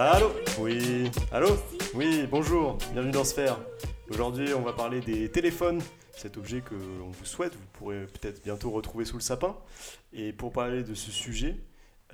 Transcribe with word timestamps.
Allô 0.00 0.30
Oui. 0.60 1.10
Allô 1.32 1.48
Oui, 1.92 2.24
bonjour. 2.30 2.78
Bienvenue 2.92 3.10
dans 3.10 3.24
Sphère. 3.24 3.58
Aujourd'hui, 4.10 4.54
on 4.54 4.60
va 4.60 4.72
parler 4.72 5.00
des 5.00 5.28
téléphones. 5.28 5.80
Cet 6.12 6.36
objet 6.36 6.60
que 6.60 6.74
l'on 6.76 7.10
vous 7.10 7.24
souhaite, 7.24 7.56
vous 7.56 7.66
pourrez 7.72 8.06
peut-être 8.06 8.40
bientôt 8.44 8.70
retrouver 8.70 9.04
sous 9.04 9.16
le 9.16 9.22
sapin. 9.22 9.56
Et 10.12 10.32
pour 10.32 10.52
parler 10.52 10.84
de 10.84 10.94
ce 10.94 11.10
sujet, 11.10 11.56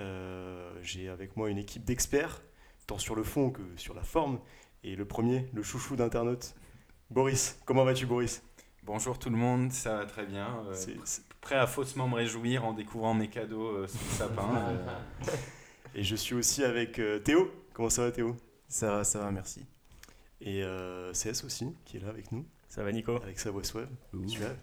euh, 0.00 0.72
j'ai 0.80 1.10
avec 1.10 1.36
moi 1.36 1.50
une 1.50 1.58
équipe 1.58 1.84
d'experts, 1.84 2.40
tant 2.86 2.96
sur 2.96 3.14
le 3.16 3.22
fond 3.22 3.50
que 3.50 3.60
sur 3.76 3.92
la 3.92 4.02
forme. 4.02 4.40
Et 4.82 4.96
le 4.96 5.04
premier, 5.04 5.46
le 5.52 5.62
chouchou 5.62 5.94
d'internaute, 5.94 6.54
Boris. 7.10 7.58
Comment 7.66 7.84
vas-tu, 7.84 8.06
Boris? 8.06 8.42
Bonjour 8.84 9.18
tout 9.18 9.28
le 9.28 9.36
monde, 9.36 9.72
ça 9.72 9.96
va 9.98 10.06
très 10.06 10.24
bien. 10.24 10.46
Euh, 10.68 10.72
C'est- 10.74 10.96
c'est- 11.04 11.22
prêt 11.42 11.56
à 11.56 11.66
faussement 11.66 12.08
me 12.08 12.14
réjouir 12.14 12.64
en 12.64 12.72
découvrant 12.72 13.12
mes 13.12 13.28
cadeaux 13.28 13.66
euh, 13.66 13.86
sous 13.86 13.98
le 13.98 14.16
sapin. 14.16 14.72
Et 15.94 16.02
je 16.02 16.16
suis 16.16 16.34
aussi 16.34 16.64
avec 16.64 17.00
Théo. 17.22 17.50
Comment 17.74 17.90
ça 17.90 18.02
va, 18.04 18.10
Théo? 18.12 18.34
Ça 18.68 18.96
va, 18.96 19.04
ça 19.04 19.18
va, 19.18 19.30
merci. 19.30 19.66
Et 20.40 20.62
euh, 20.62 21.12
CS 21.12 21.44
aussi, 21.44 21.66
qui 21.84 21.96
est 21.96 22.00
là 22.00 22.08
avec 22.08 22.32
nous, 22.32 22.46
Ça 22.68 22.82
va, 22.82 22.90
Nico? 22.92 23.16
Avec 23.22 23.38
sa 23.38 23.50
voix 23.50 23.62
suave. 23.64 23.88
suave. 24.26 24.56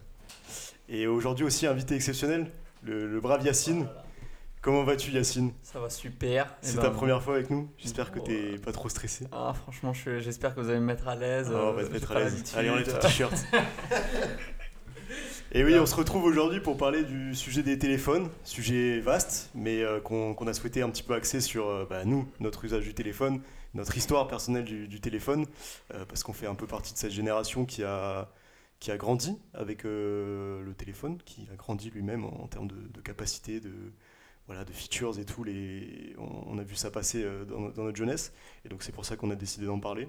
Et 0.90 1.08
aujourd'hui 1.08 1.46
aussi, 1.46 1.68
invité 1.68 1.96
exceptionnel, 1.96 2.52
le, 2.84 3.08
le 3.08 3.20
brave 3.22 3.46
Yacine. 3.46 3.88
Comment 4.62 4.84
vas-tu, 4.84 5.12
Yacine? 5.12 5.54
Ça 5.64 5.80
va 5.80 5.90
super. 5.90 6.56
Eh 6.62 6.68
C'est 6.68 6.76
ben, 6.78 6.84
ta 6.84 6.92
première 6.92 7.22
fois 7.24 7.34
avec 7.36 7.50
nous 7.50 7.70
J'espère 7.78 8.12
que 8.12 8.20
Oh, 8.20 8.24
t'es 8.24 8.58
pas 8.60 8.72
trop 8.72 8.90
stressé. 8.90 9.26
Ah, 9.32 9.54
franchement, 9.56 9.92
je- 9.92 10.20
j'espère 10.20 10.54
que 10.56 10.62
vous 10.62 10.70
allez 10.70 10.80
me 10.80 10.86
mettre 10.86 11.08
à 11.08 11.16
l'aise. 11.16 11.48
Ah, 11.52 11.58
on 11.66 11.74
va 11.74 11.82
euh, 11.82 11.88
te 11.88 11.92
mettre 11.94 12.12
à 12.12 12.20
l'aise. 12.20 12.44
Allez, 12.56 12.70
on 12.70 12.82
ton 12.84 12.98
t-shirt. 13.02 13.34
Et 15.54 15.66
oui, 15.66 15.78
on 15.78 15.86
se 15.86 15.96
retrouve 15.96 16.24
aujourd'hui 16.24 16.62
pour 16.62 16.78
parler 16.78 17.04
du 17.04 17.36
sujet 17.36 17.62
des 17.62 17.78
téléphones, 17.78 18.30
sujet 18.46 19.02
vaste, 19.02 19.50
mais 19.54 19.82
euh, 19.82 20.00
qu'on 20.00 20.48
a 20.48 20.54
souhaité 20.54 20.82
un 20.82 20.90
petit 20.90 21.04
peu 21.04 21.14
axer 21.14 21.42
sur 21.42 21.68
euh, 21.68 21.86
bah, 21.90 22.06
nous, 22.06 22.26
notre 22.40 22.64
usage 22.64 22.86
du 22.86 22.94
téléphone, 22.94 23.42
notre 23.74 23.98
histoire 23.98 24.30
personnelle 24.30 24.64
du, 24.64 25.02
téléphone, 25.02 25.46
euh, 25.94 26.06
parce 26.06 26.24
qu'on 26.24 26.32
fait 26.32 26.48
un 26.48 26.56
peu 26.56 26.68
partie 26.68 26.94
de 26.94 26.98
cette 26.98 27.12
génération 27.12 27.66
qui 27.66 27.84
a, 27.84 28.30
qui 28.80 28.92
a 28.92 28.98
grandi 28.98 29.38
avec 29.54 29.84
le 29.84 30.74
téléphone, 30.78 31.18
qui 31.26 31.50
a 31.52 31.58
grandi 31.58 31.90
lui-même 31.90 32.24
en, 32.24 32.48
termes 32.48 32.70
de, 32.70 32.88
de 32.88 33.02
capacité, 33.02 33.60
de, 33.60 33.74
voilà, 34.48 34.64
de 34.64 34.72
features 34.72 35.20
et 35.20 35.26
tout. 35.26 35.44
Les, 35.44 36.16
on, 36.18 36.60
a 36.60 36.64
vu 36.64 36.76
ça 36.76 36.92
passer 36.92 37.28
dans, 37.50 37.60
notre 37.60 37.98
jeunesse, 37.98 38.32
et 38.64 38.70
donc 38.70 38.84
c'est 38.84 38.94
pour 38.94 39.04
ça 39.04 39.18
qu'on 39.18 39.32
a 39.32 39.36
décidé 39.36 39.66
d'en 39.66 39.82
parler. 39.82 40.08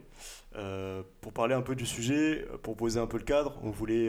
Pour 1.21 1.33
parler 1.33 1.57
un 1.57 1.63
peu 1.63 1.75
du 1.75 1.85
sujet, 1.85 2.47
pour 2.63 2.77
poser 2.77 3.01
un 3.01 3.09
peu 3.09 3.19
le 3.19 3.25
cadre, 3.25 3.59
on 3.65 3.71
voulait 3.71 4.09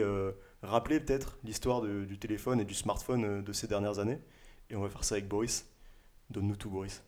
rappeler 0.64 1.00
peut-être 1.00 1.38
l'histoire 1.44 1.82
du 1.82 2.18
téléphone 2.18 2.60
et 2.60 2.64
du 2.64 2.74
smartphone 2.74 3.24
euh, 3.24 3.42
de 3.42 3.52
ces 3.52 3.66
dernières 3.66 3.98
années. 3.98 4.18
Et 4.70 4.76
on 4.76 4.82
va 4.82 4.88
faire 4.88 5.04
ça 5.04 5.14
avec 5.16 5.28
Boris. 5.28 5.66
Donne-nous 6.30 6.56
tout, 6.56 6.70
Boris. 6.70 7.02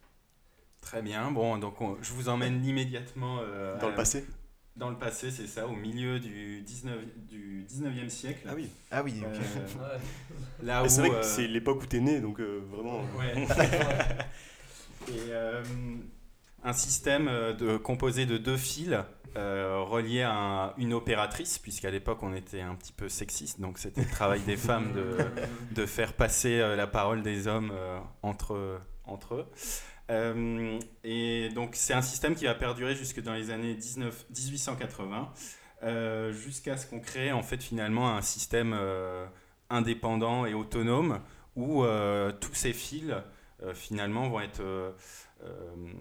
Très 0.82 1.02
bien, 1.02 1.30
bon, 1.32 1.58
donc 1.58 1.80
on- 1.80 1.96
je 2.02 2.12
vous 2.12 2.28
emmène 2.28 2.64
immédiatement 2.64 3.38
euh, 3.40 3.78
Dans 3.80 3.88
le 3.88 3.94
passé 3.94 4.24
Dans 4.76 4.90
le 4.90 4.96
passé, 4.98 5.30
c'est 5.30 5.46
ça, 5.46 5.66
au 5.66 5.72
milieu 5.74 6.20
du 6.20 6.60
19, 6.62 6.98
du 7.28 7.64
19e 7.68 8.08
siècle. 8.10 8.48
oui. 8.54 8.68
Ah 8.90 9.02
oui, 9.02 9.22
ok. 9.22 9.40
Euh, 9.80 9.98
là 10.62 10.84
où, 10.84 10.88
C'est 10.88 11.00
vrai 11.00 11.10
que 11.10 11.14
euh, 11.16 11.22
c'est 11.22 11.48
l'époque 11.48 11.82
où 11.82 11.86
t'es 11.86 12.00
né, 12.00 12.20
donc 12.20 12.38
euh, 12.40 12.60
vraiment. 12.70 13.00
Ouais. 13.18 13.46
Et 15.08 15.30
euh, 15.30 15.62
un 16.62 16.72
système 16.72 17.26
de, 17.58 17.76
composé 17.78 18.26
de 18.26 18.38
deux 18.38 18.56
fils 18.56 18.94
euh, 19.36 19.80
reliés 19.82 20.22
à 20.22 20.32
un- 20.32 20.74
une 20.78 20.94
opératrice, 20.94 21.58
puisqu'à 21.58 21.90
l'époque 21.90 22.22
on 22.22 22.34
était 22.34 22.60
un 22.62 22.74
petit 22.74 22.92
peu 22.92 23.08
sexiste, 23.08 23.60
donc 23.60 23.78
c'était 23.78 24.02
le 24.02 24.08
travail 24.10 24.40
des 24.40 24.56
femmes 24.56 24.92
de, 25.72 25.86
faire 25.86 26.14
passer 26.14 26.58
euh, 26.60 26.74
la 26.76 26.86
parole 26.86 27.22
des 27.22 27.46
hommes 27.46 27.70
euh, 27.74 27.98
entre, 28.22 28.80
entre 29.04 29.34
eux. 29.34 29.46
Et 31.04 31.48
donc 31.54 31.70
c'est 31.74 31.94
un 31.94 32.02
système 32.02 32.34
qui 32.34 32.44
va 32.44 32.54
perdurer 32.54 32.94
jusque 32.94 33.20
dans 33.22 33.34
les 33.34 33.50
années 33.50 33.74
19, 33.74 34.26
1880, 34.30 35.32
euh, 35.82 36.32
jusqu'à 36.32 36.76
ce 36.76 36.86
qu'on 36.86 37.00
crée 37.00 37.32
en 37.32 37.42
fait 37.42 37.62
finalement 37.62 38.16
un 38.16 38.22
système 38.22 38.76
indépendant 39.70 40.46
et 40.46 40.54
autonome 40.54 41.20
où 41.56 41.84
tous 42.40 42.54
ces 42.54 42.72
fils 42.72 43.12
finalement 43.74 44.28
vont 44.28 44.40
être 44.40 44.62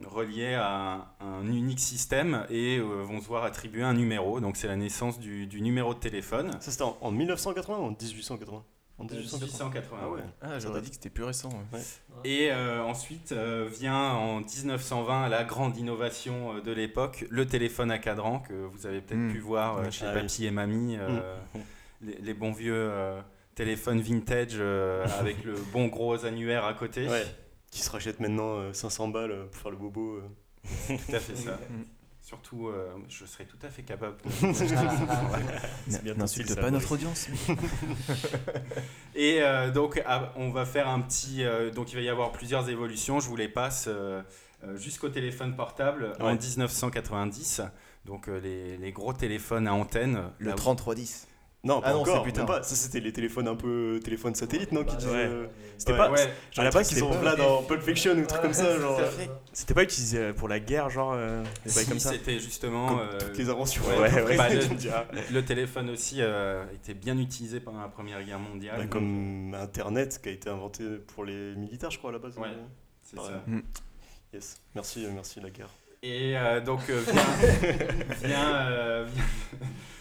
reliés 0.08 0.54
à 0.56 1.14
un, 1.20 1.26
un 1.26 1.48
unique 1.48 1.80
système 1.80 2.46
et 2.50 2.78
euh, 2.78 3.04
vont 3.04 3.22
se 3.22 3.28
voir 3.28 3.44
attribuer 3.44 3.84
un 3.84 3.94
numéro. 3.94 4.40
Donc 4.40 4.58
c'est 4.58 4.68
la 4.68 4.76
naissance 4.76 5.20
du, 5.20 5.48
du 5.48 5.62
numéro 5.62 5.94
de 5.94 6.00
téléphone. 6.00 6.52
Ça 6.60 6.72
c'était 6.72 6.84
en, 6.84 6.98
en 7.02 7.12
1980 7.12 7.78
ou 7.78 7.82
en 7.84 7.90
1880 7.90 8.64
En 8.98 9.04
1880. 9.04 9.46
1880. 9.46 9.98
Ah 10.02 10.10
ouais. 10.10 10.22
Ah, 10.42 10.60
j'aurais 10.60 10.82
dit 10.82 10.90
que 10.90 10.96
c'était 10.96 11.10
plus 11.10 11.24
récent. 11.26 11.50
ouais. 11.74 11.82
Et 12.24 12.52
euh, 12.52 12.82
ensuite 12.84 13.32
euh, 13.34 13.68
vient 13.72 14.12
en 14.14 14.40
1920 14.40 15.28
la 15.30 15.44
grande 15.44 15.76
innovation 15.78 16.56
euh, 16.56 16.62
de 16.62 16.72
l'époque, 16.72 17.26
le 17.30 17.46
téléphone 17.46 17.92
à 17.92 18.00
cadran 18.00 18.40
que 18.40 18.54
vous 18.54 18.88
avez 18.88 19.02
peut-être 19.02 19.20
Mm. 19.20 19.32
pu 19.32 19.40
voir 19.40 19.78
euh, 19.78 19.92
chez 19.92 20.06
Ah 20.06 20.14
papy 20.14 20.46
et 20.46 20.52
mamie, 20.52 20.98
euh, 20.98 21.36
les, 22.02 22.18
les 22.22 22.34
bons 22.34 22.54
vieux 22.54 22.74
euh, 22.74 23.22
téléphones 23.54 24.00
vintage 24.02 24.54
euh, 24.56 25.06
avec 25.20 25.44
le 25.44 25.56
bon 25.74 25.88
gros 25.88 26.26
annuaire 26.26 26.66
à 26.66 26.74
côté. 26.74 27.08
Ouais. 27.08 27.26
Qui 27.76 27.82
se 27.82 27.90
rachète 27.92 28.22
maintenant 28.22 28.56
euh, 28.58 28.72
500 28.72 29.10
balles 29.10 29.32
euh, 29.32 29.46
pour 29.48 29.62
faire 29.62 29.72
le 29.72 29.76
bobo. 29.78 30.16
euh. 30.16 30.22
Tout 30.88 31.16
à 31.16 31.20
fait 31.20 31.36
ça. 31.36 31.60
Mm. 31.70 31.84
Surtout, 32.22 32.70
euh, 32.70 32.88
je 33.08 33.24
serais 33.26 33.46
tout 33.46 33.58
à 33.62 33.70
fait 33.70 33.84
capable. 33.84 34.16
C'est 34.54 36.04
bien 36.04 36.14
N'insulte 36.18 36.56
pas 36.60 36.72
notre 36.72 36.94
audience. 36.94 37.28
Et 39.14 39.42
euh, 39.44 39.70
donc, 39.72 40.02
ah, 40.08 40.34
on 40.36 40.50
va 40.50 40.66
faire 40.66 40.88
un 40.88 41.02
petit. 41.02 41.44
euh, 41.44 41.70
donc, 41.70 41.92
il 41.92 41.96
va 41.98 42.02
y 42.02 42.10
avoir 42.10 42.32
plusieurs 42.32 42.68
évolutions. 42.70 43.20
Je 43.20 43.28
vous 43.30 43.36
les 43.36 43.48
passe 43.48 43.86
euh, 43.88 44.24
euh, 44.64 44.76
jusqu'au 44.76 45.10
téléphone 45.10 45.56
portable 45.56 46.14
en 46.20 46.28
Ouais. 46.28 46.38
1990. 46.38 47.62
Donc, 48.06 48.28
euh, 48.28 48.40
les, 48.40 48.78
les 48.78 48.92
gros 48.92 49.14
téléphones 49.14 49.68
à 49.68 49.74
antenne. 49.76 50.24
Le 50.40 50.48
là 50.48 50.54
où- 50.54 50.58
3310. 50.58 51.28
Non, 51.66 51.82
pas 51.82 51.88
Ah 51.90 51.94
non, 51.94 52.02
encore. 52.02 52.24
plus 52.24 52.32
tard. 52.32 52.46
pas. 52.46 52.64
Ça 52.64 52.76
c'était 52.76 53.00
les 53.00 53.12
téléphones 53.12 53.48
un 53.48 53.56
peu 53.56 54.00
téléphones 54.04 54.36
satellites, 54.36 54.72
non 54.72 54.84
qui 54.84 54.92
Bah, 54.96 55.00
disaient, 55.00 55.12
ouais. 55.12 55.26
euh, 55.26 55.48
C'était 55.78 55.92
Ouais. 55.94 55.98
pas. 55.98 56.12
Ouais, 56.12 56.34
J'ai 56.52 56.62
À 56.62 56.64
la 56.64 56.70
base, 56.72 56.88
qu'ils 56.88 56.98
c'était 56.98 57.14
sont 57.14 57.22
là 57.24 57.36
dans 57.36 57.64
Pulp 57.64 57.82
Fiction 57.82 58.12
ou 58.14 58.26
truc 58.26 58.42
comme 58.42 58.54
ça, 58.54 58.80
genre. 58.80 59.00
euh. 59.00 59.10
C'était 59.52 59.74
pas 59.74 59.84
utilisé 59.84 60.20
euh, 60.20 60.34
pour 60.34 60.48
la 60.48 60.60
guerre, 60.60 60.90
genre 60.90 61.14
euh, 61.16 61.44
Si, 61.66 61.86
comme 61.90 62.00
ça 62.00 62.12
c'était 62.12 62.40
justement. 62.40 62.88
Comme 62.90 63.00
euh, 63.00 63.18
toutes 63.20 63.38
les 63.40 63.50
inventions. 63.50 63.82
ouais, 63.88 63.98
ouais, 64.00 64.24
ouais. 64.24 64.38
bah, 64.38 64.48
le- 64.50 65.34
le 65.34 65.44
téléphone 65.46 65.90
aussi 65.90 66.18
euh, 66.22 66.64
était 66.74 66.94
bien 66.94 67.18
utilisé 67.18 67.60
pendant 67.60 67.82
la 67.82 67.88
Première 67.90 68.24
Guerre 68.24 68.40
mondiale. 68.40 68.76
Bah, 68.78 68.84
donc, 68.84 68.92
comme 68.92 69.54
Internet 69.56 70.20
qui 70.22 70.30
a 70.30 70.32
été 70.34 70.50
inventé 70.50 70.84
pour 71.16 71.26
les 71.26 71.56
militaires, 71.56 71.90
je 71.92 71.98
crois, 71.98 72.12
à 72.12 72.14
la 72.14 72.20
base. 72.20 72.38
Ouais. 72.38 72.48
c'est 73.04 73.18
ça. 73.20 73.44
Mm. 73.48 73.60
Yes. 74.34 74.62
Merci, 74.76 75.08
merci 75.14 75.40
la 75.40 75.50
guerre. 75.50 75.70
Et 76.08 76.38
euh, 76.38 76.62
donc 76.62 76.82
euh, 76.92 77.02
vient, 77.12 78.28
vient, 78.28 78.56
euh, 78.68 79.08
vient 79.12 79.24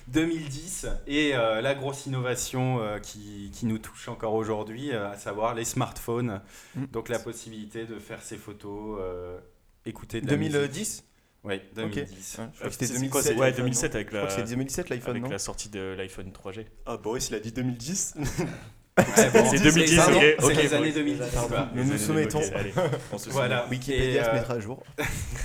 2010 0.08 0.86
et 1.06 1.34
euh, 1.34 1.62
la 1.62 1.74
grosse 1.74 2.04
innovation 2.04 2.78
euh, 2.82 2.98
qui, 2.98 3.50
qui 3.54 3.64
nous 3.64 3.78
touche 3.78 4.08
encore 4.08 4.34
aujourd'hui, 4.34 4.92
euh, 4.92 5.10
à 5.10 5.16
savoir 5.16 5.54
les 5.54 5.64
smartphones. 5.64 6.42
Mm. 6.76 6.84
Donc 6.92 7.08
la 7.08 7.18
possibilité 7.18 7.86
de 7.86 7.98
faire 7.98 8.20
ses 8.22 8.36
photos, 8.36 8.98
euh, 9.00 9.38
écouter 9.86 10.20
de 10.20 10.30
la 10.30 10.36
musique. 10.36 10.52
2010 10.52 11.04
Oui, 11.44 11.60
2010. 11.74 12.36
Ouais, 12.38 12.44
Je 12.52 12.58
crois 12.58 12.68
que 12.68 12.72
c'était 12.74 12.86
C'est 12.86 13.08
quoi, 13.08 13.22
2017. 13.22 13.22
c'est- 13.22 13.38
Ouais, 13.40 13.46
l'iPhone, 13.46 13.64
2007 13.64 13.90
non 13.92 13.96
avec 13.96 14.12
la, 14.12 14.26
que 14.26 14.32
c'est 14.32 14.42
2017 14.50 14.88
l'iPhone, 14.90 15.10
avec 15.12 15.22
non 15.22 15.30
la 15.30 15.38
sortie 15.38 15.70
de 15.70 15.94
l'iPhone 15.96 16.30
3G. 16.32 16.66
Ah, 16.84 16.98
Boris, 16.98 17.30
il 17.30 17.34
a 17.36 17.40
dit 17.40 17.50
2010. 17.52 18.14
Ouais, 18.16 19.04
bon, 19.32 19.44
C'est 19.50 19.56
c'est 19.58 19.64
2010, 19.64 19.96
les- 20.10 20.36
ok, 20.40 20.52
C'est 20.54 20.62
les 20.62 20.74
années 20.74 20.92
2010. 20.92 21.30
quoi. 21.48 21.68
Nous 21.74 21.82
nous 21.82 21.98
soumettons. 21.98 22.40
allez, 22.54 22.72
on 23.12 23.18
se 23.18 23.28
Voilà. 23.30 23.66
Wikipédia 23.68 24.20
Et, 24.20 24.24
se 24.24 24.30
euh, 24.30 24.34
mettra 24.34 24.54
à 24.54 24.60
jour. 24.60 24.84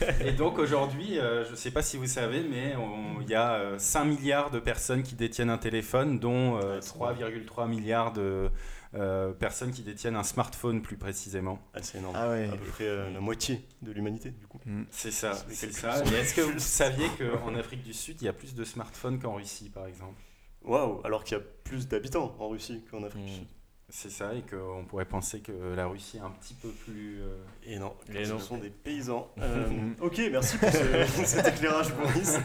Et 0.26 0.32
donc 0.32 0.58
aujourd'hui, 0.60 1.20
euh, 1.20 1.46
je 1.46 1.52
ne 1.52 1.56
sais 1.56 1.72
pas 1.72 1.82
si 1.82 1.98
vous 1.98 2.08
savez, 2.08 2.42
mais 2.42 2.76
on- 2.76 3.22
il 3.22 3.30
y 3.30 3.36
a 3.36 3.54
euh, 3.54 3.80
5 3.80 4.06
milliards 4.06 4.50
de 4.52 4.60
personnes 4.60 5.04
qui 5.04 5.16
détiennent 5.16 5.50
un 5.50 5.58
téléphone, 5.58 6.20
dont 6.20 6.58
euh, 6.58 6.76
Ouais, 6.76 6.82
c'est 6.82 6.94
3,3 6.98 7.68
milliards 7.68 8.14
de 8.14 8.50
euh, 8.96 9.32
personnes 9.34 9.72
qui 9.72 9.84
détiennent 9.84 10.16
un 10.16 10.24
smartphone 10.24 10.82
plus 10.82 10.98
précisément. 10.98 11.60
Ah, 11.76 11.80
c'est 11.84 12.00
énorme. 12.00 12.16
Ah 12.18 12.30
ouais. 12.30 12.48
À 12.52 12.56
peu 12.58 12.66
près 12.66 12.86
euh, 12.88 13.12
la 13.12 13.20
moitié 13.20 13.62
de 13.84 13.92
l'humanité, 13.92 14.32
du 14.32 14.48
coup. 14.48 14.60
Mm. 14.66 14.84
C'est 14.90 15.12
ça, 15.12 15.34
C'est 15.50 15.72
ça. 15.72 16.04
Et 16.06 16.16
est-ce 16.16 16.34
que 16.34 16.42
vous 16.54 16.58
saviez 16.60 17.08
qu'en 17.20 17.54
Afrique 17.56 17.84
du 17.84 17.94
Sud, 17.94 18.18
il 18.22 18.26
y 18.26 18.28
a 18.28 18.34
plus 18.34 18.56
de 18.56 18.64
smartphones 18.64 19.20
qu'en 19.20 19.36
Russie, 19.36 19.70
par 19.70 19.86
exemple? 19.86 20.20
Waouh, 20.64 21.02
alors 21.06 21.24
qu'il 21.24 21.38
y 21.38 21.40
a 21.40 21.44
plus 21.64 21.88
d'habitants 21.88 22.36
en 22.40 22.50
Russie 22.50 22.84
qu'en 22.90 23.04
Afrique 23.04 23.26
du 23.26 23.32
Mm. 23.32 23.36
Sud. 23.36 23.48
C'est 23.92 24.12
ça, 24.12 24.34
et 24.36 24.42
qu'on 24.44 24.86
pourrait 24.86 25.06
penser 25.06 25.40
que 25.40 25.52
la 25.76 25.88
Russie 25.88 26.18
est 26.18 26.22
un 26.22 26.30
petit 26.30 26.54
peu 26.54 26.70
plus... 26.70 27.22
euh, 27.22 27.38
Et 27.66 27.80
non, 27.80 27.94
ce 28.08 28.30
non. 28.32 28.40
sont 28.40 28.58
des 28.58 28.70
paysans. 28.70 29.28
Euh, 29.42 29.68
ok, 30.02 30.22
merci 30.32 30.58
pour 30.58 30.70
ce- 30.70 31.24
cet 31.26 31.48
éclairage, 31.48 31.94
Boris. 31.96 32.38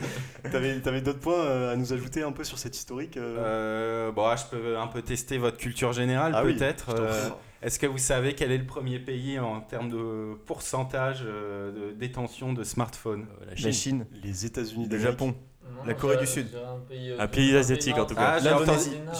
T'avais 0.50 0.80
avais, 0.86 1.00
d'autres 1.00 1.18
points 1.20 1.44
euh, 1.44 1.72
à 1.72 1.76
nous 1.76 1.92
ajouter 1.92 2.22
un 2.22 2.32
peu 2.32 2.44
sur 2.44 2.58
cette 2.58 2.76
historique 2.76 3.16
euh? 3.16 3.36
Euh, 3.38 4.12
bon, 4.12 4.24
ah, 4.26 4.36
je 4.36 4.44
peux 4.46 4.78
un 4.78 4.86
peu 4.86 5.02
tester 5.02 5.36
votre 5.38 5.56
culture 5.58 5.92
générale, 5.92 6.32
Ah 6.34 6.42
peut-être. 6.42 6.90
Euh. 6.90 7.28
Est-ce 7.62 7.78
que 7.78 7.86
vous 7.86 7.98
savez 7.98 8.34
quel 8.34 8.52
est 8.52 8.58
le 8.58 8.66
premier 8.66 8.98
pays 8.98 9.38
en 9.38 9.60
termes 9.60 9.88
de 9.90 10.34
pourcentage 10.46 11.22
euh, 11.24 11.72
de 11.90 11.92
détention 11.92 12.52
de 12.52 12.62
smartphones? 12.62 13.26
Euh, 13.40 13.46
la 13.46 13.54
La 13.54 13.72
Chine. 13.72 14.06
Les 14.22 14.44
États-unis 14.46 14.86
le. 14.88 14.98
Japon, 14.98 15.34
Non, 15.76 15.84
La 15.84 15.94
Corée 15.94 16.16
du 16.16 16.26
Sud. 16.26 16.48
Un 16.54 16.78
pays, 16.80 17.10
euh, 17.10 17.16
Un 17.20 17.26
pays 17.26 17.56
asiatique, 17.56 17.96
en 17.98 18.06
tout 18.06 18.14
cas. 18.14 18.38
Ah, 18.38 18.40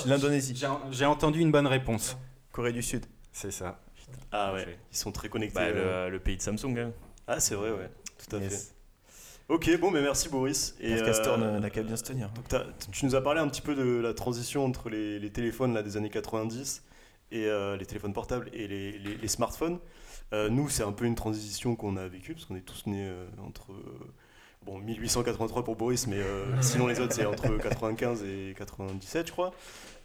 l'Indonésie. 0.07 0.55
J'ai 0.91 1.07
entendu 1.07 1.41
une 1.41 1.51
bonne 1.53 1.67
réponse. 1.67 2.17
Corée 2.53 2.73
du 2.73 2.83
Sud. 2.83 3.05
C'est 3.33 3.51
ça. 3.51 3.81
Ah 4.31 4.53
ouais, 4.53 4.79
ils 4.93 4.97
sont 4.97 5.13
très 5.13 5.29
connectés. 5.29 5.55
Bah, 5.55 5.67
euh. 5.67 6.07
le, 6.07 6.13
le 6.13 6.21
pays 6.21 6.37
de 6.37 6.43
Samsung. 6.43 6.77
hein. 6.79 6.93
Ah, 7.27 7.41
c'est 7.41 7.55
vrai, 7.55 7.71
ouais, 7.71 7.91
tout 8.29 8.37
à 8.37 8.39
Yes. 8.41 8.75
Ok, 9.49 9.79
bon, 9.79 9.91
mais 9.91 10.01
merci 10.03 10.29
Boris. 10.29 10.75
Et, 10.81 10.97
Castor 11.03 11.35
euh, 11.35 11.53
n'a 11.53 11.61
n'a 11.61 11.71
qu'à 11.71 11.83
bien 11.83 11.97
se 11.97 12.03
tenir. 12.05 12.31
donc 12.31 12.49
t'as- 12.49 12.65
tu 12.91 13.05
nous 13.05 13.15
as 13.15 13.21
parlé 13.23 13.41
un 13.41 13.49
petit 13.49 13.61
peu 13.61 13.75
de 13.75 14.01
la 14.01 14.15
transition 14.15 14.65
entre 14.65 14.89
les, 14.89 15.19
les 15.19 15.31
téléphones 15.31 15.75
là, 15.75 15.83
des 15.83 15.97
années 15.99 16.09
90 16.11 16.83
et 17.31 17.45
euh, 17.47 17.77
les 17.77 17.85
téléphones 17.87 18.13
portables 18.15 18.49
et 18.55 18.67
les, 18.67 18.99
les- 18.99 19.17
les 19.17 19.29
smartphones. 19.29 19.79
Euh, 20.33 20.49
nous, 20.49 20.69
c'est 20.71 20.83
un 20.83 20.93
peu 20.93 21.05
une 21.05 21.15
transition 21.15 21.77
qu'on 21.77 21.97
a 21.99 22.09
vécue 22.09 22.33
parce 22.35 22.47
qu'on 22.47 22.57
est 22.57 22.63
tous 22.65 22.87
nés 22.87 23.07
euh, 23.07 23.27
entre 23.47 23.73
euh, 23.73 24.13
bon 24.65 24.79
1883 24.79 25.65
pour 25.65 25.77
Boris, 25.77 26.07
mais 26.07 26.17
euh, 26.19 26.45
sinon 26.63 26.87
les 26.87 27.01
autres 27.01 27.15
c'est 27.15 27.27
entre 27.27 27.57
95 27.59 28.23
et 28.25 28.55
97, 28.57 29.27
je 29.27 29.33
crois. 29.33 29.53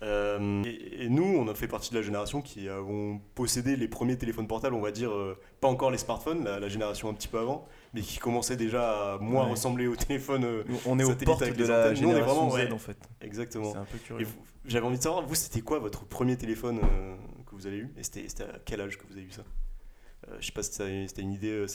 Euh, 0.02 0.64
et, 0.64 1.04
et 1.04 1.10
nous, 1.10 1.26
on 1.26 1.48
a 1.50 1.54
fait 1.56 1.68
partie 1.68 1.90
de 1.92 1.96
la 1.96 2.02
génération 2.02 2.42
qui 2.42 2.70
avons 2.70 3.20
possédé 3.36 3.76
les 3.76 3.88
premiers 3.90 4.18
téléphones 4.18 4.48
portables, 4.48 4.74
on 4.76 4.80
va 4.82 4.92
dire, 4.92 5.12
euh, 5.12 5.38
pas 5.60 5.68
encore 5.68 5.92
les 5.92 5.98
smartphones, 5.98 6.44
la, 6.46 6.60
la 6.60 6.70
génération 6.70 7.10
un 7.10 7.14
petit 7.14 7.28
peu 7.28 7.38
avant, 7.40 7.68
mais 7.94 8.00
qui 8.02 8.18
commençait 8.18 8.56
déjà 8.56 9.16
à 9.16 9.18
moins 9.18 9.44
Ouais. 9.44 9.52
ressembler 9.52 9.88
au 9.88 9.96
téléphone. 9.98 10.46
euh, 10.46 10.64
Nous, 10.68 10.78
on 10.86 10.98
est 11.00 11.04
aux 11.04 11.14
portes 11.16 11.42
de 11.54 11.66
la 11.66 11.88
antennes. 11.92 12.02
Nous, 12.02 12.08
on 12.08 12.12
est 12.12 12.16
génération 12.16 12.34
vraiment, 12.48 12.50
Z 12.52 12.54
ouais. 12.56 12.72
en 12.72 12.78
fait. 12.78 12.98
exactement. 13.22 13.72
C'est 13.74 13.78
un 13.78 13.86
peu 13.86 13.98
curieux. 13.98 14.28
j'avais 14.66 14.86
envie 14.86 14.98
de 14.98 15.04
savoir, 15.04 15.26
vous, 15.26 15.36
c'était 15.36 15.62
quoi 15.62 15.80
votre 15.80 16.06
premier 16.06 16.38
téléphone 16.38 16.80
que 17.46 17.56
vous 17.56 17.68
avez 17.68 17.78
eu? 17.78 17.90
Et 17.98 18.04
c'était 18.04 18.44
à 18.44 18.60
quel 18.64 18.80
âge 18.80 18.98
que 18.98 19.04
vous 19.06 19.18
avez 19.18 19.26
eu 19.26 19.32
ça? 19.32 19.44
Je 20.40 20.46
sais 20.46 20.52
pas 20.54 20.64
si 20.64 20.72
c'était 20.74 21.22
une 21.22 21.32
idée, 21.34 21.50
euh, 21.52 21.68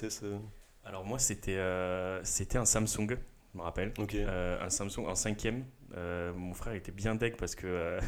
Alors 0.84 1.04
moi, 1.04 1.18
c'était 1.18 1.56
euh, 1.56 2.22
c'était 2.24 2.58
un 2.58 2.66
Samsung, 2.66 3.08
je 3.08 3.58
me 3.58 3.62
rappelle. 3.62 3.92
Euh, 4.14 4.60
un 4.60 4.70
Samsung 4.70 5.06
en 5.06 5.14
cinquième. 5.14 5.64
Euh, 5.96 6.32
mon 6.34 6.54
frère 6.54 6.74
était 6.74 6.92
bien 6.92 7.14
deg 7.14 7.36
parce 7.36 7.54
que 7.54 7.98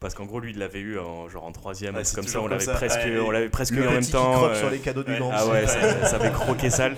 parce 0.00 0.14
qu'en 0.14 0.24
gros 0.26 0.40
lui 0.40 0.50
il 0.52 0.58
l'avait 0.58 0.80
eu 0.80 0.98
en 0.98 1.28
genre 1.28 1.44
en 1.44 1.52
troisième 1.52 1.96
c'est 2.04 2.14
comme 2.14 2.26
ça 2.26 2.40
on 2.40 2.46
l'avait 2.48 2.64
presque 2.66 2.98
Ouais, 3.00 3.18
on 3.18 3.30
l'avait 3.30 3.48
presque 3.48 3.74
eu 3.74 3.86
en 3.86 3.90
même 3.92 4.04
temps 4.06 4.44
euh, 4.44 4.54
sur 4.54 4.70
les 4.70 4.78
cadeaux 4.78 5.02
du 5.02 5.12
ouais. 5.12 5.18
ah 5.32 5.46
ouais 5.46 5.66
ça, 5.66 6.06
ça 6.06 6.16
avait 6.16 6.30
croqué 6.32 6.68
sale 6.70 6.96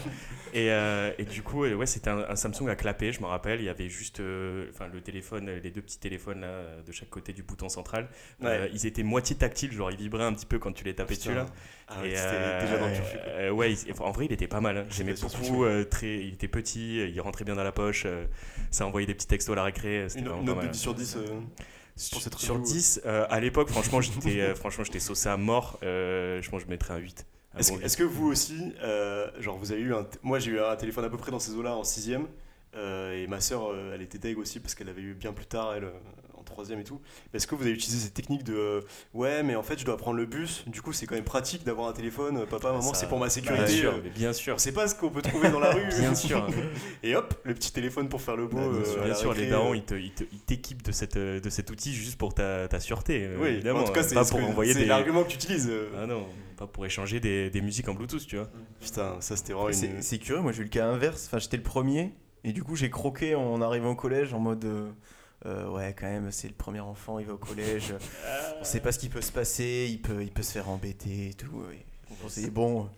et, 0.55 0.71
euh, 0.71 1.11
et 1.19 1.25
du 1.25 1.43
coup 1.43 1.65
ouais 1.67 1.87
c'était 1.87 2.09
un, 2.09 2.25
un 2.29 2.35
Samsung 2.35 2.69
à 2.71 2.75
clapper 2.75 3.13
je 3.13 3.21
me 3.21 3.27
rappelle 3.27 3.61
il 3.61 3.67
y 3.67 3.69
avait 3.69 3.89
juste 3.91 4.21
euh, 4.21 4.67
enfin 4.73 4.87
le 4.93 5.01
téléphone 5.03 5.51
les 5.63 5.71
deux 5.71 5.83
petits 5.83 5.99
téléphones 5.99 6.41
là 6.41 6.63
de 6.87 6.91
chaque 6.91 7.11
côté 7.11 7.33
du 7.35 7.43
bouton 7.43 7.69
central 7.69 8.09
Ouais. 8.43 8.71
ils 8.73 8.87
étaient 8.87 9.03
moitié 9.03 9.37
tactiles 9.37 9.73
genre 9.73 9.91
ils 9.91 9.99
vibraient 9.99 10.25
un 10.25 10.33
petit 10.33 10.47
peu 10.47 10.59
quand 10.59 10.73
tu 10.73 10.85
les 10.85 10.95
tapais 10.95 11.17
dessus 11.17 11.35
là 11.35 11.45
Ah 11.87 12.01
ouais, 12.01 12.11
et, 12.11 12.17
c'était 12.17 12.61
déjà 12.63 12.79
dans 12.79 12.87
le 12.89 12.95
turfu. 12.95 13.17
ouais, 13.53 13.73
il- 13.73 13.93
en 14.01 14.11
vrai, 14.11 14.25
il 14.27 14.33
était 14.33 14.47
pas 14.49 14.61
mal. 14.61 14.77
hein. 14.79 14.85
J'aimais 14.91 15.15
beaucoup. 15.21 15.65
très, 15.91 16.19
il 16.19 16.35
était 16.35 16.49
petit, 16.49 16.97
il 16.99 17.21
rentrait 17.21 17.45
bien 17.45 17.55
dans 17.55 17.65
la 17.65 17.73
poche. 17.73 18.07
ça 18.71 18.87
envoyait 18.87 19.07
des 19.07 19.15
petits 19.15 19.27
textos 19.27 19.53
à 19.55 19.57
la 19.57 19.63
récré. 19.65 20.05
C'était 20.09 20.21
Une, 20.21 20.29
vraiment 20.29 20.41
une 20.43 20.47
pas 20.49 20.53
note 20.53 20.61
de 20.61 20.67
mal. 20.67 20.73
10 20.73 20.79
sur 20.81 20.95
10. 20.95 21.19
Sur, 21.99 22.21
cette 22.23 22.35
sur 22.39 22.55
review. 22.55 22.67
10, 22.67 23.03
euh, 23.07 23.27
à 23.29 23.41
l'époque, 23.41 23.69
franchement, 23.69 24.01
j'étais 24.01 24.41
euh, 24.41 24.55
franchement, 24.55 24.85
j'étais 24.85 25.01
saucé 25.01 25.29
à 25.29 25.37
mort. 25.37 25.79
Euh, 25.83 26.41
je 26.41 26.49
pense 26.51 26.61
que 26.61 26.67
je 26.67 26.71
mettrais 26.71 26.95
un 26.95 26.99
8. 26.99 27.27
Un 27.55 27.59
Est-ce 27.59 27.73
bon 27.73 27.79
que- 27.79 27.85
est-ce 27.85 27.97
que 27.97 28.03
vous 28.05 28.29
aussi, 28.29 28.73
genre 29.41 29.59
vous 29.59 29.73
avez 29.73 29.81
eu 29.81 29.95
un. 29.95 30.07
Moi 30.23 30.39
j'ai 30.39 30.53
eu 30.53 30.61
un 30.61 30.77
téléphone 30.77 31.05
à 31.05 31.11
peu 31.11 31.17
près 31.17 31.31
dans 31.31 31.39
ces 31.41 31.53
eaux-là 31.55 31.77
en 31.77 31.83
6ème. 31.85 32.27
et 32.77 33.27
ma 33.27 33.41
soeur, 33.41 33.75
elle 33.95 34.03
était 34.03 34.19
deg 34.19 34.39
aussi 34.39 34.61
parce 34.61 34.75
qu'elle 34.75 34.89
avait 34.89 35.03
eu 35.03 35.15
bien 35.15 35.33
plus 35.33 35.47
tard, 35.47 35.75
elle, 35.75 35.91
euh, 36.59 36.63
en 36.63 36.65
3ème 36.65 36.81
et 36.81 36.85
tout. 36.85 37.01
Est-ce 37.35 37.47
que 37.47 37.55
vous 37.55 37.63
avez 37.63 37.73
utilisé 37.73 37.99
cette 38.05 38.15
technique 38.15 38.45
de. 38.45 38.55
euh, 38.55 38.81
ouais, 39.15 39.43
mais 39.43 39.55
en 39.57 39.63
fait 39.63 39.79
je 39.79 39.85
dois 39.85 39.97
prendre 39.97 40.17
le 40.17 40.27
bus, 40.27 40.65
du 40.67 40.83
coup 40.83 40.93
c'est 40.93 41.07
quand 41.07 41.15
même 41.15 41.25
pratique 41.25 41.65
d'avoir 41.65 41.89
un 41.89 41.93
téléphone. 41.93 42.39
euh, 42.39 42.47
Papa, 42.47 42.69
maman, 42.73 42.83
Ça- 42.83 42.95
c'est 43.01 43.09
pour 43.09 43.19
ma 43.19 43.27
Bien 43.27 43.31
sécurité. 43.31 43.67
sûr, 43.69 43.93
euh, 43.93 44.01
mais 44.03 44.11
bien 44.11 44.33
sûr. 44.33 44.59
sait 44.61 44.73
pas 44.73 44.89
ce 44.89 44.95
qu'on 44.95 45.11
peut 45.11 45.23
trouver 45.23 45.51
dans 45.51 45.61
la 45.61 45.73
rue. 45.73 45.87
Bien 45.99 46.15
sûr. 46.15 46.47
Et 47.03 47.15
hop, 47.17 47.35
le 47.45 47.55
petit 47.55 47.73
téléphone 47.73 48.09
pour 48.09 48.21
faire 48.21 48.37
le 48.37 48.47
beau. 48.47 48.57
Bien 48.59 48.81
euh, 48.81 48.85
sûr, 48.85 49.03
bien 49.05 49.15
sûr, 49.15 49.35
les 49.35 49.47
darons, 49.49 49.73
euh. 49.73 49.77
ils 49.77 49.85
te- 49.85 49.95
ils 49.95 50.13
te- 50.13 50.25
ils 50.33 50.41
t'équipent 50.41 50.83
de, 50.83 50.93
cette, 50.93 51.17
euh, 51.17 51.41
de 51.41 51.51
cet 51.51 51.71
outil 51.71 51.93
juste 51.95 52.17
pour 52.19 52.35
ta, 52.35 52.69
ta 52.69 52.81
sûreté. 52.81 53.25
euh, 53.25 53.37
Oui, 53.41 53.49
évidemment. 53.49 53.81
en 53.81 53.85
tout 53.85 53.93
cas, 53.93 54.03
c'est 54.03 54.15
pas 54.15 54.25
ce 54.25 54.31
pour 54.31 54.41
que- 54.41 54.45
envoyer 54.45 54.73
c'est 54.73 54.81
des. 54.81 54.87
l'argument 54.87 55.23
que 55.25 55.29
tu 55.29 55.37
utilises. 55.37 55.69
euh. 55.71 55.89
Ah 55.97 56.07
non, 56.07 56.27
pas 56.57 56.67
pour 56.67 56.85
échanger 56.87 57.21
des, 57.21 57.51
des 57.51 57.61
musiques 57.61 57.89
en 57.89 57.95
Bluetooth, 57.95 58.27
tu 58.27 58.37
vois. 58.37 58.49
Putain, 58.81 59.17
ça 59.21 59.37
c'était 59.37 59.53
vraiment 59.53 59.73
C'est 59.73 59.87
une. 59.87 60.03
c'est 60.03 60.19
curieux, 60.19 60.43
moi 60.43 60.53
j'ai 60.53 60.61
eu 60.61 60.65
le 60.65 60.71
cas 60.71 60.87
inverse. 60.87 61.27
Enfin, 61.27 61.39
j'étais 61.39 61.57
le 61.57 61.63
premier 61.63 62.13
et 62.45 62.53
du 62.53 62.63
coup 62.63 62.77
j'ai 62.77 62.91
croqué 62.91 63.35
en 63.35 63.61
arrivant 63.61 63.91
au 63.91 63.95
collège 63.97 64.33
en 64.35 64.39
mode 64.41 64.65
euh, 64.65 64.91
euh, 65.47 65.69
ouais, 65.71 65.95
quand 65.99 66.07
même, 66.07 66.31
c'est 66.33 66.49
le 66.49 66.55
premier 66.55 66.81
enfant, 66.81 67.19
il 67.19 67.27
va 67.27 67.35
au 67.35 67.39
collège. 67.39 67.95
on 68.61 68.65
sait 68.65 68.81
pas 68.81 68.93
ce 68.93 68.99
qui 68.99 69.09
peut 69.09 69.21
se 69.23 69.33
passer, 69.33 69.87
il 69.91 70.01
peut, 70.03 70.23
il 70.23 70.31
peut 70.31 70.43
se 70.43 70.53
faire 70.53 70.69
embêter 70.69 71.29
et 71.31 71.35
tout. 71.35 71.47
Donc, 72.11 72.19
on 72.25 72.29
s'est 72.29 72.43
dit 72.43 72.51
bon, 72.51 72.89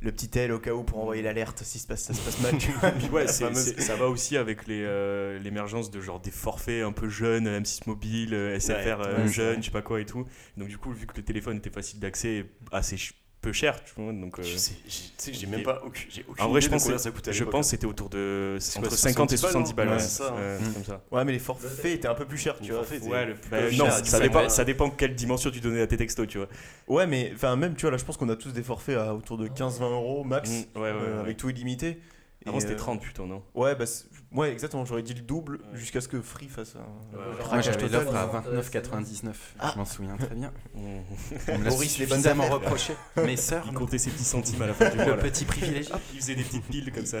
le 0.00 0.10
petit 0.10 0.28
tel 0.28 0.50
au 0.50 0.58
cas 0.58 0.72
où 0.72 0.82
pour 0.82 0.98
envoyer 0.98 1.22
l'alerte 1.22 1.62
si 1.62 1.78
se 1.78 1.86
passe, 1.86 2.02
ça 2.02 2.14
se 2.14 2.20
passe 2.22 2.40
mal. 2.40 2.58
tu 2.58 2.72
vois. 2.72 2.90
Puis 2.90 3.08
ouais, 3.10 3.26
fameuse- 3.28 3.74
c'est- 3.76 3.80
ça 3.80 3.94
va 3.96 4.08
aussi 4.08 4.36
avec 4.36 4.66
les, 4.66 4.82
euh, 4.82 5.38
l'émergence 5.38 5.90
de 5.90 6.00
genre 6.00 6.18
des 6.20 6.30
forfaits 6.32 6.82
un 6.84 6.92
peu 6.92 7.08
jeunes, 7.08 7.46
M6 7.46 7.82
mobile, 7.86 8.34
euh, 8.34 8.58
SFR 8.58 8.98
Ouais, 9.00 9.28
jeune, 9.28 9.60
je 9.60 9.66
sais 9.66 9.70
pas 9.70 9.82
quoi 9.82 10.00
et 10.00 10.06
tout. 10.06 10.26
Donc 10.56 10.68
du 10.68 10.78
coup, 10.78 10.90
vu 10.92 11.06
que 11.06 11.16
le 11.16 11.22
téléphone 11.22 11.58
était 11.58 11.70
facile 11.70 12.00
d'accès, 12.00 12.46
assez 12.72 12.96
peu 13.42 13.52
cher, 13.52 13.82
tu 13.84 13.92
vois. 13.96 14.12
Donc, 14.12 14.38
euh, 14.38 14.42
Je 14.42 14.56
sais, 14.56 14.72
j'ai- 14.84 14.90
tu 14.90 15.12
sais 15.18 15.30
que 15.32 15.36
j'ai 15.36 15.46
même 15.48 15.62
pas 15.64 15.82
aucune, 15.84 16.08
j'ai 16.10 16.24
aucune 16.28 16.44
en 16.44 16.48
vrai, 16.48 16.60
je 16.60 16.66
idée 16.68 16.76
de 16.76 16.80
pense, 16.80 16.88
que- 16.88 16.96
ça 16.96 17.10
coûtait 17.10 17.32
je 17.32 17.44
pense 17.44 17.66
que 17.66 17.70
c'était 17.72 17.86
autour 17.86 18.08
de 18.08 18.56
entre 18.78 18.88
quoi, 18.88 18.96
50 18.96 19.32
et 19.32 19.36
70 19.36 19.74
balles, 19.74 19.88
70 19.88 19.88
balles. 19.88 19.88
non 19.88 19.92
ouais, 19.96 19.98
Ouais, 19.98 20.08
ça, 20.08 20.34
hein. 20.64 20.72
comme 20.72 20.84
ça. 20.84 21.02
Ouais, 21.10 21.24
mais 21.24 21.32
les 21.32 21.38
forfaits 21.40 21.84
étaient 21.86 22.08
un 22.08 22.14
peu 22.14 22.24
plus 22.24 22.38
chers, 22.38 22.58
tu 22.60 22.70
vois. 22.70 22.84
forfaits, 22.84 23.02
Ouais, 23.02 23.26
le- 23.26 23.34
plus 23.34 23.50
bah, 23.50 23.68
cher, 23.70 23.78
non, 23.84 23.90
ça 24.04 24.20
dépend, 24.20 24.48
ça 24.48 24.64
dépend 24.64 24.90
quelle 24.90 25.14
dimension 25.16 25.50
tu 25.50 25.60
donnais 25.60 25.82
à 25.82 25.86
tes 25.88 25.96
textos, 25.96 26.26
tu 26.28 26.38
vois. 26.38 26.48
Ouais, 26.86 27.06
mais 27.06 27.32
enfin, 27.34 27.56
même, 27.56 27.74
tu 27.74 27.82
vois, 27.82 27.90
là, 27.90 27.96
je 27.98 28.04
pense 28.04 28.16
qu'on 28.16 28.28
a 28.28 28.36
tous 28.36 28.52
des 28.52 28.62
forfaits 28.62 28.96
à 28.96 29.12
autour 29.14 29.36
de 29.36 29.48
15-20 29.48 29.90
euros 29.90 30.22
max, 30.24 30.48
Mm, 30.48 30.54
ouais, 30.54 30.64
euh, 30.88 31.14
ouais. 31.16 31.20
avec 31.20 31.36
tout 31.36 31.50
illimité. 31.50 32.00
Avant, 32.46 32.58
Et, 32.58 32.60
c'était 32.60 32.72
euh, 32.74 32.76
30 32.76 33.00
plutôt, 33.00 33.26
non? 33.26 33.42
Ouais, 33.54 33.74
bah, 33.76 33.86
c'est- 33.86 34.06
ouais, 34.34 34.52
exactement, 34.52 34.84
j'aurais 34.84 35.02
dit 35.02 35.14
le 35.14 35.20
double 35.22 35.58
jusqu'à 35.74 36.00
ce 36.00 36.08
que 36.08 36.20
Free 36.20 36.48
fasse 36.48 36.74
un. 36.76 37.16
Ouais. 37.16 37.24
Moi, 37.50 37.60
j'avais 37.60 37.88
l'offre 37.88 38.14
à 38.14 38.26
total. 38.26 38.82
29,99. 38.82 39.32
Je 39.72 39.78
m'en 39.78 39.84
souviens 39.84 40.16
très 40.16 40.34
bien. 40.34 40.52
On 40.74 41.58
me 41.58 41.64
l'a 41.64 41.70
Boris, 41.70 41.98
les 41.98 42.06
bonnes 42.06 42.18
suffisamment 42.18 42.48
reproché. 42.48 42.94
Mes 43.24 43.36
sœurs, 43.36 43.64
Il 43.68 43.74
comptait 43.74 43.98
ses 43.98 44.10
petits 44.10 44.24
centimes 44.24 44.62
à 44.62 44.66
la 44.68 44.74
fin 44.74 44.90
du 44.90 44.96
mois. 44.96 45.06
le 45.06 45.16
petit 45.18 45.44
privilège. 45.44 45.88
Il 46.12 46.20
faisait 46.20 46.34
des 46.34 46.44
petites 46.44 46.64
piles 46.64 46.92
comme 46.92 47.06
ça. 47.06 47.18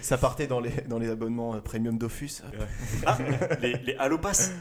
Ça 0.00 0.18
partait 0.18 0.46
dans 0.46 0.60
les, 0.60 0.70
dans 0.88 0.98
les 1.00 1.10
abonnements 1.10 1.54
euh, 1.54 1.60
premium 1.60 1.98
Dofus. 1.98 2.42
Ah, 3.06 3.18
les, 3.60 3.72
les 3.84 3.96
Allopass 3.96 4.52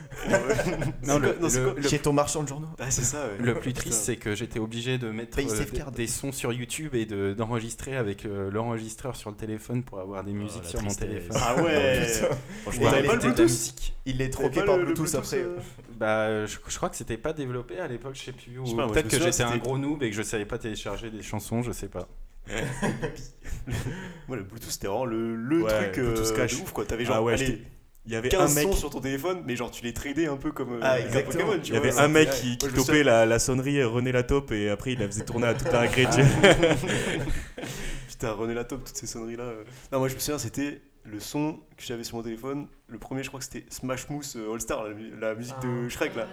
Non, 1.03 1.19
le- 1.19 1.37
le- 1.39 1.73
quoi 1.73 1.81
Chez 1.87 1.99
ton 1.99 2.13
marchand 2.13 2.41
de 2.43 2.47
journaux. 2.47 2.67
Ah, 2.79 2.89
c'est 2.89 3.03
ça, 3.03 3.27
ouais. 3.27 3.37
Le 3.45 3.53
plus 3.59 3.73
triste, 3.73 4.01
c'est 4.03 4.15
que 4.15 4.33
j'étais 4.33 4.59
obligé 4.59 4.97
de 4.97 5.11
mettre 5.11 5.37
euh, 5.39 5.91
des, 5.91 6.07
sons 6.07 6.31
sur 6.31 6.51
YouTube 6.51 6.95
et 6.95 7.05
de- 7.05 7.33
d'enregistrer 7.37 7.95
avec 7.95 8.25
euh, 8.25 8.49
l'enregistreur 8.49 9.15
sur 9.15 9.29
le 9.29 9.35
téléphone 9.35 9.83
pour 9.83 9.99
avoir 9.99 10.23
des 10.23 10.33
musiques 10.33 10.61
Oh, 10.61 10.63
la 10.63 10.69
sur 10.69 10.81
mon 10.81 10.93
téléphone. 10.93 11.37
Ah 11.39 11.61
ouais 11.61 11.74
Franchement, 12.63 12.91
il 12.97 13.05
pas 13.05 13.13
le 13.15 13.19
Bluetooth 13.19 13.91
Il 14.05 14.21
est 14.21 14.29
troqué 14.29 14.61
par 14.63 14.77
Bluetooth 14.77 15.15
après. 15.15 15.37
euh 15.37 15.57
Bah, 15.97 16.21
euh, 16.27 16.47
je, 16.47 16.57
je 16.67 16.77
crois 16.77 16.89
que 16.89 16.95
c'était 16.95 17.17
pas 17.17 17.33
développé 17.33 17.79
à 17.79 17.87
l'époque, 17.87 18.15
je 18.15 18.23
sais 18.23 18.31
plus. 18.31 18.57
Ou 18.59 18.75
peut-être 18.75 19.07
que 19.07 19.19
j'étais 19.21 19.43
un 19.43 19.57
gros 19.57 19.77
noob 19.77 20.03
et 20.03 20.09
que 20.09 20.15
je 20.15 20.21
savais 20.23 20.45
pas 20.45 20.57
télécharger 20.57 21.09
des 21.09 21.21
chansons, 21.23 21.61
je 21.61 21.71
sais 21.71 21.87
pas. 21.89 22.07
Moi, 24.27 24.37
le 24.37 24.43
Bluetooth, 24.43 24.69
c'était 24.71 24.87
vraiment 24.87 25.05
le, 25.05 25.35
le 25.35 25.63
Ouais, 25.63 25.91
truc 25.91 25.97
euh, 25.99 26.15
de 26.47 26.55
ouf, 26.61 26.71
quoi. 26.71 26.85
T'avais 26.85 27.05
genre 27.05 27.15
Ah 27.17 27.23
ouais, 27.23 27.33
allez, 27.33 27.45
j'étais- 27.45 27.61
il 28.07 28.13
y 28.13 28.15
avait 28.15 28.29
15 28.29 28.51
un 28.51 28.53
mec, 28.53 28.63
sons 28.71 28.73
sur 28.77 28.89
ton 28.91 29.01
téléphone, 29.01 29.41
mais 29.47 29.55
genre 29.55 29.71
tu 29.71 29.83
les 29.83 29.91
tradais 29.91 30.27
un 30.27 30.37
peu 30.37 30.51
comme 30.51 30.73
euh, 30.73 30.79
Ah, 30.83 30.99
exactement. 30.99 31.45
Pokémon, 31.45 31.59
tu 31.63 31.71
il 31.71 31.75
y 31.75 31.79
vois. 31.79 31.87
avait 31.89 31.99
un 31.99 32.07
mec 32.07 32.29
qui, 32.29 32.55
topait 32.59 33.01
la, 33.03 33.25
la 33.25 33.39
sonnerie 33.39 33.79
euh, 33.79 33.87
René 33.87 34.11
la 34.11 34.21
taupe 34.21 34.51
et 34.51 34.69
après 34.69 34.93
il 34.93 34.99
la 34.99 35.07
faisait 35.07 35.25
tourner 35.25 35.47
à 35.47 35.55
toute 35.55 35.71
la 35.71 35.79
récré. 35.87 36.05
Putain, 38.07 38.31
René 38.33 38.53
la 38.53 38.63
toutes 38.63 38.87
ces 38.93 39.07
sonneries 39.07 39.37
là. 39.37 39.51
Non, 39.91 39.97
moi 39.99 40.07
je 40.07 40.13
me 40.13 40.19
souviens, 40.19 40.37
c'était 40.37 40.81
le 41.05 41.19
son 41.19 41.59
que 41.77 41.83
j'avais 41.83 42.03
sur 42.03 42.17
mon 42.17 42.23
téléphone. 42.23 42.67
Le 42.87 42.97
premier, 42.97 43.21
je 43.23 43.27
crois 43.29 43.39
que 43.39 43.45
c'était 43.45 43.65
Smash 43.69 44.09
Mousse 44.09 44.35
euh, 44.35 44.51
All 44.53 44.59
Star, 44.61 44.83
la, 44.83 44.93
mu- 44.93 45.13
la 45.19 45.35
musique 45.35 45.59
de 45.61 45.87
Shrek 45.89 46.13
là. 46.15 46.27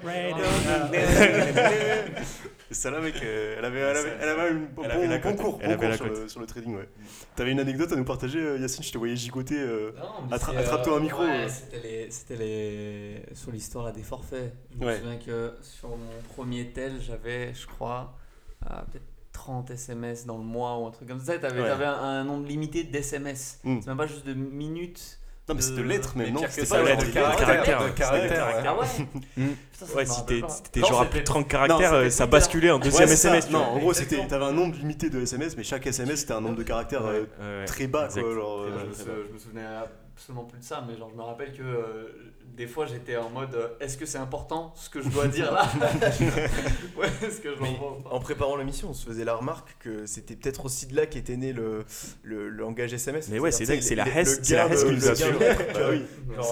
Et 2.71 2.75
ça 2.75 2.91
là, 2.91 3.01
mec, 3.01 3.15
euh, 3.23 3.57
elle 3.59 3.65
avait, 3.65 3.81
elle 3.81 3.97
avait, 3.97 4.13
elle 4.21 4.29
avait 4.29 4.51
une 4.51 4.67
bon, 4.67 4.83
Elle 4.85 4.91
avait 4.93 5.07
la 5.09 5.19
bon 5.19 5.37
cours, 5.37 5.59
Elle 5.63 5.77
bon 5.77 5.85
avait 5.85 5.97
cours 5.97 6.07
la 6.07 6.15
sur, 6.15 6.23
le, 6.23 6.29
sur 6.29 6.41
le 6.41 6.47
trading, 6.47 6.77
ouais. 6.77 6.89
T'avais 7.37 7.53
une 7.53 7.61
anecdote 7.61 7.93
à 7.93 7.97
nous 7.97 8.05
partager, 8.05 8.39
euh, 8.41 8.59
Yacine, 8.59 8.83
je 8.85 8.93
te 8.93 8.99
voyais 8.99 9.17
gigoter. 9.17 9.59
euh, 9.59 9.93
Attra- 10.31 10.57
attrape-toi 10.57 10.97
un 10.97 11.01
micro, 11.01 11.23
ouais, 11.23 11.45
euh. 11.45 11.49
C'était 11.49 11.81
les, 11.81 12.11
c'était 12.11 12.37
les, 12.37 13.23
sur 13.35 13.51
l'histoire 13.53 13.93
des 13.93 14.03
forfaits. 14.03 14.55
Je 14.73 14.79
me 14.79 14.87
Ouais. 14.87 14.99
souviens 14.99 15.17
que 15.19 15.55
sur 15.63 15.89
mon 15.91 16.23
premier 16.35 16.73
tel, 16.73 17.01
j'avais, 17.01 17.53
je 17.55 17.67
crois, 17.67 18.17
euh, 18.71 18.75
peut-être 18.91 19.05
30 19.43 19.71
SMS 19.73 20.25
dans 20.25 20.37
le 20.39 20.45
mois 20.45 20.79
ou 20.79 20.87
un 20.87 20.91
truc 20.93 21.09
comme 21.09 21.19
ça. 21.21 21.37
T'avais, 21.39 21.61
Ouais. 21.63 21.69
t'avais 21.69 21.85
un, 21.85 21.95
un 21.95 22.25
nombre 22.25 22.47
limité 22.47 22.85
d'SMS. 22.85 23.59
Mm. 23.65 23.81
C'est 23.81 23.87
même 23.89 23.97
pas 23.97 24.07
juste 24.07 24.25
de 24.27 24.35
minutes. 24.35 25.19
Non, 25.49 25.57
mais 25.57 25.61
de- 25.61 25.65
c'était 25.65 25.83
de 25.83 25.87
lettres, 25.89 26.13
mais 26.15 26.31
non 26.31 26.41
C'était 26.49 26.65
ça, 26.67 26.77
pas 26.77 26.95
de 26.95 27.05
des 27.05 27.11
caractères, 27.11 27.81
de 27.81 27.85
Ouais, 27.87 27.91
caractères, 27.93 28.47
ouais. 28.47 28.55
ouais. 28.63 28.63
Ah 28.65 28.75
Mm. 29.37 29.47
Putain, 29.73 29.87
Ouais, 29.97 30.05
me 30.05 30.09
si 30.09 30.25
t'étais 30.63 30.87
genre 30.87 31.01
à 31.01 31.07
plus 31.07 31.19
de 31.21 31.25
30 31.25 31.49
caractères, 31.49 31.93
euh, 31.95 32.09
ça 32.11 32.27
basculait 32.27 32.71
en 32.71 32.79
deuxième 32.79 33.09
Ouais, 33.09 33.17
c'est. 33.17 33.27
SMS. 33.29 33.51
Non, 33.51 33.59
en 33.59 33.79
gros, 33.81 33.93
t'avais 33.93 34.45
un 34.45 34.53
nombre 34.53 34.77
limité 34.77 35.11
de 35.11 35.21
SMS, 35.21 35.57
mais 35.57 35.65
chaque 35.65 35.85
SMS 35.89 36.21
c'était 36.21 36.35
un 36.35 36.41
nombre 36.41 36.55
de 36.57 36.63
caractères 36.63 37.05
euh, 37.05 37.67
très 37.67 37.89
bas, 37.89 38.07
quoi. 38.13 38.23
Genre, 38.23 38.61
euh, 38.61 38.71
je, 38.85 38.87
me 38.87 38.95
sou- 38.95 39.11
je 39.29 39.33
me 39.35 39.39
souvenais 39.39 39.67
absolument 40.15 40.45
plus 40.45 40.61
de 40.61 40.65
ça, 40.65 40.85
mais 40.87 40.97
genre 40.97 41.11
je 41.11 41.17
me 41.17 41.23
rappelle 41.23 41.53
que 41.53 41.63
euh, 41.63 42.33
des 42.57 42.67
fois 42.67 42.87
j'étais 42.87 43.17
en 43.17 43.31
mode 43.31 43.55
euh, 43.55 43.69
est-ce 43.81 43.97
que 43.97 44.05
c'est 44.07 44.19
important 44.19 44.73
ce 44.77 44.91
que 44.91 45.01
je 45.01 45.09
dois 45.09 45.27
dire 45.27 45.51
là 45.53 45.71
Ouais, 46.97 47.09
est-ce 47.23 47.41
que 47.41 47.51
je 47.55 47.59
pas 47.59 47.67
en 48.11 48.21
préparant 48.21 48.57
l'émission, 48.57 48.91
on 48.91 48.95
se 48.95 49.07
faisait 49.07 49.25
la 49.25 49.35
remarque 49.35 49.77
que 49.81 50.07
c'était 50.07 50.37
peut-être 50.37 50.65
aussi 50.67 50.87
de 50.87 50.95
là 50.97 51.07
qu'était 51.07 51.37
né 51.37 51.53
le, 51.53 51.85
le, 52.23 52.49
le 52.49 52.57
langage 52.57 52.93
SMS. 52.93 53.29
Mais 53.29 53.39
ouais, 53.39 53.51
c'est 53.53 53.65
dingue, 53.65 53.81
c'est 53.81 53.95
la 53.95 54.05
le- 54.05 54.11
Hesse- 54.11 54.39
le 54.39 54.45
c'est 54.45 54.57
la 54.57 54.69
gain 54.69 54.75
Hesse 54.75 54.85
de- 54.85 55.15
qui 55.15 55.25
nous 55.33 55.39
le 55.39 55.47
a 55.51 55.55
Bah 56.37 56.43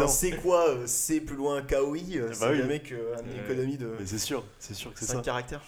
Genre, 0.00 0.08
c'est 0.08 0.32
quoi 0.36 0.68
euh, 0.70 0.82
C'est 0.86 1.20
plus 1.20 1.36
loin 1.36 1.62
KOI 1.62 1.96
euh, 2.16 2.28
Bah 2.28 2.34
C'est 2.34 2.56
jamais 2.56 2.80
qu'une 2.80 2.96
Ouais. 2.98 3.44
économie 3.44 3.76
de 3.76 3.94
Mais 3.98 4.06
c'est 4.06 4.18
sûr, 4.18 4.44
c'est 4.58 4.74
sûr 4.74 4.92
que 4.92 4.98
c'est 5.00 5.06
5 5.06 5.14
ça. 5.16 5.20
caractères. 5.22 5.62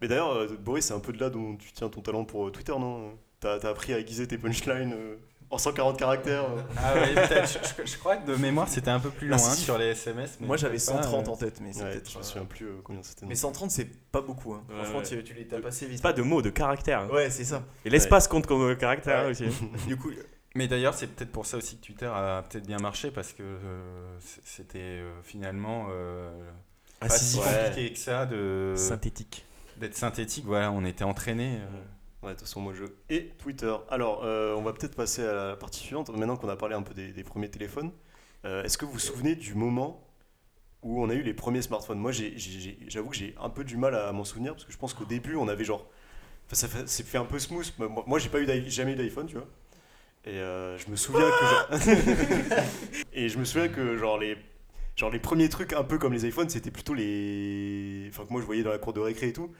Mais 0.00 0.08
d'ailleurs, 0.08 0.32
euh, 0.32 0.48
Boris, 0.60 0.84
c'est 0.86 0.94
un 0.94 1.00
peu 1.00 1.12
de 1.12 1.20
là 1.20 1.30
dont 1.30 1.56
tu 1.56 1.72
tiens 1.72 1.88
ton 1.88 2.00
talent 2.00 2.24
pour 2.24 2.48
euh, 2.48 2.50
Twitter, 2.50 2.72
non? 2.72 3.12
T'as 3.40 3.58
t'as 3.58 3.70
appris 3.70 3.92
à 3.92 3.98
aiguiser 3.98 4.26
tes 4.28 4.38
punchlines 4.38 4.92
euh, 4.94 5.16
En 5.52 5.58
140 5.58 5.98
caractères. 5.98 6.46
Ah 6.78 6.94
ouais, 6.94 7.12
peut-être. 7.14 7.46
Je, 7.76 7.82
je- 7.84 7.92
je 7.92 7.98
crois 7.98 8.16
que 8.16 8.26
de 8.26 8.34
mémoire, 8.36 8.68
c'était 8.68 8.90
un 8.90 8.98
peu 8.98 9.10
plus 9.10 9.28
long 9.28 9.36
hein, 9.36 9.48
Massif. 9.48 9.64
sur 9.64 9.76
les 9.76 9.88
SMS. 9.88 10.38
mais 10.40 10.46
Moi 10.46 10.56
j'avais 10.56 10.78
peut-être 10.78 10.96
pas, 10.96 11.02
130 11.02 11.28
euh, 11.28 11.30
en 11.30 11.36
tête, 11.36 11.60
mais 11.60 11.72
c'est 11.74 11.82
Ouais, 11.82 11.90
peut-être. 11.92 12.10
je 12.10 12.16
me 12.16 12.22
euh, 12.22 12.26
souviens 12.26 12.44
plus 12.46 12.66
euh, 12.66 12.80
combien 12.82 13.02
c'était. 13.02 13.26
Mais 13.26 13.34
130, 13.34 13.70
c'est 13.70 13.84
pas 14.10 14.22
beaucoup. 14.22 14.54
Hein. 14.54 14.64
Ouais, 14.70 14.76
Franchement, 14.76 14.98
ouais. 15.00 15.04
tu, 15.04 15.22
tu 15.24 15.34
les 15.34 15.46
tapes 15.46 15.66
assez 15.66 15.84
vite. 15.86 16.00
Pas 16.02 16.14
de 16.14 16.22
mots, 16.22 16.40
de 16.40 16.48
caractères. 16.48 17.00
hein. 17.02 17.08
Ouais, 17.12 17.28
c'est 17.28 17.44
ça. 17.44 17.62
Et 17.84 17.90
l'espace 17.90 18.28
compte 18.28 18.46
comme 18.46 18.74
caractère 18.76 19.24
Ouais. 19.26 19.30
aussi. 19.32 19.44
Du 19.86 19.98
coup, 19.98 20.10
Mais 20.54 20.68
d'ailleurs, 20.68 20.94
c'est 20.94 21.06
peut-être 21.08 21.32
pour 21.32 21.44
ça 21.44 21.58
aussi 21.58 21.76
que 21.76 21.84
Twitter 21.84 22.06
a 22.12 22.42
peut-être 22.48 22.66
bien 22.66 22.78
marché 22.78 23.10
parce 23.10 23.34
que 23.34 23.42
euh, 23.42 24.16
c'était 24.44 24.78
euh, 24.78 25.12
finalement 25.22 25.88
euh, 25.90 26.30
pas 26.98 27.10
si. 27.10 27.38
Ouais. 27.38 27.44
compliqué 27.68 27.92
que 27.92 27.98
ça 27.98 28.24
de 28.24 28.72
Synthétique. 28.74 29.44
d'être 29.76 29.96
synthétique. 29.96 30.44
Voilà, 30.46 30.72
on 30.72 30.82
était 30.86 31.04
entraîné. 31.04 31.58
Ouais, 32.22 32.30
de 32.30 32.34
toute 32.34 32.46
façon, 32.46 32.60
moi 32.60 32.72
je. 32.74 32.84
Et 33.10 33.30
Twitter. 33.38 33.74
Alors, 33.90 34.22
euh, 34.24 34.54
on 34.54 34.62
va 34.62 34.72
peut-être 34.72 34.94
passer 34.94 35.24
à 35.24 35.32
la 35.32 35.56
partie 35.56 35.80
suivante. 35.80 36.08
Maintenant 36.10 36.36
qu'on 36.36 36.48
a 36.48 36.56
parlé 36.56 36.74
un 36.74 36.82
peu 36.82 36.94
des, 36.94 37.12
des 37.12 37.24
premiers 37.24 37.50
téléphones, 37.50 37.90
euh, 38.44 38.62
est-ce 38.62 38.78
que 38.78 38.84
vous 38.84 38.92
vous 38.92 38.98
souvenez 38.98 39.34
du 39.34 39.54
moment 39.54 40.06
où 40.82 41.02
on 41.02 41.10
a 41.10 41.14
eu 41.14 41.22
les 41.22 41.34
premiers 41.34 41.62
smartphones? 41.62 41.98
Moi, 41.98 42.12
j'avoue 42.12 43.10
que 43.10 43.16
j'ai 43.16 43.34
un 43.40 43.50
peu 43.50 43.64
du 43.64 43.76
mal 43.76 43.94
à 43.96 44.12
m'en 44.12 44.24
souvenir 44.24 44.52
parce 44.54 44.64
que 44.64 44.72
je 44.72 44.78
pense 44.78 44.94
qu'au 44.94 45.04
début, 45.04 45.36
on 45.36 45.48
avait 45.48 45.64
genre. 45.64 45.86
Enfin, 46.46 46.56
ça 46.56 46.68
fait, 46.68 46.88
c'est 46.88 47.06
fait 47.06 47.18
un 47.18 47.24
peu 47.24 47.38
smooth. 47.40 47.72
Moi, 47.78 48.04
moi, 48.06 48.18
j'ai 48.20 48.28
pas 48.28 48.40
eu 48.40 48.70
jamais 48.70 48.92
eu 48.92 48.96
d'iPhone, 48.96 49.26
tu 49.26 49.36
vois. 49.36 49.48
Et 50.24 50.30
euh, 50.38 50.78
je 50.78 50.88
me 50.90 50.96
souviens 50.96 51.28
que 51.30 51.46
genre. 51.46 51.96
Et 53.12 53.28
je 53.28 53.38
me 53.38 53.44
souviens 53.44 53.68
que 53.68 53.96
genre 53.96 54.18
les. 54.18 54.36
Genre 54.96 55.10
les 55.10 55.18
premiers 55.20 55.48
trucs 55.48 55.72
un 55.72 55.84
peu 55.84 55.98
comme 55.98 56.12
les 56.12 56.26
iPhones, 56.26 56.50
c'était 56.50 56.70
plutôt 56.70 56.94
les. 56.94 58.06
Enfin, 58.10 58.24
que 58.26 58.32
moi 58.32 58.40
je 58.40 58.46
voyais 58.46 58.62
dans 58.62 58.70
la 58.70 58.78
cour 58.78 58.92
de 58.92 59.00
récré 59.00 59.28
et 59.28 59.32
tout. 59.32 59.52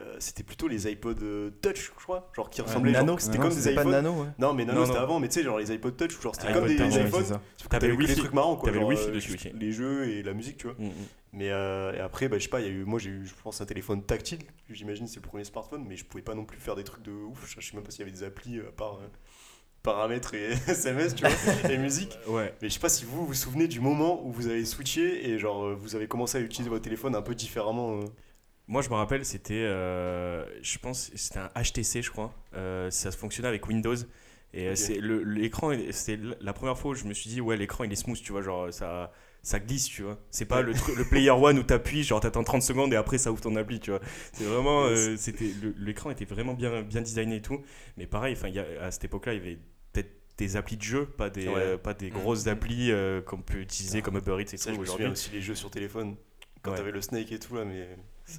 Euh, 0.00 0.16
c'était 0.18 0.42
plutôt 0.42 0.66
les 0.68 0.90
iPods 0.90 1.14
euh, 1.22 1.50
Touch, 1.62 1.86
je 1.96 2.02
crois. 2.02 2.30
Genre 2.34 2.48
qui 2.50 2.62
ressemblaient. 2.62 2.92
nano, 2.92 3.06
genre, 3.12 3.20
C'était 3.20 3.38
comme 3.38 3.50
des 3.54 3.72
iPhones. 3.72 3.90
nano, 3.90 4.12
ouais. 4.12 4.26
Non, 4.38 4.54
mais 4.54 4.64
Nano 4.64 4.80
Non, 4.80 4.86
c'était 4.86 4.98
avant, 4.98 5.20
mais 5.20 5.28
tu 5.28 5.34
sais, 5.34 5.42
genre 5.42 5.58
les 5.58 5.70
iPod 5.72 5.96
Touch, 5.96 6.20
genre 6.20 6.34
c'était 6.34 6.48
Ah, 6.48 6.54
comme 6.54 6.68
iPod 6.68 6.88
des 6.88 7.00
iPhones. 7.00 7.40
T'avais 7.68 7.96
des 7.96 8.14
trucs 8.16 8.32
marrants, 8.32 8.56
quoi. 8.56 8.68
T'avais 8.70 8.80
le 8.80 8.86
Wi-Fi 8.86 9.08
euh, 9.08 9.12
dessus. 9.12 9.36
Les 9.54 9.72
jeux 9.72 10.08
et 10.08 10.22
la 10.22 10.32
musique, 10.32 10.56
tu 10.58 10.66
vois. 10.66 10.76
Mm, 10.78 10.86
mm. 10.88 10.92
Mais 11.32 11.50
euh, 11.50 11.92
et 11.94 12.00
après, 12.00 12.28
bah, 12.28 12.38
je 12.38 12.42
sais 12.44 12.48
pas, 12.48 12.60
il 12.60 12.66
y 12.66 12.68
a 12.68 12.72
eu, 12.72 12.84
moi 12.84 12.98
j'ai 12.98 13.10
eu, 13.10 13.24
je 13.24 13.34
pense, 13.42 13.60
un 13.60 13.66
téléphone 13.66 14.02
tactile. 14.02 14.40
J'imagine 14.68 15.06
c'est 15.06 15.16
le 15.22 15.26
premier 15.28 15.44
smartphone, 15.44 15.84
mais 15.88 15.96
je 15.96 16.04
pouvais 16.04 16.22
pas 16.24 16.34
non 16.34 16.44
plus 16.44 16.58
faire 16.58 16.74
des 16.74 16.82
trucs 16.84 17.02
de 17.04 17.12
ouf. 17.12 17.44
Je 17.56 17.64
sais 17.64 17.74
même 17.76 17.84
pas 17.84 17.90
s'il 17.92 18.00
y 18.00 18.02
avait 18.02 18.10
des 18.10 18.24
applis 18.24 18.58
à 18.58 18.72
part 18.72 18.94
euh, 19.00 19.06
paramètres 19.82 20.34
et 20.34 20.50
SMS, 20.68 21.14
tu 21.14 21.24
vois, 21.24 21.70
et 21.70 21.78
musique. 21.78 22.18
Ouais. 22.26 22.52
Mais 22.60 22.68
je 22.68 22.74
sais 22.74 22.80
pas 22.80 22.88
si 22.88 23.04
vous 23.04 23.24
vous 23.26 23.34
souvenez 23.34 23.68
du 23.68 23.80
moment 23.80 24.26
où 24.26 24.32
vous 24.32 24.48
avez 24.48 24.64
switché 24.64 25.30
et 25.30 25.38
genre 25.38 25.74
vous 25.76 25.94
avez 25.94 26.08
commencé 26.08 26.36
à 26.38 26.40
utiliser 26.40 26.68
votre 26.68 26.82
téléphone 26.82 27.14
un 27.14 27.22
peu 27.22 27.34
différemment. 27.34 28.00
euh. 28.00 28.04
Moi, 28.70 28.82
je 28.82 28.88
me 28.88 28.94
rappelle, 28.94 29.24
c'était, 29.24 29.54
euh, 29.66 30.44
je 30.62 30.78
pense, 30.78 31.10
c'était 31.16 31.40
un 31.40 31.50
HTC, 31.60 32.02
je 32.02 32.10
crois. 32.10 32.32
Euh, 32.54 32.88
ça 32.90 33.10
fonctionnait 33.10 33.48
avec 33.48 33.66
Windows. 33.66 33.96
Et 34.54 34.68
euh, 34.68 34.70
Ok. 34.70 34.76
c'est 34.76 34.98
le- 34.98 35.24
l'écran, 35.24 35.72
c'était 35.90 36.22
la 36.40 36.52
première 36.52 36.78
fois 36.78 36.92
où 36.92 36.94
je 36.94 37.04
me 37.04 37.12
suis 37.12 37.28
dit, 37.28 37.40
ouais, 37.40 37.56
l'écran 37.56 37.82
il 37.82 37.92
est 37.92 37.96
smooth, 37.96 38.20
tu 38.22 38.30
vois, 38.30 38.42
genre 38.42 38.72
ça, 38.72 39.12
ça 39.42 39.58
glisse, 39.58 39.86
tu 39.86 40.02
vois. 40.02 40.20
C'est 40.30 40.44
pas 40.44 40.62
le, 40.62 40.72
le 40.96 41.04
player 41.04 41.30
one 41.30 41.58
où 41.58 41.64
t'appuies, 41.64 42.04
genre 42.04 42.20
t'attends 42.20 42.44
30 42.44 42.62
secondes 42.62 42.92
et 42.92 42.96
après 42.96 43.18
ça 43.18 43.32
ouvre 43.32 43.40
ton 43.40 43.56
appli, 43.56 43.80
tu 43.80 43.90
vois. 43.90 44.00
C'est 44.32 44.44
vraiment, 44.44 44.84
euh, 44.84 45.16
c'était, 45.16 45.50
le- 45.62 45.74
l'écran 45.78 46.10
était 46.12 46.24
vraiment 46.24 46.54
bien, 46.54 46.82
bien 46.82 47.00
designé 47.00 47.36
et 47.36 47.42
tout. 47.42 47.60
Mais 47.96 48.06
pareil, 48.06 48.34
enfin, 48.36 48.46
il 48.48 48.54
y 48.54 48.60
a- 48.60 48.84
à 48.84 48.90
cette 48.92 49.04
époque-là, 49.04 49.34
il 49.34 49.38
y 49.38 49.40
avait 49.40 49.58
peut-être 49.92 50.12
des 50.38 50.56
applis 50.56 50.76
de 50.76 50.82
jeu, 50.82 51.06
pas 51.06 51.28
des, 51.28 51.48
Ouais. 51.48 51.54
euh, 51.56 51.76
pas 51.76 51.94
des 51.94 52.10
grosses 52.10 52.46
applis 52.46 52.92
euh, 52.92 53.20
qu'on 53.20 53.42
peut 53.42 53.58
utiliser 53.58 54.00
comme 54.02 54.16
Uber 54.16 54.36
Eats 54.40 54.52
et 54.54 54.56
Ça, 54.56 54.70
tout 54.70 54.76
je 54.76 54.80
me 54.80 54.86
souviens 54.86 55.10
aussi 55.12 55.30
les 55.32 55.40
jeux 55.42 55.54
sur 55.56 55.70
téléphone. 55.72 56.14
Quand 56.62 56.72
Ouais. 56.72 56.76
t'avais 56.76 56.92
le 56.92 57.00
Snake 57.02 57.32
et 57.32 57.38
tout 57.38 57.54
là, 57.56 57.64
mais. 57.64 57.88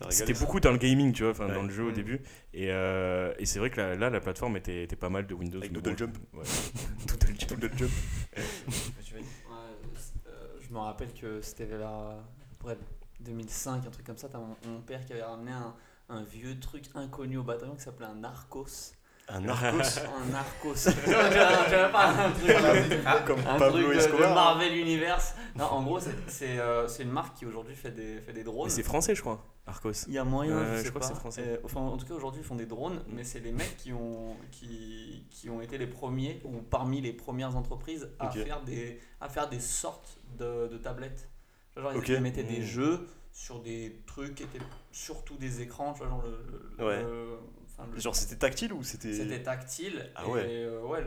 C'était 0.10 0.34
beaucoup 0.34 0.60
dans 0.60 0.72
le 0.72 0.78
gaming, 0.78 1.12
tu 1.14 1.24
vois, 1.24 1.46
Ouais. 1.48 1.54
dans 1.54 1.64
le 1.64 1.70
jeu 1.70 1.84
au 1.84 1.90
Mm. 1.92 1.94
début. 1.94 2.22
Et, 2.54 2.72
euh, 2.72 3.34
et 3.40 3.46
c'est 3.46 3.60
vrai 3.60 3.70
que 3.70 3.80
là, 3.80 3.96
là, 3.96 4.10
la 4.10 4.20
plateforme 4.20 4.58
était, 4.58 4.84
était 4.84 4.96
pas 4.96 5.10
mal 5.10 5.28
de 5.28 5.34
Windows. 5.34 5.60
Avec 5.60 5.72
Doodle 5.72 5.98
Jump. 5.98 6.18
ouais. 6.34 6.44
Doodle 7.08 7.36
Jump. 7.40 7.50
Doodle 7.60 7.78
Jump. 7.78 7.92
Euh, 10.28 10.48
je 10.62 10.74
me 10.74 10.80
rappelle 10.80 11.14
que 11.14 11.42
c'était 11.42 11.66
vers 11.66 11.90
après 12.60 12.78
2005, 13.20 13.86
un 13.86 13.90
truc 13.90 14.06
comme 14.06 14.18
ça. 14.18 14.30
T'as 14.30 14.40
mon, 14.40 14.56
mon 14.68 14.82
père 14.82 15.06
qui 15.06 15.14
avait 15.14 15.24
ramené 15.24 15.52
un, 15.52 15.76
un 16.10 16.24
vieux 16.24 16.60
truc 16.60 16.86
inconnu 16.96 17.38
au 17.38 17.44
bataillon 17.44 17.76
qui 17.76 17.82
s'appelait 17.82 18.06
un 18.08 18.16
Narcos. 18.16 18.94
Un 19.34 19.40
Narcos. 19.42 20.00
Un 20.22 20.32
Narcos. 20.32 20.76
J'avais 21.08 21.92
pas 21.92 22.10
un 22.10 22.32
truc, 22.32 23.26
comme 23.26 23.40
un 23.40 23.58
Pablo 23.58 23.94
truc 23.94 24.12
de. 24.12 24.18
Marvel 24.20 24.76
Universe. 24.76 25.36
Non, 25.56 25.66
en 25.66 25.84
gros, 25.84 26.00
c'est- 26.00 26.12
c'est 26.28 26.60
euh, 26.60 26.88
c'est 26.88 27.04
une 27.04 27.12
marque 27.12 27.38
qui 27.38 27.46
aujourd'hui 27.46 27.76
fait 27.76 27.92
des, 27.92 28.20
fait 28.20 28.34
des 28.34 28.44
drones. 28.44 28.66
Mais 28.66 28.70
c'est 28.70 28.84
français, 28.84 29.16
je 29.16 29.22
crois, 29.22 29.42
Arcos. 29.66 29.92
Il 30.08 30.14
y 30.14 30.18
a 30.18 30.24
moyen, 30.26 30.54
Euh, 30.58 30.78
je, 30.80 30.84
je 30.86 30.90
crois 30.90 31.00
pas. 31.02 31.08
que 31.08 31.14
c'est 31.14 31.20
français. 31.20 31.44
Euh, 31.48 31.58
enfin, 31.64 31.80
en 31.80 31.98
tout 31.98 32.06
cas, 32.06 32.14
aujourd'hui, 32.14 32.42
ils 32.42 32.48
font 32.48 32.56
des 32.56 32.66
drones, 32.66 33.02
mais 33.08 33.24
c'est 33.24 33.40
les 33.40 33.52
mecs 33.54 33.78
qui 33.78 33.94
ont, 33.94 34.36
qui, 34.52 35.26
qui 35.30 35.50
ont 35.50 35.62
été 35.62 35.78
les 35.78 35.88
premiers, 35.88 36.42
ou 36.44 36.58
parmi 36.62 37.00
les 37.02 37.14
premières 37.14 37.56
entreprises, 37.56 38.10
à, 38.20 38.30
faire, 38.30 38.62
des, 38.64 39.00
à 39.22 39.30
faire 39.30 39.48
des 39.50 39.60
sortes 39.62 40.18
de, 40.38 40.68
de 40.68 40.78
tablettes. 40.78 41.30
Genre, 41.78 41.94
ils- 42.06 42.20
mettaient 42.22 42.44
des 42.44 42.60
Mmh. 42.60 42.64
jeux 42.64 43.08
sur 43.32 43.62
des 43.62 44.02
trucs 44.06 44.36
qui 44.36 44.44
étaient 44.44 44.60
surtout 44.92 45.38
des 45.38 45.62
écrans, 45.62 45.94
tu 45.94 46.00
vois, 46.00 46.10
genre 46.10 46.22
le. 46.22 46.76
le- 46.78 46.86
Ouais. 46.86 47.02
le- 47.02 47.38
enfin, 47.82 48.00
Genre 48.00 48.16
c'était 48.16 48.36
tactile 48.36 48.74
ou 48.74 48.84
c'était. 48.84 49.14
c'était 49.14 49.42
tactile 49.42 50.10
Ah 50.16 50.24
et 50.26 50.30
ouais. 50.30 50.44
euh, 50.48 50.82
ouais, 50.84 51.00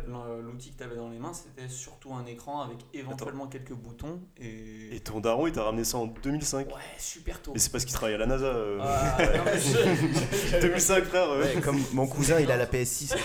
l'outil 0.42 0.72
que 0.72 0.78
tu 0.78 0.84
avais 0.84 0.96
dans 0.96 1.08
les 1.08 1.18
mains 1.18 1.32
c'était 1.32 1.68
surtout 1.68 2.12
un 2.14 2.24
écran 2.26 2.62
avec 2.62 2.78
éventuellement 2.92 3.46
quelques 3.46 3.72
boutons 3.74 4.20
et, 4.40 4.96
Et 4.96 5.00
ton 5.00 5.20
daron 5.20 5.46
il 5.46 5.52
t'a 5.52 5.62
ramené 5.62 5.84
ça 5.84 5.98
en 5.98 6.06
2005. 6.06 6.66
ouais 6.68 6.72
super 6.98 7.40
tôt 7.40 7.52
Et 7.54 7.58
c'est 7.58 7.70
parce 7.72 7.84
qu'il 7.84 7.94
travaille 7.94 8.14
à 8.14 8.18
la 8.18 8.26
NASA. 8.26 8.44
euh. 8.46 8.78
Ah, 8.82 9.16
non, 9.20 9.42
mais 9.44 9.58
je- 10.52 10.60
2005 10.60 11.04
frère. 11.04 11.30
Ouais, 11.38 11.60
comme 11.62 11.80
mon 11.92 12.06
cousin, 12.06 12.38
il 12.40 12.50
a 12.50 12.56
la 12.56 12.66
PS6. 12.66 13.14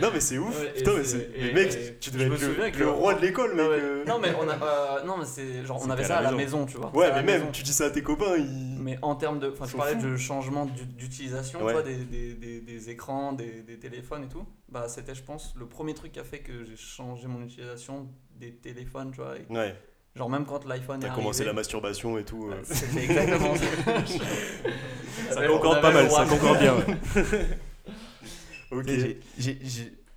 Non 0.00 0.10
mais 0.12 0.20
c'est 0.20 0.38
ouf. 0.38 0.56
Putain 0.76 0.92
mais 0.94 1.02
Mais 1.38 1.52
mec, 1.52 1.72
et 1.74 1.96
tu 2.00 2.10
devais 2.10 2.26
être 2.26 2.40
le, 2.40 2.70
que 2.70 2.84
roi 2.84 3.14
de 3.14 3.20
l'école 3.20 3.54
mec. 3.54 3.66
euh. 3.66 4.04
non 4.06 4.18
mais 4.18 4.28
on 4.40 4.48
a 4.48 4.54
euh, 4.54 5.04
non 5.04 5.16
mais 5.18 5.24
c'est 5.26 5.64
genre 5.64 5.80
on 5.84 5.90
avait 5.90 6.04
à 6.04 6.08
ça 6.08 6.18
à 6.18 6.22
la 6.22 6.32
maison. 6.32 6.66
tu 6.66 6.76
vois 6.76 6.90
Ouais 6.94 7.10
mais 7.14 7.22
même 7.22 7.50
tu 7.52 7.62
dis 7.62 7.72
ça 7.72 7.86
à 7.86 7.90
tes 7.90 8.02
copains 8.16 8.36
ils. 8.36 8.78
mais 8.78 8.98
en 9.02 9.14
termes 9.14 9.38
de 9.38 9.50
enfin 9.50 9.66
tu 9.66 9.76
parlais 9.76 9.94
fous. 9.94 10.02
de 10.08 10.16
changement 10.16 10.66
d'u- 10.66 10.84
d'utilisation 10.86 11.62
Ouais. 11.64 11.82
des, 11.82 11.96
des, 12.04 12.34
des, 12.34 12.60
des 12.60 12.90
écrans 12.90 13.32
des, 13.32 13.62
des 13.62 13.78
téléphones 13.78 14.24
et 14.24 14.28
tout 14.28 14.44
bah 14.68 14.88
c'était 14.88 15.14
je 15.14 15.22
pense 15.22 15.54
le 15.56 15.66
premier 15.66 15.94
truc 15.94 16.12
qui 16.12 16.18
a 16.20 16.24
fait 16.24 16.40
que 16.40 16.64
j'ai 16.64 16.76
changé 16.76 17.26
mon 17.28 17.42
utilisation 17.42 18.08
des 18.38 18.52
téléphones 18.52 19.10
tu 19.10 19.16
vois 19.20 19.36
et 19.38 19.46
Ouais. 19.52 19.76
Genre 20.14 20.28
même 20.28 20.44
quand 20.44 20.66
l'iPhone 20.66 21.02
est 21.02 21.06
T'as 21.08 21.14
commencé 21.14 21.42
la 21.42 21.54
masturbation 21.54 22.18
et 22.18 22.24
tout. 22.24 22.50
euh. 22.50 22.60
C'était 22.64 23.04
exactement 23.04 23.54
ça. 23.56 23.64
Concorde 25.48 25.78
on 25.78 25.80
pas 25.80 25.90
mal, 25.90 26.10
ça 26.10 26.26
concorde 26.26 26.58
bien. 26.58 26.76
Ok. 28.70 28.90
J'ai- 29.38 29.58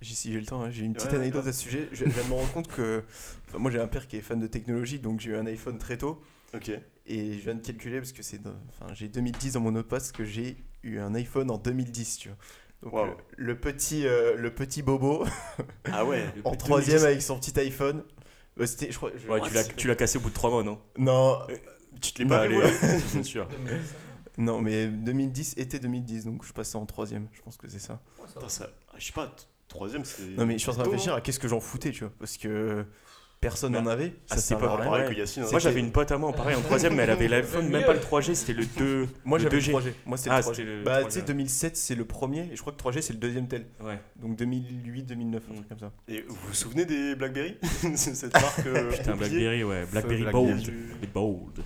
Si 0.02 0.32
j'ai 0.32 0.38
le 0.38 0.44
temps, 0.46 0.62
hein, 0.62 0.70
j'ai 0.70 0.84
une 0.84 0.92
petite 0.92 1.10
Ouais, 1.12 1.16
anecdote 1.16 1.46
à 1.46 1.52
ce 1.52 1.62
sujet. 1.62 1.88
Je 1.92 2.04
viens 2.04 2.22
de 2.22 2.28
me 2.28 2.34
rendre 2.34 2.52
compte 2.52 2.68
que. 2.68 3.02
enfin, 3.48 3.58
moi, 3.58 3.70
j'ai 3.70 3.80
un 3.80 3.88
père 3.88 4.06
qui 4.06 4.16
est 4.18 4.20
fan 4.20 4.38
de 4.38 4.46
technologie, 4.46 4.98
donc 4.98 5.20
j'ai 5.20 5.30
eu 5.30 5.36
un 5.36 5.46
iPhone 5.46 5.78
très 5.78 5.96
tôt. 5.96 6.20
Ok. 6.54 6.70
Et 7.08 7.32
je 7.34 7.38
viens 7.38 7.54
de 7.54 7.60
calculer 7.64 7.98
parce 7.98 8.12
que 8.12 8.22
c'est. 8.22 8.38
dans- 8.42 8.54
Enfin, 8.68 8.92
j'ai 8.94 9.08
2010 9.08 9.52
dans 9.54 9.60
mon 9.60 9.82
passe 9.82 10.12
que 10.12 10.24
j'ai 10.24 10.56
eu 10.82 10.98
un 10.98 11.14
iPhone 11.14 11.50
en 11.50 11.58
2010, 11.58 12.18
tu 12.18 12.28
vois. 12.28 12.38
Donc 12.82 12.92
Waouh. 12.92 13.06
le, 13.06 13.14
le 13.46 13.58
petit, 13.60 14.06
euh, 14.06 14.36
le 14.36 14.54
petit 14.54 14.82
bobo 14.82 15.24
Ah 15.92 16.04
ouais. 16.04 16.24
en 16.44 16.54
troisième 16.56 17.02
avec 17.04 17.22
son 17.22 17.38
petit 17.38 17.58
iPhone. 17.60 18.02
Bah, 18.56 18.66
c'était, 18.66 18.90
je 18.90 18.96
crois. 18.96 19.10
je- 19.16 19.28
Ouais, 19.28 19.40
tu 19.40 19.52
l'as- 19.54 19.64
tu 19.64 19.86
l'as 19.88 19.96
cassé 19.96 20.18
au 20.18 20.20
bout 20.20 20.28
de 20.30 20.34
3 20.34 20.50
mois, 20.50 20.62
non? 20.62 20.80
Non, 20.98 21.38
Tu 22.00 22.12
te 22.12 22.18
l'es 22.18 22.24
Bah, 22.28 22.38
pas 22.38 22.42
allez, 22.44 22.56
allé. 22.60 22.98
bien 23.12 23.22
sûr. 23.22 23.48
non, 24.38 24.60
mais 24.60 24.86
2010 24.88 25.54
était 25.56 25.78
2010, 25.78 26.24
donc 26.26 26.44
je 26.44 26.52
passais 26.52 26.76
en 26.76 26.84
troisième. 26.86 27.28
Je 27.32 27.40
pense 27.40 27.56
que 27.56 27.68
c'est 27.68 27.78
ça. 27.78 28.00
Putain, 28.34 28.48
ça. 28.48 28.68
ah, 28.90 28.94
Je 28.98 29.06
sais 29.06 29.12
pas. 29.12 29.28
t- 29.28 29.44
Troisième 29.68 30.04
c'est. 30.04 30.22
Non, 30.36 30.46
mais 30.46 30.54
je 30.54 30.58
suis 30.58 30.70
en 30.70 30.74
train 30.74 30.84
de 30.84 30.88
réfléchir 30.90 31.14
hein. 31.14 31.16
à 31.16 31.20
qu'est-ce 31.20 31.40
que 31.40 31.48
j'en 31.48 31.58
foutais, 31.60 31.90
tu 31.90 32.04
vois, 32.04 32.12
parce 32.20 32.36
que 32.36 32.84
personne 33.48 33.72
Bah, 33.74 33.80
n'en 33.80 33.90
avait. 33.90 34.12
Ça. 34.26 34.56
Pareil 34.56 35.08
que 35.14 35.18
Yacine. 35.18 35.44
hein. 35.44 35.46
Moi 35.50 35.60
j'avais 35.60 35.78
une 35.80 35.92
pote 35.92 36.10
à 36.10 36.18
moi, 36.18 36.32
pareil, 36.32 36.56
en 36.56 36.62
troisième, 36.62 36.94
mais 36.96 37.04
elle 37.04 37.10
avait 37.10 37.28
l'iPhone, 37.28 37.68
même 37.70 37.84
pas 37.84 37.92
le 37.94 38.00
3G, 38.00 38.34
c'était 38.34 38.54
le 38.54 38.64
2. 38.66 39.08
Moi 39.24 39.38
le 39.38 39.44
j'avais 39.44 39.56
le 39.56 39.62
2G. 39.62 39.70
3G. 39.72 39.92
Moi 40.04 40.16
c'était 40.16 40.30
Ah, 40.30 40.38
le 40.38 40.42
3G. 40.42 40.46
c'était 40.56 40.64
le 40.64 40.82
Bah 40.82 41.00
3G, 41.02 41.04
tu 41.06 41.10
sais, 41.12 41.18
ouais. 41.20 41.24
2007 41.26 41.76
c'est 41.76 41.94
le 41.94 42.04
premier 42.04 42.40
et 42.52 42.56
je 42.56 42.60
crois 42.60 42.72
que 42.72 42.78
3G 42.82 43.00
c'est 43.02 43.12
le 43.12 43.18
deuxième 43.20 43.46
tel. 43.46 43.66
Ouais. 43.80 43.98
Donc 44.20 44.36
2008, 44.36 45.02
2009, 45.04 45.42
un 45.48 45.52
Mm. 45.52 45.56
truc 45.56 45.68
comme 45.68 45.78
ça. 45.78 45.92
Et 46.08 46.24
vous 46.28 46.36
vous 46.48 46.54
souvenez 46.54 46.84
des 46.84 47.14
Blackberry 47.14 47.56
C'est 47.94 48.14
Cette 48.16 48.34
marque. 48.40 48.66
euh, 48.66 48.90
Putain, 48.90 49.14
Blackberry, 49.16 49.62
ouais. 49.64 49.84
Blackberry. 49.92 50.24
Bold. 50.32 50.72
Les 51.00 51.06
Bold. 51.06 51.60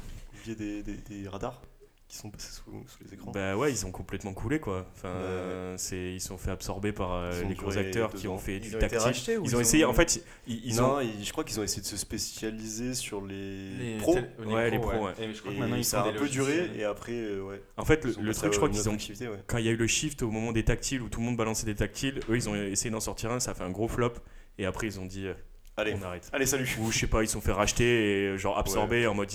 des, 0.47 0.83
des 0.83 1.29
radars 1.29 1.63
qui 2.11 2.17
sont 2.17 2.29
passés 2.29 2.50
sous, 2.50 2.64
sous 2.88 3.05
les 3.05 3.14
écrans. 3.14 3.31
Bah 3.31 3.57
ouais, 3.57 3.71
ils 3.71 3.87
ont 3.87 3.93
complètement 3.93 4.35
coulé 4.35 4.59
quoi. 4.59 4.85
Enfin, 4.97 5.11
euh, 5.11 5.75
c'est, 5.79 6.12
ils 6.12 6.21
sont 6.21 6.37
fait 6.37 6.50
absorber 6.50 6.90
par 6.90 7.12
euh, 7.14 7.31
les 7.45 7.55
gros 7.55 7.79
acteurs 7.79 8.12
qui 8.12 8.26
ans. 8.26 8.33
ont 8.35 8.38
fait 8.38 8.57
Ils 8.57 8.62
du 8.62 8.75
ont 8.75 8.79
été 8.81 9.37
ou 9.38 9.45
Ils 9.45 9.49
ils 9.50 9.55
ont 9.55 9.59
ont- 9.59 9.61
essayé, 9.61 9.85
en 9.85 9.93
fait, 9.95 10.21
ils, 10.49 10.61
ils 10.67 10.75
non, 10.76 10.97
ont. 10.97 11.00
ils- 11.00 11.25
je 11.25 11.31
crois 11.31 11.45
qu'ils 11.45 11.61
ont 11.61 11.62
essayé 11.62 11.83
de 11.83 11.87
se 11.87 11.97
spécialiser 11.97 12.95
sur 12.95 13.25
les, 13.25 13.71
Les 13.76 13.97
pros. 13.99 14.17
tél- 14.17 14.29
Ouais, 14.45 14.71
les 14.71 14.79
pros, 14.81 14.90
ouais. 15.07 15.12
Et 15.21 15.33
je 15.33 15.40
crois 15.40 15.52
que 15.52 15.59
maintenant 15.59 15.76
ils 15.76 15.85
ça 15.85 16.02
a 16.02 16.09
un 16.09 16.12
peu 16.12 16.29
duré 16.29 16.69
et 16.76 16.83
après, 16.83 17.12
euh, 17.12 17.43
ouais. 17.43 17.62
En 17.76 17.85
fait, 17.85 18.05
le, 18.05 18.35
truc, 18.35 18.52
je 18.52 18.57
crois 18.59 18.69
qu'ils 18.69 18.88
ont. 18.88 18.95
ouais. 18.97 19.38
Quand 19.47 19.59
il 19.59 19.64
y 19.67 19.69
a 19.69 19.73
eu 19.73 19.76
le 19.76 19.87
shift 19.87 20.23
au 20.23 20.33
moment 20.33 20.50
des 20.50 20.64
tactiles 20.64 21.02
où 21.02 21.09
tout 21.09 21.21
le 21.21 21.26
monde 21.26 21.37
balançait 21.37 21.67
des 21.67 21.76
tactiles, 21.76 22.19
eux 22.29 22.35
ils 22.37 22.49
ont 22.49 22.57
essayé 22.57 22.90
d'en 22.90 22.99
sortir 23.00 23.31
un, 23.31 23.38
ça 23.38 23.52
a 23.52 23.55
fait 23.55 23.62
un 23.64 23.71
gros 23.71 23.87
flop. 23.87 24.14
Et 24.59 24.67
après 24.67 24.88
ils 24.88 24.99
ont 24.99 25.07
dit, 25.07 25.26
euh, 25.26 25.35
Allez, 25.76 25.95
on 25.99 26.02
arrête. 26.02 26.29
allez, 26.33 26.45
salut. 26.45 26.69
Ou 26.81 26.90
je 26.90 26.99
sais 26.99 27.07
pas, 27.07 27.23
ils 27.23 27.29
se 27.29 27.35
sont 27.35 27.40
fait 27.40 27.52
racheter 27.52 27.85
et 28.33 28.37
genre 28.37 28.59
absorber 28.59 29.07
en 29.07 29.14
mode. 29.14 29.31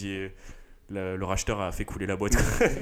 Le, 0.89 1.17
le 1.17 1.25
racheteur 1.25 1.59
a 1.61 1.71
fait 1.71 1.85
couler 1.85 2.05
la 2.05 2.15
boîte. 2.15 2.33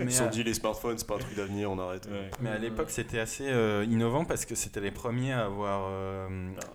Ils 0.01 0.11
se 0.11 0.17
sont 0.19 0.25
à, 0.25 0.27
dit 0.27 0.43
les 0.43 0.53
smartphones, 0.53 0.97
c'est 0.97 1.07
pas 1.07 1.15
un 1.15 1.19
truc 1.19 1.35
d'avenir, 1.35 1.71
on 1.71 1.79
arrête. 1.79 2.05
Ouais. 2.11 2.29
mais 2.41 2.49
à 2.49 2.57
l'époque, 2.57 2.89
c'était 2.89 3.19
assez 3.19 3.47
euh, 3.49 3.85
innovant 3.89 4.25
parce 4.25 4.45
que 4.45 4.55
c'était 4.55 4.81
les 4.81 4.91
premiers 4.91 5.31
à 5.33 5.45
avoir 5.45 5.87
euh, 5.89 6.27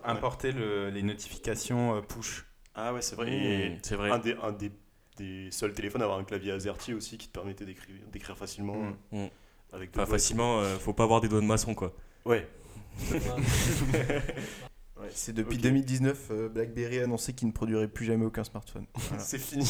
Ah, 0.03 0.11
ouais. 0.11 0.17
importé 0.17 0.51
le- 0.51 0.89
les 0.89 1.03
notifications 1.03 1.95
euh, 1.97 2.01
push. 2.01 2.45
Ah 2.75 2.93
ouais, 2.93 3.01
c'est 3.01 3.15
vrai. 3.15 3.27
Mmh, 3.27 3.33
Et 3.33 3.77
c'est 3.83 3.95
vrai. 3.95 4.09
un, 4.11 4.17
des, 4.19 4.35
un 4.41 4.51
des, 4.51 4.71
des 5.17 5.51
seuls 5.51 5.73
téléphones 5.73 6.01
à 6.01 6.05
avoir 6.05 6.19
un 6.19 6.23
clavier 6.23 6.51
AZERTY 6.53 6.93
aussi 6.93 7.17
qui 7.17 7.27
te 7.27 7.33
permettait 7.33 7.65
d'écrire 7.65 8.37
facilement. 8.37 8.75
Mm. 8.75 8.95
euh, 9.13 9.25
Mm. 9.25 9.29
Avec 9.71 9.91
Enfin, 9.95 10.07
facilement, 10.07 10.59
euh, 10.61 10.77
faut 10.79 10.93
pas 10.93 11.03
avoir 11.03 11.21
des 11.21 11.27
doigts 11.27 11.41
de 11.41 11.45
maçon, 11.45 11.75
quoi. 11.75 11.93
Ouais. 12.25 12.47
Ouais, 14.99 15.07
c'est 15.13 15.31
depuis 15.33 15.55
Ok. 15.55 15.61
2019, 15.61 16.17
euh, 16.31 16.49
BlackBerry 16.49 16.99
a 16.99 17.03
annoncé 17.05 17.31
qu'il 17.33 17.47
ne 17.47 17.53
produirait 17.53 17.87
plus 17.87 18.05
jamais 18.05 18.25
aucun 18.25 18.43
smartphone. 18.43 18.85
Voilà. 18.97 19.23
C'est 19.23 19.37
fini. 19.37 19.65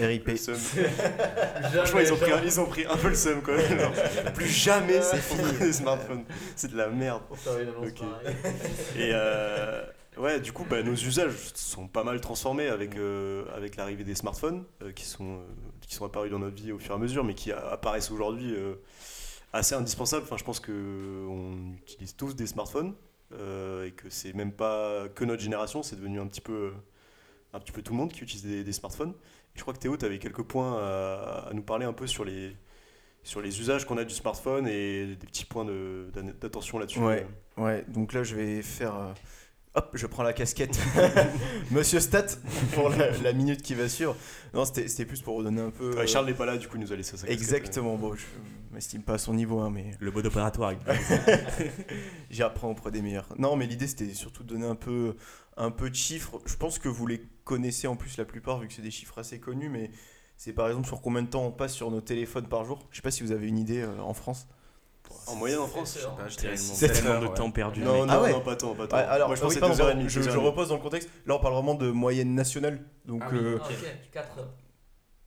RIP. 0.00 0.26
Le 0.26 0.36
seum. 0.36 0.56
Franchement, 1.74 2.00
ils 2.00 2.12
ont, 2.12 2.16
pris, 2.16 2.32
un- 2.32 2.42
ils 2.42 2.60
ont 2.60 2.66
pris 2.66 2.84
un 2.84 2.96
peu 2.96 3.08
le 3.08 3.14
seum 3.14 3.40
quand 3.42 3.52
même. 3.56 3.78
Genre, 3.78 3.92
plus 4.34 4.48
jamais 4.48 5.00
c'est 5.00 5.18
fini 5.18 5.42
les 5.60 5.72
smartphones. 5.72 6.24
C'est 6.56 6.72
de 6.72 6.76
la 6.76 6.88
merde. 6.88 7.22
Et 8.96 9.10
euh, 9.12 9.84
ouais, 10.18 10.40
du 10.40 10.52
coup, 10.52 10.64
bah, 10.68 10.82
nos 10.82 10.92
usages 10.94 11.32
sont 11.54 11.86
pas 11.86 12.02
mal 12.02 12.20
transformés 12.20 12.66
avec, 12.66 12.96
euh, 12.96 13.44
avec 13.54 13.76
l'arrivée 13.76 14.02
des 14.04 14.16
smartphones 14.16 14.64
euh, 14.82 14.90
qui, 14.92 15.04
sont, 15.04 15.36
euh, 15.36 15.44
qui 15.86 15.94
sont 15.94 16.04
apparus 16.04 16.32
dans 16.32 16.40
notre 16.40 16.56
vie 16.56 16.72
au 16.72 16.78
fur 16.80 16.92
et 16.92 16.96
à 16.96 16.98
mesure, 16.98 17.22
mais 17.22 17.34
qui 17.34 17.52
apparaissent 17.52 18.10
aujourd'hui 18.10 18.52
euh, 18.56 18.74
assez 19.52 19.76
indispensables. 19.76 20.24
Enfin, 20.24 20.36
je 20.36 20.44
pense 20.44 20.58
qu'on 20.58 21.74
utilise 21.82 22.16
tous 22.16 22.34
des 22.34 22.48
smartphones 22.48 22.94
et 23.34 23.90
que 23.92 24.10
c'est 24.10 24.32
même 24.32 24.52
pas 24.52 25.08
que 25.14 25.24
notre 25.24 25.42
génération, 25.42 25.82
c'est 25.82 25.96
devenu 25.96 26.20
un 26.20 26.26
petit 26.26 26.40
peu, 26.40 26.72
un 27.52 27.60
petit 27.60 27.72
peu 27.72 27.82
tout 27.82 27.92
le 27.92 27.98
monde 27.98 28.12
qui 28.12 28.22
utilise 28.22 28.44
des, 28.44 28.72
smartphones. 28.72 29.14
Je 29.54 29.62
crois 29.62 29.74
que 29.74 29.78
Théo, 29.78 29.96
tu 29.96 30.04
avais 30.04 30.18
quelques 30.18 30.42
points 30.42 30.78
à, 30.78 31.50
nous 31.52 31.62
parler 31.62 31.86
un 31.86 31.92
peu 31.92 32.06
sur 32.06 32.24
les, 32.24 32.56
sur 33.22 33.40
les 33.40 33.60
usages 33.60 33.84
qu'on 33.84 33.98
a 33.98 34.04
du 34.04 34.14
smartphone 34.14 34.66
et 34.66 35.06
des 35.06 35.26
petits 35.26 35.44
points 35.44 35.66
d'attention 36.40 36.78
là-dessus. 36.78 37.00
Ouais. 37.00 37.26
Ouais, 37.56 37.84
donc 37.88 38.12
là 38.12 38.24
je 38.24 38.34
vais 38.34 38.62
faire. 38.62 39.14
Hop, 39.76 39.90
je 39.94 40.06
prends 40.06 40.22
la 40.22 40.32
casquette. 40.32 40.78
Monsieur 41.72 41.98
Stat 41.98 42.26
pour 42.74 42.90
la, 42.90 43.10
la 43.10 43.32
minute 43.32 43.60
qui 43.60 43.74
va 43.74 43.88
suivre. 43.88 44.16
Non, 44.52 44.64
c'était 44.64 45.04
plus 45.04 45.20
pour 45.20 45.36
redonner 45.36 45.62
un 45.62 45.70
peu. 45.70 45.98
Euh, 45.98 46.06
Charles 46.06 46.26
n'est 46.26 46.34
pas 46.34 46.46
là, 46.46 46.56
du 46.56 46.68
coup, 46.68 46.76
il 46.76 46.82
nous 46.82 46.92
a 46.92 46.96
laissé 46.96 47.16
ça. 47.16 47.26
Exactement, 47.26 47.96
bon, 47.96 48.14
je 48.14 48.24
m'estime 48.70 49.02
pas 49.02 49.14
à 49.14 49.18
son 49.18 49.34
niveau, 49.34 49.58
hein, 49.58 49.70
mais 49.70 49.96
Le 49.98 50.12
mode 50.12 50.26
opératoire. 50.26 50.74
j'apprends 52.30 52.70
auprès 52.70 52.92
des 52.92 53.02
meilleurs. 53.02 53.26
Non, 53.36 53.56
mais 53.56 53.66
l'idée 53.66 53.88
c'était 53.88 54.14
surtout 54.14 54.44
de 54.44 54.48
donner 54.50 54.66
un 54.66 54.76
peu, 54.76 55.16
un 55.56 55.72
peu 55.72 55.90
de 55.90 55.96
chiffres. 55.96 56.40
Je 56.46 56.54
pense 56.54 56.78
que 56.78 56.88
vous 56.88 57.08
les 57.08 57.22
connaissez 57.42 57.88
en 57.88 57.96
plus 57.96 58.16
la 58.16 58.24
plupart, 58.24 58.60
vu 58.60 58.68
que 58.68 58.74
c'est 58.74 58.82
des 58.82 58.92
chiffres 58.92 59.18
assez 59.18 59.40
connus, 59.40 59.70
mais 59.70 59.90
c'est 60.36 60.52
par 60.52 60.68
exemple 60.68 60.86
sur 60.86 61.00
combien 61.00 61.22
de 61.22 61.28
temps 61.28 61.46
on 61.46 61.50
passe 61.50 61.72
sur 61.74 61.90
nos 61.90 62.00
téléphones 62.00 62.46
par 62.46 62.64
jour. 62.64 62.86
Je 62.92 62.96
sais 62.96 63.02
pas 63.02 63.10
si 63.10 63.24
vous 63.24 63.32
avez 63.32 63.48
une 63.48 63.58
idée 63.58 63.82
euh, 63.82 64.00
en 64.00 64.14
France. 64.14 64.46
En 65.26 65.36
moyenne 65.36 65.58
en 65.58 65.66
France 65.66 65.92
C'est 65.94 66.00
sûr. 66.00 66.14
Bah, 66.16 66.24
je 66.28 66.36
dirais 66.36 66.56
C'est 66.56 66.88
tellement 66.92 67.10
heures, 67.12 67.20
de 67.22 67.26
temps 67.28 67.50
perdu. 67.50 67.80
Non, 67.82 68.04
non, 68.06 68.12
Ah 68.12 68.22
ouais. 68.22 68.32
non, 68.32 68.40
pas 68.40 68.56
tant, 68.56 68.74
pas 68.74 68.86
tant. 68.86 68.96
Ouais, 68.96 69.02
alors, 69.04 69.28
Moi, 69.28 69.36
je 69.36 69.40
oui, 69.44 69.58
pense 69.58 69.70
que 69.70 69.76
c'est 69.76 69.82
2h30. 69.82 70.08
je, 70.08 70.22
je 70.22 70.38
repose 70.38 70.68
dans 70.68 70.76
le 70.76 70.80
contexte. 70.82 71.08
Là, 71.26 71.34
on 71.36 71.38
parle 71.38 71.54
vraiment 71.54 71.74
de 71.74 71.90
moyenne 71.90 72.34
nationale. 72.34 72.80
Donc, 73.06 73.22
Ah 73.24 73.28
oui. 73.32 73.38
euh, 73.40 73.58
Ah, 73.62 73.66
ok, 73.68 73.86
4 74.12 74.38
heures. 74.38 74.48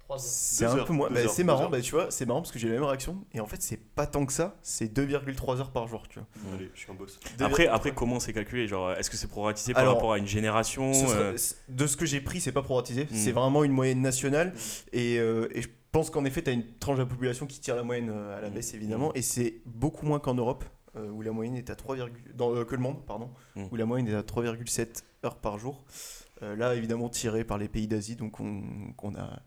3 0.07 0.15
heures. 0.15 0.21
c'est 0.21 0.65
un 0.65 0.83
peu 0.85 0.93
moins. 0.93 1.09
bah, 1.09 1.27
c'est 1.27 1.43
marrant, 1.43 1.69
bah, 1.69 1.81
tu 1.81 1.91
vois, 1.91 2.09
c'est 2.11 2.25
marrant 2.25 2.41
parce 2.41 2.51
que 2.51 2.59
j'ai 2.59 2.67
la 2.69 2.75
même 2.75 2.83
réaction. 2.83 3.25
Et 3.33 3.39
en 3.39 3.45
fait, 3.45 3.61
c'est 3.61 3.77
pas 3.77 4.07
tant 4.07 4.25
que 4.25 4.31
ça. 4.33 4.55
C'est 4.61 4.85
2,3 4.95 5.59
heures 5.59 5.71
par 5.71 5.87
jour, 5.87 6.07
tu 6.07 6.19
vois. 6.19 6.27
Allez, 6.55 6.71
je 6.73 6.79
suis 6.79 6.91
un 6.91 6.95
boss. 6.95 7.19
Après, 7.39 7.67
après, 7.67 7.91
comment 7.91 8.19
c'est 8.19 8.33
calculé 8.33 8.67
Genre, 8.67 8.93
est-ce 8.93 9.09
que 9.09 9.17
c'est 9.17 9.27
proratisé 9.27 9.73
par 9.73 9.83
Alors, 9.83 9.95
rapport 9.95 10.13
à 10.13 10.17
une 10.17 10.27
génération 10.27 10.93
Ce 10.93 11.05
euh, 11.13 11.35
De 11.69 11.87
ce 11.87 11.97
que 11.97 12.05
j'ai 12.05 12.21
pris, 12.21 12.39
c'est 12.41 12.51
pas 12.51 12.61
proratisé. 12.63 13.03
Mm. 13.05 13.07
C'est 13.15 13.31
vraiment 13.31 13.63
une 13.63 13.71
moyenne 13.73 14.01
nationale. 14.01 14.53
Et, 14.93 15.19
euh, 15.19 15.47
et 15.51 15.61
je 15.61 15.67
pense 15.91 16.09
qu'en 16.09 16.25
effet, 16.25 16.41
tu 16.41 16.49
as 16.49 16.53
une 16.53 16.65
tranche 16.79 16.97
de 16.97 17.03
la 17.03 17.07
population 17.09 17.45
qui 17.45 17.59
tire 17.59 17.75
la 17.75 17.83
moyenne 17.83 18.09
euh, 18.09 18.37
à 18.37 18.41
la 18.41 18.49
Mm. 18.49 18.53
baisse, 18.53 18.73
évidemment. 18.73 19.13
Et 19.13 19.21
c'est 19.21 19.61
beaucoup 19.65 20.05
moins 20.05 20.19
qu'en 20.19 20.35
Europe, 20.35 20.63
euh, 20.95 21.09
où 21.11 21.21
la 21.21 21.31
moyenne 21.31 21.55
est 21.55 21.69
à 21.69 21.75
3, 21.75 21.95
dans, 22.33 22.55
euh, 22.55 22.63
que 22.63 22.75
le 22.75 22.81
monde, 22.81 23.05
pardon, 23.05 23.29
où 23.71 23.75
la 23.75 23.85
moyenne 23.85 24.07
est 24.07 24.15
à 24.15 24.23
3,7 24.23 25.03
heures 25.25 25.35
par 25.37 25.57
jour. 25.59 25.83
Euh, 26.43 26.55
là, 26.55 26.75
évidemment, 26.75 27.09
tiré 27.09 27.43
par 27.43 27.57
les 27.57 27.67
pays 27.67 27.87
d'Asie, 27.87 28.15
donc 28.15 28.39
on, 28.39 29.15
a 29.15 29.39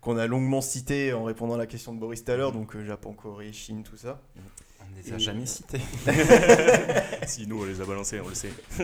qu'on 0.00 0.16
a 0.16 0.26
longuement 0.26 0.60
cité 0.60 1.12
en 1.12 1.24
répondant 1.24 1.54
à 1.54 1.58
la 1.58 1.66
question 1.66 1.92
de 1.94 1.98
Boris 1.98 2.24
tout 2.24 2.30
à 2.32 2.36
l'heure, 2.36 2.52
donc 2.52 2.74
euh, 2.76 2.84
Japon, 2.84 3.12
Corée, 3.12 3.52
Chine, 3.52 3.82
tout 3.82 3.96
ça. 3.96 4.20
On 4.80 4.90
ne 4.96 5.02
les 5.02 5.12
a 5.12 5.16
Et- 5.16 5.18
jamais 5.18 5.46
cités. 5.46 5.80
Si 7.26 7.46
nous 7.46 7.60
on 7.60 7.64
les 7.66 7.80
a 7.80 7.84
balancés, 7.84 8.20
on 8.24 8.28
le 8.28 8.34
sait. 8.34 8.52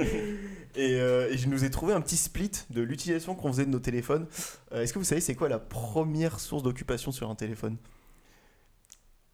Et, 0.76 1.00
euh, 1.00 1.30
et 1.30 1.38
je 1.38 1.48
nous 1.48 1.64
ai 1.64 1.70
trouvé 1.70 1.92
un 1.94 2.00
petit 2.00 2.16
split 2.16 2.50
de 2.70 2.82
l'utilisation 2.82 3.34
qu'on 3.36 3.50
faisait 3.52 3.64
de 3.64 3.70
nos 3.70 3.78
téléphones. 3.78 4.26
Euh, 4.72 4.82
Est-ce 4.82 4.92
que 4.92 4.98
vous 4.98 5.04
savez 5.04 5.20
c'est 5.20 5.34
quoi 5.36 5.48
la 5.48 5.60
première 5.60 6.40
source 6.40 6.62
d'occupation 6.64 7.12
sur 7.12 7.30
un 7.30 7.34
téléphone? 7.36 7.76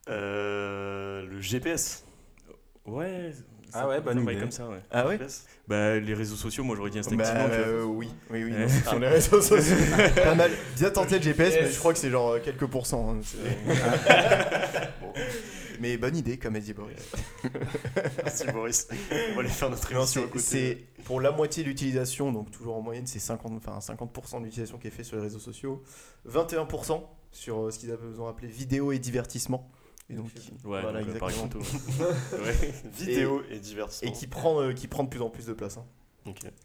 Euh, 0.08 1.24
le 1.26 1.40
GPS. 1.40 2.04
Ouais. 2.86 3.32
Ah 3.74 3.88
ouais, 3.88 4.00
bonne 4.00 4.20
paraît 4.22 4.32
idée. 4.34 4.42
comme 4.42 4.50
ça, 4.50 4.68
ouais. 4.68 4.80
Ah 4.90 5.06
ouais. 5.06 5.18
Bah, 5.68 5.98
les 5.98 6.14
réseaux 6.14 6.36
sociaux, 6.36 6.64
moi 6.64 6.76
j'aurais 6.76 6.90
dit 6.90 6.96
Bah, 6.96 7.00
instinctivement. 7.00 7.46
vois. 7.46 7.56
euh, 7.56 7.82
oui, 7.84 8.08
oui, 8.30 8.44
oui. 8.44 8.52
Ouais. 8.52 8.66
non, 8.92 8.98
les 8.98 9.08
réseaux 9.08 9.40
sociaux. 9.40 9.76
Pas 10.16 10.34
mal. 10.34 10.50
Bien 10.76 10.90
tenté 10.90 11.16
le 11.18 11.22
GPS, 11.22 11.54
mais 11.60 11.70
je 11.70 11.78
crois 11.78 11.92
que 11.92 11.98
c'est 11.98 12.10
genre 12.10 12.30
euh, 12.32 12.40
quelques 12.40 12.66
pourcents. 12.66 13.16
hein, 13.16 13.20
Bon. 15.00 15.12
Mais 15.80 15.96
bonne 15.96 16.14
idée, 16.16 16.36
comme 16.36 16.56
a 16.56 16.60
dit 16.60 16.74
Boris. 16.74 16.96
Merci 18.22 18.44
Boris. 18.52 18.88
On 18.90 19.34
va 19.34 19.40
aller 19.40 19.48
faire 19.48 19.70
notre 19.70 19.90
émission 19.90 20.22
à 20.24 20.38
c'est 20.38 20.78
pour 21.04 21.20
la 21.22 21.30
moitié 21.30 21.62
de 21.62 21.68
l'utilisation, 21.68 22.32
donc 22.32 22.50
toujours 22.50 22.76
en 22.76 22.82
moyenne, 22.82 23.06
c'est 23.06 23.18
50, 23.18 23.52
enfin, 23.66 23.78
50% 23.94 24.40
de 24.40 24.44
l'utilisation 24.44 24.76
qui 24.78 24.88
est 24.88 24.90
fait 24.90 25.04
sur 25.04 25.16
les 25.16 25.22
réseaux 25.22 25.38
sociaux, 25.38 25.82
21% 26.28 27.02
sur 27.32 27.60
euh, 27.66 27.70
ce 27.70 27.78
qu'ils 27.78 27.90
ont 28.18 28.28
appelé 28.28 28.48
vidéo 28.48 28.92
et 28.92 28.98
divertissement. 28.98 29.70
Et 30.10 30.14
donc, 30.14 30.26
Ouais, 30.64 30.80
voilà, 30.82 31.00
donc, 31.02 31.08
euh, 31.08 31.26
exactement. 31.26 31.48
ouais. 32.44 32.72
Vidéo 32.98 33.42
et, 33.50 33.58
divertissement. 33.60 34.08
Et 34.10 34.12
qui 34.12 34.26
prend, 34.26 34.60
euh, 34.60 34.72
qui 34.72 34.88
prend 34.88 35.04
de 35.04 35.08
plus 35.08 35.22
en 35.22 35.30
plus 35.30 35.46
de 35.46 35.52
place. 35.52 35.76
hein. 35.76 35.84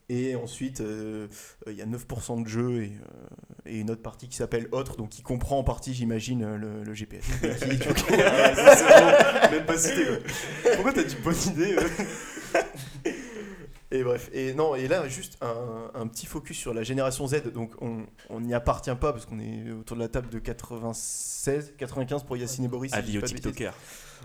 Et 0.09 0.35
ensuite, 0.35 0.81
euh, 0.81 1.27
euh, 1.65 1.71
il 1.71 1.77
y 1.77 1.81
a 1.81 1.85
9% 1.85 2.43
de 2.43 2.47
jeux 2.47 2.83
et, 2.83 2.91
euh, 2.91 3.65
et 3.65 3.79
une 3.79 3.89
autre 3.89 4.01
partie 4.01 4.27
qui 4.27 4.35
s'appelle 4.35 4.67
Autre, 4.71 4.97
donc 4.97 5.09
qui 5.09 5.21
comprend 5.23 5.57
en 5.57 5.63
partie, 5.63 5.93
j'imagine, 5.93 6.55
le, 6.55 6.83
le 6.83 6.93
GPS. 6.93 7.23
Et 7.41 7.55
qui- 7.79 7.87
coup, 7.87 7.93
ça, 8.09 9.47
bon. 9.49 9.55
Même 9.55 9.65
pas 9.65 9.77
cité 9.77 10.05
quoi. 10.05 10.17
Pourquoi 10.75 10.93
t'as 10.93 11.03
dit 11.03 11.15
bonne 11.23 11.35
idée 11.47 11.75
euh 11.77 12.61
Et 13.95 14.03
bref, 14.03 14.29
et 14.33 14.53
non, 14.53 14.75
et 14.75 14.87
là, 14.87 15.07
juste 15.07 15.37
un, 15.41 15.89
un 15.93 16.07
petit 16.07 16.25
focus 16.25 16.57
sur 16.57 16.73
la 16.73 16.83
génération 16.83 17.27
Z. 17.27 17.51
Donc, 17.53 17.71
on 17.81 18.39
n'y 18.41 18.53
appartient 18.53 18.93
pas 18.95 19.13
parce 19.13 19.25
qu'on 19.25 19.39
est 19.39 19.71
autour 19.71 19.95
de 19.97 20.01
la 20.01 20.09
table 20.09 20.29
de 20.29 20.39
96, 20.39 21.73
95 21.77 22.23
pour 22.23 22.37
Yacine 22.37 22.65
et 22.65 22.67
Boris. 22.67 22.91
si 22.91 22.97
Avis 22.97 23.17
bêtises. 23.17 23.35
TikTokers. 23.35 23.73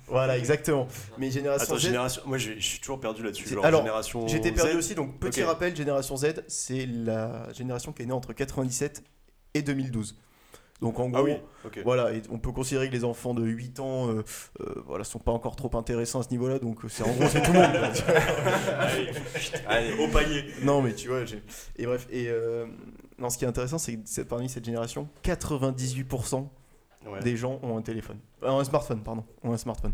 Voilà, 0.06 0.38
exactement. 0.38 0.88
Mais 1.18 1.30
génération 1.30 1.64
Attends, 1.74 1.78
Z. 1.78 1.82
génération. 1.82 2.22
Moi, 2.26 2.38
je 2.38 2.58
suis 2.58 2.80
toujours 2.80 3.00
perdu 3.00 3.22
là-dessus. 3.22 3.56
Alors, 3.62 3.82
génération. 3.82 4.26
J'étais 4.26 4.52
perdu 4.52 4.72
Z. 4.72 4.76
aussi, 4.76 4.94
donc 4.94 5.18
petit 5.18 5.42
rappel, 5.42 5.76
génération 5.76 6.16
Z, 6.16 6.42
c'est 6.48 6.86
la 6.86 7.52
génération 7.52 7.92
qui 7.92 8.02
est 8.02 8.06
née 8.06 8.12
entre 8.12 8.32
97 8.32 9.04
et 9.54 9.62
2012. 9.62 10.16
Donc 10.80 10.98
en 10.98 11.06
Ah 11.08 11.22
gros, 11.22 11.24
oui. 11.24 11.32
Voilà, 11.84 12.12
et 12.14 12.22
on 12.30 12.38
peut 12.38 12.52
considérer 12.52 12.88
que 12.88 12.92
les 12.94 13.04
enfants 13.04 13.34
de 13.34 13.44
8 13.44 13.80
ans, 13.80 14.08
euh, 14.08 14.22
euh, 14.60 14.82
voilà, 14.86 15.04
sont 15.04 15.18
pas 15.18 15.32
encore 15.32 15.54
trop 15.56 15.70
intéressants 15.76 16.20
à 16.20 16.22
ce 16.22 16.30
niveau-là, 16.30 16.58
donc 16.58 16.84
euh, 16.84 16.88
c'est 16.88 17.02
en 17.02 17.12
gros 17.12 17.26
c'est 17.28 17.42
tout 17.42 17.52
le 17.52 17.58
monde. 17.58 17.70
vois. 17.72 19.68
Allez, 19.68 19.92
Au 19.98 20.08
panier. 20.08 20.44
non 20.62 20.80
mais 20.82 20.94
tu 20.94 21.08
vois, 21.08 21.20
et 21.76 21.86
bref, 21.86 22.06
et 22.10 22.28
euh, 22.28 22.66
non, 23.18 23.28
ce 23.30 23.36
qui 23.38 23.44
est 23.44 23.48
intéressant, 23.48 23.78
c'est 23.78 23.96
que 23.96 24.22
parmi 24.22 24.48
cette 24.48 24.64
génération, 24.64 25.08
98% 25.24 26.46
Ouais. 27.06 27.20
des 27.20 27.34
gens 27.34 27.58
ont 27.62 27.78
un 27.78 27.82
téléphone, 27.82 28.18
Euh, 28.42 28.50
un 28.50 28.62
smartphone, 28.64 29.02
pardon, 29.02 29.24
ont 29.42 29.52
un 29.52 29.56
smartphone. 29.56 29.92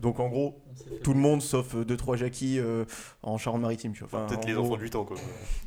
Donc 0.00 0.18
en 0.18 0.28
gros, 0.28 0.62
tout 1.04 1.12
le 1.12 1.18
monde 1.20 1.42
sauf 1.42 1.74
2-3 1.74 2.16
Jackie 2.16 2.58
euh, 2.58 2.84
en 3.22 3.36
Charente-Maritime, 3.38 3.92
tu 3.92 4.04
vois. 4.04 4.20
Enfin, 4.20 4.26
Peut-être 4.26 4.44
en 4.44 4.48
les 4.48 4.52
gros, 4.54 4.64
enfants 4.66 4.76
de 4.76 4.82
8 4.82 4.94
ans 4.96 5.04
quoi. 5.04 5.16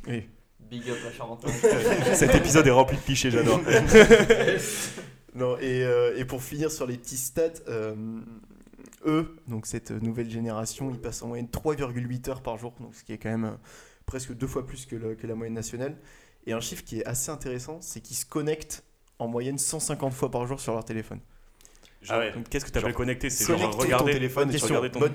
oui. 0.08 0.28
Big 0.70 0.88
up 0.88 0.96
la 1.04 1.12
Charente. 1.12 1.44
Cet 2.14 2.34
épisode 2.34 2.66
est 2.66 2.70
rempli 2.70 2.96
de 2.96 3.02
clichés, 3.02 3.30
j'adore. 3.30 3.60
Non, 5.34 5.56
et, 5.58 5.84
euh, 5.84 6.16
et 6.18 6.24
pour 6.24 6.42
finir 6.42 6.72
sur 6.72 6.86
les 6.88 6.96
petits 6.96 7.16
stats, 7.16 7.60
euh, 7.68 7.94
eux, 9.06 9.36
donc 9.46 9.64
cette 9.66 9.92
nouvelle 9.92 10.28
génération, 10.28 10.90
ils 10.90 10.98
passent 10.98 11.22
en 11.22 11.28
moyenne 11.28 11.46
3,8 11.46 12.28
heures 12.30 12.42
par 12.42 12.58
jour, 12.58 12.74
donc 12.80 12.96
ce 12.96 13.04
qui 13.04 13.12
est 13.12 13.18
quand 13.18 13.30
même 13.30 13.44
euh, 13.44 13.52
presque 14.06 14.32
deux 14.34 14.48
fois 14.48 14.66
plus 14.66 14.86
que, 14.86 14.96
le- 14.96 15.14
que 15.14 15.28
la 15.28 15.36
moyenne 15.36 15.54
nationale. 15.54 15.96
Et 16.46 16.52
un 16.52 16.58
chiffre 16.60 16.82
qui 16.82 16.98
est 16.98 17.06
assez 17.06 17.30
intéressant, 17.30 17.78
c'est 17.80 18.00
qu'ils 18.00 18.16
se 18.16 18.26
connectent 18.26 18.82
en 19.20 19.28
moyenne 19.28 19.56
150 19.56 20.12
fois 20.12 20.32
par 20.32 20.46
jour 20.48 20.58
sur 20.58 20.72
leur 20.72 20.84
téléphone. 20.84 21.20
Genre, 22.02 22.16
Ah 22.16 22.18
ouais. 22.18 22.32
Qu'est-ce 22.50 22.64
que 22.64 22.72
tu 22.72 22.78
appelles 22.78 22.94
connecté 22.94 23.30
C'est 23.30 23.44
genre 23.46 23.56
Connecter 23.56 23.76
ton 23.76 23.82
regarder 23.84 24.12
téléphone 24.14 24.52
et 24.52 24.56
regarder 24.56 24.90
ton. 24.90 24.98
Bonne 24.98 25.14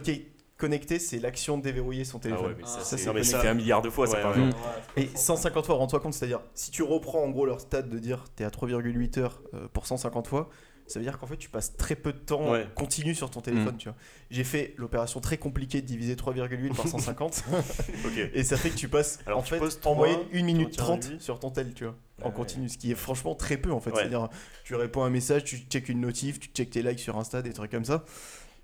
Connecter, 0.65 0.97
c'est 0.97 1.19
l'action 1.19 1.57
de 1.59 1.63
déverrouiller 1.63 2.05
son 2.05 2.17
Ah 2.17 2.21
téléphone. 2.21 2.45
ouais, 2.47 2.55
mais 2.57 2.65
ça, 2.65 2.77
Ah, 2.79 2.83
c'est 2.83 2.97
c'est- 2.97 3.23
ça- 3.23 3.39
fait 3.39 3.47
un 3.47 3.53
milliard 3.53 3.83
de 3.83 3.89
fois, 3.91 4.07
ça 4.07 4.17
Ouais, 4.17 4.21
par 4.23 4.35
ouais. 4.35 4.43
exemple. 4.47 4.57
Et 4.97 5.09
150 5.15 5.65
fois, 5.67 5.75
rends-toi 5.75 5.99
compte, 5.99 6.13
c'est-à-dire, 6.15 6.41
si 6.55 6.71
tu 6.71 6.81
reprends 6.81 7.21
en 7.23 7.29
gros 7.29 7.45
leur 7.45 7.61
stade 7.61 7.87
de 7.89 7.99
dire 7.99 8.25
t'es 8.35 8.43
à 8.43 8.49
3,8 8.49 9.17
heures 9.19 9.41
euh, 9.53 9.67
pour 9.73 9.85
150 9.85 10.25
fois, 10.27 10.49
ça 10.87 10.97
veut 10.99 11.05
dire 11.05 11.17
qu'en 11.19 11.25
fait 11.27 11.37
tu 11.37 11.49
passes 11.49 11.75
très 11.77 11.95
peu 11.95 12.13
de 12.13 12.17
temps 12.17 12.51
Ouais. 12.51 12.67
continu 12.75 13.13
sur 13.15 13.29
ton 13.31 13.41
téléphone, 13.41 13.75
tu 13.77 13.89
vois. 13.89 13.97
J'ai 14.31 14.43
fait 14.43 14.73
l'opération 14.77 15.19
très 15.19 15.37
compliquée 15.37 15.81
de 15.81 15.85
diviser 15.87 16.15
3,8 16.15 16.73
par 16.75 16.87
150 16.87 17.43
Ok. 18.05 18.29
et 18.33 18.43
ça 18.43 18.55
fait 18.57 18.69
que 18.69 18.75
tu 18.75 18.87
passes 18.87 19.19
Alors, 19.27 19.39
en 19.39 19.41
tu 19.43 19.49
fait 19.55 19.59
poses 19.59 19.79
en 19.85 19.93
moyenne 19.95 20.19
1 20.33 20.43
minute 20.43 20.75
3,8. 20.77 20.77
30 21.09 21.21
sur 21.21 21.39
ton 21.39 21.49
tel, 21.51 21.73
tu 21.75 21.85
vois, 21.85 21.95
en 22.23 22.27
Ouais. 22.29 22.33
continu, 22.33 22.69
ce 22.69 22.77
qui 22.77 22.91
est 22.91 22.95
franchement 22.95 23.33
très 23.35 23.57
peu 23.57 23.71
en 23.71 23.79
fait. 23.79 23.89
Ouais. 23.91 23.97
C'est-à-dire 23.97 24.29
tu 24.63 24.73
réponds 24.75 25.03
à 25.03 25.07
un 25.07 25.09
message, 25.11 25.43
tu 25.43 25.57
checkes 25.57 25.89
une 25.89 26.01
notif, 26.01 26.39
tu 26.39 26.49
checkes 26.49 26.69
tes 26.71 26.81
likes 26.83 26.99
sur 26.99 27.17
Insta, 27.17 27.41
des 27.41 27.53
trucs 27.53 27.71
comme 27.71 27.85
ça. 27.85 28.03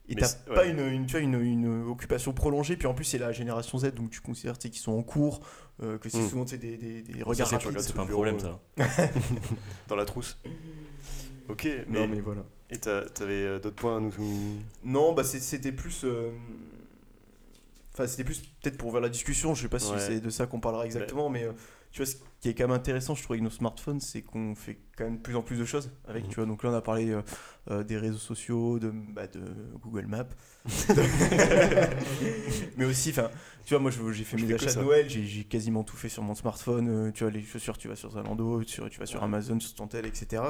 Et 0.09 0.15
t'as 0.15 0.27
pas 0.53 0.65
une, 0.65 0.79
une, 0.79 1.05
tu 1.05 1.11
vois, 1.13 1.21
une, 1.21 1.39
une 1.39 1.83
occupation 1.87 2.33
prolongée, 2.33 2.75
puis 2.75 2.87
en 2.87 2.93
plus 2.93 3.05
c'est 3.05 3.17
la 3.17 3.31
génération 3.31 3.77
Z, 3.77 3.91
donc 3.93 4.09
tu 4.09 4.19
considères 4.19 4.57
tu 4.57 4.67
sais, 4.67 4.69
qu'ils 4.71 4.81
sont 4.81 4.91
en 4.91 5.03
cours, 5.03 5.39
euh, 5.83 5.97
que 5.97 6.09
c'est 6.09 6.17
Mm. 6.19 6.29
souvent 6.29 6.43
tu 6.45 6.51
sais, 6.51 6.57
des, 6.57 6.75
des, 6.77 7.23
regards 7.23 7.47
c'est 7.47 7.55
rapides. 7.55 7.73
pas- 7.73 7.81
c'est 7.81 7.93
pas 7.95 8.01
un 8.01 8.07
problème, 8.07 8.37
ça. 8.39 8.59
Dans 9.87 9.95
la 9.95 10.05
trousse. 10.05 10.37
Ok, 11.49 11.67
mais, 11.87 11.99
Non 11.99 12.07
mais 12.07 12.19
voilà. 12.19 12.43
et 12.69 12.77
t'as- 12.77 13.05
t'avais 13.09 13.33
euh, 13.43 13.59
d'autres 13.59 13.75
points 13.75 13.97
à 13.97 13.99
nous. 13.99 14.11
Non, 14.83 15.13
bah 15.13 15.23
c'était 15.23 15.71
plus. 15.71 16.01
euh, 16.03 16.31
Enfin, 17.93 18.07
c'était 18.07 18.23
plus 18.23 18.39
peut-être 18.61 18.77
pour 18.77 18.87
ouvrir 18.87 19.01
la 19.01 19.09
discussion. 19.09 19.53
Je 19.53 19.63
sais 19.63 19.67
pas 19.67 19.79
si 19.79 19.91
Ouais. 19.91 19.99
c'est 19.99 20.19
de 20.21 20.29
ça 20.29 20.45
qu'on 20.45 20.61
parlera 20.61 20.85
exactement, 20.85 21.29
mais 21.29 21.43
euh, 21.43 21.51
tu 21.91 22.01
vois, 22.01 22.05
ce 22.05 22.15
qui 22.39 22.49
est 22.49 22.53
quand 22.53 22.63
même 22.67 22.75
intéressant, 22.75 23.15
je 23.15 23.23
trouve, 23.23 23.33
avec 23.35 23.43
nos 23.43 23.49
smartphones, 23.49 23.99
c'est 23.99 24.21
qu'on 24.21 24.55
fait 24.55 24.77
quand 24.97 25.03
même 25.03 25.17
de 25.17 25.21
plus 25.21 25.35
en 25.35 25.41
plus 25.41 25.57
de 25.57 25.65
choses 25.65 25.91
avec. 26.07 26.23
Mhm. 26.23 26.29
Tu 26.29 26.35
vois, 26.35 26.45
donc 26.45 26.63
là, 26.63 26.69
on 26.69 26.73
a 26.73 26.81
parlé 26.81 27.09
euh, 27.09 27.21
euh, 27.69 27.83
des 27.83 27.97
réseaux 27.97 28.17
sociaux, 28.17 28.79
de, 28.79 28.91
bah, 28.91 29.27
de 29.27 29.41
Google 29.81 30.07
Maps. 30.07 30.23
mais 32.77 32.85
aussi, 32.85 33.09
enfin, 33.09 33.29
tu 33.65 33.73
vois, 33.73 33.79
moi, 33.79 33.91
j'ai 34.11 34.23
fait 34.23 34.37
Je 34.37 34.45
mes 34.45 34.53
achats 34.53 34.73
de 34.73 34.81
Noël, 34.81 35.09
j'ai 35.09 35.43
quasiment 35.43 35.83
tout 35.83 35.97
fait 35.97 36.09
sur 36.09 36.23
mon 36.23 36.35
smartphone. 36.35 36.87
euh, 36.87 37.11
tu 37.11 37.23
vois, 37.23 37.31
les 37.31 37.43
chaussures, 37.43 37.77
tu 37.77 37.89
vas 37.89 37.95
sur 37.95 38.11
Zalando, 38.11 38.63
tu, 38.63 38.81
tu 38.89 38.99
vas 38.99 39.05
sur. 39.05 39.21
Amazon, 39.21 39.59
sur 39.59 39.75
ton 39.75 39.87
tel, 39.87 40.05
etc. 40.05 40.41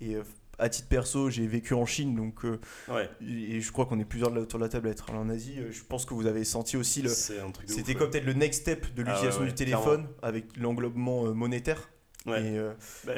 Et 0.00 0.16
à 0.60 0.68
titre 0.68 0.88
perso, 0.88 1.30
j'ai 1.30 1.46
vécu 1.46 1.74
en 1.74 1.86
Chine, 1.86 2.14
donc. 2.14 2.44
euh, 2.44 2.60
Ouais, 2.88 3.08
et 3.20 3.60
je 3.60 3.72
crois 3.72 3.86
qu'on 3.86 3.98
est 3.98 4.04
plusieurs 4.04 4.32
autour 4.36 4.58
de 4.58 4.64
la 4.64 4.68
table 4.68 4.88
à 4.88 4.90
être 4.92 5.08
allés 5.10 5.18
en 5.18 5.28
Asie. 5.28 5.56
Euh, 5.58 5.70
Je 5.72 5.82
pense 5.84 6.04
que 6.04 6.14
vous 6.14 6.26
avez 6.26 6.44
senti 6.44 6.76
aussi 6.76 7.02
le. 7.02 7.08
C'était 7.08 7.94
comme 7.94 8.10
peut-être 8.10 8.24
le 8.26 8.34
next 8.34 8.62
step 8.62 8.92
de 8.94 9.02
Ah 9.02 9.08
l'utilisation 9.10 9.40
ouais, 9.40 9.46
ouais, 9.46 9.50
du 9.52 9.54
téléphone 9.54 10.08
avec 10.22 10.56
l'englobement 10.56 11.26
euh, 11.26 11.32
monétaire. 11.32 11.90
Ouais. 12.26 12.44
Et, 12.44 12.60
Bah, 13.06 13.14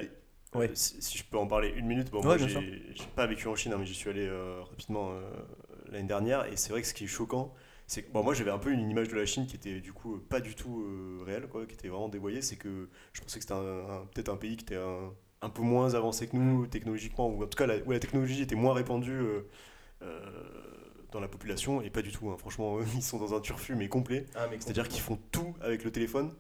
Ouais. 0.55 0.71
si, 0.75 1.01
si 1.01 1.17
je 1.17 1.25
peux 1.25 1.39
en 1.39 1.47
parler 1.47 1.73
une 1.77 1.87
minute, 1.87 2.11
bon, 2.11 2.19
Ouais, 2.19 2.37
moi 2.37 2.37
j'ai 2.37 3.07
pas 3.17 3.27
vécu 3.27 3.49
en 3.49 3.55
Chine, 3.57 3.73
hein, 3.73 3.79
mais 3.79 3.87
j'y 3.87 3.95
suis 3.95 4.11
allé 4.11 4.27
euh, 4.27 4.61
rapidement 4.69 5.11
euh, 5.13 5.23
l'année 5.91 6.07
dernière, 6.07 6.45
et 6.45 6.57
c'est 6.57 6.69
vrai 6.71 6.83
que 6.83 6.87
ce 6.89 6.93
qui 6.93 7.05
est 7.05 7.07
choquant, 7.07 7.55
c'est 7.87 8.03
que 8.03 8.13
bon, 8.13 8.23
moi 8.23 8.35
j'avais 8.35 8.51
un 8.51 8.59
peu 8.59 8.71
une 8.71 8.91
image 8.91 9.09
de 9.09 9.17
la 9.17 9.25
Chine 9.25 9.47
qui 9.47 9.57
était 9.57 9.81
du 9.81 9.95
coup 9.95 10.19
pas 10.19 10.41
du 10.41 10.55
tout 10.55 10.83
euh, 10.83 11.23
réelle, 11.25 11.49
quoi, 11.49 11.65
qui 11.65 11.73
était 11.73 11.89
vraiment 11.89 12.11
dévoyée. 12.11 12.43
C'est 12.43 12.57
que 12.57 12.91
je 13.15 13.21
pensais 13.23 13.39
que 13.39 13.45
c'était 13.47 13.55
peut-être 14.15 14.29
un 14.29 14.37
pays 14.37 14.59
qui 14.59 14.65
était 14.65 14.77
un, 14.77 15.15
un 15.43 15.51
peu 15.51 15.63
moins 15.63 15.95
avancé 15.95 16.29
que 16.29 16.37
nous 16.37 16.67
technologiquement, 16.67 17.29
ou 17.29 17.43
en 17.43 17.47
tout 17.47 17.59
cas 17.59 17.67
la, 17.67 17.77
où 17.85 17.91
la 17.91 17.99
technologie 17.99 18.43
était 18.43 18.55
moins 18.55 18.75
répandue. 18.75 19.21
euh, 19.21 19.49
euh, 20.03 20.21
dans 21.13 21.21
la 21.21 21.29
population 21.29 21.83
et 21.83 21.91
pas 21.91 22.03
du 22.03 22.11
tout 22.11 22.31
hein. 22.31 22.37
franchement 22.39 22.79
eux, 22.79 22.85
ils 22.95 23.03
sont 23.03 23.19
dans 23.19 23.35
un 23.35 23.41
turfu 23.41 23.75
mais 23.77 23.89
complet 23.89 24.25
c'est-à-dire 24.59 24.89
qu'ils 24.89 25.03
font 25.03 25.19
tout 25.31 25.55
avec 25.61 25.85
le 25.85 25.93
téléphone. 25.93 26.33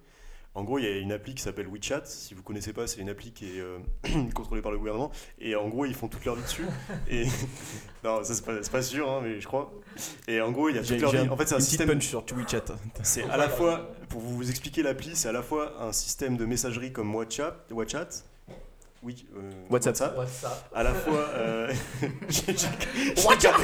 En 0.54 0.64
gros, 0.64 0.78
il 0.78 0.84
y 0.84 0.86
a 0.86 0.98
une 0.98 1.12
appli 1.12 1.34
qui 1.34 1.42
s'appelle 1.42 1.66
WeChat. 1.66 2.02
Si 2.04 2.34
vous 2.34 2.42
connaissez 2.42 2.74
pas, 2.74 2.86
c'est 2.86 3.00
une 3.00 3.08
appli 3.08 3.32
qui 3.32 3.56
est 3.56 3.60
euh, 3.60 3.78
contrôlée 4.34 4.60
par 4.60 4.70
le 4.70 4.76
gouvernement. 4.76 5.10
Et 5.38 5.56
en 5.56 5.66
gros, 5.68 5.86
ils 5.86 5.94
font 5.94 6.08
toute 6.08 6.26
leur 6.26 6.34
vie 6.34 6.42
dessus. 6.42 6.66
Et 7.08 7.24
non, 8.04 8.22
ça 8.22 8.34
c'est 8.34 8.44
pas, 8.44 8.62
c'est 8.62 8.70
pas 8.70 8.82
sûr, 8.82 9.10
hein, 9.10 9.20
mais 9.22 9.40
je 9.40 9.46
crois. 9.46 9.72
Et 10.28 10.42
en 10.42 10.52
gros, 10.52 10.68
il 10.68 10.76
y 10.76 10.78
a 10.78 10.82
toute 10.82 11.00
leur 11.00 11.10
vie. 11.10 11.26
En 11.26 11.38
fait, 11.38 11.48
c'est 11.48 11.54
un 11.54 11.60
système. 11.60 11.88
punch 11.88 12.06
sur 12.06 12.22
WeChat. 12.36 12.64
C'est 13.02 13.22
à 13.30 13.38
la 13.38 13.48
fois, 13.48 13.92
pour 14.10 14.20
vous 14.20 14.50
expliquer 14.50 14.82
l'appli, 14.82 15.16
c'est 15.16 15.28
à 15.28 15.32
la 15.32 15.42
fois 15.42 15.82
un 15.82 15.92
système 15.92 16.36
de 16.36 16.44
messagerie 16.44 16.92
comme 16.92 17.14
WhatsApp, 17.14 17.70
WhatsApp. 17.72 18.12
Oui, 19.04 19.26
euh, 19.36 19.40
WhatsApp. 19.68 20.16
WhatsApp. 20.16 20.70
À 20.72 20.84
la 20.84 20.94
fois. 20.94 21.28
euh, 21.36 21.72
j'ai- 22.28 22.54
j'ai- 22.56 23.22
WhatsApp 23.26 23.54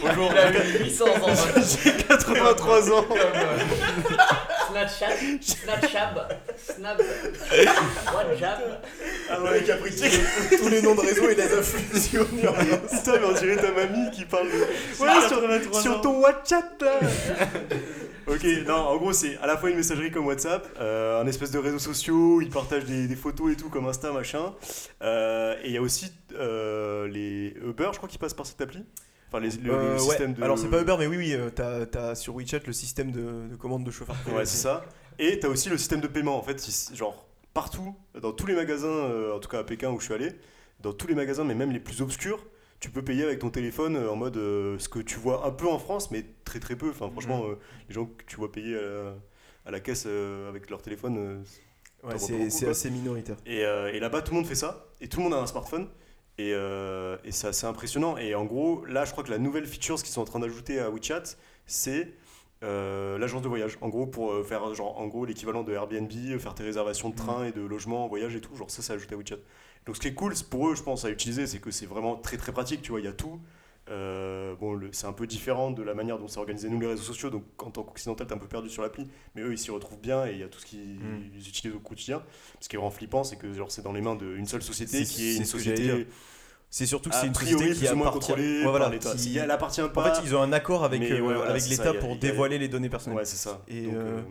Bonjour, 0.00 0.30
Il 0.32 0.38
a 0.38 0.50
eu 0.52 0.84
800 0.84 1.06
ans. 1.06 1.34
j'ai 1.56 1.92
83 2.04 2.92
ans. 2.92 3.04
Euh, 3.10 3.58
Snapchat, 4.70 5.06
Snapchat, 5.40 6.28
Snap, 6.76 7.02
WhatsApp. 8.14 8.82
Ah 9.28 9.42
ouais, 9.42 9.62
qui 9.64 9.72
a 9.72 9.76
pris 9.76 9.90
Tous 10.56 10.68
les 10.68 10.80
noms 10.82 10.94
de 10.94 11.00
réseau 11.00 11.28
et 11.30 11.34
les 11.34 11.52
a 11.52 11.62
fusionnés. 11.62 12.26
Putain, 12.42 13.12
mais 13.18 13.26
on 13.28 13.32
dirait 13.32 13.56
ta 13.56 13.72
mamie 13.72 14.10
qui 14.12 14.24
parle 14.24 14.46
de. 14.46 15.02
Ouais, 15.02 15.28
sur, 15.72 15.82
sur 15.82 16.00
ton 16.00 16.20
WhatsApp 16.20 16.80
là 16.80 17.00
Ok, 18.30 18.44
non, 18.66 18.74
en 18.74 18.96
gros, 18.96 19.12
c'est 19.12 19.36
à 19.38 19.46
la 19.48 19.56
fois 19.56 19.70
une 19.70 19.76
messagerie 19.76 20.12
comme 20.12 20.26
WhatsApp, 20.26 20.64
euh, 20.78 21.20
un 21.20 21.26
espèce 21.26 21.50
de 21.50 21.58
réseaux 21.58 21.80
sociaux, 21.80 22.40
ils 22.40 22.48
partagent 22.48 22.84
des, 22.84 23.08
des 23.08 23.16
photos 23.16 23.52
et 23.52 23.56
tout 23.56 23.68
comme 23.70 23.86
Insta, 23.86 24.12
machin. 24.12 24.54
Euh, 25.02 25.56
et 25.64 25.68
il 25.68 25.72
y 25.72 25.76
a 25.76 25.82
aussi 25.82 26.12
euh, 26.34 27.08
les 27.08 27.56
Uber, 27.60 27.88
je 27.92 27.96
crois, 27.96 28.08
qui 28.08 28.18
passent 28.18 28.34
par 28.34 28.46
cette 28.46 28.60
appli. 28.60 28.84
Enfin, 29.28 29.40
les, 29.40 29.50
le, 29.50 29.72
le 29.72 29.92
ouais. 29.94 29.98
système 29.98 30.34
de. 30.34 30.42
Alors, 30.44 30.58
c'est 30.58 30.68
pas 30.68 30.80
Uber, 30.80 30.94
mais 30.98 31.08
oui, 31.08 31.16
oui, 31.16 31.36
t'as 31.54 31.86
t'as 31.86 32.14
sur 32.14 32.36
WeChat 32.36 32.60
le 32.66 32.72
système 32.72 33.10
de, 33.10 33.48
de 33.50 33.56
commande 33.56 33.82
de 33.84 33.90
chauffeur. 33.90 34.14
Ouais, 34.32 34.44
c'est 34.44 34.58
ça. 34.58 34.84
Et 35.18 35.40
t'as 35.40 35.48
aussi 35.48 35.68
le 35.68 35.76
système 35.76 36.00
de 36.00 36.08
paiement, 36.08 36.38
en 36.38 36.42
fait, 36.42 36.64
genre 36.94 37.26
partout, 37.52 37.96
dans 38.20 38.32
tous 38.32 38.46
les 38.46 38.54
magasins, 38.54 39.10
en 39.34 39.40
tout 39.40 39.48
cas 39.48 39.58
à 39.58 39.64
Pékin 39.64 39.90
où 39.90 39.98
je 39.98 40.04
suis 40.04 40.14
allé, 40.14 40.30
dans 40.80 40.92
tous 40.92 41.08
les 41.08 41.16
magasins, 41.16 41.42
mais 41.42 41.54
même 41.56 41.72
les 41.72 41.80
plus 41.80 42.00
obscurs, 42.00 42.44
tu 42.80 42.90
peux 42.90 43.02
payer 43.02 43.24
avec 43.24 43.38
ton 43.38 43.50
téléphone 43.50 43.96
euh, 43.96 44.10
en 44.10 44.16
mode 44.16 44.36
euh, 44.36 44.78
ce 44.78 44.88
que 44.88 44.98
tu 44.98 45.16
vois 45.18 45.46
un 45.46 45.50
peu 45.50 45.68
en 45.68 45.78
France, 45.78 46.10
mais 46.10 46.24
très 46.44 46.60
très 46.60 46.76
peu. 46.76 46.90
Enfin, 46.90 47.10
franchement, 47.10 47.44
euh, 47.44 47.58
les 47.88 47.94
gens 47.94 48.06
que 48.06 48.24
tu 48.26 48.36
vois 48.36 48.50
payer 48.50 48.76
à 48.76 48.80
la, 48.80 49.14
à 49.66 49.70
la 49.70 49.80
caisse 49.80 50.06
avec 50.48 50.70
leur 50.70 50.82
téléphone. 50.82 51.44
Ouais, 52.02 52.18
c'est 52.18 52.68
assez 52.68 52.90
minoritaire. 52.90 53.36
et, 53.44 53.58
et 53.58 54.00
là-bas, 54.00 54.22
tout 54.22 54.32
le 54.32 54.38
monde 54.38 54.48
fait 54.48 54.54
ça, 54.54 54.86
et 55.00 55.08
tout 55.08 55.18
le 55.18 55.24
monde 55.24 55.34
a 55.34 55.40
un 55.40 55.46
smartphone. 55.46 55.88
Et, 56.40 56.54
euh, 56.54 57.18
et 57.22 57.32
c'est 57.32 57.48
assez 57.48 57.66
impressionnant. 57.66 58.16
Et 58.16 58.34
en 58.34 58.46
gros, 58.46 58.84
là, 58.86 59.04
je 59.04 59.12
crois 59.12 59.22
que 59.22 59.30
la 59.30 59.36
nouvelle 59.36 59.66
feature 59.66 59.96
qu'ils 59.96 60.06
sont 60.06 60.22
en 60.22 60.24
train 60.24 60.38
d'ajouter 60.38 60.80
à 60.80 60.88
WeChat, 60.88 61.22
c'est 61.66 62.14
euh, 62.62 63.18
l'agence 63.18 63.42
de 63.42 63.48
voyage. 63.48 63.76
En 63.82 63.90
gros, 63.90 64.06
pour 64.06 64.32
euh, 64.32 64.42
faire 64.42 64.72
genre, 64.72 64.98
en 64.98 65.06
gros 65.06 65.26
l'équivalent 65.26 65.64
de 65.64 65.72
Airbnb, 65.74 66.10
faire 66.38 66.54
tes 66.54 66.62
réservations 66.62 67.10
de 67.10 67.14
train 67.14 67.44
et 67.44 67.52
de 67.52 67.60
logement 67.60 68.06
en 68.06 68.08
voyage 68.08 68.34
et 68.36 68.40
tout. 68.40 68.56
Genre 68.56 68.70
ça, 68.70 68.80
c'est 68.80 68.94
ajouté 68.94 69.14
à 69.14 69.18
WeChat. 69.18 69.36
Donc 69.86 69.96
ce 69.96 70.00
qui 70.00 70.08
est 70.08 70.14
cool 70.14 70.34
pour 70.50 70.68
eux, 70.68 70.74
je 70.74 70.82
pense, 70.82 71.04
à 71.04 71.10
utiliser, 71.10 71.46
c'est 71.46 71.58
que 71.58 71.70
c'est 71.70 71.86
vraiment 71.86 72.16
très 72.16 72.36
très 72.36 72.52
pratique. 72.52 72.82
Tu 72.82 72.90
vois, 72.90 73.00
il 73.00 73.04
y 73.06 73.08
a 73.08 73.12
tout. 73.12 73.40
Euh, 73.88 74.54
bon, 74.60 74.78
c'est 74.92 75.06
un 75.06 75.12
peu 75.12 75.26
différent 75.26 75.72
de 75.72 75.82
la 75.82 75.94
manière 75.94 76.16
dont 76.18 76.28
c'est 76.28 76.38
organisé 76.38 76.68
nous 76.68 76.78
les 76.78 76.86
réseaux 76.86 77.02
sociaux. 77.02 77.28
Donc 77.30 77.42
en 77.58 77.70
tant 77.70 77.82
qu'occidental, 77.82 78.26
t'es 78.26 78.34
un 78.34 78.38
peu 78.38 78.46
perdu 78.46 78.68
sur 78.68 78.82
l'appli, 78.82 79.08
mais 79.34 79.42
eux 79.42 79.52
ils 79.52 79.58
s'y 79.58 79.70
retrouvent 79.72 79.98
bien 80.00 80.26
et 80.26 80.32
il 80.32 80.38
y 80.38 80.42
a 80.44 80.48
tout 80.48 80.60
ce 80.60 80.66
qu'ils 80.66 80.98
Mm. 81.00 81.30
ils 81.34 81.48
utilisent 81.48 81.74
au 81.74 81.80
quotidien. 81.80 82.22
Ce 82.60 82.68
qui 82.68 82.76
est 82.76 82.78
vraiment 82.78 82.90
flippant, 82.92 83.24
c'est 83.24 83.36
que 83.36 83.52
genre 83.52 83.70
c'est 83.72 83.82
dans 83.82 83.92
les 83.92 84.00
mains 84.00 84.14
d'une 84.14 84.46
seule 84.46 84.62
société 84.62 85.02
qui 85.04 85.30
est 85.30 85.36
une 85.38 85.44
société. 85.44 86.06
C'est 86.72 86.86
surtout 86.86 87.10
que 87.10 87.16
a 87.16 87.20
c'est 87.22 87.26
une 87.26 87.34
société 87.34 87.72
qui 87.72 87.88
appartient. 87.88 88.32
Ouais, 88.32 88.62
voilà, 88.64 88.90
qui- 88.96 89.36
elle 89.38 89.50
appartient 89.50 89.82
En 89.82 89.88
pas. 89.88 90.14
fait, 90.14 90.22
ils 90.24 90.36
ont 90.36 90.42
un 90.42 90.52
accord 90.52 90.84
avec, 90.84 91.02
euh, 91.02 91.14
ouais, 91.14 91.34
voilà, 91.34 91.50
avec 91.50 91.62
c'est 91.62 91.74
ça, 91.74 91.84
l'État 91.86 91.98
a- 91.98 92.00
pour 92.00 92.12
a- 92.12 92.16
dévoiler 92.16 92.58
les 92.58 92.68
données 92.68 92.88
personnelles. 92.90 93.18
Ouais, 93.18 93.24
c'est 93.24 93.36
ça. 93.38 93.60
Et, 93.66 93.86
Donc, 93.86 93.94
euh, 93.94 94.18
euh, 94.18 94.22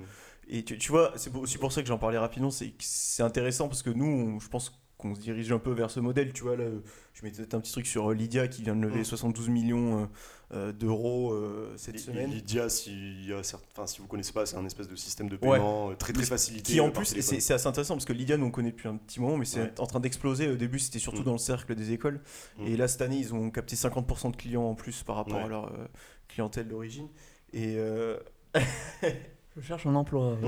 Et 0.51 0.63
tu, 0.63 0.77
tu 0.77 0.89
vois, 0.91 1.12
c'est 1.17 1.35
aussi 1.35 1.57
pour 1.57 1.73
ça 1.73 1.81
que 1.81 1.88
j'en 1.89 1.97
parlais 1.97 2.17
rapidement, 2.17 2.49
c'est 2.49 3.21
intéressant 3.23 3.67
parce 3.67 3.83
que 3.83 3.89
nous, 3.89 4.05
on- 4.05 4.39
je 4.39 4.47
pense 4.47 4.71
qu'on 4.99 5.15
se 5.15 5.21
dirige 5.21 5.51
un 5.51 5.59
peu 5.59 5.71
vers 5.71 5.89
ce 5.89 5.99
modèle. 6.01 6.33
Tu 6.33 6.43
vois, 6.43 6.55
là, 6.57 6.65
je 7.13 7.23
mettais 7.23 7.55
un 7.55 7.59
petit 7.62 7.71
truc 7.71 7.88
sur 7.88 8.12
euh, 8.12 8.13
Lydia 8.13 8.47
qui 8.49 8.62
vient 8.62 8.75
de 8.75 8.81
lever 8.81 8.99
Mm. 8.99 9.05
72 9.05 9.47
millions 9.49 10.01
euh, 10.03 10.05
euh, 10.51 10.71
d'euros 10.73 11.31
euh, 11.33 11.73
cette 11.77 11.97
semaine. 11.99 12.29
Lydia, 12.29 12.67
si, 12.67 13.23
y 13.25 13.31
a 13.33 13.39
enfin, 13.39 13.88
si 13.88 14.01
vous 14.01 14.07
connaissez 14.07 14.33
pas, 14.33 14.45
c'est 14.45 14.57
un 14.57 14.65
espèce 14.65 14.89
de 14.89 14.95
système 14.97 15.29
de 15.29 15.38
paiement 15.38 15.91
euh, 15.91 15.95
très 15.95 16.12
très 16.12 16.25
facilité. 16.25 16.73
Qui 16.73 16.79
euh, 16.81 16.83
en 16.83 16.91
plus, 16.91 17.05
c'est 17.21 17.53
assez 17.53 17.67
intéressant 17.67 17.95
parce 17.95 18.03
que 18.05 18.12
Lydia, 18.13 18.35
nous 18.38 18.47
on 18.47 18.51
connaît 18.51 18.71
depuis 18.71 18.89
un 18.89 18.97
petit 18.97 19.21
moment, 19.21 19.38
mais 19.38 19.45
c'est 19.45 19.62
Ouais. 19.62 19.79
en 19.79 19.88
train 19.88 20.01
d'exploser. 20.01 20.49
Au 20.49 20.57
début, 20.57 20.79
c'était 20.79 20.99
surtout 20.99 21.21
Mm. 21.21 21.25
dans 21.25 21.31
le 21.33 21.38
cercle 21.38 21.75
des 21.75 21.93
écoles. 21.93 22.19
Mm. 22.57 22.67
Et 22.67 22.75
là, 22.77 22.88
cette 22.89 23.01
année, 23.01 23.17
ils 23.17 23.33
ont 23.33 23.49
capté 23.51 23.77
50% 23.77 24.31
de 24.31 24.35
clients 24.35 24.63
en 24.65 24.75
plus 24.75 25.01
par 25.03 25.15
rapport 25.15 25.38
Ouais. 25.38 25.43
à 25.45 25.47
leur 25.47 25.67
euh, 25.67 25.88
clientèle 26.27 26.67
d'origine. 26.67 27.07
Et 27.53 27.75
euh, 27.77 28.17
Je 29.57 29.62
cherche 29.62 29.85
un 29.88 29.95
emploi. 29.95 30.38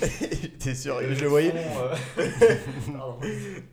t'es 0.58 0.74
sûr, 0.74 0.98
je 1.02 1.20
le 1.22 1.28
voyais. 1.28 1.52
euh. 1.54 1.94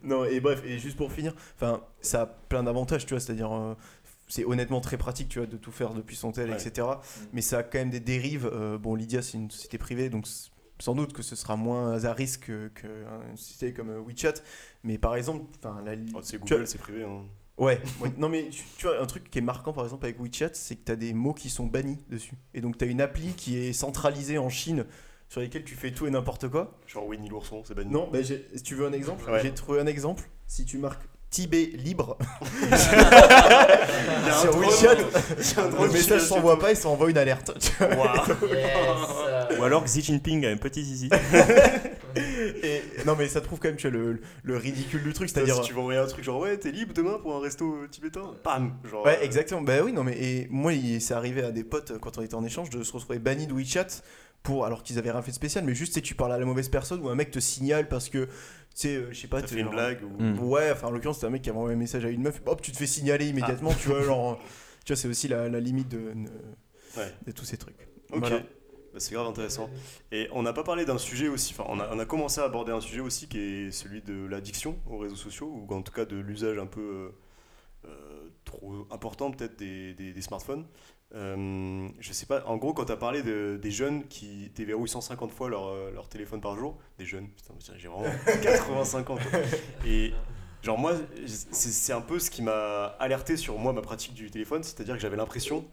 Non, 0.04 0.26
et 0.26 0.40
bref, 0.40 0.62
et 0.66 0.78
juste 0.80 0.98
pour 0.98 1.12
finir, 1.12 1.34
enfin, 1.56 1.82
ça 2.02 2.22
a 2.24 2.26
plein 2.26 2.64
d'avantages, 2.64 3.06
tu 3.06 3.14
vois, 3.14 3.20
c'est-à-dire, 3.20 3.52
euh, 3.54 3.76
c'est 4.28 4.46
honnêtement 4.46 4.82
très 4.82 4.98
pratique, 4.98 5.30
tu 5.30 5.40
vois, 5.40 5.48
de 5.48 5.58
tout 5.58 5.72
faire 5.72 5.94
depuis 5.94 6.16
son 6.16 6.32
tel, 6.32 6.50
Ouais. 6.52 6.62
etc. 6.62 6.88
Mais 7.34 7.42
ça 7.42 7.60
a 7.60 7.64
quand 7.64 7.80
même 7.80 7.90
des 7.90 8.00
dérives. 8.00 8.50
euh, 8.52 8.78
bon, 8.78 8.96
Lydia, 8.96 9.22
c'est 9.22 9.38
une 9.38 9.50
société 9.52 9.78
privée, 9.78 10.10
donc 10.10 10.26
sans 10.80 10.96
doute 10.96 11.14
que 11.14 11.22
ce 11.22 11.36
sera 11.36 11.56
moins 11.56 12.04
à 12.04 12.14
risque 12.14 12.46
que- 12.48 12.68
qu'une 12.70 13.38
société 13.38 13.74
comme 13.74 13.90
WeChat. 14.08 14.34
Mais 14.84 14.98
par 14.98 15.16
exemple, 15.16 15.46
enfin, 15.60 15.82
la, 15.86 15.94
Oh, 16.16 16.20
c'est 16.22 16.38
Google, 16.40 16.68
c'est 16.68 16.78
privé. 16.80 17.04
hein. 17.04 17.24
Ouais, 17.58 17.80
ouais. 18.00 18.12
non 18.18 18.30
mais 18.30 18.48
tu, 18.50 18.64
tu 18.78 18.88
vois, 18.88 19.00
un 19.02 19.06
truc 19.06 19.30
qui 19.30 19.38
est 19.38 19.42
marquant 19.42 19.72
par 19.74 19.84
exemple 19.84 20.06
avec 20.06 20.20
WeChat, 20.20 20.50
c'est 20.54 20.76
que 20.76 20.86
tu 20.86 20.92
as 20.92 20.96
des 20.96 21.14
mots 21.14 21.34
qui 21.34 21.50
sont 21.50 21.66
bannis 21.68 22.00
dessus. 22.10 22.34
Et 22.54 22.62
donc 22.62 22.78
tu 22.78 22.86
as 22.86 22.88
une 22.88 23.02
appli 23.02 23.34
qui 23.34 23.58
est 23.58 23.74
centralisée 23.74 24.38
en 24.40 24.50
Chine 24.50 24.86
sur 25.30 25.42
lesquels 25.42 25.64
tu 25.64 25.76
fais 25.76 25.92
tout 25.92 26.08
et 26.08 26.12
n'importe 26.12 26.48
quoi. 26.50 26.80
Genre 26.88 27.06
Winnie 27.06 27.30
l'ourson, 27.30 27.62
c'est 27.66 27.76
banni. 27.76 27.92
Non, 27.92 28.10
bah, 28.12 28.22
j'ai- 28.24 28.48
si 28.56 28.64
tu 28.64 28.74
veux 28.76 28.88
un 28.88 28.94
exemple, 28.94 29.30
Ouais. 29.30 29.42
j'ai 29.44 29.54
trouvé 29.54 29.80
un 29.80 29.86
exemple. 29.86 30.24
Si 30.48 30.66
tu 30.66 30.78
marques 30.80 31.04
Tibet 31.30 31.66
libre. 31.76 32.18
Sur 34.42 34.58
WeChat, 34.58 34.96
le 35.82 35.92
message 35.92 36.22
s'envoie 36.24 36.60
pas, 36.60 36.72
il 36.72 36.78
s'envoie 36.78 37.10
une 37.10 37.18
alerte. 37.18 37.52
Yes. 37.82 39.60
Ou 39.60 39.64
alors 39.64 39.84
Xi 39.84 40.02
Jinping 40.02 40.46
a 40.46 40.50
un 40.50 40.58
petit 40.58 40.84
zizi. 40.84 41.10
Et, 42.64 42.82
non 43.06 43.16
mais 43.16 43.28
ça 43.28 43.42
te 43.42 43.46
prouve 43.46 43.60
quand 43.60 43.68
même 43.70 43.78
tu 43.78 43.90
vois, 43.90 43.98
le, 44.00 44.22
le 44.44 44.58
ridicule 44.58 45.04
du 45.04 45.14
truc, 45.14 45.30
c'est-à-dire. 45.30 45.56
si 45.56 45.62
tu 45.62 45.74
veux 45.74 45.80
envoyer 45.80 46.00
un 46.00 46.08
truc 46.08 46.24
genre 46.24 46.40
ouais 46.40 46.58
t'es 46.58 46.72
libre 46.72 46.94
demain 46.94 47.18
pour 47.20 47.36
un 47.36 47.40
resto 47.40 47.74
euh, 47.84 47.88
tibétain 47.88 48.34
bam 48.44 48.78
genre 48.90 49.06
Ouais, 49.06 49.18
euh, 49.20 49.24
exactement. 49.26 49.62
Bah 49.62 49.82
oui, 49.84 49.92
non, 49.94 50.04
mais 50.04 50.18
et 50.22 50.48
moi, 50.50 50.74
il 50.74 51.02
c'est 51.02 51.14
arrivé 51.14 51.44
à 51.44 51.52
des 51.52 51.64
potes 51.64 51.92
euh, 51.92 52.00
quand 52.00 52.18
on 52.18 52.22
était 52.22 52.36
en 52.36 52.44
échange 52.46 52.70
de 52.70 52.84
se 52.84 52.92
retrouver 52.94 53.20
banni 53.20 53.48
de 53.48 53.54
WeChat 53.54 53.88
pour 54.44 54.66
alors 54.66 54.82
qu'ils 54.84 54.98
avaient 54.98 55.12
rien 55.12 55.22
fait 55.22 55.32
de 55.32 55.36
spécial, 55.36 55.64
mais 55.64 55.76
juste 55.76 55.94
tu 55.94 56.02
tu 56.02 56.16
parles 56.16 56.34
à 56.34 56.38
la 56.40 56.46
mauvaise 56.46 56.70
personne 56.70 57.00
ou 57.02 57.10
un 57.10 57.16
mec 57.16 57.32
te 57.32 57.40
signale 57.40 57.88
parce 57.88 58.10
que 58.10 58.26
tu 58.26 58.30
sais, 58.74 58.96
euh, 58.96 59.08
je 59.12 59.20
sais 59.20 59.28
pas, 59.28 59.42
fait 59.42 59.56
une 59.56 59.64
genre- 59.66 59.72
blague 59.74 60.00
ou 60.04 60.22
Mm. 60.22 60.40
Ouais, 60.40 60.72
enfin 60.72 60.88
en 60.88 60.92
l'occurrence, 60.92 61.18
c'était 61.18 61.28
un 61.28 61.32
mec 61.32 61.42
qui 61.42 61.50
avait 61.50 61.58
envoyé 61.60 61.76
un 61.76 61.80
message 61.80 62.06
à 62.06 62.10
une 62.10 62.22
meuf, 62.22 62.42
hop, 62.46 62.62
tu 62.62 62.72
te 62.72 62.78
fais 62.78 62.88
signaler 62.88 63.28
immédiatement, 63.28 63.74
tu 63.74 63.88
vois, 63.90 64.02
genre. 64.04 64.40
Tu 64.84 64.94
vois, 64.94 65.00
c'est 65.00 65.08
aussi 65.08 65.28
la, 65.28 65.48
la 65.48 65.60
limite 65.60 65.90
de, 65.90 65.98
de, 66.00 66.30
Ouais. 66.98 67.14
de 67.28 67.32
tous 67.32 67.46
ces 67.46 67.56
trucs. 67.58 67.78
ok 68.12 68.20
Voilà. 68.20 68.40
Bah, 68.94 69.00
c'est 69.00 69.14
grave 69.14 69.28
intéressant 69.28 69.70
et 70.12 70.28
on 70.34 70.42
n'a 70.44 70.52
pas 70.52 70.64
parlé 70.64 70.84
d'un 70.84 70.98
sujet 70.98 71.30
aussi 71.30 71.54
enfin 71.58 71.64
on 71.70 71.80
a, 72.00 72.06
commencé 72.06 72.42
à 72.42 72.44
aborder 72.44 72.74
un 72.74 72.82
sujet 72.82 73.00
aussi 73.00 73.28
qui 73.28 73.40
est 73.40 73.72
celui 73.72 74.02
de 74.02 74.26
l'addiction 74.26 74.78
aux 74.86 74.98
réseaux 74.98 75.16
sociaux 75.16 75.48
ou 75.48 75.74
en 75.74 75.82
tout 75.82 75.94
cas 75.94 76.04
de 76.06 76.18
l'usage 76.18 76.58
un 76.58 76.66
peu 76.66 76.82
euh, 76.82 77.10
euh, 77.86 78.30
trop 78.44 78.86
important 78.92 79.32
peut-être 79.32 79.58
des, 79.58 80.22
smartphones 80.22 80.66
Euh, 81.14 81.90
je 82.00 82.14
sais 82.14 82.26
pas, 82.26 82.42
en 82.46 82.56
gros, 82.56 82.74
quand 82.74 82.86
tu 82.86 82.92
as 82.94 82.98
parlé 82.98 83.22
de- 83.22 83.60
des 83.62 83.72
jeunes 83.72 84.08
qui 84.08 84.50
déverrouillent 84.56 84.88
150 84.88 85.32
fois 85.32 85.50
leur, 85.50 85.68
euh, 85.68 85.92
leur 85.92 86.08
téléphone 86.08 86.40
par 86.40 86.56
jour, 86.56 86.78
des 86.98 87.06
jeunes, 87.06 87.28
putain, 87.28 87.54
j'ai 87.76 87.90
vraiment 87.90 88.06
85 88.44 89.10
ans. 89.10 89.18
Et 89.86 90.14
genre, 90.64 90.78
moi, 90.78 90.94
c'est 91.26 91.92
un 91.92 92.00
peu 92.00 92.18
ce 92.18 92.30
qui 92.32 92.42
m'a 92.42 92.86
alerté 93.00 93.36
sur 93.36 93.58
moi, 93.60 93.74
ma 93.74 93.82
pratique 93.82 94.14
du 94.14 94.32
téléphone, 94.32 94.64
c'est-à-dire 94.64 94.96
que 94.96 95.02
j'avais 95.02 95.18
l'impression 95.18 95.66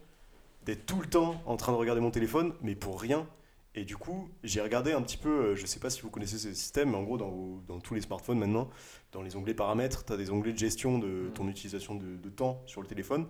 d'être 0.69 0.85
tout 0.85 1.01
le 1.01 1.07
temps 1.07 1.41
en 1.45 1.57
train 1.57 1.71
de 1.71 1.77
regarder 1.77 2.01
mon 2.01 2.11
téléphone, 2.11 2.53
mais 2.61 2.75
pour 2.75 2.99
rien. 2.99 3.27
Et 3.75 3.85
du 3.85 3.97
coup, 3.97 4.29
j'ai 4.43 4.61
regardé 4.61 4.93
un 4.93 5.01
petit 5.01 5.17
peu, 5.17 5.29
euh, 5.29 5.55
je 5.55 5.65
sais 5.65 5.79
pas 5.79 5.89
si 5.89 6.01
vous 6.01 6.09
connaissez 6.09 6.37
ce 6.37 6.53
système, 6.53 6.91
mais 6.91 6.97
en 6.97 7.03
gros, 7.03 7.17
dans, 7.17 7.79
tous 7.79 7.93
les 7.93 8.01
smartphones 8.01 8.39
maintenant, 8.39 8.69
dans 9.11 9.21
les 9.21 9.35
onglets 9.35 9.53
paramètres, 9.53 10.05
tu 10.05 10.13
as 10.13 10.17
des 10.17 10.31
onglets 10.31 10.53
de 10.53 10.57
gestion 10.57 10.97
de 10.97 11.29
ton 11.35 11.47
utilisation 11.47 11.95
de, 11.95 12.15
de 12.15 12.29
temps 12.29 12.61
sur 12.65 12.81
le 12.81 12.87
téléphone. 12.87 13.27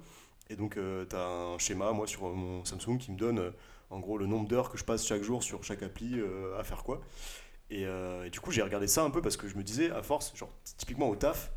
Et 0.50 0.56
donc, 0.56 0.76
tu 0.76 1.16
as 1.16 1.28
un 1.28 1.58
schéma, 1.60 1.92
moi, 1.92 2.08
sur 2.08 2.24
mon 2.24 2.66
Samsung, 2.66 2.98
qui 2.98 3.12
me 3.12 3.18
donne 3.18 3.40
euh, 3.40 3.52
en 3.90 4.00
gros 4.00 4.18
le 4.18 4.26
nombre 4.26 4.48
d'heures 4.48 4.70
que 4.70 4.78
je 4.78 4.84
passe 4.84 5.06
chaque 5.06 5.24
jour 5.24 5.44
sur 5.44 5.64
chaque 5.64 5.84
appli 5.84 6.20
euh, 6.20 6.58
à 6.60 6.64
faire 6.64 6.84
quoi. 6.84 7.02
Et, 7.70 7.86
euh, 7.86 8.26
et 8.26 8.30
du 8.30 8.40
coup, 8.40 8.52
j'ai 8.52 8.64
regardé 8.64 8.88
ça 8.88 9.04
un 9.04 9.12
peu 9.12 9.22
parce 9.22 9.38
que 9.38 9.48
je 9.48 9.56
me 9.56 9.64
disais, 9.64 9.92
à 9.92 10.02
force, 10.02 10.36
genre, 10.36 10.50
typiquement 10.78 11.10
au 11.10 11.16
taf, 11.16 11.52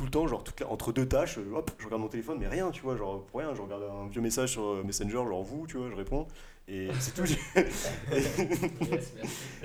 tout 0.00 0.06
le 0.06 0.10
temps, 0.10 0.26
genre, 0.26 0.42
toute 0.42 0.58
la- 0.60 0.68
entre 0.70 0.92
deux 0.92 1.06
tâches, 1.06 1.36
euh, 1.36 1.52
hop, 1.54 1.70
je 1.78 1.84
regarde 1.84 2.00
mon 2.00 2.08
téléphone, 2.08 2.38
mais 2.40 2.48
rien, 2.48 2.70
tu 2.70 2.80
vois, 2.80 2.96
genre, 2.96 3.22
pour 3.26 3.40
rien, 3.40 3.54
je 3.54 3.60
regarde 3.60 3.82
un 3.82 4.08
vieux 4.08 4.22
message 4.22 4.52
sur 4.52 4.62
euh, 4.64 4.82
Messenger, 4.82 5.12
genre 5.12 5.42
vous, 5.42 5.66
tu 5.66 5.76
vois, 5.76 5.90
je 5.90 5.94
réponds, 5.94 6.26
et 6.68 6.88
c'est 7.00 7.12
tout. 7.12 7.24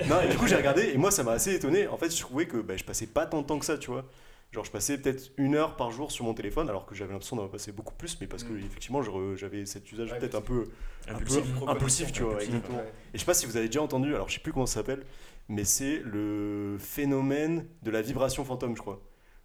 Non, 0.10 0.22
et 0.22 0.28
du 0.30 0.38
coup, 0.38 0.46
j'ai 0.48 0.56
regardé 0.58 0.90
et 0.94 0.98
moi, 0.98 1.10
ça 1.12 1.24
m'a 1.24 1.32
assez 1.32 1.56
étonné. 1.56 1.88
En 1.88 1.96
fait, 1.98 2.14
je 2.14 2.20
trouvais 2.22 2.48
que 2.48 2.58
bah, 2.58 2.76
je 2.76 2.84
passais 2.84 3.08
pas 3.08 3.26
tant 3.26 3.42
de 3.42 3.48
temps 3.48 3.60
que 3.60 3.66
ça, 3.66 3.78
tu 3.78 3.92
vois. 3.92 4.04
Genre, 4.52 4.64
je 4.66 4.72
passais 4.72 4.98
peut-être 4.98 5.32
une 5.38 5.56
heure 5.56 5.76
par 5.78 5.92
jour 5.92 6.12
sur 6.12 6.24
mon 6.26 6.34
téléphone, 6.34 6.70
alors 6.70 6.86
que 6.86 6.96
j'avais 6.96 7.12
l'impression 7.14 7.36
d'en 7.36 7.48
passer 7.48 7.72
beaucoup 7.72 7.94
plus, 7.96 8.18
mais 8.22 8.28
parce 8.28 8.44
que, 8.44 8.54
Mm. 8.54 8.60
effectivement, 8.66 9.02
j'avais 9.36 9.66
cet 9.66 9.90
usage 9.92 10.12
Ouais, 10.12 10.20
peut-être 10.20 10.36
un 10.36 10.42
peu, 10.42 10.66
un 11.10 11.16
Impulsif. 11.16 11.44
peu 11.60 11.70
impulsif, 11.70 12.12
tu 12.12 12.22
vois. 12.24 12.34
Impulsif, 12.34 12.54
exactement. 12.56 12.80
Ouais. 12.80 12.86
Et 13.14 13.16
je 13.16 13.20
sais 13.20 13.26
pas 13.26 13.34
si 13.34 13.46
vous 13.46 13.58
avez 13.58 13.68
déjà 13.68 13.82
entendu, 13.82 14.14
alors 14.16 14.28
je 14.30 14.36
sais 14.36 14.40
plus 14.42 14.52
comment 14.54 14.66
ça 14.66 14.76
s'appelle, 14.76 15.04
mais 15.50 15.64
c'est 15.64 16.02
le 16.06 16.78
phénomène 16.80 17.66
de 17.84 17.92
la 17.92 18.02
vibration 18.02 18.44
fantôme, 18.46 18.76
je 18.76 18.82
crois. 18.82 19.02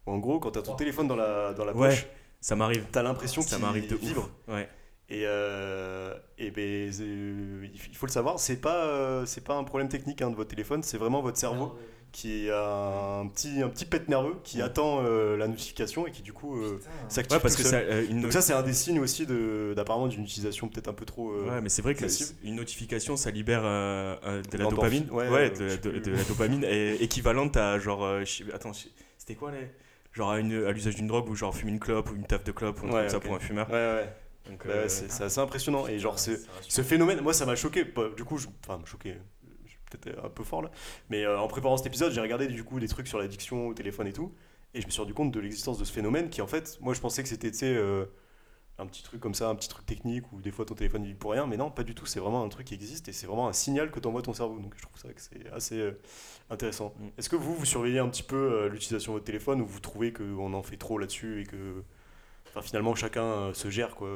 En 0.07 0.19
gros, 0.19 0.39
quand 0.41 0.51
t'as 0.53 0.63
ton 0.63 0.75
téléphone 0.75 1.09
dans 1.09 1.17
la, 1.17 1.53
dans 1.55 1.65
la 1.65 1.73
Ouais. 1.75 1.91
poche, 1.91 2.07
Ça 2.41 2.57
m'arrive. 2.57 2.85
t'as 2.91 3.03
l'impression 3.03 3.43
Ça 3.43 3.57
qu'il 3.57 3.65
m'arrive 3.65 3.89
de 3.89 3.97
vibre. 3.97 4.31
ouf. 4.49 4.55
Ouais. 4.55 4.69
Et, 5.09 5.23
euh, 5.27 6.15
et 6.39 6.51
ben, 6.53 6.93
c'est- 6.93 7.05
il 7.05 7.97
faut 7.97 8.07
le 8.07 8.13
savoir, 8.13 8.39
c'est 8.39 8.61
pas, 8.61 8.85
euh, 8.87 9.27
c'est 9.27 9.43
pas 9.45 9.55
un 9.57 9.65
problème 9.65 9.89
technique 9.89 10.23
hein, 10.23 10.31
de 10.31 10.37
votre 10.37 10.51
téléphone, 10.51 10.83
c'est 10.85 10.99
vraiment 10.99 11.21
votre 11.21 11.37
cerveau 11.37 11.77
qui 12.13 12.49
a 12.51 13.19
un 13.21 13.27
petit, 13.29 13.61
un 13.63 13.69
petit 13.69 13.85
pet 13.85 14.09
nerveux 14.09 14.37
qui 14.45 14.63
attend 14.63 15.03
euh, 15.05 15.37
la 15.37 15.47
notification 15.49 16.07
et 16.09 16.11
qui 16.13 16.23
du 16.23 16.33
coup 16.33 16.57
euh, 16.61 16.81
s'active 17.09 17.37
Ouais, 17.37 17.43
parce 17.43 17.55
tout 17.57 17.63
que 17.63 17.69
seul. 17.69 17.87
ça, 17.89 17.93
euh, 17.93 18.07
une 18.09 18.21
Donc 18.23 18.33
ça 18.33 18.41
c'est 18.41 18.53
un 18.53 18.63
des 18.63 18.73
signes 18.73 18.99
aussi 19.01 19.27
de, 19.27 19.75
d'apparemment 19.77 20.07
d'une 20.09 20.23
utilisation 20.25 20.69
peut-être 20.69 20.89
un 20.89 20.93
peu 20.93 21.05
trop... 21.05 21.31
euh, 21.33 21.49
Ouais, 21.49 21.61
mais 21.61 21.69
c'est 21.69 21.83
vrai 21.83 21.95
que 21.95 22.05
une 22.45 22.55
notification, 22.57 23.17
ça 23.17 23.31
libère 23.33 23.63
euh, 23.65 24.17
euh, 24.25 24.43
de 24.43 24.59
la 24.59 24.65
L'endorphine, 24.65 25.05
dopamine. 25.07 25.31
ouais, 25.33 25.51
Ouais, 25.51 25.53
euh, 25.61 25.77
de, 25.77 25.99
de- 26.01 26.11
la 26.13 26.23
dopamine 26.25 26.65
est 26.65 26.97
équivalente 27.03 27.57
à 27.57 27.79
genre. 27.81 28.05
euh, 28.05 28.25
je 28.25 28.45
attends, 28.53 28.73
je- 28.73 28.87
c'était 29.19 29.35
quoi 29.37 29.51
les. 29.53 29.69
Genre 30.13 30.31
à, 30.31 30.41
une- 30.41 30.65
à 30.65 30.73
l'usage 30.73 30.97
d'une 30.97 31.07
drogue 31.07 31.29
ou 31.29 31.35
genre 31.37 31.55
fumer 31.55 31.71
une 31.73 31.79
clope 31.81 32.11
ou 32.11 32.17
une 32.17 32.27
taf 32.27 32.43
de 32.45 32.53
clope 32.53 32.83
ou 32.83 32.87
un 32.87 32.89
truc 32.89 32.95
Ouais, 32.95 33.01
comme 33.03 33.09
ça 33.11 33.21
pour 33.21 33.35
un 33.35 33.39
fumeur. 33.41 33.69
Ouais, 33.69 33.75
ouais. 33.75 34.09
Donc, 34.49 34.67
Bah 34.67 34.73
euh, 34.73 34.89
c'est, 34.89 35.23
assez 35.23 35.39
impressionnant. 35.39 35.87
Et 35.87 35.99
genre, 35.99 36.15
rassure. 36.15 36.39
ce 36.69 36.83
phénomène, 36.83 37.21
moi 37.21 37.33
ça 37.33 37.47
m'a 37.47 37.55
choqué. 37.57 37.85
Bah, 37.85 38.09
Du 38.17 38.25
coup, 38.25 38.39
je, 38.39 38.49
enfin, 38.67 38.81
choqué. 38.87 39.17
Je 39.65 39.71
suis 39.71 39.79
peut-être 39.91 40.25
un 40.25 40.29
peu 40.31 40.43
fort 40.43 40.63
là. 40.63 40.71
Mais 41.11 41.25
euh, 41.25 41.39
en 41.39 41.47
préparant 41.47 41.77
cet 41.77 41.87
épisode, 41.87 42.13
j'ai 42.13 42.21
regardé 42.21 42.49
du 42.49 42.65
coup 42.65 42.81
des 42.81 42.89
trucs 42.89 43.07
sur 43.07 43.19
l'addiction 43.19 43.69
au 43.69 43.75
téléphone 43.75 44.07
et 44.09 44.13
tout. 44.13 44.35
Et 44.75 44.81
je 44.81 44.87
me 44.87 44.91
suis 44.91 45.01
rendu 45.01 45.15
compte 45.15 45.31
de 45.33 45.41
l'existence 45.41 45.79
de 45.79 45.85
ce 45.85 45.93
phénomène 45.93 46.29
qui 46.31 46.43
en 46.43 46.47
fait, 46.47 46.79
moi 46.81 46.95
je 46.95 47.01
pensais 47.01 47.23
que 47.23 47.29
c'était, 47.29 47.51
tu 47.51 47.59
sais, 47.59 47.75
euh, 47.75 48.07
un 48.81 48.87
petit 48.87 49.03
truc 49.03 49.21
comme 49.21 49.35
ça, 49.35 49.49
un 49.49 49.55
petit 49.55 49.69
truc 49.69 49.87
technique 49.87 50.25
où 50.33 50.41
des 50.41 50.51
fois 50.51 50.65
ton 50.65 50.75
téléphone 50.75 51.05
vibre 51.05 51.19
pour 51.19 51.33
rien. 51.33 51.47
Mais 51.47 51.57
non, 51.57 51.71
pas 51.71 51.85
du 51.85 51.95
tout. 51.95 52.07
C'est 52.07 52.21
vraiment 52.21 52.43
un 52.43 52.49
truc 52.49 52.67
qui 52.67 52.75
existe 52.75 53.09
et 53.09 53.13
c'est 53.13 53.27
vraiment 53.27 53.49
un 53.49 53.53
signal 53.53 53.91
que 53.91 54.01
t'envoie 54.01 54.23
ton 54.23 54.33
cerveau. 54.33 54.59
Donc 54.59 54.75
je 54.77 54.83
trouve 54.83 54.99
ça 54.99 55.13
que 55.13 55.21
c'est 55.21 55.51
assez 55.53 55.79
euh, 55.79 56.01
intéressant. 56.49 56.95
Mm. 56.99 57.09
Est-ce 57.19 57.29
que 57.29 57.37
vous, 57.37 57.55
vous 57.55 57.67
surveillez 57.67 57.99
un 57.99 58.09
petit 58.09 58.23
peu 58.23 58.37
euh, 58.37 58.69
l'utilisation 58.69 59.13
de 59.13 59.17
votre 59.17 59.27
téléphone 59.27 59.61
ou 59.61 59.67
vous 59.67 59.81
trouvez 59.81 60.13
qu'on 60.13 60.53
en 60.55 60.63
fait 60.63 60.77
trop 60.77 60.99
là-dessus 60.99 61.43
et 61.43 61.45
que 61.45 61.85
enfin, 62.49 62.63
finalement 62.63 62.95
chacun 62.95 63.25
euh, 63.25 63.55
se 63.55 63.71
gère 63.71 63.95
quoi 63.95 64.11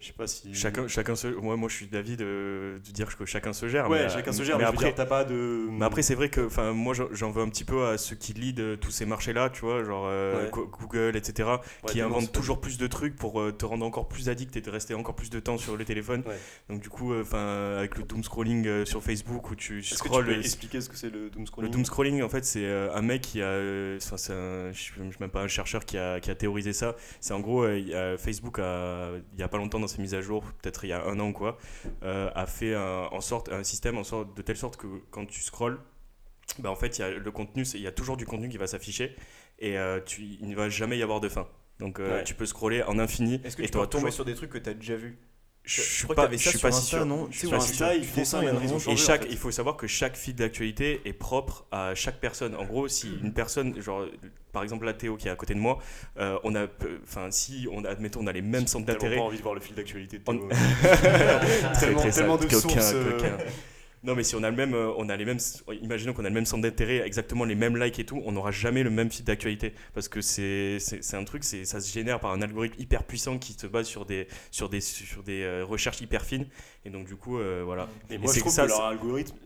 je 0.00 0.06
sais 0.06 0.12
pas 0.14 0.26
si. 0.26 0.54
Chacun, 0.54 0.88
chacun 0.88 1.14
se. 1.14 1.26
Moi, 1.28 1.56
moi, 1.56 1.68
je 1.68 1.74
suis 1.76 1.86
d'avis 1.86 2.16
de, 2.16 2.80
de 2.84 2.90
dire 2.92 3.14
que 3.16 3.24
chacun 3.26 3.52
se 3.52 3.68
gère. 3.68 3.88
Ouais, 3.90 4.04
mais, 4.04 4.08
chacun 4.08 4.32
se 4.32 4.42
gère, 4.42 4.56
Mais 4.58 4.64
après, 4.64 4.94
t'as 4.94 5.04
pas 5.06 5.24
de. 5.24 5.66
Mais 5.70 5.84
après, 5.84 6.02
c'est 6.02 6.14
vrai 6.14 6.30
que 6.30 6.40
enfin, 6.46 6.72
moi, 6.72 6.94
j'en- 6.94 7.30
veux 7.30 7.42
un 7.42 7.48
petit 7.50 7.64
peu 7.64 7.86
à 7.86 7.98
ceux 7.98 8.16
qui 8.16 8.32
lead 8.32 8.60
euh, 8.60 8.76
tous 8.76 8.90
ces 8.90 9.04
marchés-là, 9.06 9.50
tu 9.50 9.60
vois, 9.60 9.84
genre 9.84 10.06
euh, 10.08 10.44
Ouais. 10.44 10.50
Google, 10.50 11.16
etc., 11.16 11.48
Ouais, 11.50 11.58
qui 11.86 12.00
inventent 12.00 12.32
toujours 12.32 12.60
plus 12.60 12.78
de 12.78 12.86
trucs 12.86 13.14
pour 13.16 13.40
euh, 13.40 13.52
te 13.52 13.64
rendre 13.66 13.84
encore 13.84 14.08
plus 14.08 14.28
addict 14.28 14.56
et 14.56 14.60
de 14.60 14.70
rester 14.70 14.94
encore 14.94 15.14
plus 15.14 15.28
de 15.30 15.38
temps 15.38 15.58
sur 15.58 15.76
le 15.76 15.84
téléphone. 15.84 16.22
Ouais. 16.26 16.38
Donc, 16.68 16.80
du 16.80 16.88
coup, 16.88 17.14
enfin, 17.14 17.76
avec 17.78 17.96
le 17.98 18.04
doom 18.04 18.24
scrolling 18.24 18.84
sur 18.86 19.02
Facebook 19.02 19.50
où 19.50 19.54
tu 19.54 19.80
Est-ce 19.80 19.90
que 19.90 20.02
tu 20.04 20.08
scrolls. 20.08 20.24
peux 20.26 20.38
expliquer 20.38 20.80
ce 20.80 20.88
que 20.88 20.96
c'est 20.96 21.10
le 21.10 21.28
doom 21.30 21.42
le 21.42 21.46
scrolling 21.46 21.70
doom 21.72 21.84
scrolling, 21.84 22.22
en 22.22 22.28
fait, 22.28 22.44
c'est 22.44 22.66
un 22.94 23.02
mec 23.02 23.20
qui 23.22 23.42
a. 23.42 23.50
enfin, 23.96 24.16
c'est 24.16 24.32
un- 24.32 24.72
je 24.72 24.78
suis 24.80 24.92
même 25.20 25.30
pas 25.30 25.42
un 25.42 25.48
chercheur 25.48 25.84
qui 25.84 25.98
a, 25.98 26.20
qui 26.20 26.30
a 26.30 26.34
théorisé 26.34 26.72
ça. 26.72 26.96
C'est 27.20 27.34
en 27.34 27.40
gros, 27.40 27.68
il 27.68 27.88
y 27.88 27.94
a- 27.94 28.16
Facebook, 28.16 28.58
a, 28.58 29.10
il 29.34 29.40
y 29.40 29.42
a 29.42 29.48
pas 29.48 29.58
longtemps 29.58 29.78
dans 29.80 29.86
ses 29.90 30.00
mises 30.02 30.14
à 30.14 30.20
jour, 30.20 30.42
peut-être 30.62 30.84
il 30.84 30.88
y 30.88 30.92
a 30.92 31.04
un 31.04 31.18
an 31.20 31.28
ou 31.28 31.32
quoi, 31.32 31.58
euh, 32.02 32.30
a 32.34 32.46
fait 32.46 32.74
un, 32.74 33.08
en 33.10 33.20
sorte, 33.20 33.50
un 33.50 33.64
système 33.64 33.98
en 33.98 34.04
sorte, 34.04 34.36
de 34.36 34.42
telle 34.42 34.56
sorte 34.56 34.76
que 34.76 34.86
quand 35.10 35.26
tu 35.26 35.40
scrolls, 35.42 35.78
bah, 36.58 36.70
en 36.70 36.76
fait, 36.76 36.98
il 36.98 37.00
y 37.02 37.04
a 37.04 37.10
le 37.10 37.30
contenu, 37.30 37.62
il 37.74 37.80
y 37.80 37.86
a 37.86 37.92
toujours 37.92 38.16
du 38.16 38.26
contenu 38.26 38.48
qui 38.48 38.58
va 38.58 38.66
s'afficher 38.66 39.14
et 39.58 39.78
euh, 39.78 40.00
tu, 40.04 40.22
il 40.40 40.48
ne 40.48 40.56
va 40.56 40.68
jamais 40.68 40.98
y 40.98 41.02
avoir 41.02 41.20
de 41.20 41.28
fin. 41.28 41.46
Donc, 41.78 41.98
euh, 42.00 42.16
Ouais. 42.18 42.24
tu 42.24 42.34
peux 42.34 42.46
scroller 42.46 42.82
en 42.82 42.98
infini 42.98 43.40
Est-ce 43.44 43.56
que 43.56 43.62
et 43.62 43.66
tu 43.66 43.72
tu 43.72 43.78
peux 43.78 43.86
tomber 43.86 44.10
sur 44.10 44.24
des 44.24 44.34
trucs 44.34 44.50
que 44.50 44.58
t'as 44.58 44.74
déjà 44.74 44.96
vu 44.96 45.18
Je 45.62 45.82
suis 45.82 46.02
crois 46.04 46.16
pas, 46.16 46.28
je 46.32 46.36
ça 46.38 46.50
suis 46.50 46.58
sur 46.58 46.68
pas 46.68 46.72
si 46.72 46.86
sûr. 46.86 47.06
non 47.06 47.28
Je 47.30 47.38
suis 47.38 47.46
sais, 47.48 47.54
pas 47.54 47.60
si 47.60 47.70
Insta, 47.72 47.92
sûr. 47.92 47.96
ils 48.02 48.04
font 48.08 48.24
ça, 48.24 48.40
ils 48.42 48.48
ont 48.72 48.76
Et 48.76 48.80
changé, 48.80 48.96
chaque, 48.96 49.20
en 49.20 49.24
fait. 49.24 49.30
il 49.32 49.36
faut 49.38 49.50
savoir 49.50 49.76
que 49.76 49.86
chaque 49.86 50.16
fil 50.16 50.34
d'actualité 50.34 51.00
est 51.04 51.12
propre 51.12 51.66
à 51.70 51.94
chaque 51.94 52.18
personne. 52.18 52.54
En 52.56 52.64
gros, 52.64 52.88
si 52.88 53.08
une 53.22 53.32
personne, 53.32 53.80
genre, 53.80 54.06
par 54.52 54.62
exemple 54.62 54.84
la 54.86 54.94
Théo 54.94 55.16
qui 55.16 55.28
est 55.28 55.30
à 55.30 55.36
côté 55.36 55.54
de 55.54 55.60
moi, 55.60 55.78
euh, 56.18 56.38
on 56.44 56.54
a, 56.56 56.66
enfin, 57.04 57.30
si 57.30 57.68
on 57.70 57.84
admettons 57.84 58.20
on 58.22 58.26
a 58.26 58.32
les 58.32 58.42
mêmes 58.42 58.66
centres 58.66 58.86
Tellement 58.86 58.98
d'intérêt, 59.00 59.16
pas 59.18 59.22
envie 59.22 59.36
de 59.38 59.42
voir 59.42 59.54
le 59.54 59.60
fil 59.60 59.74
d'actualité 59.76 60.18
de 60.18 60.22
On- 60.26 60.36
Théo. 60.38 60.48
Très, 60.80 60.96
tellement, 61.80 62.00
très 62.00 62.10
tellement 62.10 62.38
sale, 62.38 62.48
de 62.48 62.54
sources. 62.54 62.92
euh. 62.94 63.18
Non, 64.02 64.14
mais 64.14 64.22
si 64.22 64.34
on 64.34 64.42
a 64.42 64.48
le 64.50 64.56
même, 64.56 64.72
euh, 64.72 64.90
on 64.96 65.10
a 65.10 65.16
les 65.16 65.26
mêmes, 65.26 65.38
imaginons 65.82 66.14
qu'on 66.14 66.24
a 66.24 66.28
le 66.30 66.34
même 66.34 66.46
centre 66.46 66.62
d'intérêt, 66.62 67.02
exactement 67.06 67.44
les 67.44 67.54
mêmes 67.54 67.76
likes 67.76 67.98
et 67.98 68.04
tout, 68.06 68.22
on 68.24 68.32
n'aura 68.32 68.50
jamais 68.50 68.82
le 68.82 68.88
même 68.88 69.10
fil 69.10 69.26
d'actualité 69.26 69.74
parce 69.92 70.08
que 70.08 70.22
c'est, 70.22 70.78
un 71.12 71.24
truc, 71.24 71.44
c'est, 71.44 71.66
ça 71.66 71.80
se 71.80 71.92
génère 71.92 72.18
par 72.18 72.30
un 72.32 72.40
algorithme 72.40 72.80
hyper 72.80 73.04
puissant 73.04 73.36
qui 73.38 73.52
se 73.52 73.66
base 73.66 73.86
sur 73.86 74.06
des, 74.06 74.26
sur 74.50 74.70
des, 74.70 74.80
sur 74.80 75.22
des 75.22 75.42
euh, 75.42 75.64
recherches 75.66 76.00
hyper 76.00 76.24
fines 76.24 76.46
et 76.86 76.90
donc 76.90 77.06
du 77.06 77.16
coup, 77.16 77.38
euh, 77.38 77.60
voilà. 77.64 77.88
Et 78.08 78.14
Et 78.14 78.18
moi, 78.18 78.32
je 78.32 78.40
trouve 78.40 78.50
ça, 78.52 78.62
que 78.64 78.68
leur 78.68 78.84
algorithme, 78.84 79.36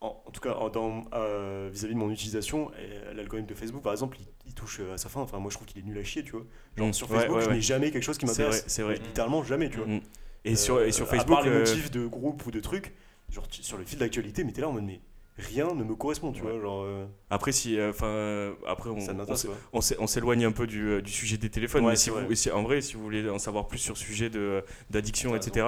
en, 0.00 0.20
en 0.26 0.30
tout 0.32 0.40
cas 0.40 0.54
en- 0.54 0.68
dans, 0.68 1.04
euh, 1.14 1.70
vis-à-vis 1.72 1.94
de 1.94 1.98
mon 2.00 2.10
utilisation, 2.10 2.72
l'algorithme 3.14 3.48
de 3.48 3.54
Facebook, 3.54 3.82
par 3.84 3.92
exemple, 3.92 4.16
il, 4.20 4.26
il 4.48 4.54
touche 4.54 4.80
à 4.92 4.98
sa 4.98 5.08
fin. 5.10 5.20
Enfin, 5.20 5.38
moi, 5.38 5.48
je 5.52 5.54
trouve 5.54 5.68
qu'il 5.68 5.78
est 5.80 5.86
nul 5.86 5.96
à 5.96 6.02
chier, 6.02 6.24
tu 6.24 6.32
vois. 6.32 6.44
Genre, 6.76 6.88
Mm. 6.88 6.92
sur 6.92 7.06
Facebook, 7.08 7.36
ouais, 7.36 7.42
je 7.44 7.48
ouais. 7.50 7.54
n'ai 7.54 7.60
jamais 7.60 7.92
quelque 7.92 8.02
chose 8.02 8.18
qui 8.18 8.26
C'est 8.26 8.32
vrai, 8.32 8.44
m'intéresse. 8.46 8.64
c'est 8.66 8.82
vrai. 8.82 8.94
Littéralement, 8.94 9.44
jamais, 9.44 9.70
tu 9.70 9.76
vois. 9.76 9.86
Mm. 9.86 10.00
Et 10.44 10.56
sur, 10.56 10.82
et 10.82 10.90
sur 10.90 11.06
Facebook, 11.06 11.38
à 11.38 11.42
part 11.42 11.44
les 11.48 11.56
motifs 11.56 11.92
de 11.92 12.04
groupe 12.04 12.44
ou 12.44 12.50
de 12.50 12.58
trucs, 12.58 12.92
genre 13.32 13.48
tu- 13.48 13.62
sur 13.62 13.78
le 13.78 13.84
fil 13.84 13.98
d'actualité, 13.98 14.44
mais 14.44 14.52
t'es 14.52 14.60
là 14.60 14.68
en 14.68 14.72
mode, 14.72 14.84
mais 14.84 15.00
rien 15.38 15.72
ne 15.74 15.82
me 15.82 15.94
correspond, 15.94 16.30
tu 16.30 16.42
Ouais. 16.42 16.52
vois. 16.52 16.60
Genre, 16.60 16.82
euh, 16.82 17.06
après 17.30 17.52
si, 17.52 17.78
euh, 17.78 17.88
enfin, 17.90 18.54
après 18.70 18.90
on, 18.90 18.98
on 19.98 20.06
s'éloigne 20.06 20.44
un 20.44 20.52
peu 20.52 20.66
du, 20.66 20.86
euh, 20.88 21.00
du 21.00 21.10
sujet 21.10 21.38
des 21.38 21.48
téléphones, 21.48 21.84
Ouais, 21.84 21.92
mais 21.92 21.96
si 21.96 22.10
vrai. 22.10 22.24
vous, 22.26 22.34
si- 22.34 22.50
en 22.50 22.62
vrai, 22.62 22.82
si 22.82 22.94
vous 22.96 23.02
voulez 23.02 23.26
en 23.30 23.38
savoir 23.38 23.66
plus 23.66 23.78
sur 23.78 23.94
le 23.94 23.98
sujet 23.98 24.28
de, 24.28 24.62
d'addiction, 24.90 25.34
etc., 25.34 25.66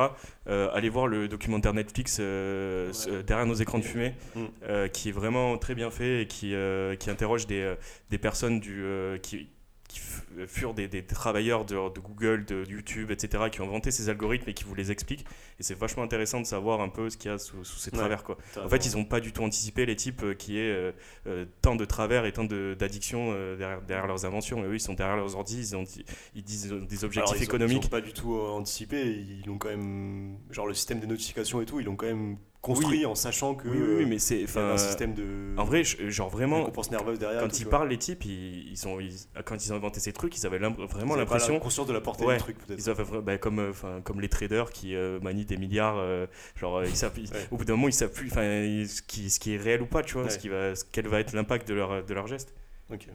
euh, 0.49 0.69
allez 0.75 0.91
voir 0.91 1.07
le 1.07 1.27
documentaire 1.29 1.73
Netflix 1.73 2.19
euh, 2.21 2.93
Ouais. 2.93 3.11
euh, 3.11 3.23
Derrière 3.23 3.47
nos 3.47 3.55
écrans 3.55 3.79
de 3.79 3.85
fumée, 3.85 4.15
Mm. 4.37 4.45
euh, 4.65 4.89
qui 4.89 5.09
est 5.09 5.13
vraiment 5.13 5.57
très 5.57 5.75
bien 5.75 5.91
fait 5.91 6.23
et 6.23 6.27
qui, 6.27 6.55
euh, 6.55 6.95
qui 6.97 7.09
interroge 7.09 7.47
des, 7.47 7.61
euh, 7.63 7.75
des 8.11 8.19
personnes 8.19 8.61
du, 8.61 8.83
euh, 8.85 9.17
qui, 9.17 9.49
qui 9.95 10.01
f- 10.01 10.47
furent 10.47 10.75
des, 10.75 10.89
des 10.89 11.03
travailleurs 11.05 11.65
de, 11.65 11.75
de 11.75 12.01
Google, 12.01 12.45
de, 12.45 12.65
YouTube, 12.69 13.11
etc., 13.11 13.45
qui 13.51 13.61
ont 13.61 13.65
inventé 13.65 13.91
ces 13.91 14.09
algorithmes 14.09 14.49
et 14.51 14.55
qui 14.55 14.65
vous 14.65 14.75
les 14.75 14.91
expliquent. 14.91 15.25
Et 15.59 15.63
c'est 15.63 15.79
vachement 15.79 16.03
intéressant 16.03 16.41
de 16.41 16.47
savoir 16.47 16.81
un 16.81 16.89
peu 16.89 17.09
ce 17.11 17.17
qu'il 17.17 17.31
y 17.31 17.35
a 17.35 17.39
sous, 17.39 17.65
sous 17.65 17.79
ces 17.79 17.91
Ouais. 17.93 17.99
travers. 17.99 18.25
Quoi. 18.25 18.37
En 18.63 18.69
fait, 18.69 18.85
ils 18.87 18.97
n'ont 18.97 19.05
pas 19.05 19.21
du 19.21 19.33
tout 19.33 19.43
anticipé 19.43 19.87
les 19.87 19.95
types 19.97 20.23
euh, 20.25 20.35
qui 20.35 20.59
est 20.59 20.71
euh, 20.73 20.93
euh, 21.27 21.45
tant 21.63 21.77
de 21.77 21.85
travers 21.85 22.25
et 22.27 22.33
tant 22.33 22.45
de- 22.45 22.75
d'addictions 22.79 23.31
euh, 23.33 23.57
derrière, 23.57 23.81
derrière 23.83 24.07
leurs 24.07 24.25
inventions. 24.25 24.65
Et 24.65 24.69
eux, 24.69 24.75
ils 24.75 24.81
sont 24.81 24.95
derrière 24.95 25.17
leurs 25.17 25.37
ordi, 25.37 25.59
ils, 25.61 25.77
ont, 25.77 25.85
ils 26.35 26.43
disent 26.43 26.73
euh, 26.73 26.81
des 26.81 26.97
Alors, 26.99 27.05
objectifs 27.05 27.41
ont- 27.41 27.45
économiques. 27.45 27.83
Ils 27.83 27.87
ont 27.87 27.91
pas 27.91 28.01
du 28.01 28.13
tout 28.13 28.35
euh, 28.35 28.49
anticipé. 28.49 29.03
Ils 29.45 29.49
ont 29.51 29.59
quand 29.59 29.69
même. 29.69 30.37
Genre, 30.51 30.67
le 30.67 30.75
système 30.75 31.01
de 31.01 31.07
notification 31.07 31.61
et 31.63 31.67
tout, 31.67 31.79
ils 31.81 31.87
l'ont 31.87 31.97
quand 31.97 32.07
même 32.07 32.37
construit 32.65 33.07
en 33.07 33.15
sachant 33.15 33.55
que. 33.55 33.69
Oui, 33.69 33.79
oui, 33.79 33.95
oui, 33.99 34.07
mais 34.07 34.19
c'est. 34.19 34.45
un 34.57 34.77
système 34.79 35.15
de. 35.15 35.55
En 35.57 35.65
vrai, 35.65 35.85
genre 35.85 36.29
vraiment, 36.29 36.69
nerveuse 36.91 37.19
derrière. 37.19 37.41
quand 37.43 37.49
tout, 37.49 37.57
ils 37.57 37.67
parlent, 37.67 37.89
les 37.89 37.99
types, 37.99 38.25
ils, 38.25 38.71
ils 38.73 38.89
ont, 38.89 38.99
ils- 39.01 39.13
quand 39.45 39.65
ils 39.65 39.73
ont 39.73 39.77
inventé 39.77 40.01
ces 40.01 40.13
trucs, 40.13 40.37
ils 40.37 40.47
avaient 40.47 40.59
vraiment 40.59 41.15
l'impression. 41.17 41.59
conscience 41.61 41.87
de 41.87 41.93
la 41.93 42.01
portée 42.01 42.25
Ouais. 42.25 42.37
du 42.37 42.43
truc, 42.43 42.59
peut-être. 42.59 42.79
Ils 42.79 42.91
avaient 42.91 43.05
bah, 43.23 43.39
comme, 43.39 43.59
euh, 43.59 43.71
enfin, 43.71 44.01
comme 44.03 44.21
les 44.21 44.29
traders 44.29 44.71
qui 44.71 44.95
euh, 44.97 45.21
manient 45.21 45.45
des 45.45 45.57
milliards, 45.57 45.97
euh, 45.99 46.27
genre 46.57 46.79
euh, 46.79 46.87
ils 46.87 47.05
Ouais. 47.05 47.49
au 47.51 47.57
bout 47.57 47.65
d'un 47.65 47.75
moment 47.75 47.89
ils 47.89 47.93
savent 47.93 48.11
plus, 48.13 48.29
enfin, 48.31 48.43
ce 48.43 49.03
qui, 49.03 49.31
ce 49.31 49.39
qui 49.39 49.55
est 49.55 49.59
réel 49.59 49.83
ou 49.83 49.87
pas, 49.87 50.03
tu 50.03 50.15
vois, 50.15 50.25
Ouais. 50.25 50.31
ce 50.31 50.39
qui 50.39 50.49
va, 50.49 50.73
quel 50.93 51.07
va 51.07 51.21
être 51.21 51.33
l'impact 51.33 51.69
de 51.69 51.75
leur, 51.75 52.05
de 52.05 52.15
leur 52.15 52.27
geste. 52.27 52.55
Ok. 52.93 53.07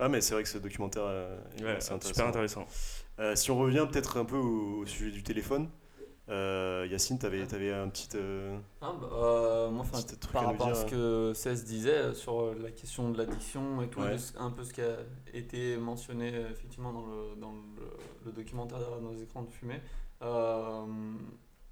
Ah, 0.00 0.08
mais 0.08 0.20
c'est 0.20 0.34
vrai 0.34 0.42
que 0.42 0.48
ce 0.48 0.58
documentaire 0.58 1.04
euh, 1.06 1.38
est 1.58 1.64
Ouais, 1.64 1.70
assez 1.76 1.92
super 2.02 2.26
intéressant. 2.26 2.66
Si 3.34 3.50
on 3.50 3.58
revient 3.58 3.86
peut-être 3.90 4.16
un 4.18 4.24
peu 4.24 4.36
au, 4.36 4.80
au 4.82 4.86
sujet 4.86 5.10
du 5.10 5.22
téléphone, 5.22 5.68
euh, 6.28 6.86
Yacine, 6.90 7.18
t'avais 7.18 7.42
avais 7.54 7.72
un 7.72 7.88
petit. 7.88 8.08
euh, 8.16 8.58
Ah, 8.80 8.92
bah, 9.00 9.08
euh, 9.12 9.70
moi, 9.70 9.82
enfin, 9.82 10.02
Petit 10.02 10.16
truc 10.18 10.32
par 10.32 10.46
rapport 10.46 10.68
à 10.68 10.72
dire, 10.72 10.76
ce 10.82 10.86
que 10.86 11.32
Cess 11.34 11.64
disait 11.64 11.90
euh, 11.96 12.14
sur 12.14 12.40
euh, 12.40 12.56
la 12.60 12.70
question 12.72 13.10
de 13.10 13.18
l'addiction 13.18 13.80
et 13.82 13.88
tout, 13.88 14.00
Ouais. 14.00 14.16
un 14.38 14.50
peu 14.50 14.64
ce 14.64 14.72
qui 14.72 14.80
a 14.82 14.96
été 15.32 15.76
mentionné 15.76 16.32
euh, 16.34 16.50
effectivement 16.50 16.92
dans 16.92 17.06
le, 17.06 17.36
dans 17.40 17.52
le, 17.52 17.58
le 18.26 18.32
documentaire 18.32 18.78
derrière 18.78 19.00
nos 19.00 19.14
écrans 19.14 19.42
de 19.42 19.50
fumée, 19.50 19.80
euh, 20.22 20.84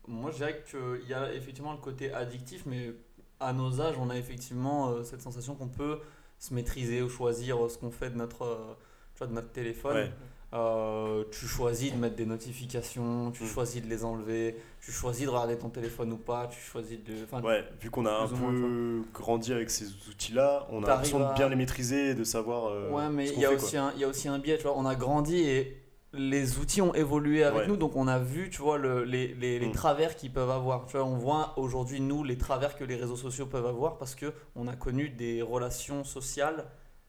moi 0.07 0.31
je 0.31 0.37
dirais 0.37 0.63
qu'il 0.71 1.09
y 1.09 1.15
a 1.15 1.33
effectivement 1.35 1.73
le 1.73 1.79
côté 1.79 2.13
addictif, 2.13 2.65
mais 2.67 2.93
à 3.41 3.53
nos 3.53 3.81
âges, 3.81 3.97
on 3.99 4.11
a 4.11 4.17
effectivement 4.17 5.03
cette 5.03 5.21
sensation 5.23 5.55
qu'on 5.57 5.69
peut 5.69 5.99
se 6.39 6.55
maîtriser 6.55 7.03
ou 7.03 7.09
choisir 7.09 7.59
ce 7.71 7.79
qu'on 7.79 7.91
fait 7.91 8.11
de 8.11 8.17
notre, 8.17 8.77
tu 9.15 9.19
vois, 9.19 9.27
de 9.27 9.33
notre 9.33 9.51
téléphone. 9.51 9.97
Ouais. 9.97 10.13
Euh, 10.55 11.25
tu 11.33 11.47
choisis 11.47 11.93
de 11.93 11.99
mettre 11.99 12.15
des 12.15 12.27
notifications, 12.27 13.33
tu 13.33 13.43
Mm. 13.43 13.47
choisis 13.47 13.83
de 13.83 13.89
les 13.89 14.05
enlever, 14.05 14.57
tu 14.81 14.93
choisis 14.93 15.25
de 15.25 15.31
regarder 15.31 15.57
ton 15.59 15.69
téléphone 15.69 16.13
ou 16.13 16.17
pas, 16.17 16.47
tu 16.47 16.61
choisis 16.61 17.03
de. 17.03 17.25
enfin, 17.25 17.43
Ouais, 17.43 17.65
vu 17.81 17.91
qu'on 17.91 18.07
a 18.07 18.13
un 18.13 18.27
moins, 18.29 18.53
peu 18.53 19.03
grandi 19.13 19.53
avec 19.53 19.69
ces 19.69 19.87
outils-là, 20.09 20.69
on 20.71 20.85
a 20.85 20.89
l'impression 20.89 21.19
de 21.19 21.35
bien 21.35 21.49
les 21.49 21.57
maîtriser 21.57 22.11
et 22.11 22.15
de 22.15 22.23
savoir. 22.23 22.67
euh, 22.67 22.91
Ouais, 22.91 23.09
mais 23.09 23.29
il 23.31 23.41
y, 23.41 23.45
a 23.45 23.49
fait, 23.49 23.55
aussi 23.57 23.77
un- 23.77 23.93
il 23.97 24.01
y 24.01 24.05
a 24.05 24.09
aussi 24.09 24.29
un 24.29 24.39
biais, 24.39 24.57
tu 24.57 24.63
vois. 24.63 24.75
On 24.79 24.87
a 24.87 24.95
grandi 24.95 25.39
et 25.41 25.81
les 26.13 26.59
outils 26.59 26.81
ont 26.81 26.95
évolué 26.95 27.43
avec 27.43 27.63
Ouais. 27.63 27.67
nous, 27.67 27.77
donc 27.77 27.97
on 27.97 28.07
a 28.07 28.21
vu, 28.21 28.49
tu 28.49 28.63
vois, 28.63 28.79
le- 28.79 29.03
les, 29.03 29.35
les, 29.35 29.59
les 29.59 29.67
Mm. 29.67 29.73
travers 29.73 30.15
qu'ils 30.15 30.33
peuvent 30.33 30.51
avoir. 30.51 30.87
Tu 30.87 30.97
vois, 30.97 31.05
on 31.05 31.17
voit 31.17 31.55
aujourd'hui, 31.57 32.01
nous, 32.01 32.23
les 32.23 32.39
travers 32.39 32.77
que 32.77 32.85
les 32.85 32.95
réseaux 32.95 33.17
sociaux 33.17 33.47
peuvent 33.47 33.67
avoir 33.67 33.99
parce 33.99 34.15
que 34.15 34.33
on 34.55 34.69
a 34.69 34.77
connu 34.77 35.09
des 35.09 35.43
relations 35.43 36.05
sociales 36.05 36.65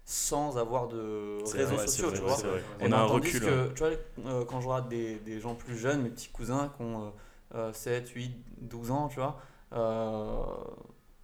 sans 0.05 0.59
avoir 0.59 0.87
de 0.87 1.39
réseaux 1.51 1.75
vrai, 1.75 1.87
sociaux, 1.87 2.09
vrai, 2.09 2.17
tu 2.17 2.23
vois. 2.23 2.37
On 2.79 2.91
a 2.91 2.97
un 2.97 3.05
recul, 3.05 3.39
que, 3.39 3.73
tu 3.73 3.79
vois, 3.79 3.91
euh, 4.27 4.45
quand 4.45 4.61
je 4.61 4.67
regarde 4.67 4.87
des, 4.87 5.15
des 5.15 5.39
gens 5.39 5.55
plus 5.55 5.75
jeunes, 5.75 6.03
mes 6.03 6.09
petits 6.09 6.29
cousins 6.29 6.71
qui 6.75 6.83
ont 6.83 7.05
euh, 7.05 7.09
euh, 7.55 7.73
7, 7.73 8.07
8, 8.09 8.31
12 8.61 8.91
ans, 8.91 9.07
tu 9.07 9.15
vois, 9.15 9.39
euh, 9.73 10.43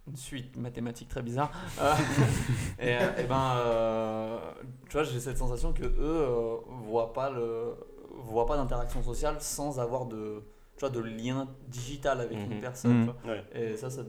une 0.08 0.16
suite 0.16 0.56
mathématique 0.56 1.08
très 1.08 1.22
bizarre. 1.22 1.52
Euh, 1.80 1.94
et, 2.80 2.96
euh, 2.96 3.16
et 3.18 3.24
ben, 3.24 4.40
tu 4.88 4.94
vois, 4.94 5.04
j'ai 5.04 5.20
cette 5.20 5.38
sensation 5.38 5.72
que 5.72 5.84
eux 5.84 6.26
voient 6.84 7.12
pas 7.12 7.30
le 7.30 7.76
voient 8.24 8.46
pas 8.46 8.56
d'interaction 8.56 9.02
sociale 9.02 9.36
sans 9.40 9.78
avoir 9.80 10.06
de 10.06 10.42
tu 10.76 10.80
vois, 10.80 10.90
de 10.90 11.00
lien 11.00 11.48
digital 11.68 12.20
avec 12.20 12.36
une 12.36 12.60
personne. 12.60 13.02
Mhm. 13.02 13.06
tu 13.06 13.12
vois. 13.26 13.34
Ouais. 13.34 13.44
Et 13.54 13.76
ça, 13.76 13.90
ça, 13.90 14.02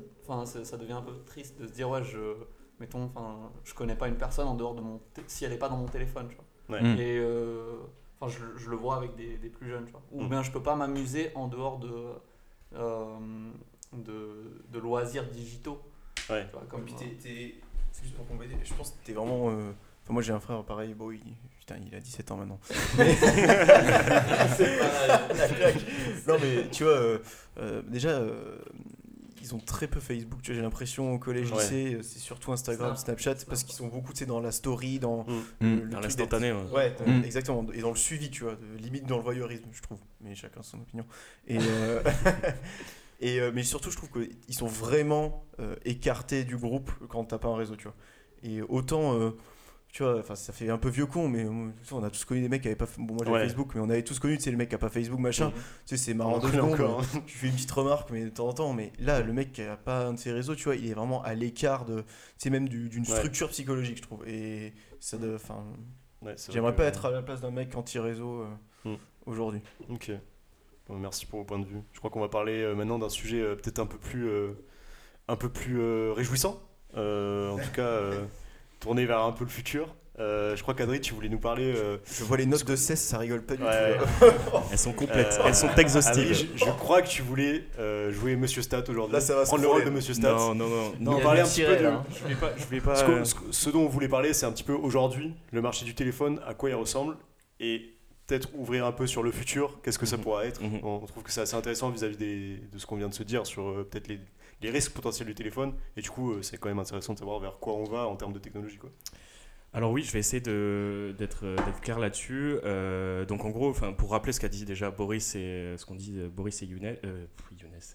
ça 0.64 0.78
devient 0.78 0.94
un 0.94 1.02
peu 1.02 1.14
triste 1.26 1.62
de 1.62 1.68
se 1.68 1.74
dire, 1.74 1.90
ouais, 1.90 2.04
je, 2.04 2.36
mettons, 2.80 3.10
enfin, 3.16 3.52
je 3.64 3.74
connais 3.74 3.96
pas 3.96 4.08
une 4.08 4.18
personne 4.18 4.48
en 4.48 4.56
dehors 4.56 4.76
de 4.76 4.82
mon, 4.82 5.00
si 5.28 5.46
elle 5.46 5.54
est 5.54 5.58
pas 5.58 5.70
dans 5.70 5.78
mon 5.78 5.88
téléphone, 5.88 6.28
tu 6.30 6.36
vois. 6.36 6.78
Ouais. 6.78 6.84
Mm. 6.84 7.00
Et, 7.00 7.18
euh, 7.18 7.78
enfin, 8.20 8.32
je, 8.36 8.62
je 8.62 8.70
le 8.70 8.76
vois 8.76 8.98
avec 8.98 9.16
des, 9.16 9.38
des 9.38 9.50
plus 9.50 9.70
jeunes, 9.70 9.86
tu 9.86 9.92
vois. 9.92 10.02
Ou 10.12 10.24
Mm. 10.24 10.30
bien 10.30 10.44
je 10.44 10.52
peux 10.52 10.64
pas 10.64 10.76
m'amuser 10.76 11.32
en 11.36 11.48
dehors 11.48 11.78
de, 11.80 11.94
euh, 12.76 13.16
de, 13.94 14.62
de 14.72 14.80
loisirs 14.80 15.28
digitaux. 15.30 15.82
Ouais. 16.30 16.46
Tu 16.46 16.52
vois, 16.54 16.64
Comme 16.70 16.84
puis 16.84 16.94
euh, 16.96 17.00
t'es- 17.00 17.16
t'es- 17.22 17.56
excuse 17.92 18.12
pour 18.12 18.28
compléter, 18.28 18.56
je 18.64 18.74
pense 18.74 18.92
que 18.92 19.06
t'es 19.06 19.14
vraiment. 19.14 19.50
euh, 19.52 19.72
Enfin, 20.04 20.14
moi 20.14 20.22
j'ai 20.22 20.34
un 20.34 20.40
frère 20.42 20.62
pareil, 20.64 20.94
bon, 20.94 21.12
il, 21.12 21.22
putain, 21.60 21.76
il 21.88 21.96
a 21.96 22.00
17 22.02 22.32
ans 22.32 22.38
maintenant. 22.38 22.60
Mais- 22.98 23.16
non, 26.28 26.36
mais 26.42 26.70
tu 26.72 26.84
vois, 26.84 26.94
euh, 26.94 27.18
euh, 27.60 27.82
déjà, 27.88 28.10
euh, 28.10 28.58
ils 29.44 29.54
ont 29.54 29.60
très 29.60 29.88
peu 29.88 30.00
Facebook. 30.00 30.42
Tu 30.42 30.52
vois, 30.52 30.56
j'ai 30.56 30.62
l'impression 30.62 31.14
au 31.14 31.20
collège, 31.20 31.52
Ouais. 31.52 31.58
lycée, 31.62 31.94
euh, 31.96 32.02
c'est 32.02 32.20
surtout 32.20 32.52
Instagram, 32.54 32.96
Snap. 32.96 33.20
Snapchat, 33.20 33.46
parce 33.46 33.64
qu'ils 33.64 33.76
sont 33.76 33.88
beaucoup, 33.88 34.14
tu 34.14 34.20
sais, 34.20 34.26
dans 34.26 34.40
la 34.40 34.52
story, 34.52 35.00
dans. 35.00 35.26
Mm. 35.26 35.42
le 35.62 35.90
truc 35.90 36.04
l'instantané. 36.04 36.52
ouais. 36.52 36.72
Ouais, 36.74 36.96
Mm. 37.06 37.24
exactement. 37.24 37.66
Et 37.74 37.82
dans 37.82 37.90
le 37.92 37.96
suivi, 37.98 38.30
tu 38.30 38.44
vois, 38.44 38.56
de- 38.56 38.78
limite 38.82 39.06
dans 39.06 39.18
le 39.18 39.24
voyeurisme, 39.24 39.66
je 39.72 39.82
trouve. 39.82 40.00
Mais 40.22 40.34
chacun 40.36 40.62
son 40.64 40.78
opinion. 40.80 41.06
Et, 41.48 41.58
euh, 41.62 42.02
et 43.20 43.40
euh, 43.40 43.52
mais 43.54 43.64
surtout, 43.64 43.92
je 43.92 43.98
trouve 43.98 44.10
qu'ils 44.12 44.56
sont 44.56 44.68
vraiment 44.68 45.46
euh, 45.60 45.76
écartés 45.86 46.44
du 46.46 46.58
groupe 46.58 46.92
quand 47.10 47.26
t'as 47.26 47.38
pas 47.38 47.50
un 47.50 47.56
réseau, 47.58 47.76
tu 47.76 47.84
vois. 47.84 47.96
Et 48.44 48.62
autant, 48.62 49.14
euh, 49.20 49.32
tu 49.94 50.04
vois, 50.04 50.18
enfin, 50.20 50.34
ça 50.36 50.52
fait 50.52 50.70
un 50.70 50.78
peu 50.80 50.90
vieux 50.90 51.06
con, 51.06 51.30
mais 51.30 51.46
euh, 51.46 51.70
on 51.92 52.04
a 52.04 52.10
tous 52.10 52.26
connu 52.26 52.42
des 52.42 52.50
mecs 52.50 52.64
qui 52.64 52.68
avaient 52.68 52.76
pas. 52.76 52.88
Bon, 52.98 53.14
moi 53.14 53.30
Ouais. 53.30 53.44
Facebook, 53.44 53.72
mais 53.76 53.80
on 53.82 53.90
avait 53.90 54.04
tous 54.04 54.18
connu, 54.20 54.38
tu 54.38 54.44
sais, 54.44 54.52
le 54.52 54.58
mec 54.58 54.68
qui 54.68 54.76
a 54.76 54.80
pas 54.80 54.90
Facebook, 54.90 55.20
machin. 55.20 55.46
Mhm. 55.48 55.54
Tu 55.54 55.62
sais, 55.86 55.98
c'est 55.98 56.14
marrant 56.16 56.42
secondes. 56.42 56.74
encore, 56.74 57.02
hein. 57.02 57.22
Tu 57.28 57.38
fais 57.38 57.48
une 57.48 57.54
petite 57.54 57.72
remarque, 57.72 58.10
mais 58.10 58.26
de 58.26 58.30
temps 58.30 58.48
en 58.50 58.54
temps. 58.54 58.74
Mais 58.74 58.92
là, 59.00 59.22
le 59.22 59.32
mec 59.32 59.54
qui 59.54 59.62
a 59.62 59.78
pas 59.78 60.08
un 60.08 60.14
de 60.14 60.18
ses 60.20 60.32
réseaux, 60.32 60.56
tu 60.56 60.64
vois, 60.66 60.76
il 60.76 60.90
est 60.90 60.94
vraiment 60.94 61.22
à 61.24 61.36
l'écart 61.36 61.86
de. 61.86 62.02
Tu 62.02 62.06
sais, 62.40 62.50
même 62.50 62.68
du- 62.68 62.90
d'une 62.90 63.04
Ouais. 63.04 63.16
structure 63.16 63.50
psychologique, 63.50 63.98
je 63.98 64.02
trouve. 64.02 64.28
Et 64.28 64.74
ça 65.00 65.18
doit. 65.18 65.36
Enfin. 65.36 65.64
Ouais, 66.24 66.36
J'aimerais 66.50 66.72
que- 66.72 66.78
pas 66.78 66.86
être 66.86 67.06
à 67.06 67.12
la 67.12 67.22
place 67.22 67.42
d'un 67.42 67.52
mec 67.52 67.76
anti-réseau 67.76 68.42
euh, 68.42 68.48
Hmm. 68.90 68.98
aujourd'hui. 69.28 69.62
Ok. 69.90 70.12
Bon, 70.88 70.98
merci 70.98 71.26
pour 71.28 71.40
vos 71.40 71.46
points 71.46 71.60
de 71.60 71.66
vue. 71.66 71.82
Je 71.94 72.00
crois 72.00 72.10
qu'on 72.10 72.20
va 72.22 72.30
parler 72.30 72.62
euh, 72.62 72.74
maintenant 72.76 72.98
d'un 72.98 73.10
sujet 73.10 73.42
euh, 73.42 73.56
peut-être 73.56 73.80
un 73.80 73.86
peu 73.86 73.98
plus, 74.00 74.28
euh, 74.28 74.54
un 75.28 75.36
peu 75.36 75.50
plus 75.50 75.80
euh, 75.80 76.14
réjouissant. 76.16 76.60
Euh, 76.96 77.52
en 77.52 77.58
tout 77.58 77.72
cas, 77.74 77.82
euh, 77.84 78.26
tourné 78.84 79.06
vers 79.06 79.20
un 79.22 79.32
peu 79.32 79.46
le 79.46 79.50
futur. 79.50 79.96
Euh, 80.20 80.56
je 80.56 80.62
crois 80.62 80.76
qu'Adri, 80.76 81.02
tu 81.02 81.14
voulais 81.16 81.30
nous 81.30 81.40
parler. 81.40 81.74
euh, 81.76 81.98
Je 82.06 82.24
vois 82.24 82.38
les 82.38 82.46
notes 82.46 82.66
de 82.66 82.76
cesse, 82.76 83.02
ça 83.02 83.18
rigole 83.18 83.42
pas 83.42 83.56
du 83.56 83.64
ouais, 83.64 83.98
tout. 83.98 84.26
Elles 84.72 84.78
sont 84.78 84.94
complètes, 84.94 85.40
euh, 85.40 85.46
elles 85.48 85.56
sont 85.56 85.68
Adri, 85.70 85.82
exhaustives. 85.82 86.50
je, 86.56 86.66
je 86.66 86.72
crois 86.72 87.02
que 87.02 87.08
tu 87.08 87.24
voulais 87.24 87.64
euh, 87.80 88.12
jouer 88.12 88.36
Monsieur 88.36 88.62
Stat 88.62 88.84
aujourd'hui. 88.90 89.14
Là, 89.14 89.22
ça 89.22 89.34
va 89.36 89.44
se 89.46 89.48
prendre 89.50 89.64
le 89.64 89.70
rôle 89.70 89.86
de. 89.86 89.90
Monsieur 89.90 90.14
Stat. 90.14 90.32
Non, 90.34 90.54
non, 90.54 90.68
non. 90.68 90.94
Non, 91.00 91.28
a 91.28 91.32
un 91.42 91.44
petit 91.46 91.64
peu 91.64 91.76
de. 91.78 91.86
hein. 91.86 92.04
Je 92.14 92.20
voulais 92.22 92.36
pas. 92.36 92.52
Je 92.56 92.64
voulais 92.66 92.82
pas 92.82 92.96
Ce, 92.96 93.04
qu'on- 93.06 93.26
ce- 93.26 93.36
ce 93.50 93.70
dont 93.72 93.82
on 93.86 93.88
voulait 93.90 94.08
parler, 94.08 94.34
c'est 94.34 94.46
un 94.46 94.52
petit 94.52 94.64
peu 94.64 94.74
aujourd'hui 94.74 95.34
le 95.52 95.62
marché 95.62 95.84
du 95.86 95.96
téléphone, 95.96 96.40
à 96.46 96.54
quoi 96.54 96.70
il 96.70 96.76
ressemble, 96.76 97.16
et 97.60 97.82
peut-être 98.28 98.50
ouvrir 98.56 98.86
un 98.86 98.92
peu 98.92 99.08
sur 99.08 99.24
le 99.24 99.32
futur, 99.32 99.80
qu'est-ce 99.82 99.98
que 99.98 100.06
ça 100.06 100.18
Mhm. 100.18 100.24
pourra 100.24 100.46
être. 100.46 100.62
Mhm. 100.62 100.80
On 100.84 101.00
trouve 101.08 101.24
que 101.24 101.32
c'est 101.32 101.42
assez 101.42 101.56
intéressant 101.56 101.90
vis-à-vis 101.90 102.18
de 102.18 102.78
ce 102.78 102.86
qu'on 102.86 102.98
vient 102.98 103.10
de 103.10 103.14
se 103.16 103.24
dire 103.24 103.48
sur 103.48 103.68
euh, 103.68 103.88
peut-être 103.90 104.08
les, 104.10 104.20
les 104.64 104.72
risques 104.72 104.94
potentiels 104.94 105.28
du 105.28 105.36
téléphone, 105.36 105.74
et 105.96 106.02
du 106.02 106.10
coup, 106.10 106.32
euh, 106.34 106.42
c'est 106.42 106.58
quand 106.58 106.70
même 106.70 106.80
intéressant 106.80 107.14
de 107.14 107.20
savoir 107.20 107.40
vers 107.40 107.60
quoi 107.60 107.74
on 107.76 107.84
va 107.84 108.08
en 108.08 108.16
termes 108.16 108.34
de 108.34 108.40
technologie. 108.40 108.78
Quoi. 108.78 108.90
Alors 109.74 109.92
oui, 109.92 110.04
je 110.04 110.12
vais 110.12 110.20
essayer 110.20 110.42
de- 110.42 111.14
d'être 111.18 111.46
clair 111.82 112.00
là-dessus. 112.00 112.58
Euh, 112.64 113.26
donc 113.26 113.44
en 113.44 113.50
gros, 113.50 113.74
pour 113.98 114.12
rappeler 114.12 114.32
ce 114.32 114.40
qu'a 114.40 114.48
dit 114.48 114.66
déjà 114.66 114.92
Boris 114.92 115.36
et 115.36 115.76
ce 115.78 115.86
qu'on 115.86 115.96
dit 115.96 116.20
euh, 116.20 116.30
Boris 116.30 116.62
et 116.62 116.66
Younes, 116.68 116.96
euh, 117.06 117.26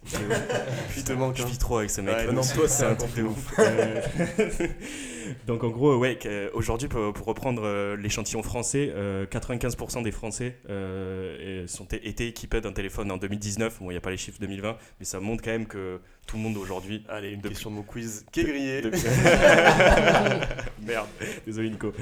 il 0.97 1.05
te 1.05 1.13
manque. 1.13 1.37
Je 1.37 1.43
hein. 1.43 1.47
vis 1.47 1.59
trop 1.59 1.79
avec 1.79 1.91
ces 1.91 2.03
mecs. 2.03 2.17
Ouais, 2.17 2.33
non, 2.33 2.43
toi, 2.43 2.69
c'est 2.69 2.85
un 2.85 2.95
truc 2.95 3.15
de 3.15 3.23
ouf. 3.25 3.55
Euh, 3.59 4.01
Donc 5.47 5.63
en 5.65 5.69
gros, 5.69 5.97
ouais, 5.97 6.17
que- 6.17 6.51
aujourd'hui, 6.55 6.89
pour, 6.89 7.13
pour 7.13 7.27
reprendre 7.27 7.63
euh, 7.65 7.97
l'échantillon 7.97 8.43
français, 8.43 8.91
euh, 8.95 9.27
95% 9.27 10.03
des 10.03 10.11
Français 10.13 10.57
euh, 10.71 11.67
sont, 11.67 11.87
étaient 11.93 12.29
équipés 12.29 12.61
d'un 12.61 12.73
téléphone 12.73 13.11
en 13.13 13.17
2019. 13.19 13.79
Bon, 13.81 13.91
il 13.91 13.95
n'y 13.95 13.99
a 13.99 14.01
pas 14.01 14.11
les 14.11 14.17
chiffres 14.17 14.39
2020, 14.41 14.77
mais 14.99 15.05
ça 15.05 15.21
montre 15.21 15.43
quand 15.45 15.51
même 15.51 15.67
que 15.67 16.01
tout 16.27 16.37
le 16.37 16.43
monde 16.43 16.57
aujourd'hui 16.57 17.05
Allez, 17.09 17.31
une 17.31 17.37
Depuis- 17.41 17.51
question 17.51 17.71
de 17.71 17.77
mon 17.77 17.83
quiz 17.83 18.25
qui 18.33 18.41
est 18.41 18.45
grillée. 18.45 18.81
de- 18.83 18.91
Merde, 20.87 21.09
désolé 21.47 21.71
Nico. 21.71 21.93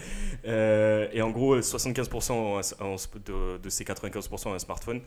Euh, 0.47 1.09
et 1.13 1.23
en 1.23 1.31
gros, 1.31 1.59
75% 1.61 2.33
ont 2.33 2.59
un- 2.59 2.85
ont- 2.85 2.97
de, 3.25 3.59
de 3.59 3.69
ces 3.69 3.85
95% 3.85 4.49
ont 4.49 4.55
un 4.55 4.59
smartphone. 4.59 5.01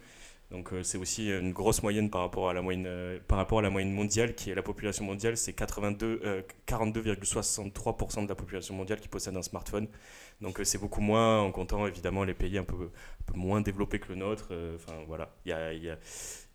Donc 0.52 0.74
euh, 0.74 0.82
c'est 0.82 0.98
aussi 0.98 1.30
une 1.30 1.52
grosse 1.54 1.84
moyenne 1.84 2.10
par 2.10 2.22
rapport 2.22 2.50
à 2.50 2.54
la 2.54 2.62
moyenne, 2.64 2.86
euh, 2.88 3.20
par 3.28 3.38
rapport 3.38 3.60
à 3.60 3.62
la 3.62 3.70
moyenne 3.70 3.92
mondiale, 3.94 4.34
qui 4.34 4.50
est 4.50 4.56
la 4.56 4.64
population 4.64 5.06
mondiale, 5.06 5.38
c'est 5.38 5.54
82, 5.54 6.22
euh, 6.24 6.42
42,63% 6.66 8.24
de 8.24 8.30
la 8.30 8.36
population 8.36 8.74
mondiale 8.74 9.00
qui 9.00 9.08
possède 9.08 9.36
un 9.38 9.44
smartphone. 9.44 9.88
Donc 10.42 10.60
euh, 10.60 10.64
c'est 10.64 10.80
beaucoup 10.80 11.02
moins 11.02 11.42
en 11.42 11.52
comptant 11.52 11.86
évidemment 11.86 12.24
les 12.24 12.34
pays 12.34 12.58
un 12.58 12.64
peu, 12.64 12.76
un 12.76 13.32
peu 13.32 13.38
moins 13.38 13.62
développés 13.62 14.00
que 14.00 14.10
le 14.10 14.16
nôtre. 14.16 14.48
Euh, 14.52 14.76
Enfin 14.76 14.94
voilà, 15.08 15.36
il 15.46 15.50
y 15.52 15.90
a- 15.90 15.98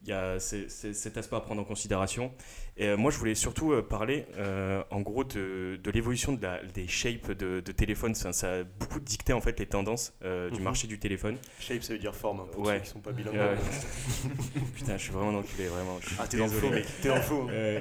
il 0.05 0.11
y 0.11 0.13
a 0.13 0.39
c'est- 0.39 0.69
c'est- 0.69 0.93
cet 0.93 1.17
aspect 1.17 1.37
à 1.37 1.41
prendre 1.41 1.61
en 1.61 1.65
considération. 1.65 2.33
Et 2.77 2.89
euh, 2.89 2.97
moi, 2.97 3.11
je 3.13 3.19
voulais 3.19 3.35
surtout 3.37 3.73
euh, 3.73 3.83
parler, 3.83 4.27
euh, 4.37 4.83
en 4.91 5.01
gros, 5.01 5.23
de, 5.25 5.79
de 5.83 5.91
l'évolution 5.93 6.33
de 6.33 6.43
la- 6.43 6.63
des 6.65 6.89
shapes 6.89 7.31
de, 7.31 7.61
de 7.61 7.73
téléphone. 7.73 8.15
Ça, 8.17 8.33
ça 8.33 8.53
a 8.61 8.65
beaucoup 8.65 8.99
dicté 9.01 9.33
en 9.33 9.41
fait 9.41 9.59
les 9.61 9.67
tendances 9.67 10.13
euh, 10.25 10.51
du 10.51 10.57
Mhm. 10.59 10.65
marché 10.65 10.87
du 10.89 10.99
téléphone. 10.99 11.37
Shape, 11.61 11.83
ça 11.85 11.93
veut 11.93 11.99
dire 12.01 12.15
forme, 12.17 12.41
hein, 12.41 12.47
pour 12.51 12.67
Ouais. 12.67 12.79
ceux 12.79 12.81
qui 12.85 12.91
sont 12.91 13.01
pas 13.01 13.13
bilingues. 13.13 13.37
Euh, 13.37 13.55
Putain, 14.75 14.97
je 14.97 15.03
suis 15.05 15.13
vraiment 15.13 15.39
enculé, 15.39 15.67
vraiment. 15.69 15.99
Je 16.01 16.07
suis 16.09 16.17
Ah, 16.19 16.27
t'es 16.27 16.37
dans 16.37 16.45
le 16.47 16.51
faux, 16.51 16.69
mec. 16.71 16.85
T'es 17.01 17.09
dans 17.09 17.15
le 17.17 17.21
faux. 17.21 17.43
hein. 17.49 17.53
Euh, 17.53 17.81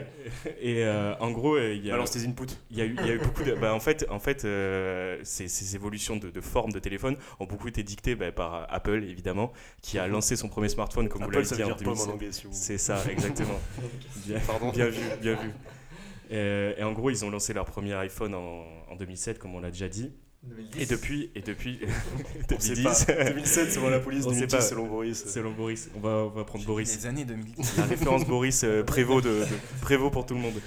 et 0.62 0.84
euh, 0.86 1.16
en 1.20 1.32
gros, 1.32 1.58
il 1.58 1.84
y 1.86 1.90
a. 1.90 1.94
Balance 1.94 2.12
tes 2.12 2.26
inputs. 2.26 2.46
Il 2.72 2.78
y, 2.78 2.82
a 2.82 2.86
eu, 2.86 2.96
il 3.00 3.06
y 3.08 3.10
a 3.10 3.14
eu 3.16 3.20
beaucoup 3.20 3.44
de. 3.44 3.54
Bah, 3.54 3.74
en 3.74 3.80
fait, 3.80 4.06
en 4.10 4.20
fait 4.20 4.46
euh, 4.46 5.18
ces, 5.24 5.48
ces 5.48 5.76
évolutions 5.76 6.16
de, 6.18 6.30
de 6.30 6.42
forme 6.42 6.72
de 6.72 6.80
téléphone 6.80 7.18
ont 7.40 7.46
beaucoup 7.46 7.68
été 7.68 7.84
dictées 7.84 8.16
bah, 8.16 8.32
par 8.32 8.68
Apple, 8.72 9.04
évidemment, 9.04 9.52
qui 9.82 9.98
a 10.00 10.08
lancé 10.08 10.36
son 10.36 10.50
premier 10.50 10.70
smartphone, 10.70 11.10
comme 11.10 11.22
vous 11.22 11.28
Apple, 11.28 11.36
l'avez 11.36 11.46
ça 11.48 11.56
dit, 11.56 11.64
en 11.64 11.68
dire 11.68 11.78
pomme 11.78 11.88
en 11.94 11.96
2007. 11.96 12.13
Anglais, 12.14 12.32
si 12.32 12.46
vous 12.48 12.54
C'est 12.54 12.78
ça, 12.78 13.02
exactement. 13.10 13.60
bien, 14.26 14.40
Pardon. 14.48 14.70
bien 14.72 14.88
vu, 14.88 15.00
bien 15.22 15.34
vu. 15.36 15.50
Euh, 16.32 16.74
et 16.78 16.84
en 16.84 16.94
gros, 16.94 17.10
ils 17.10 17.24
ont 17.26 17.30
lancé 17.30 17.54
leur 17.54 17.66
premier 17.66 17.94
iPhone 17.96 18.34
en, 18.34 18.64
en 18.90 18.96
2007, 18.96 19.40
comme 19.40 19.54
on 19.56 19.60
l'a 19.60 19.72
déjà 19.72 19.88
dit. 19.90 20.12
Et 20.78 20.86
depuis, 20.86 21.32
et 21.36 21.42
depuis 21.42 21.80
On 22.54 22.60
sait 22.60 22.74
2010, 22.76 23.06
pas. 23.06 23.24
2007, 23.26 23.72
selon 23.72 23.90
la 23.90 24.00
police, 24.00 24.26
On 24.26 24.30
sait 24.32 24.48
2010, 24.48 24.56
pas. 24.56 24.62
selon 24.62 24.88
Boris. 24.88 25.24
selon 25.26 25.52
Boris, 25.52 25.90
on 25.96 26.00
va, 26.00 26.10
on 26.10 26.30
va 26.30 26.44
prendre 26.44 26.66
Boris. 26.66 26.96
Les 26.98 27.06
années 27.06 27.24
2010. 27.26 27.78
la 27.78 27.86
référence 27.86 28.26
Boris 28.26 28.64
euh, 28.64 28.84
prévaut 28.84 29.22
de, 29.22 29.30
de- 29.30 29.46
prévaut 29.82 30.10
pour 30.10 30.26
tout 30.26 30.34
le 30.34 30.42
monde. 30.42 30.60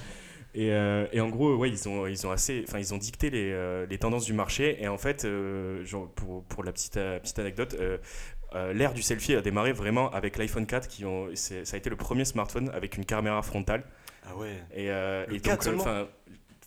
Et, 0.55 0.71
euh, 0.71 1.05
et 1.11 1.21
en 1.21 1.29
gros, 1.29 1.55
ouais, 1.55 1.69
ils 1.69 1.87
ont, 1.87 2.07
ils 2.07 2.25
ont 2.25 2.31
assez, 2.31 2.63
enfin, 2.67 2.79
ils 2.79 2.91
ont 2.91 2.97
dicté 2.97 3.29
les, 3.29 3.51
euh, 3.51 3.85
les 3.87 3.99
tendances 3.99 4.25
du 4.25 4.33
marché. 4.33 4.77
Et 4.81 4.87
en 4.87 4.97
fait, 4.97 5.25
euh, 5.25 5.85
genre, 5.85 6.09
pour, 6.13 6.43
pour 6.45 6.63
la 6.63 6.71
petite, 6.71 6.97
euh, 6.97 7.19
petite 7.19 7.37
anecdote, 7.37 7.75
euh, 8.55 8.69
euh, 8.69 8.73
l'ère 8.73 8.93
du 8.93 9.01
selfie 9.01 9.35
a 9.35 9.41
démarré 9.41 9.71
vraiment 9.73 10.09
avec 10.11 10.37
l'iPhone 10.37 10.65
4, 10.65 10.87
qui 10.87 11.05
ont, 11.05 11.27
c'est- 11.33 11.65
ça 11.65 11.75
a 11.75 11.77
été 11.77 11.89
le 11.89 11.95
premier 11.97 12.25
smartphone 12.25 12.69
avec 12.73 12.97
une 12.97 13.05
caméra 13.05 13.41
frontale. 13.41 13.83
Ah 14.29 14.35
ouais. 14.35 14.49
Et, 14.73 14.89
euh, 14.91 15.25
Le 15.27 15.35
et 15.35 15.39
4 15.39 15.55
donc, 15.55 15.63
seulement 15.81 16.05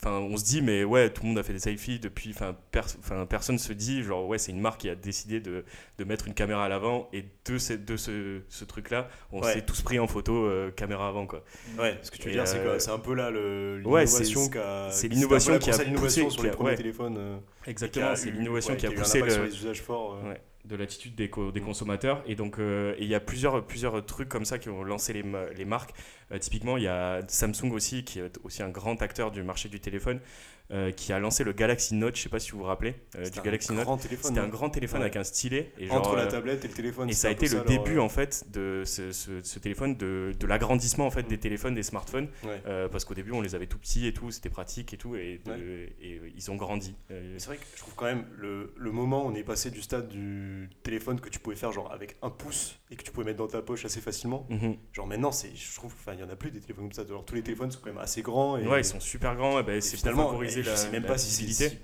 enfin, 0.03 0.13
on 0.13 0.35
se 0.39 0.45
dit, 0.45 0.63
mais 0.63 0.83
ouais, 0.83 1.11
tout 1.11 1.23
le 1.25 1.29
monde 1.29 1.39
a 1.39 1.43
fait 1.43 1.53
des 1.53 1.59
selfies 1.59 1.99
depuis. 2.01 2.31
Enfin, 2.35 2.57
pers- 2.71 2.87
personne 3.29 3.59
se 3.59 3.71
dit, 3.75 4.03
genre, 4.03 4.27
ouais, 4.27 4.39
c'est 4.39 4.51
une 4.51 4.61
marque 4.63 4.81
qui 4.81 4.89
a 4.89 4.95
décidé 4.95 5.41
de, 5.41 5.63
de 5.99 6.05
mettre 6.05 6.27
une 6.27 6.33
caméra 6.33 6.65
à 6.65 6.69
l'avant. 6.71 7.11
Et 7.13 7.23
de, 7.45 7.59
ce, 7.59 7.75
de 7.75 7.97
ce, 7.99 8.41
ce 8.49 8.65
truc-là, 8.65 9.09
on 9.31 9.43
Ouais. 9.43 9.53
s'est 9.53 9.61
tous 9.61 9.83
pris 9.83 9.99
en 9.99 10.07
photo 10.07 10.47
euh, 10.47 10.71
caméra 10.71 11.07
avant, 11.07 11.27
quoi. 11.27 11.45
Ouais, 11.79 11.99
ce 12.01 12.11
que 12.11 12.17
tu 12.17 12.29
veux 12.29 12.33
dire, 12.33 12.49
c'est 12.49 12.61
euh, 12.61 12.79
c'est 12.79 12.91
un 12.93 12.99
peu 12.99 13.13
là 13.13 13.31
le- 13.31 13.83
ouais, 13.85 14.05
l'innovation 14.07 14.41
c'est- 14.45 14.51
qu'a. 14.51 14.89
c'est 14.91 15.09
l'innovation 15.09 15.59
qui 15.59 15.71
a 15.71 15.77
l'innovation 15.85 16.25
poussé- 16.29 16.31
sur 16.31 16.41
qui 16.41 16.47
les 16.47 16.53
a- 16.53 16.57
premiers 16.57 16.71
ouais. 16.71 16.77
téléphones. 16.77 17.17
euh, 17.19 17.37
qui 17.65 17.71
Exactement, 17.71 18.07
a 18.09 18.17
c'est 18.17 18.31
l'innovation 18.31 18.77
qui 18.77 18.87
a 18.87 18.91
poussé 18.93 19.21
le, 19.21 19.29
sur 19.31 19.43
les 19.43 19.55
usages 19.55 19.83
forts. 19.83 20.19
De 20.65 20.77
l'attitude 20.77 21.15
des, 21.15 21.31
co- 21.31 21.53
des 21.53 21.61
consommateurs. 21.61 22.23
Et 22.27 22.35
donc, 22.35 22.59
euh, 22.59 22.95
il 22.99 23.07
y 23.07 23.15
a 23.15 23.21
plusieurs, 23.21 23.65
plusieurs 23.67 24.05
trucs 24.05 24.29
comme 24.29 24.45
ça 24.45 24.59
qui 24.59 24.69
ont 24.69 24.83
lancé 24.85 25.13
les 25.13 25.65
marques. 25.65 25.93
Euh, 26.33 26.39
typiquement, 26.39 26.77
il 26.77 26.85
y 26.85 26.89
a 26.89 27.21
Samsung 27.29 27.73
aussi, 27.73 28.05
qui 28.05 28.21
est 28.21 28.39
aussi 28.45 28.63
un 28.63 28.69
grand 28.69 29.01
acteur 29.03 29.31
du 29.31 29.43
marché 29.43 29.69
du 29.69 29.81
téléphone, 29.81 30.21
euh, 30.73 30.91
qui 30.93 31.13
a 31.13 31.19
lancé 31.19 31.45
le 31.45 31.53
Galaxy 31.53 31.95
Note. 31.95 32.17
Je 32.17 32.23
sais 32.23 32.29
pas 32.29 32.39
si 32.39 32.53
vous 32.53 32.59
vous 32.59 32.65
rappelez 32.65 32.95
euh, 33.17 33.29
du 33.29 33.41
Galaxy 33.41 33.73
Note. 33.73 33.87
C'était 34.23 34.39
un 34.41 34.49
grand 34.49 34.71
téléphone 34.71 35.01
Ouais. 35.01 35.07
avec 35.07 35.17
un 35.17 35.25
stylet. 35.25 35.73
Et 35.79 35.91
Entre 35.91 36.05
genre, 36.11 36.17
la 36.17 36.23
euh, 36.25 36.31
tablette 36.31 36.65
et 36.65 36.69
le 36.69 36.75
téléphone. 36.75 37.09
Et 37.11 37.13
ça 37.13 37.29
a 37.29 37.31
été 37.31 37.49
le 37.49 37.61
début 37.63 37.99
en 37.99 38.09
fait 38.09 38.45
de 38.53 38.83
ce, 38.85 39.13
ce- 39.13 39.43
ce 39.43 39.59
téléphone, 39.59 39.97
de, 39.97 40.33
de 40.39 40.47
l'agrandissement 40.47 41.07
en 41.07 41.11
fait 41.11 41.23
des 41.25 41.37
Mm. 41.37 41.41
téléphones, 41.41 41.75
des 41.75 41.83
smartphones, 41.83 42.29
Ouais. 42.45 42.63
euh, 42.67 42.89
parce 42.89 43.05
qu'au 43.05 43.15
début 43.15 43.33
on 43.33 43.41
les 43.41 43.55
avait 43.55 43.67
tout 43.67 43.79
petits 43.79 44.07
et 44.07 44.13
tout, 44.13 44.31
c'était 44.31 44.51
pratique 44.51 44.93
et 44.93 44.97
tout, 44.97 45.17
et, 45.17 45.41
de- 45.45 45.51
Ouais. 45.51 45.93
et, 46.01 46.21
ils 46.37 46.51
ont 46.51 46.57
grandi. 46.57 46.95
C'est 47.09 47.47
vrai 47.47 47.57
que 47.57 47.65
je 47.75 47.79
trouve 47.81 47.95
quand 47.95 48.05
même 48.07 48.27
le, 48.37 48.73
le 48.77 48.91
moment 48.93 49.25
où 49.27 49.31
on 49.31 49.35
est 49.35 49.43
passé 49.45 49.71
du 49.71 49.83
stade 49.83 50.09
du 50.09 50.69
téléphone 50.83 51.21
que 51.21 51.29
tu 51.29 51.39
pouvais 51.39 51.57
faire 51.57 51.73
genre 51.73 51.93
avec 51.93 52.17
un 52.23 52.31
pouce 52.31 52.79
et 52.91 52.97
que 52.97 53.03
tu 53.03 53.11
pouvais 53.11 53.27
mettre 53.27 53.39
dans 53.39 53.49
ta 53.49 53.63
poche 53.63 53.85
assez 53.85 54.01
facilement. 54.01 54.47
mhm. 54.51 54.77
Genre 54.93 55.07
maintenant, 55.07 55.33
c'est, 55.33 55.55
je 55.55 55.75
trouve, 55.75 55.95
il 56.13 56.19
y 56.19 56.23
en 56.23 56.29
a 56.31 56.37
plus 56.37 56.51
des 56.51 56.61
téléphones 56.61 56.85
comme 56.87 56.93
ça. 56.93 57.05
Tous 57.05 57.35
les 57.35 57.43
téléphones 57.43 57.71
sont 57.71 57.81
quand 57.81 57.91
même 57.91 57.99
assez 57.99 58.23
grands. 58.23 58.57
Et, 58.57 58.67
Ouais, 58.67 58.81
ils 58.81 58.85
sont 58.85 59.01
super 59.01 59.35
grands, 59.37 59.59
et 59.61 59.77
et 59.77 59.81
c'est 59.81 59.97
finalement, 59.97 60.31
je 60.63 60.71
la, 60.71 60.77
sais 60.77 60.91
même 60.91 61.05
pas 61.05 61.19
si 61.19 61.53
c'est 61.53 61.79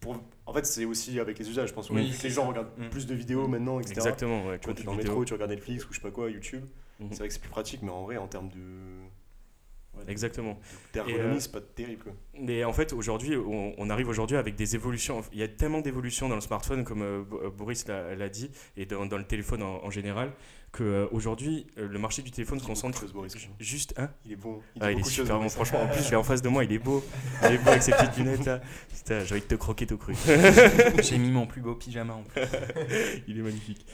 pour, 0.00 0.18
en 0.46 0.52
fait, 0.54 0.64
c'est 0.64 0.84
aussi 0.86 1.20
avec 1.20 1.38
les 1.38 1.48
usages. 1.48 1.68
Je 1.68 1.74
pense 1.74 1.90
Oui, 1.90 2.06
vu 2.06 2.10
que 2.12 2.16
c'est 2.16 2.28
les 2.28 2.34
gens 2.34 2.46
regardent 2.48 2.70
Mm. 2.78 2.88
plus 2.88 3.06
de 3.06 3.14
vidéos 3.14 3.46
maintenant, 3.48 3.80
etc. 3.80 3.92
Exactement, 3.96 4.46
ouais, 4.46 4.58
Tu 4.58 4.64
vois, 4.66 4.74
contenu 4.74 4.84
dans 4.86 4.92
le 4.92 4.98
métro, 4.98 5.24
tu 5.24 5.32
regardes 5.34 5.50
Netflix 5.50 5.84
ou 5.84 5.88
je 5.90 5.96
sais 5.96 6.02
pas 6.02 6.10
quoi, 6.10 6.30
YouTube. 6.30 6.64
Mhm. 7.00 7.08
C'est 7.12 7.18
vrai 7.18 7.28
que 7.28 7.34
c'est 7.34 7.40
plus 7.40 7.50
pratique, 7.50 7.82
mais 7.82 7.90
en 7.90 8.02
vrai, 8.04 8.16
en 8.16 8.26
termes 8.26 8.48
de. 8.48 8.56
ouais, 9.98 10.04
Exactement. 10.08 10.58
D'ergonomie, 10.94 11.36
euh, 11.36 11.40
c'est 11.40 11.52
pas 11.52 11.60
terrible. 11.60 12.02
Quoi. 12.04 12.12
Mais 12.34 12.64
en 12.64 12.72
fait, 12.72 12.92
aujourd'hui, 12.94 13.36
on, 13.36 13.74
on 13.76 13.90
arrive 13.90 14.08
aujourd'hui 14.08 14.36
avec 14.38 14.54
des 14.54 14.74
évolutions. 14.74 15.22
Il 15.32 15.38
y 15.38 15.42
a 15.42 15.48
tellement 15.48 15.80
d'évolutions 15.82 16.28
dans 16.28 16.34
le 16.34 16.40
smartphone, 16.40 16.84
comme 16.84 17.02
euh, 17.02 17.22
Bo- 17.22 17.50
Boris 17.50 17.86
l'a 17.86 18.14
l'a 18.14 18.28
dit, 18.30 18.50
et 18.78 18.86
dans, 18.86 19.04
dans 19.06 19.18
le 19.18 19.24
téléphone 19.24 19.62
en, 19.62 19.84
en 19.84 19.90
général, 19.90 20.32
qu'aujourd'hui, 20.72 21.66
le 21.76 21.98
marché 21.98 22.22
du 22.22 22.30
téléphone 22.30 22.58
Il 22.62 22.66
concentre 22.66 23.04
juste 23.58 23.94
un. 23.98 24.10
Il 24.24 24.32
est 24.32 24.36
bon. 24.36 24.60
Il, 24.76 24.82
Ah, 24.82 24.92
il 24.92 25.00
est 25.00 25.04
super 25.04 25.38
bon, 25.38 25.48
franchement. 25.48 25.82
En 25.82 25.88
plus, 25.88 26.04
je 26.04 26.10
l'ai 26.10 26.16
en 26.16 26.22
face 26.22 26.42
de 26.42 26.48
moi, 26.48 26.64
il 26.64 26.72
est 26.72 26.78
beau. 26.78 27.04
Il 27.44 27.52
est 27.54 27.58
beau 27.58 27.70
avec 27.70 27.82
ses 27.82 27.92
petites 27.92 28.16
lunettes 28.18 28.44
là. 28.44 28.60
Putain, 28.94 29.24
j'ai 29.24 29.32
envie 29.34 29.42
de 29.42 29.46
te 29.46 29.54
croquer 29.54 29.86
tout 29.86 29.96
cru. 29.98 30.14
J'ai 31.02 31.18
mis 31.18 31.30
mon 31.30 31.46
plus 31.46 31.60
beau 31.60 31.74
pyjama 31.74 32.14
en 32.14 32.22
plus. 32.22 32.40
il 33.28 33.38
est 33.38 33.42
magnifique. 33.42 33.86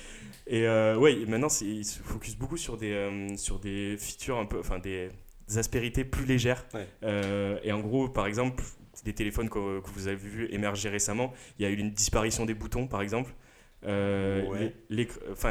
Et 0.46 0.66
euh, 0.66 0.96
ouais, 0.96 1.24
maintenant, 1.26 1.48
c'est- 1.48 1.64
il 1.64 1.84
se 1.84 2.00
focus 2.02 2.36
beaucoup 2.36 2.56
sur 2.56 2.76
des, 2.76 2.92
euh, 2.92 3.36
sur 3.36 3.58
des 3.58 3.96
features 3.98 4.38
un 4.38 4.46
peu, 4.46 4.58
enfin 4.60 4.78
des, 4.78 5.10
des 5.48 5.58
aspérités 5.58 6.04
plus 6.04 6.24
légères. 6.24 6.64
Ouais. 6.74 6.86
Euh, 7.02 7.58
et 7.62 7.72
en 7.72 7.80
gros, 7.80 8.08
par 8.08 8.26
exemple, 8.26 8.62
des 9.04 9.12
téléphones 9.12 9.48
que, 9.48 9.80
que 9.80 9.90
vous 9.94 10.06
avez 10.08 10.16
vu 10.16 10.48
émerger 10.52 10.88
récemment, 10.88 11.32
il 11.58 11.62
y 11.64 11.66
a 11.66 11.70
eu 11.70 11.76
une 11.76 11.90
disparition 11.92 12.44
des 12.44 12.54
boutons, 12.54 12.86
par 12.86 13.02
exemple. 13.02 13.32
Euh, 13.86 14.42
Ouais. 14.48 14.72
les- 14.90 15.06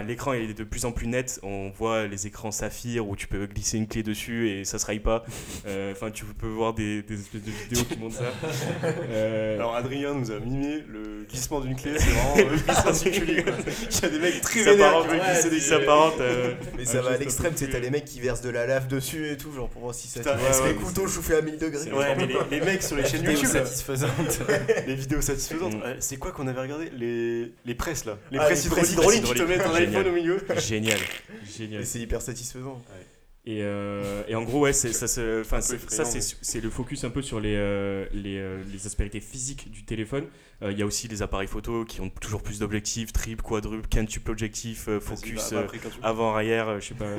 L'écran 0.07 0.33
est 0.33 0.53
de 0.57 0.63
plus 0.63 0.83
en 0.85 0.91
plus 0.91 1.07
net. 1.07 1.39
On 1.43 1.69
voit 1.69 2.07
les 2.07 2.27
écrans 2.27 2.51
saphir 2.51 3.07
où 3.07 3.15
tu 3.15 3.27
peux 3.27 3.45
glisser 3.45 3.77
une 3.77 3.87
clé 3.87 4.03
dessus 4.03 4.49
et 4.49 4.65
ça 4.65 4.79
se 4.79 4.85
raille 4.85 4.99
pas. 4.99 5.23
Euh, 5.67 5.91
Enfin, 5.93 6.11
tu 6.11 6.25
peux 6.25 6.47
voir 6.47 6.73
des, 6.73 7.01
des 7.03 7.19
espèces 7.19 7.43
de 7.43 7.51
vidéos 7.51 7.83
qui 7.85 7.97
montrent 7.97 8.15
ça. 8.17 8.23
Euh, 9.09 9.55
Alors 9.55 9.75
Adrien 9.75 10.13
nous 10.13 10.31
a 10.31 10.39
mimé 10.39 10.83
le 10.87 11.25
glissement 11.29 11.59
d'une 11.59 11.75
clé, 11.75 11.93
c'est 11.97 12.09
vraiment 12.09 12.35
le 12.51 12.57
glissement 12.57 12.83
particulier. 12.83 13.43
Il 13.45 14.01
y 14.01 14.05
a 14.05 14.09
des 14.09 14.19
mecs 14.19 14.41
très 14.41 14.63
vénères 14.63 15.01
qui 15.01 15.07
veulent 15.07 15.19
glisser 15.21 15.49
des 15.49 15.73
euh, 15.73 16.53
Mais 16.77 16.85
ça 16.85 17.01
va 17.01 17.11
à 17.11 17.17
l'extrême, 17.17 17.53
c'est 17.55 17.69
t'as 17.69 17.79
les 17.79 17.89
mecs 17.89 18.05
qui 18.05 18.19
versent 18.19 18.41
de 18.41 18.49
la 18.49 18.65
lave 18.67 18.87
dessus 18.87 19.29
et 19.31 19.37
tout, 19.37 19.51
genre 19.53 19.69
pour 19.69 19.81
voir 19.83 19.95
si 19.95 20.07
ça 20.07 20.19
Putain, 20.19 20.35
tient. 20.37 20.45
ouais, 20.45 20.67
les 20.73 20.77
ouais, 20.77 20.83
couteaux 20.83 21.07
chauffés 21.07 21.35
à 21.35 21.41
1000 21.41 21.57
degrés. 21.57 21.91
Ouais, 21.91 22.15
mais 22.17 22.27
les, 22.27 22.35
les 22.51 22.61
mecs 22.65 22.83
sur 22.83 22.95
les 22.95 23.05
chaînes 23.05 23.23
YouTube, 23.23 23.49
les 24.87 24.95
vidéos 24.95 25.21
satisfaisantes, 25.21 25.73
Mm. 25.75 25.95
c'est 25.99 26.17
quoi 26.17 26.31
qu'on 26.31 26.47
avait 26.47 26.61
regardé? 26.61 26.89
Les, 26.97 27.51
les 27.65 27.75
presses 27.75 28.05
là 28.05 28.14
Les 28.31 28.37
Ah, 28.39 28.45
presses 28.45 28.63
les 28.65 28.69
presses 28.71 28.91
hydrauliques 28.93 29.23
te 29.23 29.31
hydrauliques. 29.31 29.47
mettent 29.57 29.67
un 29.67 29.73
Génial. 29.77 29.89
iPhone 30.01 30.07
au 30.07 30.15
milieu. 30.15 30.37
Génial, 30.57 30.99
génial. 31.57 31.81
Et 31.81 31.85
c'est 31.85 31.99
hyper 31.99 32.21
satisfaisant. 32.21 32.81
Et, 33.47 33.59
euh, 33.61 34.23
et 34.27 34.33
en 34.33 34.41
gros, 34.43 34.61
ouais, 34.61 34.73
c'est, 34.73 34.91
ça, 34.91 35.07
c'est- 35.07 35.41
effrayant, 35.41 35.61
ça 35.87 36.03
c'est, 36.03 36.19
c'est 36.41 36.61
le 36.61 36.69
focus 36.71 37.03
un 37.03 37.11
peu 37.11 37.21
sur 37.21 37.39
les, 37.39 37.53
euh, 37.55 38.07
les, 38.11 38.37
euh, 38.39 38.63
les 38.73 38.87
aspérités 38.87 39.19
physiques 39.19 39.69
du 39.69 39.85
téléphone. 39.85 40.25
Euh, 40.61 40.71
Il 40.71 40.79
y 40.79 40.81
a 40.81 40.85
aussi 40.85 41.07
les 41.07 41.21
appareils 41.21 41.47
photo 41.47 41.85
qui 41.85 42.01
ont 42.01 42.09
toujours 42.09 42.41
plus 42.41 42.59
d'objectifs, 42.59 43.11
triple, 43.11 43.43
quadruple, 43.43 43.87
quintuple 43.87 44.31
objectif, 44.31 44.87
euh, 44.87 44.99
focus 44.99 45.35
bah, 45.35 45.43
bah, 45.51 45.57
euh, 45.57 45.63
après 45.65 45.79
avant, 46.01 46.33
arrière, 46.33 46.79
je 46.79 46.87
sais 46.87 46.93
pas. 46.93 47.05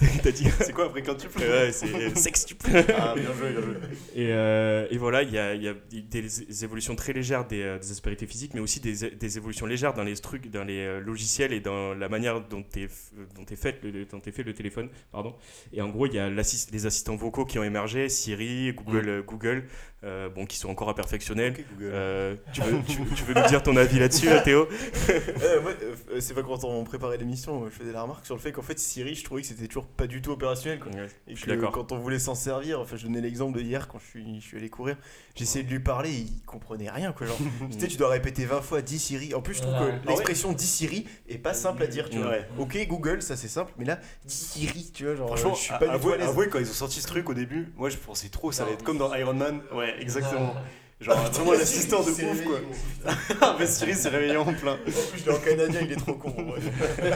T'as 0.22 0.30
dit 0.32 0.46
C'est 0.60 0.72
quoi 0.72 0.86
après 0.86 1.02
quintuple 1.02 1.38
Ouais, 1.38 1.72
c'est 1.72 2.16
sextuple. 2.16 2.68
Ah, 2.98 3.14
bien 3.14 3.32
joué, 3.34 3.52
bien 3.52 3.62
joué. 3.62 3.74
Et, 4.14 4.94
et 4.94 4.98
voilà, 4.98 5.22
il 5.22 5.32
y 5.32 5.38
a, 5.38 5.54
y 5.54 5.68
a 5.68 5.74
des 5.92 6.64
évolutions 6.64 6.96
très 6.96 7.12
légères 7.12 7.46
des, 7.46 7.78
des 7.80 7.90
aspérités 7.90 8.26
physiques, 8.26 8.54
mais 8.54 8.60
aussi 8.60 8.80
des, 8.80 9.10
des 9.10 9.36
évolutions 9.36 9.66
légères 9.66 9.94
dans 9.94 10.04
les 10.04 10.16
trucs, 10.16 10.50
dans 10.50 10.64
les 10.64 11.00
logiciels 11.00 11.52
et 11.52 11.60
dans 11.60 11.94
la 11.94 12.08
manière 12.08 12.40
dont 12.40 12.64
est, 12.76 12.90
dont 13.36 13.44
est, 13.50 13.56
fait, 13.56 13.80
le, 13.82 14.04
dont 14.04 14.20
est 14.20 14.32
fait 14.32 14.42
le 14.42 14.52
téléphone. 14.52 14.88
Pardon. 15.12 15.34
Et 15.72 15.80
en 15.82 15.88
gros, 15.88 16.06
il 16.06 16.14
y 16.14 16.18
a 16.18 16.28
les 16.28 16.86
assistants 16.86 17.16
vocaux 17.16 17.44
qui 17.44 17.58
ont 17.58 17.64
émergé, 17.64 18.08
Siri, 18.08 18.72
Google, 18.72 19.08
euh, 19.08 19.22
Google 19.22 19.64
euh, 20.04 20.28
bon, 20.30 20.46
qui 20.46 20.56
sont 20.56 20.68
encore 20.70 20.88
à 20.88 20.94
perfectionner. 20.94 21.52
Euh, 21.82 22.36
tu, 22.52 22.60
veux, 22.62 22.82
tu, 22.86 22.96
tu 23.14 23.24
veux 23.24 23.34
nous 23.34 23.46
dire 23.48 23.62
ton 23.62 23.76
avis 23.76 23.98
là-dessus, 23.98 24.28
hein, 24.28 24.40
Théo? 24.44 24.66
Euh, 25.10 25.60
moi, 25.62 25.72
euh, 25.82 26.20
c'est 26.20 26.34
pas 26.34 26.42
quand 26.42 26.64
on 26.64 26.84
préparait 26.84 27.16
l'émission, 27.16 27.64
je 27.66 27.70
faisais 27.70 27.92
la 27.92 28.02
remarque 28.02 28.24
sur 28.26 28.34
le 28.34 28.40
fait 28.40 28.52
qu'en 28.52 28.62
fait 28.62 28.78
Siri, 28.78 29.14
je 29.14 29.24
trouvais 29.24 29.42
que 29.42 29.48
c'était 29.48 29.66
toujours 29.66 29.86
pas 29.86 30.06
du 30.06 30.20
tout 30.22 30.30
opérationnel. 30.30 30.78
Quoi. 30.78 30.92
Ouais, 30.92 31.06
Et 31.26 31.34
Je 31.34 31.36
suis 31.36 31.46
que 31.46 31.50
d'accord. 31.50 31.72
quand 31.72 31.92
on 31.92 31.98
voulait 31.98 32.18
s'en 32.18 32.34
servir, 32.34 32.80
enfin 32.80 32.96
je 32.96 33.04
donnais 33.06 33.20
l'exemple 33.20 33.56
de 33.58 33.62
hier 33.62 33.88
quand 33.88 33.98
je 33.98 34.06
suis, 34.06 34.40
je 34.40 34.46
suis 34.46 34.56
allé 34.56 34.68
courir, 34.68 34.96
j'essayais 35.34 35.64
de 35.64 35.70
lui 35.70 35.80
parler, 35.80 36.10
il 36.10 36.42
comprenait 36.46 36.90
rien 36.90 37.12
quoi. 37.12 37.26
Genre, 37.26 37.38
tu 37.72 37.78
sais, 37.80 37.88
tu 37.88 37.96
dois 37.96 38.08
répéter 38.08 38.44
20 38.44 38.60
fois 38.60 38.82
10 38.82 38.98
Siri. 38.98 39.34
En 39.34 39.40
plus, 39.42 39.54
je 39.54 39.62
trouve 39.62 39.74
Ah. 39.76 39.90
que 40.02 40.08
l'expression 40.08 40.52
10 40.52 40.66
Siri 40.66 41.06
est 41.28 41.38
pas 41.38 41.54
simple 41.54 41.82
à 41.82 41.86
dire, 41.86 42.08
tu 42.10 42.18
vois. 42.18 42.30
Ouais. 42.30 42.48
Ok, 42.58 42.78
Google, 42.88 43.22
ça 43.22 43.36
c'est 43.36 43.48
simple, 43.48 43.72
mais 43.78 43.84
là, 43.84 43.98
10 44.26 44.34
Siri, 44.34 44.90
tu 44.94 45.04
vois, 45.06 45.14
genre, 45.16 45.28
Franchement, 45.28 45.54
je 45.54 45.60
suis 45.62 45.70
pas 45.72 45.78
du 45.80 45.84
tout 45.86 45.90
à 45.90 45.94
avouez, 45.94 46.18
l'aise. 46.18 46.28
avouez, 46.28 46.48
quand 46.48 46.58
ils 46.58 46.68
ont 46.70 46.74
sorti 46.74 47.00
ce 47.00 47.06
truc 47.06 47.28
au 47.28 47.34
début, 47.34 47.72
moi 47.76 47.88
je 47.90 47.96
pensais 47.96 48.28
trop, 48.28 48.52
ça 48.52 48.62
allait 48.64 48.72
être 48.74 48.84
comme 48.84 48.98
dans 48.98 49.14
Iron 49.14 49.34
Man. 49.34 49.60
Ouais, 49.72 49.89
exactement. 49.98 50.54
Ah. 50.56 50.62
Genre 51.00 51.16
vraiment 51.32 51.52
l'assistant 51.52 52.02
de 52.04 52.10
ouf 52.10 52.16
s'est 52.16 52.24
quoi. 52.44 52.56
réveillé. 52.56 53.38
Ah, 53.40 53.66
s'est 53.66 54.08
réveillé 54.10 54.36
en 54.36 54.52
plein. 54.52 54.74
En 54.74 54.76
plus, 54.76 54.92
je 55.16 55.24
l'ai 55.24 55.34
en 55.34 55.38
canadien, 55.40 55.80
il 55.82 55.92
est 55.92 55.96
trop 55.96 56.12
con. 56.12 56.28
ouais. 56.30 56.60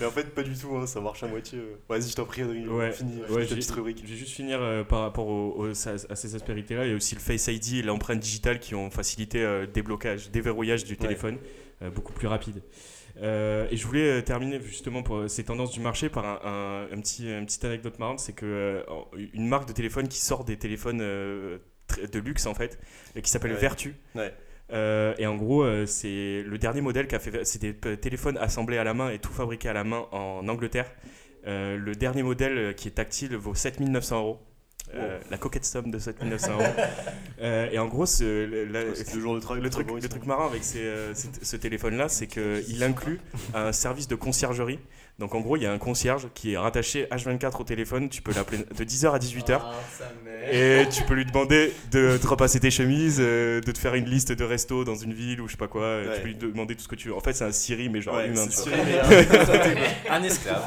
Mais 0.00 0.06
en 0.06 0.10
fait, 0.12 0.32
pas 0.34 0.42
du 0.42 0.54
tout, 0.54 0.76
hein, 0.76 0.86
ça 0.86 1.00
marche 1.00 1.22
à 1.22 1.26
moitié. 1.26 1.58
euh. 1.58 1.74
Vas-y, 1.88 2.10
je 2.10 2.14
t'en 2.14 2.24
prie, 2.24 2.42
Adrien. 2.42 2.66
Ouais, 2.68 2.92
Fini, 2.92 3.16
ouais, 3.22 3.26
finis 3.26 3.36
ta 3.38 3.44
j'ai- 3.46 3.54
petite 3.56 3.70
rubrique. 3.72 4.02
Je 4.04 4.10
vais 4.12 4.16
juste 4.16 4.32
finir 4.32 4.58
euh, 4.62 4.84
par 4.84 5.00
rapport 5.00 5.26
au- 5.26 5.54
au- 5.58 5.70
à 5.70 6.14
ces 6.16 6.34
aspérités-là. 6.36 6.84
Il 6.86 6.90
y 6.90 6.92
a 6.92 6.96
aussi 6.96 7.14
le 7.16 7.20
Face 7.20 7.48
ID 7.48 7.78
et 7.78 7.82
l'empreinte 7.82 8.20
digitale 8.20 8.60
qui 8.60 8.74
ont 8.76 8.88
facilité 8.90 9.42
euh, 9.42 9.62
le 9.62 9.66
déblocage, 9.66 10.30
déverrouillage 10.30 10.84
du 10.84 10.96
téléphone 10.96 11.38
euh, 11.82 11.90
beaucoup 11.90 12.12
plus 12.12 12.28
rapide. 12.28 12.62
Euh, 13.22 13.66
et 13.70 13.76
je 13.76 13.86
voulais 13.86 14.18
euh, 14.18 14.22
terminer 14.22 14.60
justement 14.62 15.02
pour 15.02 15.28
ces 15.28 15.44
tendances 15.44 15.72
du 15.72 15.80
marché 15.80 16.08
par 16.08 16.24
un, 16.24 16.40
un- 16.90 16.96
un 16.96 17.00
petit, 17.00 17.30
une 17.30 17.44
petite 17.44 17.64
anecdote 17.64 17.98
marrante, 17.98 18.18
c'est 18.20 18.32
que 18.32 18.46
euh, 18.46 18.82
une 19.34 19.46
marque 19.46 19.68
de 19.68 19.72
téléphone 19.74 20.08
qui 20.08 20.18
sort 20.20 20.44
des 20.44 20.56
téléphones 20.56 21.00
euh, 21.02 21.58
de 22.12 22.18
luxe 22.18 22.46
en 22.46 22.54
fait, 22.54 22.78
qui 23.22 23.30
s'appelle 23.30 23.52
Ouais. 23.52 23.58
Vertu. 23.58 23.94
Ouais. 24.14 24.32
Euh, 24.72 25.14
et 25.18 25.26
en 25.26 25.36
gros, 25.36 25.64
euh, 25.64 25.84
c'est 25.84 26.42
le 26.46 26.56
dernier 26.56 26.80
modèle 26.80 27.08
qui 27.08 27.14
a 27.14 27.18
fait. 27.18 27.44
C'est 27.44 27.60
des 27.60 27.74
téléphones 27.98 28.38
assemblés 28.38 28.78
à 28.78 28.84
la 28.84 28.94
main 28.94 29.10
et 29.10 29.18
tout 29.18 29.32
fabriqué 29.32 29.68
à 29.68 29.72
la 29.72 29.84
main 29.84 30.06
en 30.12 30.46
Angleterre. 30.48 30.90
Euh, 31.46 31.76
le 31.76 31.94
dernier 31.94 32.22
modèle 32.22 32.56
euh, 32.56 32.72
qui 32.72 32.88
est 32.88 32.92
tactile 32.92 33.34
vaut 33.36 33.54
7900 33.54 34.18
euros. 34.20 34.40
Euh, 34.94 35.18
La 35.30 35.38
coquette 35.38 35.64
somme 35.64 35.90
de 35.90 35.98
7900 35.98 36.52
euros. 36.54 36.62
Euh, 37.42 37.70
et 37.72 37.78
en 37.78 37.86
gros, 37.86 38.04
ce- 38.04 38.22
le- 38.44 38.66
la- 38.66 38.84
de 39.40 39.40
travail. 39.40 39.62
truc, 39.70 40.02
le 40.02 40.08
truc 40.10 40.26
marrant 40.26 40.46
avec 40.46 40.62
ces, 40.62 40.80
euh, 40.82 41.14
ce, 41.14 41.26
ce 41.40 41.56
téléphone-là, 41.56 42.10
c'est 42.10 42.26
qu'il 42.26 42.82
inclut 42.84 43.18
un 43.54 43.72
service 43.72 44.08
de 44.08 44.14
conciergerie. 44.14 44.78
Donc 45.20 45.34
en 45.34 45.40
gros, 45.40 45.56
il 45.56 45.62
y 45.62 45.66
a 45.66 45.72
un 45.72 45.78
concierge 45.78 46.28
qui 46.34 46.54
est 46.54 46.56
rattaché 46.58 47.06
H24 47.12 47.60
au 47.60 47.64
téléphone. 47.64 48.08
Tu 48.08 48.22
peux 48.22 48.32
l'appeler 48.34 48.58
de 48.58 48.84
10h 48.84 49.12
à 49.12 49.18
18h. 49.18 49.60
Ah, 49.62 49.72
sa 49.96 50.04
mère. 50.24 50.52
Et 50.52 50.88
tu 50.88 51.02
peux 51.04 51.12
lui 51.14 51.26
demander 51.26 51.72
de 51.92 52.16
te 52.16 52.26
repasser 52.26 52.58
tes 52.58 52.70
chemises, 52.70 53.18
euh, 53.20 53.60
de 53.60 53.70
te 53.70 53.78
faire 53.78 53.94
une 53.94 54.06
liste 54.06 54.32
de 54.32 54.42
restos 54.44 54.84
dans 54.84 54.94
une 54.96 55.12
ville 55.12 55.42
ou 55.42 55.46
je 55.46 55.52
sais 55.52 55.58
pas 55.58 55.68
quoi. 55.68 55.82
euh, 55.82 56.08
Ouais. 56.08 56.14
Tu 56.16 56.20
peux 56.22 56.28
lui 56.28 56.34
demander 56.36 56.74
tout 56.74 56.82
ce 56.82 56.88
que 56.88 56.94
tu 56.94 57.08
veux. 57.08 57.14
En 57.14 57.20
fait, 57.20 57.34
c'est 57.34 57.44
un 57.44 57.52
Siri, 57.52 57.90
mais 57.90 58.00
genre 58.00 58.16
Ouais, 58.16 58.28
humain. 58.28 58.46
vois. 58.46 58.72
mais, 58.84 60.08
Un 60.10 60.22
esclave. 60.24 60.62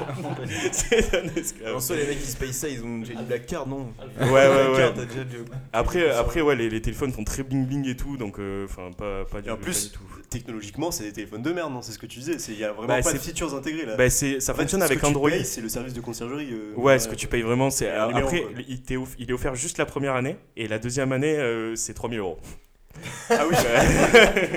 c'est 0.71 1.15
un 1.15 1.35
esclave. 1.35 1.75
En 1.75 1.79
soi, 1.79 1.95
les 1.95 2.05
mecs 2.05 2.21
qui 2.21 2.29
se 2.29 2.37
payent 2.37 2.53
ça, 2.53 2.69
ils 2.69 2.83
ont 2.83 2.99
déjà 2.99 3.13
une 3.13 3.25
black 3.25 3.47
card, 3.47 3.67
non 3.67 3.91
Ouais, 4.21 4.27
ouais, 4.29 4.67
ouais. 4.71 4.77
card, 4.77 4.93
déjà 4.93 5.25
Après, 5.73 6.09
après 6.11 6.41
ouais, 6.41 6.55
les, 6.55 6.69
les 6.69 6.81
téléphones 6.81 7.11
font 7.11 7.23
très 7.23 7.41
bling 7.41 7.65
bling 7.65 7.87
et 7.89 7.95
tout, 7.95 8.17
donc 8.17 8.39
euh, 8.39 8.65
enfin 8.65 8.91
pas, 8.95 9.25
pas, 9.25 9.41
du, 9.41 9.49
Et 9.49 9.51
en 9.51 9.55
pas 9.57 9.63
plus, 9.63 9.89
du 9.89 9.97
tout. 9.97 10.03
Technologiquement, 10.33 10.91
c'est 10.91 11.03
des 11.03 11.13
téléphones 11.13 11.43
de 11.43 11.51
merde, 11.51 11.71
non 11.71 11.81
C'est 11.83 11.91
ce 11.91 11.99
que 11.99 12.05
tu 12.07 12.19
disais. 12.19 12.35
Il 12.51 12.59
y 12.59 12.63
a 12.63 12.71
vraiment 12.73 12.87
Bah, 12.87 13.01
pas 13.01 13.13
de 13.13 13.17
features 13.19 13.53
intégrées 13.53 13.85
là. 13.85 13.95
Bah, 13.95 14.09
c'est, 14.09 14.39
ça 14.39 14.53
fonctionne 14.53 14.81
ce 14.81 14.85
avec 14.85 14.99
que 14.99 15.05
Android. 15.05 15.29
C'est 15.43 15.61
le 15.61 15.69
service 15.69 15.93
de 15.93 16.01
conciergerie. 16.01 16.49
euh, 16.51 16.73
Ouais, 16.75 16.97
ce 16.99 17.07
que 17.07 17.15
tu 17.15 17.27
payes 17.27 17.43
vraiment, 17.43 17.69
c'est. 17.69 17.89
Après, 17.89 18.41
quoi. 18.41 18.49
il, 18.67 18.81
t'est 18.81 18.97
off- 18.97 19.15
il 19.19 19.29
est 19.29 19.33
offert 19.33 19.55
juste 19.55 19.77
la 19.77 19.85
première 19.85 20.15
année, 20.15 20.37
et 20.57 20.67
la 20.67 20.79
deuxième 20.79 21.11
année, 21.11 21.37
euh, 21.37 21.75
c'est 21.75 21.93
3000 21.93 22.19
euros. 22.19 22.37
Ah 23.29 23.45
oui. 23.49 23.55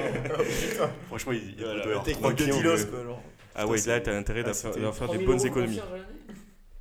Franchement, 1.09 1.33
il, 1.33 1.55
il 1.57 1.65
Voilà, 1.65 1.81
doit 1.81 1.87
y 1.87 1.91
avoir 1.91 2.05
Technique 2.05 2.37
trois. 2.63 2.77
Ah 3.55 3.67
ouais, 3.67 3.79
là, 3.87 4.01
t'as 4.01 4.17
intérêt 4.17 4.43
ah, 4.45 4.49
d'en 4.49 4.93
faire, 4.93 5.09
des 5.09 5.25
3000 5.25 5.27
bonnes 5.27 5.47
économies. 5.47 5.81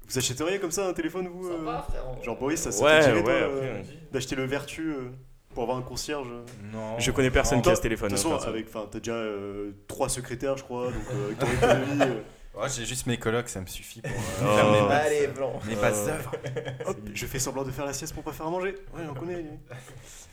Vous 0.07 0.17
achèteriez 0.17 0.59
comme 0.59 0.71
ça 0.71 0.87
un 0.87 0.93
téléphone, 0.93 1.27
vous 1.27 1.49
euh. 1.49 1.57
Genre 2.23 2.37
Boris, 2.37 2.61
ça, 2.61 2.71
ça 2.71 2.83
Ouais, 2.83 3.21
ouais, 3.21 3.83
d'acheter 4.11 4.35
le 4.35 4.45
Vertu 4.45 4.93
pour 5.55 5.63
avoir 5.63 5.77
un 5.79 5.81
concierge 5.81 6.27
euh 6.29 6.45
Non. 6.71 6.99
Je 6.99 7.09
connais 7.09 7.31
personne 7.31 7.57
Non. 7.57 7.63
qui 7.63 7.69
a 7.71 7.75
ce 7.75 7.81
téléphone. 7.81 8.09
De 8.11 8.15
toute 8.15 8.23
façon, 8.29 8.47
avec, 8.47 8.67
enfin, 8.67 8.87
t'as 8.91 8.99
déjà 8.99 9.13
euh, 9.13 9.71
trois 9.87 10.09
secrétaires, 10.09 10.55
je 10.57 10.63
crois, 10.63 10.85
donc 10.91 11.01
euh, 11.11 11.25
avec 11.25 11.39
ton 11.39 11.47
économie. 11.47 12.01
euh, 12.03 12.21
Ouais, 12.61 12.69
J'ai 12.69 12.85
juste 12.85 13.05
mes 13.05 13.17
colocs, 13.17 13.49
ça 13.49 13.59
me 13.59 13.65
suffit 13.65 14.01
pour 14.01 14.11
euh, 14.11 14.15
Oh. 14.43 14.55
faire 14.55 14.71
mes 14.71 14.87
basses, 14.87 15.05
Allez, 15.07 15.27
blanc. 15.27 15.59
mes 15.67 15.75
basses 15.75 16.05
Euh, 16.07 16.11
œuvres. 16.13 16.31
hop, 16.85 16.97
je 17.13 17.25
fais 17.25 17.39
semblant 17.39 17.63
de 17.63 17.71
faire 17.71 17.85
la 17.85 17.91
sieste 17.91 18.13
pour 18.13 18.23
pas 18.23 18.31
faire 18.31 18.45
à 18.47 18.49
manger. 18.49 18.75
Ouais, 18.93 19.01
on 19.09 19.13
connaît. 19.13 19.41
lui. 19.41 19.49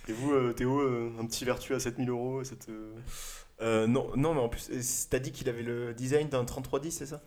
Et 0.08 0.12
vous, 0.12 0.32
euh, 0.32 0.52
Théo, 0.52 0.78
euh, 0.80 1.10
un 1.20 1.26
petit 1.26 1.44
Vertu 1.44 1.74
à 1.74 1.80
7000 1.80 2.10
euros, 2.10 2.44
ça 2.44 2.54
te... 2.54 2.70
Euh, 3.60 3.86
non, 3.88 4.08
non, 4.16 4.34
mais 4.34 4.40
en 4.40 4.48
plus, 4.48 4.70
euh, 4.72 4.80
t'as 5.10 5.18
dit 5.18 5.32
qu'il 5.32 5.48
avait 5.48 5.62
le 5.62 5.94
design 5.94 6.28
d'un 6.28 6.44
3310, 6.44 6.90
c'est 6.92 7.06
ça? 7.06 7.22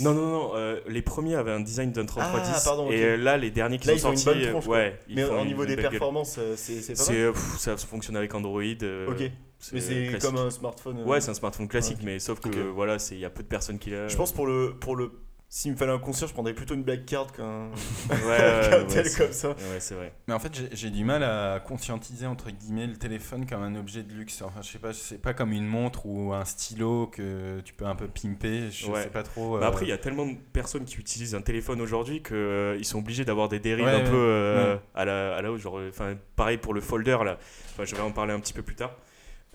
Non, 0.00 0.12
non, 0.14 0.26
non, 0.26 0.50
euh, 0.54 0.80
les 0.88 1.02
premiers 1.02 1.34
avaient 1.36 1.52
un 1.52 1.60
design 1.60 1.92
d'un 1.92 2.06
3310. 2.06 2.52
Ah, 2.56 2.60
pardon. 2.64 2.90
Et 2.90 3.02
euh, 3.04 3.16
là, 3.16 3.36
les 3.36 3.50
derniers 3.50 3.78
qui 3.78 3.86
Là, 3.86 3.98
sont 3.98 4.08
ils 4.08 4.08
ont 4.08 4.12
une 4.12 4.16
sortis. 4.18 4.38
bonne 4.40 4.48
euh, 4.48 4.50
tronche, 4.52 4.66
ouais, 4.66 4.98
ils 5.08 5.16
Mais 5.16 5.22
font 5.24 5.40
au 5.40 5.44
niveau 5.44 5.64
des 5.66 5.76
performances, 5.76 6.38
c'est 6.56 6.94
pas 6.94 6.94
C'est, 6.96 7.22
mal. 7.24 7.32
pff, 7.32 7.58
ça 7.58 7.76
fonctionne 7.76 8.16
avec 8.16 8.34
Android. 8.34 8.62
euh, 8.82 9.10
Ok. 9.10 9.30
Mais 9.72 9.80
c'est 9.80 10.18
comme 10.20 10.36
un 10.36 10.50
smartphone. 10.50 11.02
Ouais, 11.04 11.20
c'est 11.20 11.30
un 11.30 11.34
smartphone 11.34 11.68
classique, 11.68 11.98
mais 12.02 12.18
sauf 12.18 12.40
que 12.40 12.48
voilà, 12.60 12.98
c'est 12.98 13.14
il 13.14 13.20
y 13.20 13.24
a 13.24 13.30
peu 13.30 13.42
de 13.42 13.48
personnes 13.48 13.78
qui 13.78 13.90
l'ont. 13.90 14.08
Je 14.08 14.16
pense 14.16 14.32
pour 14.32 14.46
le 14.46 14.74
pour 14.78 14.96
le 14.96 15.12
s'il 15.56 15.70
me 15.70 15.76
fallait 15.76 15.92
un 15.92 16.00
concierge, 16.00 16.30
je 16.30 16.34
prendrais 16.34 16.52
plutôt 16.52 16.74
une 16.74 16.82
black 16.82 17.06
card 17.06 17.30
qu'un 17.32 17.68
Ouais, 17.68 18.16
ouais, 18.26 18.68
qu'un 18.70 18.78
ouais, 18.80 18.86
tel 18.88 19.14
comme 19.16 19.30
ça. 19.32 19.50
Ouais, 19.50 19.78
c'est 19.78 19.94
vrai. 19.94 20.12
Mais 20.26 20.34
en 20.34 20.40
fait, 20.40 20.50
j'ai- 20.72 20.90
du 20.90 21.04
mal 21.04 21.22
à 21.22 21.60
conscientiser 21.64 22.26
entre 22.26 22.50
guillemets 22.50 22.88
le 22.88 22.96
téléphone 22.96 23.46
comme 23.46 23.62
un 23.62 23.76
objet 23.76 24.02
de 24.02 24.12
luxe. 24.12 24.42
Enfin, 24.42 24.62
je 24.62 24.68
sais 24.72 24.80
pas, 24.80 24.92
c'est 24.92 25.22
pas 25.22 25.32
comme 25.32 25.52
une 25.52 25.64
montre 25.66 26.06
ou 26.06 26.32
un 26.32 26.44
stylo 26.44 27.06
que 27.06 27.60
tu 27.64 27.72
peux 27.72 27.86
un 27.86 27.94
peu 27.94 28.08
pimper. 28.08 28.68
Je 28.72 28.90
Ouais. 28.90 29.04
sais 29.04 29.10
pas 29.10 29.22
trop. 29.22 29.58
Bah 29.60 29.66
euh, 29.66 29.68
après, 29.68 29.84
il 29.84 29.90
y 29.90 29.92
a 29.92 29.98
tellement 29.98 30.26
de 30.26 30.34
personnes 30.52 30.84
qui 30.86 30.96
utilisent 30.96 31.36
un 31.36 31.40
téléphone 31.40 31.80
aujourd'hui 31.80 32.20
qu'ils 32.20 32.84
sont 32.84 32.98
obligés 32.98 33.24
d'avoir 33.24 33.48
des 33.48 33.60
dérives 33.60 33.84
Ouais, 33.84 33.92
un 33.94 34.00
peu 34.10 34.10
euh, 34.12 34.74
ouais. 34.74 34.80
à 34.96 35.04
la, 35.04 35.36
à 35.36 35.40
la 35.42 35.52
hausse. 35.52 35.60
Genre, 35.62 35.78
euh, 35.78 35.88
enfin, 35.90 36.14
pareil 36.34 36.58
pour 36.58 36.74
le 36.74 36.80
folder 36.80 37.16
là. 37.24 37.38
Enfin, 37.70 37.84
je 37.84 37.94
vais 37.94 38.02
en 38.02 38.10
parler 38.10 38.32
un 38.32 38.40
petit 38.40 38.54
peu 38.54 38.62
plus 38.62 38.74
tard. 38.74 38.96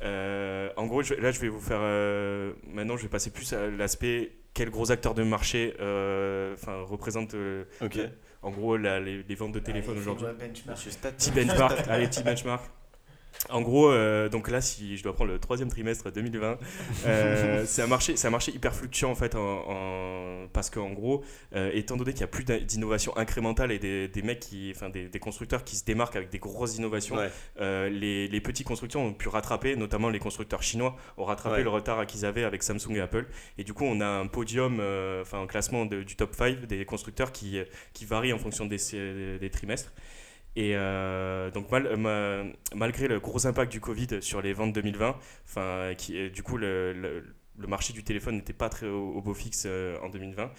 Euh, 0.02 0.70
en 0.78 0.86
gros, 0.86 1.02
je- 1.04 1.16
là, 1.16 1.32
je 1.32 1.40
vais 1.42 1.50
vous 1.50 1.60
faire. 1.60 1.80
euh, 1.82 2.54
maintenant, 2.66 2.96
je 2.96 3.04
vais 3.04 3.10
passer 3.10 3.32
plus 3.32 3.52
à 3.52 3.68
l'aspect 3.68 4.32
quels 4.54 4.70
gros 4.70 4.92
acteurs 4.92 5.14
de 5.14 5.24
marché 5.24 5.76
euh, 5.80 6.54
enfin, 6.56 6.82
représentent 6.84 7.36
euh, 7.36 7.66
Ok. 7.82 8.00
en 8.42 8.52
gros 8.52 8.78
la- 8.78 9.00
les, 9.00 9.24
les 9.24 9.36
ventes 9.36 9.54
de 9.54 9.60
téléphones 9.60 9.98
aujourd'hui. 9.98 10.26
Monsieur 10.68 10.92
Stat. 10.92 11.12
Petit 11.14 11.32
benchmark, 11.32 11.88
allez, 11.88 12.08
petit 12.08 12.24
benchmark. 12.24 12.70
En 13.48 13.62
gros, 13.62 13.90
euh, 13.90 14.28
donc 14.28 14.50
là, 14.50 14.60
si 14.60 14.98
je 14.98 15.02
dois 15.04 15.14
prendre 15.16 15.32
le 15.32 15.40
troisième 15.40 15.70
trimestre 15.70 16.12
2020, 16.12 16.60
euh, 17.08 17.64
c'est 17.68 17.82
un 17.82 17.88
marché, 17.88 18.18
c'est 18.18 18.28
un 18.28 18.32
marché 18.32 18.52
hyper 18.52 18.76
fluctuant 18.76 19.10
en 19.12 19.16
fait, 19.16 19.34
en, 19.34 19.40
en- 19.66 20.48
parce 20.52 20.70
qu'en 20.70 20.92
gros, 20.92 21.24
euh, 21.56 21.72
étant 21.74 21.96
donné 21.96 22.12
qu'il 22.12 22.22
y 22.22 22.26
a 22.26 22.28
plus 22.28 22.44
d'in- 22.44 22.60
d'innovation 22.60 23.16
incrémentale 23.18 23.72
et 23.72 23.80
des, 23.80 24.10
des 24.10 24.22
mecs 24.24 24.42
qui, 24.42 24.72
enfin 24.76 24.90
des, 24.90 25.08
des 25.08 25.20
constructeurs 25.20 25.64
qui 25.64 25.78
se 25.78 25.86
démarquent 25.86 26.18
avec 26.18 26.30
des 26.30 26.38
grosses 26.38 26.76
innovations, 26.78 27.16
Ouais. 27.16 27.30
euh, 27.62 27.88
les, 27.90 28.28
les 28.28 28.42
petits 28.42 28.66
constructeurs 28.66 29.02
ont 29.02 29.14
pu 29.14 29.30
rattraper, 29.30 29.76
notamment 29.78 30.10
les 30.10 30.20
constructeurs 30.20 30.62
chinois 30.62 30.98
ont 31.18 31.24
rattrapé 31.24 31.56
Ouais. 31.58 31.64
le 31.64 31.70
retard 31.70 32.06
qu'ils 32.06 32.26
avaient 32.26 32.44
avec 32.44 32.62
Samsung 32.62 32.96
et 32.98 33.00
Apple. 33.00 33.26
Et 33.58 33.64
du 33.64 33.74
coup, 33.74 33.86
on 33.86 34.02
a 34.02 34.06
un 34.08 34.28
podium, 34.28 34.82
enfin 35.22 35.42
un 35.42 35.48
classement 35.48 35.86
de- 35.86 36.04
du 36.04 36.16
top 36.18 36.36
5 36.36 36.66
des 36.66 36.84
constructeurs 36.84 37.32
qui, 37.32 37.60
qui 37.94 38.04
varie 38.06 38.34
en 38.34 38.38
fonction 38.38 38.66
des, 38.66 38.78
des 39.40 39.50
trimestres. 39.50 39.94
Et 40.56 40.76
euh, 40.76 41.52
donc 41.52 41.72
ma- 41.72 42.44
malgré 42.76 43.08
le 43.08 43.20
gros 43.20 43.46
impact 43.48 43.72
du 43.72 43.80
Covid 43.80 44.22
sur 44.22 44.42
les 44.42 44.54
ventes 44.54 44.74
2020, 44.74 45.16
enfin 45.46 45.94
qui 45.98 46.18
euh, 46.18 46.30
du 46.30 46.44
coup 46.44 46.58
le, 46.58 47.24
marché 47.68 47.94
du 47.94 48.04
téléphone 48.04 48.36
n'était 48.36 48.54
pas 48.54 48.70
très 48.70 48.88
au, 48.88 49.10
au 49.12 49.22
beau 49.22 49.34
fixe 49.34 49.64
euh, 49.68 49.98
en 50.02 50.10
2020. 50.10 50.52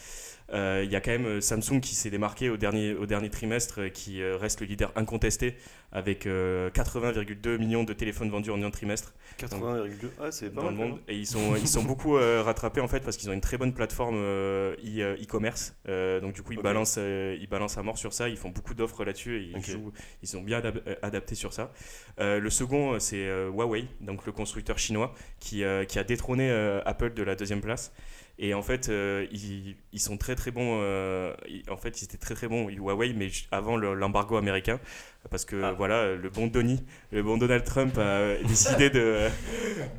Euh, 0.53 0.83
Il 0.85 0.91
y 0.91 0.97
a 0.97 1.01
quand 1.01 1.11
même 1.13 1.27
euh, 1.27 1.41
Samsung 1.41 1.81
qui 1.81 1.95
s'est 1.95 2.11
démarqué 2.11 2.51
au 2.51 2.57
dernier, 2.57 2.95
au 2.95 3.07
dernier 3.07 3.31
trimestre, 3.31 3.81
euh, 3.83 3.89
qui 3.89 4.23
reste 4.25 4.61
le 4.61 4.67
leader 4.67 4.93
incontesté 4.97 5.57
avec 5.93 6.27
euh, 6.27 6.71
80,2 6.71 7.59
millions 7.59 7.83
de 7.85 7.93
téléphones 7.93 8.31
vendus 8.31 8.51
en 8.51 8.63
un 8.63 8.71
trimestre. 8.71 9.13
80,2. 9.39 10.09
Ah, 10.21 10.31
c'est 10.31 10.51
pas 10.51 10.63
dans 10.63 10.71
le 10.71 10.77
mal. 10.77 10.89
monde. 10.91 11.01
et 11.09 11.17
ils 11.17 11.27
sont 11.27 11.57
ils 11.57 11.67
sont 11.69 11.83
beaucoup 11.83 12.13
rattrapés 12.15 12.81
en 12.81 12.89
fait 12.89 13.01
parce 13.01 13.17
qu'ils 13.17 13.29
ont 13.31 13.33
une 13.33 13.41
très 13.41 13.59
bonne 13.59 13.73
plateforme 13.73 14.17
e- 14.17 14.77
e-commerce. 15.21 15.75
Donc 15.87 16.35
du 16.35 16.43
coup 16.43 16.53
ils 16.53 16.61
balancent 16.63 16.99
ils 16.99 17.47
balancent 17.49 17.79
à 17.79 17.83
mort 17.83 17.99
sur 17.99 18.13
ça. 18.13 18.29
Ils 18.29 18.37
font 18.37 18.51
beaucoup 18.51 18.75
d'offres 18.75 19.05
là-dessus 19.05 19.39
et 19.41 19.53
ils 19.57 19.65
jouent 19.65 19.93
ils 20.23 20.29
sont 20.29 20.43
bien 20.43 20.61
adap- 20.61 20.83
adaptés 21.03 21.35
sur 21.35 21.53
ça. 21.53 21.73
Le 22.19 22.51
second 22.51 22.99
c'est 23.01 23.27
Huawei 23.49 23.87
donc 24.01 24.27
le 24.27 24.33
constructeur 24.33 24.79
chinois 24.79 25.15
qui 25.41 25.63
qui 25.89 25.99
a 25.99 26.05
détrôné 26.05 26.51
Apple 26.85 27.15
de 27.15 27.23
la 27.23 27.35
deuxième 27.35 27.61
place 27.63 27.93
et 28.43 28.55
en 28.55 28.63
fait, 28.63 28.89
euh, 28.89 29.27
ils, 29.33 29.77
ils 29.93 30.01
sont 30.01 30.17
très 30.17 30.35
très 30.35 30.51
bons. 30.51 30.79
euh, 30.83 31.35
ils- 31.49 31.63
en 31.71 31.77
fait, 31.77 32.01
ils 32.01 32.05
étaient 32.07 32.17
très 32.17 32.35
très 32.35 32.49
bons 32.49 32.69
Huawei, 32.71 33.13
mais 33.13 33.29
avant 33.53 33.77
le- 33.77 33.93
l'embargo 33.95 34.37
américain, 34.39 34.81
parce 35.31 35.45
que 35.45 35.63
Ah. 35.63 35.73
voilà, 35.73 36.15
le 36.17 36.31
bon 36.31 36.47
Donny, 36.47 36.83
le 37.13 37.23
bon 37.23 37.37
Donald 37.37 37.63
Trump 37.65 37.99
a 37.99 38.37
décidé 38.45 38.89
de, 38.91 39.29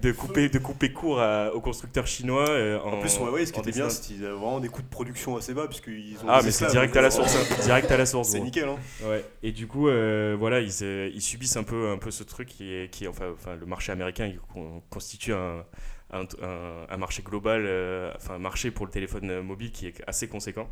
de 0.01 0.11
couper 0.11 0.49
de 0.49 0.57
couper 0.57 0.91
court 0.91 1.21
à- 1.21 1.53
aux 1.53 1.61
constructeurs 1.61 2.07
chinois. 2.07 2.49
euh, 2.49 2.79
en, 2.79 2.93
En 2.93 2.99
plus, 2.99 3.15
Huawei, 3.17 3.45
ce 3.45 3.53
qui 3.53 3.59
en 3.59 3.61
était 3.61 3.71
bien, 3.73 3.89
c'est 3.89 4.01
qu'ils 4.01 4.25
avaient 4.25 4.33
vraiment 4.33 4.59
des 4.59 4.69
coûts 4.69 4.81
de 4.81 4.87
production 4.89 5.37
assez 5.37 5.53
bas, 5.53 5.67
puisqu'ils 5.67 6.17
ont. 6.23 6.27
Ah, 6.27 6.37
mais 6.37 6.49
c'est 6.51 6.65
esclaves, 6.65 6.71
direct 6.71 6.93
donc, 6.95 6.97
à 6.97 7.01
la 7.01 7.07
euh, 7.07 7.11
source, 7.11 7.35
hein. 7.35 7.55
direct 7.63 7.91
à 7.91 7.97
la 7.97 8.05
source. 8.07 8.29
C'est 8.31 8.39
nickel, 8.39 8.67
hein. 8.69 8.77
Ouais. 9.03 9.23
Et 9.43 9.51
du 9.51 9.67
coup, 9.67 9.87
euh, 9.87 10.35
voilà, 10.39 10.59
ils, 10.61 10.71
euh, 10.81 11.11
ils 11.13 11.21
subissent 11.21 11.57
un 11.57 11.63
peu, 11.63 11.89
un 11.91 11.97
peu 11.97 12.09
ce 12.09 12.23
truc 12.23 12.47
qui 12.47 12.73
est, 12.73 12.89
qui 12.91 13.07
enfin, 13.07 13.25
enfin, 13.33 13.55
le 13.55 13.65
marché 13.67 13.91
américain 13.91 14.25
il 14.25 14.39
con- 14.53 14.81
constitue 14.89 15.33
un, 15.33 15.63
un, 16.11 16.21
un- 16.41 16.85
un 16.89 16.97
marché 16.97 17.21
global, 17.23 17.63
euh, 17.65 18.11
enfin 18.15 18.35
un 18.35 18.39
marché 18.39 18.71
pour 18.71 18.85
le 18.85 18.91
téléphone 18.91 19.29
euh, 19.29 19.41
mobile 19.43 19.71
qui 19.71 19.87
est 19.87 20.01
assez 20.07 20.27
conséquent. 20.27 20.69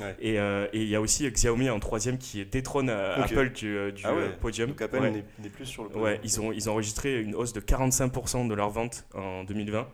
Ouais. 0.00 0.16
Et 0.20 0.38
euh, 0.38 0.66
et 0.72 0.80
il 0.82 0.88
y 0.88 0.94
a 0.96 1.00
aussi 1.00 1.30
Xiaomi 1.30 1.68
en 1.68 1.78
troisième 1.80 2.16
qui 2.18 2.44
détrône. 2.46 2.88
Apple 2.90 3.50
du, 3.50 3.92
du 3.92 4.02
Ah 4.04 4.14
ouais. 4.14 4.30
podium. 4.40 4.70
Donc 4.70 4.80
Apple 4.82 4.98
Ouais. 5.00 5.24
n'est 5.38 5.48
plus 5.50 5.66
sur 5.66 5.84
le. 5.84 5.90
Ouais, 5.96 6.20
ils 6.24 6.40
ont, 6.40 6.52
ils 6.52 6.68
ont 6.68 6.72
enregistré 6.72 7.20
une 7.20 7.34
hausse 7.34 7.52
de 7.52 7.60
45% 7.60 8.48
de 8.48 8.54
leurs 8.54 8.70
ventes 8.70 9.04
en 9.14 9.44
2020. 9.44 9.88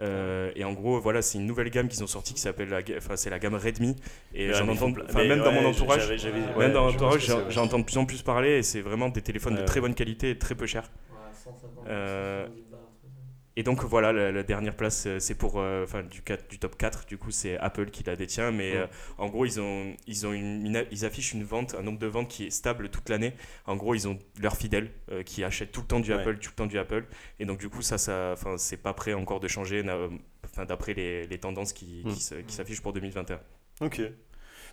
Euh, 0.00 0.50
et 0.56 0.64
en 0.64 0.72
gros, 0.72 0.98
voilà, 1.00 1.22
c'est 1.22 1.38
une 1.38 1.46
nouvelle 1.46 1.70
gamme 1.70 1.86
qu'ils 1.86 2.02
ont 2.02 2.08
sortie 2.08 2.34
qui 2.34 2.40
s'appelle 2.40 2.70
la, 2.70 2.80
enfin, 2.96 3.14
c'est 3.14 3.30
la 3.30 3.38
gamme 3.38 3.54
Redmi. 3.54 3.94
Et 4.34 4.48
Ouais, 4.48 4.54
j'en 4.54 4.66
entends, 4.68 4.90
enfin, 5.08 5.24
même 5.28 5.40
dans 5.40 5.52
mon 5.52 5.66
entourage, 5.66 6.08
même 6.08 6.56
ouais, 6.56 6.70
dans 6.72 6.90
mon 6.90 6.98
j'en- 6.98 7.12
c'est, 7.20 7.50
j'entends 7.50 7.78
de 7.78 7.84
plus 7.84 7.98
en 7.98 8.04
plus 8.06 8.22
parler 8.22 8.56
et 8.58 8.62
c'est 8.64 8.80
vraiment 8.80 9.10
des 9.10 9.20
téléphones 9.22 9.54
de 9.54 9.62
très 9.62 9.80
bonne 9.80 9.94
qualité 9.94 10.30
et 10.30 10.38
très 10.38 10.56
peu 10.56 10.66
chers. 10.66 10.90
Ouais, 11.10 11.18
150, 11.32 11.86
Euh, 11.88 12.46
170 12.46 12.62
balles, 12.70 12.80
un 12.80 12.98
truc 12.98 13.12
comme 13.14 13.22
Et 13.54 13.62
donc 13.64 13.84
voilà, 13.84 14.12
la, 14.14 14.32
la 14.32 14.42
dernière 14.42 14.74
place, 14.74 15.04
euh, 15.06 15.18
c'est 15.18 15.34
pour, 15.34 15.60
euh, 15.60 15.84
enfin 15.84 16.02
du, 16.02 16.22
4 16.22 16.48
du 16.48 16.58
top 16.58 16.76
4, 16.78 17.04
du 17.06 17.18
coup 17.18 17.30
c'est 17.30 17.58
Apple 17.58 17.90
qui 17.90 18.02
la 18.02 18.16
détient, 18.16 18.50
mais 18.50 18.72
Ouais. 18.72 18.78
euh, 18.78 18.86
en 19.18 19.28
gros 19.28 19.44
ils, 19.44 19.60
ont, 19.60 19.94
ils, 20.06 20.26
ont 20.26 20.32
une, 20.32 20.66
une- 20.66 20.86
ils 20.90 21.04
affichent 21.04 21.34
une 21.34 21.44
vente, 21.44 21.74
un 21.78 21.82
nombre 21.82 21.98
de 21.98 22.06
ventes 22.06 22.28
qui 22.28 22.46
est 22.46 22.50
stable 22.50 22.88
toute 22.88 23.10
l'année. 23.10 23.34
En 23.66 23.76
gros 23.76 23.94
ils 23.94 24.08
ont 24.08 24.18
leurs 24.40 24.56
fidèles 24.56 24.90
euh, 25.10 25.22
qui 25.22 25.44
achètent 25.44 25.70
tout 25.70 25.82
le 25.82 25.86
temps 25.86 26.00
du 26.00 26.12
Ouais. 26.14 26.20
Apple, 26.20 26.38
tout 26.38 26.48
le 26.50 26.54
temps 26.56 26.66
du 26.66 26.78
Apple, 26.78 27.04
et 27.40 27.44
donc 27.44 27.58
du 27.58 27.68
coup 27.68 27.82
ça, 27.82 27.98
ça 27.98 28.30
enfin 28.32 28.56
c'est 28.56 28.78
pas 28.78 28.94
prêt 28.94 29.12
encore 29.12 29.38
de 29.40 29.48
changer, 29.48 29.84
d'après 30.66 30.94
les, 30.94 31.26
les 31.26 31.38
tendances 31.38 31.74
qui, 31.74 32.02
Mm. 32.06 32.10
qui 32.14 32.20
se- 32.22 32.34
qui 32.36 32.54
s'affichent 32.54 32.80
pour 32.80 32.94
2021. 32.94 33.38
Ok. 33.82 34.00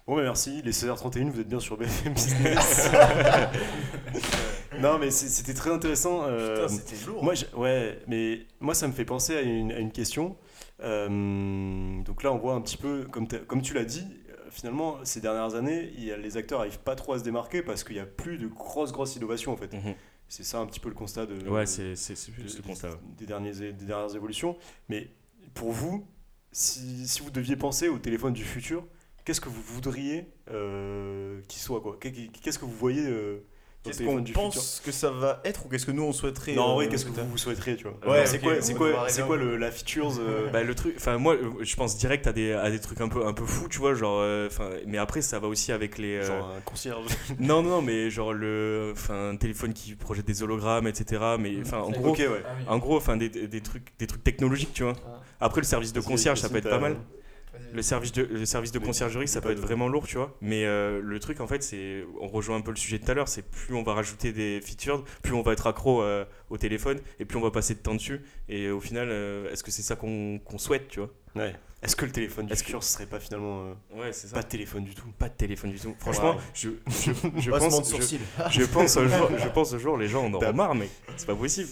Bon, 0.07 0.15
bah 0.15 0.23
merci. 0.23 0.61
Les 0.63 0.71
16h31, 0.71 1.29
vous 1.29 1.41
êtes 1.41 1.49
bien 1.49 1.59
sur 1.59 1.75
BFM 1.77 2.13
Business. 2.13 2.89
non, 4.79 4.97
mais 4.99 5.09
c'était 5.11 5.53
très 5.53 5.71
intéressant. 5.71 6.23
euh, 6.25 6.65
Putain, 6.67 6.67
c'était 6.67 7.05
lourd. 7.05 7.23
moi, 7.23 7.33
je- 7.33 7.45
ouais, 7.55 7.99
mais 8.07 8.45
moi, 8.59 8.73
ça 8.73 8.87
me 8.87 8.93
fait 8.93 9.05
penser 9.05 9.35
à 9.35 9.41
une, 9.41 9.71
à 9.71 9.79
une 9.79 9.91
question. 9.91 10.37
Euh, 10.81 12.01
donc 12.03 12.23
là, 12.23 12.31
on 12.33 12.37
voit 12.37 12.53
un 12.53 12.61
petit 12.61 12.77
peu, 12.77 13.05
comme, 13.11 13.27
comme 13.27 13.61
tu 13.61 13.73
l'as 13.73 13.83
dit, 13.85 14.05
euh, 14.29 14.35
finalement, 14.51 14.97
ces 15.03 15.21
dernières 15.21 15.55
années, 15.55 15.91
il 15.97 16.03
y 16.05 16.11
a, 16.11 16.17
les 16.17 16.37
acteurs 16.37 16.59
n'arrivent 16.59 16.79
pas 16.79 16.95
trop 16.95 17.13
à 17.13 17.19
se 17.19 17.23
démarquer 17.23 17.61
parce 17.61 17.83
qu'il 17.83 17.95
n'y 17.95 18.01
a 18.01 18.05
plus 18.05 18.37
de 18.37 18.47
grosses, 18.47 18.91
grosses 18.91 19.15
innovations, 19.15 19.51
en 19.53 19.57
fait. 19.57 19.73
Mhm. 19.73 19.95
C'est 20.27 20.43
ça 20.43 20.59
un 20.59 20.67
petit 20.67 20.79
peu 20.79 20.89
le 20.89 20.95
constat 20.95 21.25
de, 21.25 21.49
Ouais, 21.49 21.65
c'est 21.65 21.89
le 21.95 22.43
des- 22.55 22.61
constat. 22.61 22.89
des, 23.17 23.25
dernières 23.25 24.15
évolutions. 24.15 24.55
Mais 24.87 25.09
pour 25.55 25.71
vous, 25.71 26.05
si, 26.51 27.07
si 27.07 27.21
vous 27.21 27.31
deviez 27.31 27.55
penser 27.55 27.89
au 27.89 27.97
téléphone 27.97 28.33
du 28.33 28.43
futur, 28.43 28.85
qu'est-ce 29.25 29.41
que 29.41 29.49
vous 29.49 29.61
voudriez 29.61 30.27
euh, 30.51 31.41
qu'il 31.47 31.59
soit 31.61 31.81
quoi? 31.81 31.97
Qu'est- 31.99 32.31
Qu'est-ce 32.41 32.59
que 32.59 32.65
vous 32.65 32.71
voyez 32.77 33.05
euh, 33.07 33.39
Qu'est-ce 33.83 34.03
qu'on 34.03 34.21
pense 34.23 34.81
que 34.83 34.91
ça 34.91 35.09
va 35.09 35.39
être 35.45 35.65
ou 35.65 35.69
qu'est-ce 35.69 35.85
que 35.85 35.91
nous 35.91 36.03
on 36.03 36.11
souhaiterait 36.11 36.53
Non, 36.53 36.75
vrai, 36.75 36.85
euh, 36.85 36.89
qu'est-ce 36.89 37.05
que 37.05 37.11
vous, 37.11 37.29
vous 37.29 37.37
souhaiteriez, 37.37 37.77
tu 37.77 37.85
vois 37.85 38.11
Ouais, 38.11 38.25
C'est 38.25 38.39
quoi, 38.39 38.61
c'est 38.61 38.73
quoi, 38.73 39.07
c'est 39.07 39.25
quoi 39.25 39.37
le, 39.37 39.55
la 39.55 39.71
features 39.71 40.19
euh, 40.19 40.49
Bah, 40.53 40.63
le 40.63 40.75
truc, 40.75 40.95
enfin 40.97 41.17
moi, 41.17 41.37
je 41.61 41.75
pense 41.77 41.97
direct 41.97 42.27
à 42.27 42.33
des, 42.33 42.51
à 42.51 42.69
des 42.69 42.79
trucs 42.79 42.99
un 42.99 43.07
peu, 43.07 43.25
un 43.25 43.31
peu 43.31 43.45
fous, 43.45 43.69
tu 43.69 43.79
vois, 43.79 43.93
genre, 43.93 44.19
euh, 44.19 44.47
enfin, 44.47 44.69
mais 44.85 44.97
après 44.97 45.21
ça 45.21 45.39
va 45.39 45.47
aussi 45.47 45.71
avec 45.71 45.97
les, 45.97 46.17
euh, 46.17 46.27
Genre 46.27 46.51
un 46.57 46.61
concierge. 46.61 47.05
non, 47.39 47.63
non, 47.63 47.81
mais 47.81 48.09
genre 48.09 48.33
le, 48.33 48.91
enfin, 48.91 49.29
un 49.29 49.37
téléphone 49.37 49.73
qui 49.73 49.95
projette 49.95 50.25
des 50.25 50.43
hologrammes, 50.43 50.87
etc. 50.87 51.21
Mais 51.39 51.55
enfin, 51.61 51.79
en 51.79 51.91
gros. 51.91 52.13
Ah 52.19 52.23
oui. 52.27 52.65
en 52.67 52.77
gros, 52.79 52.97
enfin, 52.97 53.15
des, 53.15 53.29
des 53.29 53.61
trucs, 53.61 53.97
des 53.97 54.07
trucs 54.07 54.25
technologiques, 54.25 54.73
tu 54.73 54.83
vois. 54.83 54.95
Ah. 55.07 55.21
Après, 55.39 55.61
le 55.61 55.65
service 55.65 55.93
de 55.93 56.01
concierge, 56.01 56.39
ça 56.39 56.49
peut 56.49 56.57
être 56.57 56.69
pas 56.69 56.79
mal. 56.79 56.97
Le 57.73 57.81
service 57.81 58.11
de, 58.11 58.23
le 58.23 58.45
service 58.45 58.71
de 58.71 58.79
Mais 58.79 58.85
conciergerie, 58.85 59.27
ça 59.27 59.41
peut 59.41 59.51
être 59.51 59.59
vraiment 59.59 59.87
lourd, 59.87 60.07
tu 60.07 60.17
vois. 60.17 60.35
Mais 60.41 60.65
euh, 60.65 61.01
le 61.03 61.19
truc, 61.19 61.39
en 61.39 61.47
fait, 61.47 61.61
c'est, 61.63 62.03
on 62.19 62.27
rejoint 62.27 62.57
un 62.57 62.61
peu 62.61 62.71
le 62.71 62.77
sujet 62.77 62.99
de 62.99 63.05
tout 63.05 63.11
à 63.11 63.13
l'heure, 63.13 63.27
c'est 63.27 63.43
plus 63.49 63.75
on 63.75 63.83
va 63.83 63.93
rajouter 63.93 64.31
des 64.31 64.61
features, 64.61 65.03
plus 65.21 65.33
on 65.33 65.41
va 65.41 65.53
être 65.53 65.67
accro 65.67 66.01
euh, 66.01 66.25
au 66.49 66.57
téléphone, 66.57 66.99
et 67.19 67.25
plus 67.25 67.37
on 67.37 67.41
va 67.41 67.51
passer 67.51 67.75
de 67.75 67.79
temps 67.79 67.95
dessus. 67.95 68.21
Et 68.47 68.69
au 68.69 68.79
final, 68.79 69.09
euh, 69.11 69.51
est-ce 69.51 69.63
que 69.63 69.71
c'est 69.71 69.83
ça 69.83 69.95
qu'on 69.95 70.39
qu'on 70.39 70.57
souhaite, 70.57 70.87
tu 70.87 70.99
vois? 70.99 71.09
Ouais. 71.35 71.55
Est-ce 71.81 71.95
que 71.95 72.03
le 72.05 72.11
téléphone 72.11 72.45
du 72.47 72.51
Est-ce 72.53 72.61
que- 72.63 72.67
futur, 72.67 72.83
ce 72.83 72.91
serait 72.93 73.05
pas 73.05 73.19
finalement 73.21 73.67
euh, 73.93 73.97
Ouais, 74.01 74.11
c'est 74.11 74.33
pas 74.33 74.41
de 74.43 74.47
téléphone 74.47 74.83
du 74.83 74.93
tout? 74.95 75.07
Pas 75.17 75.29
de 75.29 75.33
téléphone 75.35 75.71
du 75.71 75.79
tout. 75.79 75.95
Franchement, 75.99 76.31
Ouais. 76.31 76.41
je, 76.53 76.69
je, 76.87 77.11
je 77.37 77.51
Passement 77.51 77.67
de 77.69 77.73
pense, 77.75 77.89
je, 77.89 77.95
sourcil. 77.95 78.19
je 78.51 78.63
pense 78.65 78.97
au 78.97 79.07
jour, 79.07 79.29
je 79.37 79.47
pense 79.53 79.73
au 79.73 79.79
jour, 79.79 79.97
les 79.97 80.07
gens 80.09 80.25
en 80.25 80.33
auront 80.33 80.53
marre, 80.53 80.75
mais 80.75 80.89
c'est 81.15 81.25
pas 81.27 81.35
possible. 81.35 81.69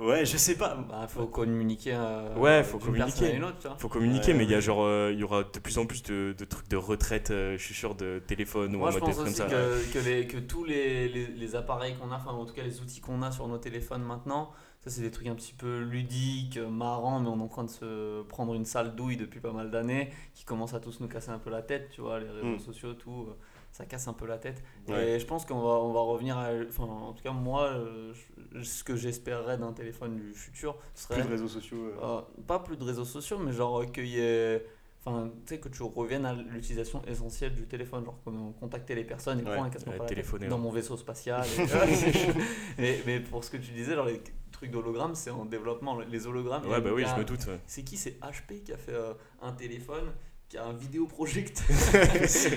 Ouais, 0.00 0.24
je 0.24 0.36
sais 0.38 0.54
pas. 0.54 0.76
Bah, 0.76 1.06
faut 1.08 1.26
communiquer. 1.26 1.92
euh, 1.94 2.34
Ouais, 2.36 2.62
faut 2.64 2.78
d'une 2.78 2.86
communiquer. 2.86 3.10
personne 3.10 3.26
à 3.28 3.32
une 3.36 3.44
autre, 3.44 3.58
tu 3.60 3.68
vois. 3.68 3.76
Faut 3.76 3.88
communiquer, 3.88 4.32
Ouais, 4.32 4.38
mais 4.38 4.44
il 4.44 4.50
y 4.50 4.54
a 4.54 4.56
ouais. 4.58 4.62
genre, 4.62 4.82
euh, 4.84 5.10
il 5.12 5.18
y 5.18 5.24
aura 5.24 5.42
de 5.42 5.58
plus 5.58 5.76
en 5.78 5.84
plus 5.84 6.02
de, 6.04 6.34
de 6.38 6.44
trucs 6.44 6.68
de 6.68 6.76
retraite, 6.76 7.30
euh, 7.32 7.58
je 7.58 7.62
suis 7.62 7.74
sûr, 7.74 7.94
de 7.94 8.22
téléphone 8.26 8.74
ou 8.76 8.78
Moi, 8.78 8.88
en 8.88 8.92
je 8.92 8.98
mode 8.98 9.04
pense 9.12 9.16
téléphone 9.24 9.32
aussi 9.32 9.40
comme 9.42 9.50
ça. 9.50 9.92
que, 9.92 9.92
que, 9.92 9.98
les, 10.08 10.26
que 10.26 10.36
tous 10.38 10.64
les, 10.64 11.08
les, 11.08 11.26
les 11.26 11.56
appareils 11.56 11.96
qu'on 11.96 12.10
a, 12.12 12.16
enfin 12.16 12.30
en 12.30 12.46
tout 12.46 12.54
cas 12.54 12.62
les 12.62 12.80
outils 12.80 13.00
qu'on 13.00 13.20
a 13.22 13.30
sur 13.30 13.46
nos 13.46 13.58
téléphones 13.58 14.02
maintenant, 14.02 14.52
ça 14.84 14.90
c'est 14.90 15.00
des 15.02 15.10
trucs 15.10 15.26
un 15.26 15.34
petit 15.34 15.54
peu 15.54 15.80
ludiques, 15.80 16.58
euh, 16.58 16.68
marrants, 16.68 17.18
mais 17.20 17.28
on 17.28 17.38
est 17.38 17.42
en 17.42 17.48
train 17.48 17.64
de 17.64 17.70
se 17.70 18.22
prendre 18.24 18.54
une 18.54 18.64
sale 18.66 18.94
douille 18.94 19.16
depuis 19.16 19.40
pas 19.40 19.52
mal 19.52 19.70
d'années, 19.70 20.10
qui 20.34 20.44
commence 20.44 20.74
à 20.74 20.80
tous 20.80 21.00
nous 21.00 21.08
casser 21.08 21.30
un 21.30 21.38
peu 21.38 21.50
la 21.50 21.62
tête, 21.62 21.88
tu 21.90 22.00
vois, 22.02 22.20
les 22.20 22.28
réseaux 22.28 22.46
Mm. 22.56 22.58
sociaux, 22.60 22.94
tout, 22.94 23.26
euh, 23.28 23.34
ça 23.72 23.86
casse 23.86 24.06
un 24.06 24.12
peu 24.12 24.26
la 24.26 24.38
tête. 24.38 24.62
Ouais. 24.88 25.12
Et 25.12 25.18
je 25.18 25.26
pense 25.26 25.44
qu'on 25.46 25.58
va, 25.60 25.70
on 25.80 25.92
va 25.92 26.00
revenir 26.00 26.38
à, 26.38 26.50
enfin 26.68 26.84
en 26.84 27.12
tout 27.12 27.22
cas 27.24 27.32
moi, 27.32 27.64
euh, 27.64 28.12
je- 28.52 28.62
ce 28.62 28.84
que 28.84 28.94
j'espérerais 28.94 29.58
d'un 29.58 29.72
téléphone 29.72 30.14
du 30.16 30.32
futur, 30.32 30.76
ce 30.94 31.04
serait 31.04 31.14
Plus 31.16 31.24
de 31.24 31.30
réseaux 31.30 31.48
sociaux. 31.48 31.78
euh. 31.78 31.96
euh, 32.02 32.20
pas 32.46 32.60
plus 32.60 32.76
de 32.76 32.84
réseaux 32.84 33.04
sociaux, 33.04 33.38
mais 33.38 33.50
genre 33.52 33.90
qu'il 33.90 34.06
y 34.06 34.20
ait. 34.20 34.64
Enfin, 35.06 35.28
tu 35.44 35.54
sais, 35.54 35.60
que 35.60 35.68
tu 35.68 35.82
reviennes 35.82 36.24
à 36.24 36.32
l'utilisation 36.32 37.02
essentielle 37.06 37.54
du 37.54 37.66
téléphone, 37.66 38.04
genre 38.06 38.18
comme 38.24 38.54
contacter 38.54 38.94
les 38.94 39.04
personnes 39.04 39.40
et 39.40 39.42
Ouais, 39.44 39.56
la 39.58 39.68
tête. 39.68 40.06
téléphoner, 40.06 40.46
dans 40.46 40.56
mon 40.56 40.70
vaisseau 40.70 40.96
spatial. 40.96 41.44
et- 41.58 42.32
mais, 42.78 43.02
mais 43.04 43.20
pour 43.20 43.44
ce 43.44 43.50
que 43.50 43.58
tu 43.58 43.72
disais, 43.72 43.94
genre 43.96 44.06
les 44.06 44.22
trucs 44.64 44.72
d'hologrammes, 44.72 45.14
c'est 45.14 45.30
en 45.30 45.44
développement. 45.44 45.98
Les 46.00 46.26
hologrammes, 46.26 46.66
Ouais, 46.66 46.80
bah 46.80 46.90
oui, 46.94 47.04
je 47.06 47.18
me 47.20 47.24
doute. 47.24 47.46
ouais. 47.46 47.60
C'est 47.66 47.84
qui? 47.84 47.96
C'est 47.96 48.18
HP 48.20 48.62
qui 48.62 48.72
a 48.72 48.78
fait 48.78 48.92
euh, 48.94 49.12
un 49.42 49.52
téléphone 49.52 50.12
qui 50.48 50.58
a 50.58 50.64
un 50.64 50.72
vidéoprojecteur. 50.74 51.64
C'est 52.28 52.50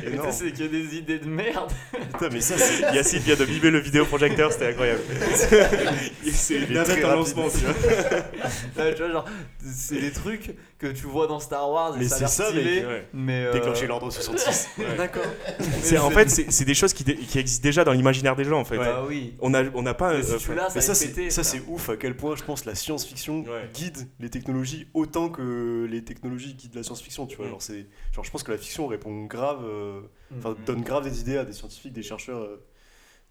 que 0.52 0.68
des 0.68 0.96
idées 0.98 1.20
de 1.20 1.28
merde. 1.28 1.72
Putain, 1.92 2.30
mais 2.32 2.42
ça. 2.42 2.56
Yacine 2.94 3.20
vient 3.20 3.36
de 3.36 3.46
mimer 3.46 3.72
le 3.72 3.80
vidéoprojecteur, 3.80 4.52
c'était 4.52 4.68
incroyable. 4.68 5.02
c'est 6.32 6.56
une 6.56 6.74
navette 6.74 7.04
en 7.06 7.16
lancement, 7.16 7.48
tu 7.50 7.60
vois. 7.60 7.74
Ouais, 8.78 8.94
tu 8.94 9.02
vois, 9.02 9.12
genre, 9.12 9.26
c'est 9.74 10.00
des 10.00 10.12
trucs 10.12 10.56
que 10.78 10.88
tu 10.88 11.06
vois 11.08 11.26
dans 11.28 11.40
Star 11.40 11.70
Wars 11.70 11.96
et 11.96 12.00
Mais 12.00 12.06
a 12.06 12.10
c'est 12.10 12.28
ça, 12.28 12.50
stylé, 12.50 12.86
ouais. 12.86 13.08
mais 13.14 13.46
euh, 13.46 13.54
Déclencher 13.54 13.88
l'ordre 13.88 14.12
66. 14.12 14.68
D'accord. 14.98 15.24
En 16.04 16.12
fait, 16.12 16.30
c'est 16.30 16.66
des 16.66 16.74
choses 16.76 16.94
qui, 16.94 17.04
dé- 17.04 17.16
qui 17.16 17.40
existent 17.40 17.64
déjà 17.64 17.84
dans 17.84 17.94
l'imaginaire 17.94 18.36
des 18.36 18.44
gens 18.44 18.60
en 18.60 18.66
fait. 18.66 18.78
Ouais. 18.78 18.86
Bah 18.86 19.06
oui. 19.08 19.34
On 19.40 19.54
a, 19.54 19.64
on 19.74 19.82
n'a 19.82 19.94
pas. 19.96 20.14
Mais 20.14 20.24
si 20.24 20.34
euh, 20.52 20.56
l'as, 20.56 20.74
Mais 20.76 20.82
ça 20.82 20.94
ça, 20.94 21.44
c'est 21.44 21.64
ouf 21.68 21.90
à 21.90 21.98
quel 21.98 22.16
point 22.16 22.36
je 22.36 22.44
pense 22.44 22.66
la 22.66 22.76
science-fiction 22.76 23.46
guide 23.74 24.08
les 24.20 24.30
technologies 24.30 24.88
autant 24.94 25.30
que 25.30 25.88
les 25.90 26.04
technologies 26.04 26.54
guident 26.54 26.76
la 26.76 26.84
science-fiction. 26.84 27.26
Tu 27.26 27.38
vois, 27.38 27.48
Mm. 27.48 27.50
genre, 27.50 27.62
c'est, 27.62 27.76
genre, 28.13 28.23
je 28.23 28.32
pense 28.32 28.43
que 28.43 28.51
la 28.51 28.57
fiction 28.57 28.88
répond 28.88 29.25
grave, 29.25 29.63
euh, 29.63 30.01
enfin, 30.38 30.51
Mm. 30.51 30.63
donne 30.65 30.82
grave 30.82 31.03
des 31.03 31.21
idées 31.21 31.38
à 31.38 31.45
des 31.45 31.53
scientifiques, 31.53 31.93
des 31.93 32.03
chercheurs 32.03 32.41
euh, 32.41 32.63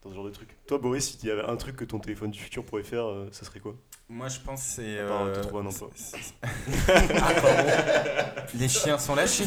dans 0.03 0.11
ce 0.11 0.14
genre 0.14 0.24
de 0.24 0.30
trucs. 0.30 0.57
Toi, 0.66 0.78
Boris, 0.78 1.05
si 1.11 1.18
il 1.22 1.28
y 1.28 1.32
avait 1.32 1.44
un 1.44 1.57
truc 1.57 1.76
que 1.76 1.84
ton 1.84 1.99
téléphone 1.99 2.30
du 2.30 2.38
futur 2.38 2.64
pourrait 2.64 2.84
faire, 2.84 3.07
euh, 3.07 3.28
ça 3.32 3.44
serait 3.44 3.61
quoi? 3.61 3.74
Moi, 4.09 4.28
je 4.28 4.38
pense 4.38 4.62
que 4.62 4.68
c'est. 4.68 4.99
Euh, 5.01 5.34
te 5.34 5.40
trouver 5.49 5.64
un 5.64 5.68
emploi. 5.68 5.90
c'est- 5.97 6.16
Les 8.59 8.68
chiens 8.68 8.99
sont 8.99 9.16
lâchés. 9.16 9.44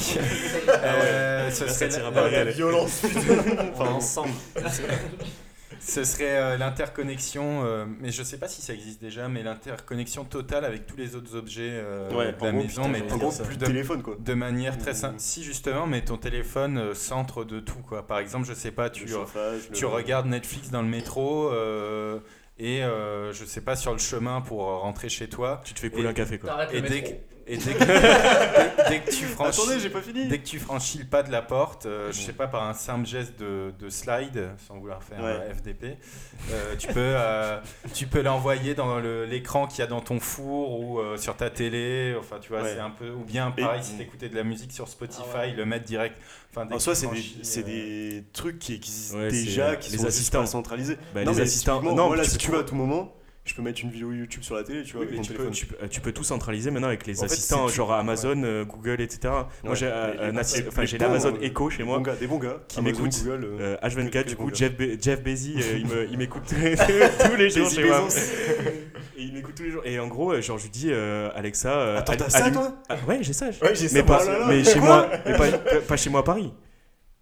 Euh, 0.68 1.50
ce 1.50 1.64
Là, 1.64 1.70
ça 1.72 1.74
serait 1.74 1.90
tira 1.90 2.10
la- 2.10 2.12
pas 2.12 2.30
la- 2.30 2.44
mal. 2.46 2.54
violence. 2.54 3.04
Est 3.06 3.80
ensemble. 3.80 4.34
Ce 5.90 6.04
serait 6.04 6.38
euh, 6.38 6.58
l'interconnexion, 6.58 7.64
euh, 7.66 7.86
mais 8.00 8.12
je 8.12 8.24
sais 8.24 8.38
pas 8.38 8.48
si 8.48 8.62
ça 8.62 8.74
existe 8.74 9.02
déjà, 9.02 9.28
mais 9.28 9.44
l'interconnexion 9.44 10.24
totale 10.24 10.66
avec 10.66 10.86
tous 10.86 10.96
les 10.98 11.16
autres 11.16 11.36
objets 11.36 11.72
euh, 11.74 12.10
Ouais, 12.12 12.28
de 12.32 12.44
la 12.44 12.52
gros, 12.52 12.62
maison, 12.64 12.84
putain, 12.84 12.88
mais 13.06 13.12
en 13.12 13.18
gros, 13.18 13.32
plus 13.44 13.58
de 13.58 13.66
téléphone, 13.66 14.02
quoi. 14.04 14.16
de 14.20 14.34
manière 14.34 14.78
très 14.78 14.92
Mmh. 14.92 14.96
simple. 14.96 15.16
Si 15.20 15.44
justement, 15.44 15.88
mais 15.88 16.02
ton 16.02 16.18
téléphone 16.18 16.78
euh, 16.78 16.94
centre 16.94 17.44
de 17.44 17.60
tout, 17.60 17.80
quoi. 17.88 18.06
Par 18.06 18.20
exemple, 18.20 18.46
je 18.48 18.54
sais 18.54 18.72
pas, 18.72 18.90
tu, 18.90 19.06
Le 19.06 19.12
chauffage, 19.12 19.70
tu 19.74 19.82
le- 19.82 19.88
regardes 19.88 20.28
Netflix 20.28 20.70
dans 20.70 20.82
le 20.82 20.88
métro 20.88 21.50
euh, 21.52 22.20
et 22.58 22.84
euh, 22.84 23.32
je 23.34 23.46
sais 23.46 23.62
pas 23.62 23.76
sur 23.76 23.92
le 23.94 24.00
chemin 24.00 24.42
pour 24.42 24.64
rentrer 24.66 25.10
chez 25.10 25.28
toi. 25.30 25.62
Tu 25.66 25.74
te 25.74 25.80
fais 25.80 25.90
couler 25.90 26.04
Et- 26.06 26.08
un 26.10 26.14
café 26.14 26.38
quoi. 26.40 26.74
Et 26.74 26.82
dès, 26.82 27.04
que. 27.04 27.10
Et 27.52 27.58
dès, 27.58 27.74
que, 27.74 27.80
dès- 27.84 28.90
dès 28.90 29.00
que 29.02 29.10
tu 29.12 29.26
franchis, 29.26 29.60
Attendez, 29.62 29.80
j'ai 29.80 29.90
pas 29.90 30.02
fini. 30.02 30.28
dès 30.28 30.38
que 30.40 30.46
tu 30.46 30.60
franchis 30.60 31.00
le 31.00 31.06
pas 31.06 31.24
de 31.24 31.32
la 31.32 31.42
porte, 31.42 31.86
euh, 31.88 32.12
je 32.12 32.20
sais 32.20 32.34
pas 32.34 32.48
par 32.48 32.64
un 32.64 32.74
simple 32.74 33.06
geste 33.08 33.40
de, 33.40 33.74
de 33.80 33.90
slide, 33.90 34.50
sans 34.68 34.78
vouloir 34.78 35.02
faire 35.04 35.20
Ouais. 35.20 35.32
euh, 35.32 35.54
FDP, 35.54 35.98
euh, 36.52 36.76
tu 36.78 36.88
peux 36.88 36.94
euh, 37.00 37.60
tu 37.94 38.06
peux 38.08 38.22
l'envoyer 38.22 38.76
dans 38.76 39.00
le- 39.00 39.26
l'écran 39.26 39.68
qu'il 39.68 39.80
y 39.80 39.82
a 39.82 39.88
dans 39.88 40.02
ton 40.02 40.20
four 40.20 40.80
ou 40.80 41.00
euh, 41.00 41.18
sur 41.18 41.36
ta 41.36 41.50
télé. 41.50 42.16
Enfin, 42.20 42.38
tu 42.40 42.50
vois, 42.50 42.62
Ouais. 42.62 42.74
c'est 42.76 42.80
un 42.80 42.92
peu 42.92 43.10
ou 43.10 43.24
bien 43.24 43.54
Et- 43.58 43.62
pareil 43.62 43.84
si 43.84 43.94
t'écoutais 43.98 44.30
de 44.30 44.36
la 44.36 44.44
musique 44.44 44.72
sur 44.72 44.88
Spotify, 44.88 45.24
Ah 45.34 45.40
ouais. 45.40 45.52
le 45.54 45.66
mettre 45.66 45.86
direct. 45.86 46.16
Enfin, 46.56 46.68
En 46.72 46.80
soi, 46.80 46.96
c'est 46.96 47.64
des, 47.64 48.20
euh, 48.20 48.22
trucs 48.34 48.58
qui 48.60 48.74
existent 48.74 49.18
déjà, 49.30 49.76
qui 49.76 49.92
les 49.92 49.98
sont 50.00 50.06
assistants. 50.08 50.46
centralisés. 50.46 50.98
Bah, 51.14 51.24
non, 51.24 51.32
les 51.32 51.38
mais 51.38 51.44
assistants. 51.44 51.82
Non, 51.82 52.08
moi, 52.08 52.16
là, 52.16 52.24
tu 52.24 52.32
si 52.32 52.38
tu 52.38 52.52
veux, 52.52 52.60
à 52.60 52.64
tout 52.64 52.74
moment, 52.76 53.14
je 53.46 53.56
peux 53.56 53.62
mettre 53.64 53.82
une 53.84 53.90
vidéo 53.90 54.12
YouTube 54.12 54.44
sur 54.44 54.54
la 54.56 54.64
télé, 54.64 54.84
tu 54.84 54.94
vois, 54.94 55.02
Oui, 55.02 55.08
avec 55.08 55.12
mais 55.12 55.18
mon 55.18 55.24
tu, 55.24 55.30
peux, 55.34 55.38
téléphone. 55.38 55.54
tu, 55.54 55.66
peux, 55.66 55.88
tu 55.88 56.02
peux 56.02 56.12
tout 56.12 56.24
centraliser 56.24 56.70
maintenant 56.70 56.90
avec 56.90 57.08
les 57.08 57.20
En 57.20 57.24
assistants, 57.26 57.68
genre 57.68 57.92
Amazon, 57.94 58.44
euh, 58.44 58.64
Google, 58.64 59.02
etc. 59.02 59.20
Moi 59.64 59.72
Ouais, 59.72 59.76
j'ai 59.76 59.88
euh, 59.88 60.32
l'Amazon 61.00 61.34
euh, 61.36 61.42
Echo 61.42 61.70
chez 61.72 61.84
moi. 61.84 61.98
bons 61.98 62.04
gars, 62.04 62.16
des 62.16 62.28
bons 62.28 62.38
gars 62.38 62.58
qui. 62.68 62.80
Google, 62.82 63.44
euh, 63.46 63.76
Euh, 63.82 63.88
H24, 63.88 64.10
Quel 64.12 64.26
du 64.26 64.36
coup. 64.36 64.52
Jeff, 64.54 64.74
Be- 64.78 65.02
Jeff 65.02 65.24
Bezos, 65.24 65.58
euh, 65.60 65.78
il, 65.80 65.88
me, 65.88 66.08
il 66.12 66.18
m'écoute 66.20 66.44
tous 66.48 67.36
les 67.38 67.50
jours 67.50 67.70
chez 67.72 67.86
moi. 67.86 68.08
Et 69.18 69.24
il 69.24 69.34
m'écoute 69.34 69.56
tous 69.56 69.64
les 69.64 69.72
jours. 69.72 69.82
Et 69.84 70.00
en 70.00 70.08
gros, 70.08 70.32
euh, 70.34 70.42
genre, 70.42 70.58
je 70.60 70.64
lui 70.66 70.70
dis, 70.70 70.90
euh, 70.92 71.30
Alexa. 71.36 71.72
euh, 71.72 71.98
Attends, 71.98 72.14
t'as 72.18 72.30
ça, 72.30 72.52
toi? 72.52 72.74
Ah, 72.88 72.98
Ouais, 73.08 73.18
j'ai 73.22 73.34
ça. 73.34 73.48
Ouais, 73.48 73.74
j'ai 73.74 73.88
ça. 73.88 73.96
mais 73.96 74.04
pas, 74.04 74.22
oh 74.24 74.64
chez 74.64 74.80
moi, 74.80 75.10
mais 75.26 75.34
pas, 75.88 75.98
chez 75.98 76.10
moi 76.12 76.20
à 76.20 76.24
Paris. 76.24 76.54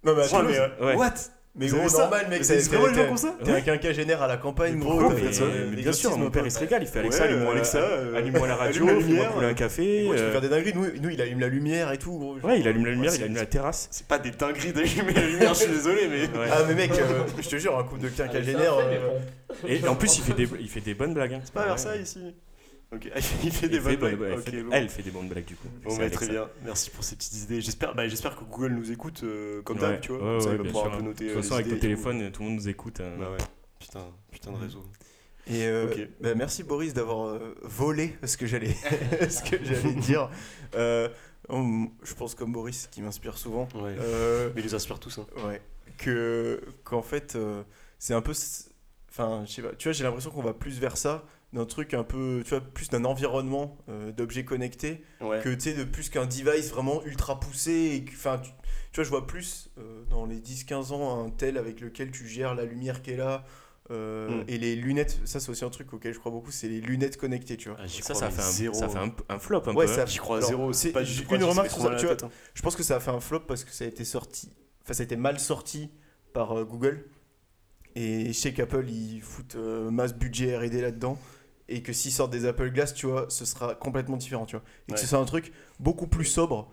Non, 0.03 0.13
mais 0.15 0.23
attends, 0.23 0.45
euh. 0.45 0.95
What? 0.95 1.13
Mais 1.59 1.67
gros, 1.67 1.89
normal, 1.89 2.27
mec. 2.29 2.45
C'est 2.45 2.59
vraiment 2.69 2.87
les 2.87 2.93
gens 2.93 3.07
comme 3.07 3.17
ça 3.17 3.35
T'es 3.43 3.51
un 3.51 3.61
quinquagénaire 3.61 4.21
à 4.21 4.27
la 4.27 4.37
campagne, 4.37 4.77
gros. 4.79 5.09
bien 5.09 5.91
sûr, 5.91 6.17
mon 6.17 6.29
père 6.29 6.43
il 6.45 6.51
se 6.51 6.59
régale. 6.59 6.83
Il 6.83 6.87
fait 6.87 6.99
Alexa, 6.99 7.23
Ouais, 7.23 7.29
allume-moi 7.29 7.53
Alexa, 7.53 7.79
la- 7.79 7.85
euh, 7.85 8.15
allume-moi 8.17 8.47
la 8.47 8.55
radio, 8.57 8.83
allume 8.83 8.87
la 8.87 9.01
fais-moi 9.01 9.13
lumière. 9.15 9.31
couler 9.33 9.47
un 9.47 9.53
café. 9.53 10.03
Gros, 10.03 10.13
tu 10.13 10.19
peux 10.19 10.25
euh, 10.27 10.31
faire 10.31 10.41
des 10.41 10.49
dingueries. 10.49 10.73
Nous, 10.75 10.85
nous, 11.01 11.09
il 11.09 11.21
allume 11.21 11.39
la 11.39 11.47
lumière 11.47 11.91
et 11.91 11.97
tout, 11.97 12.17
gros. 12.17 12.37
Ouais, 12.47 12.59
il 12.59 12.67
allume 12.67 12.85
la 12.85 12.91
lumière, 12.91 13.11
Ouais, 13.11 13.17
il 13.17 13.23
allume 13.23 13.35
la 13.35 13.45
terrasse. 13.45 13.87
C'est 13.91 14.07
pas 14.07 14.19
des 14.19 14.31
dingueries 14.31 14.73
d'allumer 14.73 15.13
la 15.13 15.21
lumière, 15.27 15.53
je 15.53 15.59
suis 15.61 15.71
désolé, 15.71 16.07
mais. 16.09 16.27
Ah, 16.51 16.63
mais 16.67 16.75
mec, 16.75 16.91
euh, 16.91 17.23
je 17.41 17.49
te 17.49 17.55
jure, 17.57 17.77
un 17.77 17.83
coup 17.83 17.97
de 17.97 18.07
quinquagénaire. 18.09 18.75
Bon. 18.75 19.67
Et 19.67 19.85
en 19.87 19.95
plus, 19.95 20.17
il 20.19 20.23
fait 20.23 20.33
des, 20.33 20.47
il 20.59 20.69
fait 20.69 20.81
des 20.81 20.93
bonnes 20.93 21.13
blagues. 21.13 21.33
hein. 21.33 21.41
C'est 21.43 21.53
pas 21.53 21.65
Versailles 21.65 22.01
ici. 22.03 22.19
Ok, 22.93 23.11
il 23.43 23.51
fait 23.51 23.67
des 23.67 23.77
Elle 23.77 23.81
fait- 23.83 23.97
bonnes 23.97 24.15
blagues. 24.15 24.31
elle 24.33 24.41
fait- 24.41 24.63
bon. 24.63 24.69
Elle 24.71 24.89
fait 24.89 25.03
des 25.03 25.11
bonnes 25.11 25.27
blagues 25.27 25.45
du 25.45 25.55
coup. 25.55 25.67
Bon, 25.83 25.97
bah, 25.97 26.09
très 26.09 26.27
bien, 26.29 26.49
merci 26.63 26.89
pour 26.89 27.03
ces 27.03 27.15
petites 27.17 27.43
idées. 27.43 27.59
J'espère 27.61 27.93
bah, 27.95 28.07
j'espère 28.07 28.35
que 28.37 28.45
Google 28.45 28.73
nous 28.73 28.91
écoute 28.91 29.21
euh, 29.23 29.61
comme 29.63 29.77
d'hab, 29.77 29.91
Ouais, 29.95 29.99
tu 29.99 30.13
vois. 30.13 30.19
ouais, 30.19 30.23
comme 30.23 30.41
ça, 30.41 30.49
ouais, 30.49 30.55
il 30.55 30.57
va 30.59 30.63
pouvoir 30.65 30.85
sûr, 30.85 30.93
un 30.93 30.97
peu 30.97 31.03
hein. 31.03 31.07
noter. 31.07 31.25
De 31.25 31.29
euh, 31.29 31.33
toute 31.33 31.43
façon, 31.43 31.55
avec 31.55 31.67
le 31.67 31.79
téléphone, 31.79 32.31
tout 32.31 32.41
le 32.43 32.47
monde 32.49 32.57
nous 32.59 32.69
écoute. 32.69 33.01
hein. 33.01 33.11
Bah 33.19 33.31
ouais, 33.31 33.37
putain, 33.79 34.05
putain 34.31 34.51
de 34.53 34.57
réseau. 34.57 34.85
Et 35.49 35.65
euh, 35.65 35.87
bah, 36.21 36.33
merci 36.35 36.63
Boris 36.63 36.93
d'avoir 36.93 37.27
euh, 37.27 37.55
volé 37.61 38.15
ce 38.23 38.35
que 38.37 38.45
j'allais 38.45 38.73
ce 39.29 39.43
que 39.49 39.63
j'allais 39.63 39.93
dire. 39.95 40.29
Euh, 40.75 41.09
on- 41.49 41.89
je 42.03 42.13
pense 42.13 42.35
comme 42.35 42.51
Boris 42.53 42.87
qui 42.91 43.01
m'inspire 43.01 43.37
souvent. 43.37 43.67
Ouais. 43.75 43.95
Euh, 43.99 44.49
Mais 44.55 44.61
ils 44.61 44.65
les 44.65 44.73
inspirent 44.75 44.99
tous. 44.99 45.17
Hein. 45.19 45.25
ouais. 45.47 45.61
Que 45.97 46.61
qu'en 46.83 47.01
fait 47.01 47.35
euh, 47.35 47.63
c'est 47.99 48.13
un 48.13 48.21
peu 48.21 48.33
enfin 49.09 49.43
je 49.45 49.51
sais 49.51 49.61
pas. 49.61 49.73
Tu 49.77 49.87
vois 49.87 49.93
j'ai 49.93 50.03
l'impression 50.03 50.31
qu'on 50.31 50.41
va 50.43 50.53
plus 50.53 50.79
vers 50.79 50.95
ça 50.97 51.25
d'un 51.53 51.65
truc 51.65 51.93
un 51.93 52.03
peu 52.03 52.41
tu 52.43 52.49
vois 52.51 52.61
plus 52.61 52.89
d'un 52.89 53.05
environnement 53.05 53.77
euh, 53.89 54.11
d'objets 54.11 54.43
connectés 54.45 55.03
Ouais. 55.21 55.39
que 55.41 55.49
tu 55.49 55.61
sais 55.61 55.73
de 55.73 55.83
plus 55.85 56.09
qu'un 56.09 56.25
device 56.25 56.69
vraiment 56.71 57.03
ultra 57.05 57.39
poussé 57.39 58.03
enfin 58.11 58.37
tu, 58.39 58.51
tu 58.91 58.95
vois 58.95 59.03
je 59.05 59.09
vois 59.09 59.25
plus 59.27 59.69
euh, 59.77 60.03
dans 60.09 60.25
les 60.25 60.39
10-15 60.39 60.91
ans 60.93 61.23
un 61.25 61.29
tel 61.29 61.57
avec 61.57 61.79
lequel 61.79 62.11
tu 62.11 62.27
gères 62.27 62.53
la 62.53 62.65
lumière 62.65 63.01
qui 63.01 63.11
est 63.11 63.17
là 63.17 63.45
euh, 63.89 64.27
Mm. 64.29 64.43
et 64.49 64.57
les 64.57 64.75
lunettes 64.75 65.21
ça 65.23 65.39
c'est 65.39 65.49
aussi 65.49 65.63
un 65.63 65.69
truc 65.69 65.93
auquel 65.93 66.13
je 66.13 66.19
crois 66.19 66.33
beaucoup 66.33 66.51
c'est 66.51 66.67
les 66.67 66.81
lunettes 66.81 67.15
connectées 67.15 67.55
tu 67.55 67.69
vois 67.69 67.77
Ah, 67.81 67.87
Ça, 67.87 68.13
ça 68.13 68.29
fait, 68.29 68.41
un, 68.41 68.51
zéro. 68.51 68.73
ça 68.73 68.89
fait 68.89 68.97
un, 68.99 69.13
un 69.29 69.39
flop 69.39 69.63
un 69.67 69.73
Ouais, 69.73 69.85
peu. 69.85 69.93
ça- 69.93 70.01
hein. 70.01 70.05
J'y 70.05 70.17
crois 70.17 70.35
à 70.35 70.39
Alors, 70.39 70.49
zéro. 70.49 70.73
c'est- 70.73 70.91
pas 70.91 71.05
j'ai 71.05 71.23
du 71.23 71.33
une 71.35 71.43
remarque 71.45 71.69
ça 71.69 71.75
sur 71.79 71.83
ça, 71.83 71.95
tu 71.95 72.05
vois. 72.07 72.15
hein. 72.25 72.29
je 72.53 72.61
pense 72.61 72.75
que 72.75 72.83
ça 72.83 72.97
a 72.97 72.99
fait 72.99 73.11
un 73.11 73.21
flop 73.21 73.39
parce 73.47 73.63
que 73.63 73.71
ça 73.71 73.85
a 73.85 73.87
été 73.87 74.03
sorti 74.03 74.51
enfin 74.83 74.91
ça 74.93 75.03
a 75.03 75.05
été 75.05 75.15
mal 75.15 75.39
sorti 75.39 75.89
par 76.33 76.51
euh, 76.57 76.65
Google 76.65 77.05
et 77.95 78.27
je 78.27 78.31
sais 78.33 78.53
qu'Apple 78.53 78.89
ils 78.89 79.21
foutent 79.21 79.55
euh, 79.55 79.89
masse 79.89 80.13
budget 80.13 80.57
R&D 80.57 80.81
là-dedans 80.81 81.17
et 81.69 81.81
que 81.83 81.93
s'ils 81.93 82.11
sortent 82.11 82.31
des 82.31 82.45
Apple 82.45 82.69
Glass 82.71 82.93
tu 82.93 83.05
vois 83.07 83.25
ce 83.29 83.45
sera 83.45 83.75
complètement 83.75 84.17
différent 84.17 84.45
tu 84.45 84.55
vois 84.55 84.63
et 84.89 84.93
que 84.93 84.99
ce 84.99 85.07
soit 85.07 85.19
un 85.19 85.25
truc 85.25 85.51
beaucoup 85.79 86.07
plus 86.07 86.25
sobre 86.25 86.69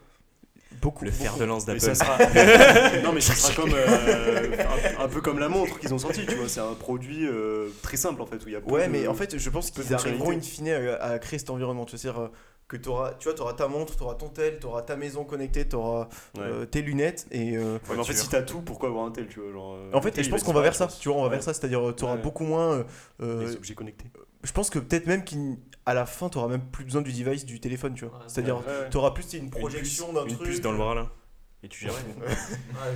beaucoup 0.82 1.04
Le 1.04 1.10
fer 1.12 1.36
de 1.36 1.44
lance 1.44 1.66
Mais 1.68 1.78
d'Apple. 1.78 1.94
sera... 1.96 2.18
non 3.04 3.12
mais 3.12 3.20
ça 3.20 3.32
sera 3.34 3.54
comme 3.54 3.72
euh, 3.74 4.56
un, 4.98 5.04
un 5.04 5.08
peu 5.08 5.20
comme 5.20 5.38
la 5.38 5.48
montre 5.48 5.78
qu'ils 5.78 5.94
ont 5.94 5.98
sorti, 5.98 6.26
tu 6.26 6.34
vois. 6.34 6.48
C'est 6.48 6.60
un 6.60 6.74
produit 6.74 7.26
euh, 7.26 7.68
très 7.82 7.96
simple 7.96 8.20
en 8.20 8.26
fait 8.26 8.44
où 8.44 8.48
il 8.48 8.52
y 8.52 8.56
a 8.56 8.60
Ouais, 8.60 8.86
de- 8.88 8.92
mais 8.92 9.06
en 9.06 9.14
fait, 9.14 9.38
je 9.38 9.50
pense 9.50 9.70
qu'ils 9.70 9.94
arriveront 9.94 10.32
in 10.32 10.40
fine 10.40 10.68
à, 10.70 10.94
à 11.04 11.18
créer 11.20 11.38
cet 11.38 11.50
environnement. 11.50 11.84
Tu 11.84 11.92
vois, 11.92 11.98
c'est-à-dire 12.00 12.22
euh, 12.22 12.28
que 12.66 12.88
auras, 12.88 13.14
tu 13.14 13.28
vois, 13.30 13.40
auras 13.40 13.52
ta 13.52 13.68
montre, 13.68 13.96
tu 13.96 14.02
auras 14.02 14.14
ton 14.16 14.28
tel, 14.30 14.58
tu 14.58 14.66
auras 14.66 14.82
ta 14.82 14.96
maison 14.96 15.24
connectée, 15.24 15.68
tu 15.68 15.76
auras 15.76 16.08
Ouais. 16.36 16.66
tes 16.66 16.82
lunettes. 16.82 17.28
Et 17.30 17.56
euh, 17.56 17.74
Ouais, 17.74 17.94
mais 17.94 17.98
en 18.00 18.04
fait, 18.04 18.14
si 18.14 18.28
t'as 18.28 18.42
tout, 18.42 18.60
pourquoi 18.60 18.88
avoir 18.88 19.06
un 19.06 19.12
tel, 19.12 19.28
tu 19.28 19.38
vois 19.38 19.52
genre, 19.52 19.78
en 19.92 20.02
fait, 20.02 20.08
un 20.08 20.10
tel, 20.10 20.20
et 20.20 20.24
je 20.24 20.30
pense 20.30 20.42
qu'on 20.42 20.52
va 20.52 20.60
vers 20.62 20.74
ça. 20.74 20.88
Tu 20.88 21.08
vois, 21.08 21.18
on 21.18 21.20
va 21.22 21.28
Ouais. 21.28 21.34
vers 21.36 21.42
ça. 21.44 21.54
C'est-à-dire, 21.54 21.94
tu 21.96 22.02
auras 22.02 22.16
Ouais. 22.16 22.20
beaucoup 22.22 22.44
moins. 22.44 22.72
euh, 22.72 22.84
euh, 23.22 23.46
Les 23.46 23.54
objets 23.54 23.74
connectés. 23.74 24.06
Je 24.44 24.52
pense 24.52 24.70
que 24.70 24.78
peut-être 24.78 25.06
même 25.06 25.24
qu'à 25.24 25.94
la 25.94 26.06
fin, 26.06 26.28
tu 26.28 26.38
auras 26.38 26.48
même 26.48 26.64
plus 26.70 26.84
besoin 26.84 27.02
du 27.02 27.12
device 27.12 27.44
du 27.44 27.58
téléphone. 27.60 27.94
Tu 27.94 28.04
vois. 28.04 28.18
Ouais, 28.18 28.24
c'est-à 28.28 28.44
dire, 28.44 28.58
Ouais, 28.58 28.64
ouais. 28.66 28.90
tu 28.90 28.96
auras 28.96 29.10
plus 29.12 29.32
une 29.34 29.44
Une 29.44 29.50
projection 29.50 30.06
puce- 30.06 30.14
d'un 30.14 30.26
Une 30.26 30.36
truc. 30.36 30.48
puce 30.48 30.60
dans 30.60 30.72
le 30.72 30.78
bras 30.78 30.94
là. 30.94 31.10
Et 31.62 31.68
tu 31.68 31.82
gères. 31.84 31.94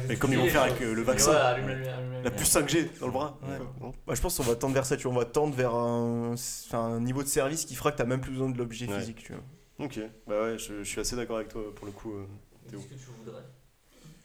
Mais 0.09 0.17
comme 0.17 0.31
ils 0.33 0.39
vont 0.39 0.47
faire 0.47 0.63
avec 0.65 0.81
euh, 0.83 0.93
le 0.95 1.01
vaccin, 1.03 1.31
Ouais, 1.31 1.37
allume 1.39 1.69
la 1.69 1.97
allume 1.97 2.31
puce 2.37 2.51
5G 2.55 2.91
dans 3.01 3.07
le 3.07 3.13
bras. 3.13 3.39
Bah, 4.07 4.15
je 4.15 4.21
pense 4.21 4.37
qu'on 4.37 4.43
va 4.43 4.57
tendre 4.57 4.75
vers 4.75 4.85
ça. 4.85 4.97
Tu 4.99 5.05
vois, 5.05 5.13
on 5.13 5.17
va 5.19 5.25
tendre 5.25 5.55
vers 5.55 5.75
un, 5.75 6.35
niveau 7.01 7.23
de 7.23 7.29
service 7.29 7.65
qui 7.65 7.75
fera 7.75 7.93
que 7.93 8.01
tu 8.03 8.07
même 8.07 8.21
plus 8.21 8.33
besoin 8.33 8.51
de 8.51 8.59
l'objet 8.59 8.87
Ouais. 8.87 8.99
physique. 8.99 9.23
Tu 9.25 9.33
vois. 9.33 9.43
Ok, 9.87 9.99
bah 10.27 10.43
ouais, 10.43 10.59
je, 10.59 10.83
je 10.83 10.89
suis 10.89 11.01
assez 11.01 11.15
d'accord 11.17 11.37
avec 11.37 11.49
toi 11.49 11.63
pour 11.75 11.87
le 11.87 11.93
coup. 11.93 12.13
euh. 12.13 12.27
Théo. 12.69 12.81
Qu'est-ce 12.81 12.93
que 12.95 12.99
tu 13.07 13.11
voudrais? 13.25 13.43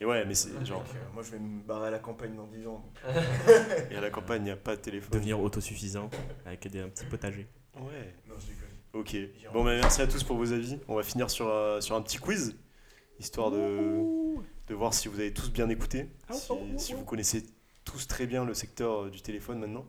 Et 0.04 0.06
ouais, 0.06 0.26
mais 0.26 0.36
c'est 0.36 0.50
genre, 0.66 0.82
Donc, 0.84 0.96
euh, 0.96 1.14
moi, 1.14 1.24
je 1.24 1.32
vais 1.32 1.40
me 1.40 1.62
barrer 1.62 1.88
à 1.88 1.92
la 1.92 2.00
campagne 2.00 2.36
dans 2.36 2.46
10 2.46 2.68
ans. 2.68 2.84
et 3.90 3.96
à 3.96 4.02
la 4.02 4.10
campagne, 4.10 4.42
il 4.42 4.46
n'y 4.46 4.52
a 4.52 4.58
pas 4.58 4.76
de 4.76 4.82
téléphone. 4.82 5.12
Devenir 5.14 5.42
autosuffisant 5.42 6.10
avec 6.46 6.68
des, 6.68 6.82
un 6.82 6.90
petit 6.90 7.06
potager. 7.06 7.48
Ouais. 7.78 8.14
Non, 8.28 8.36
je 8.38 8.48
déconne. 8.48 8.68
Ok. 8.92 9.16
Bon, 9.54 9.64
bah 9.64 9.78
merci 9.78 10.02
à 10.02 10.08
tous 10.08 10.22
pour 10.26 10.36
vos 10.36 10.52
avis. 10.52 10.78
On 10.90 10.96
va 10.96 11.04
finir 11.04 11.30
sur, 11.30 11.48
euh, 11.48 11.80
sur 11.80 11.96
un 11.96 12.02
petit 12.02 12.18
quiz, 12.18 12.58
histoire 13.18 13.50
de, 13.50 14.02
de 14.68 14.76
voir 14.76 14.94
si 14.94 15.08
vous 15.08 15.22
avez 15.22 15.32
tous 15.32 15.50
bien 15.50 15.70
écouté, 15.70 16.10
si, 16.32 16.52
si 16.76 16.94
vous 16.94 17.06
connaissez 17.06 17.46
tous 17.86 18.06
très 18.06 18.28
bien 18.28 18.44
le 18.44 18.54
secteur 18.54 19.04
euh, 19.04 19.10
du 19.10 19.22
téléphone 19.22 19.60
maintenant. 19.60 19.86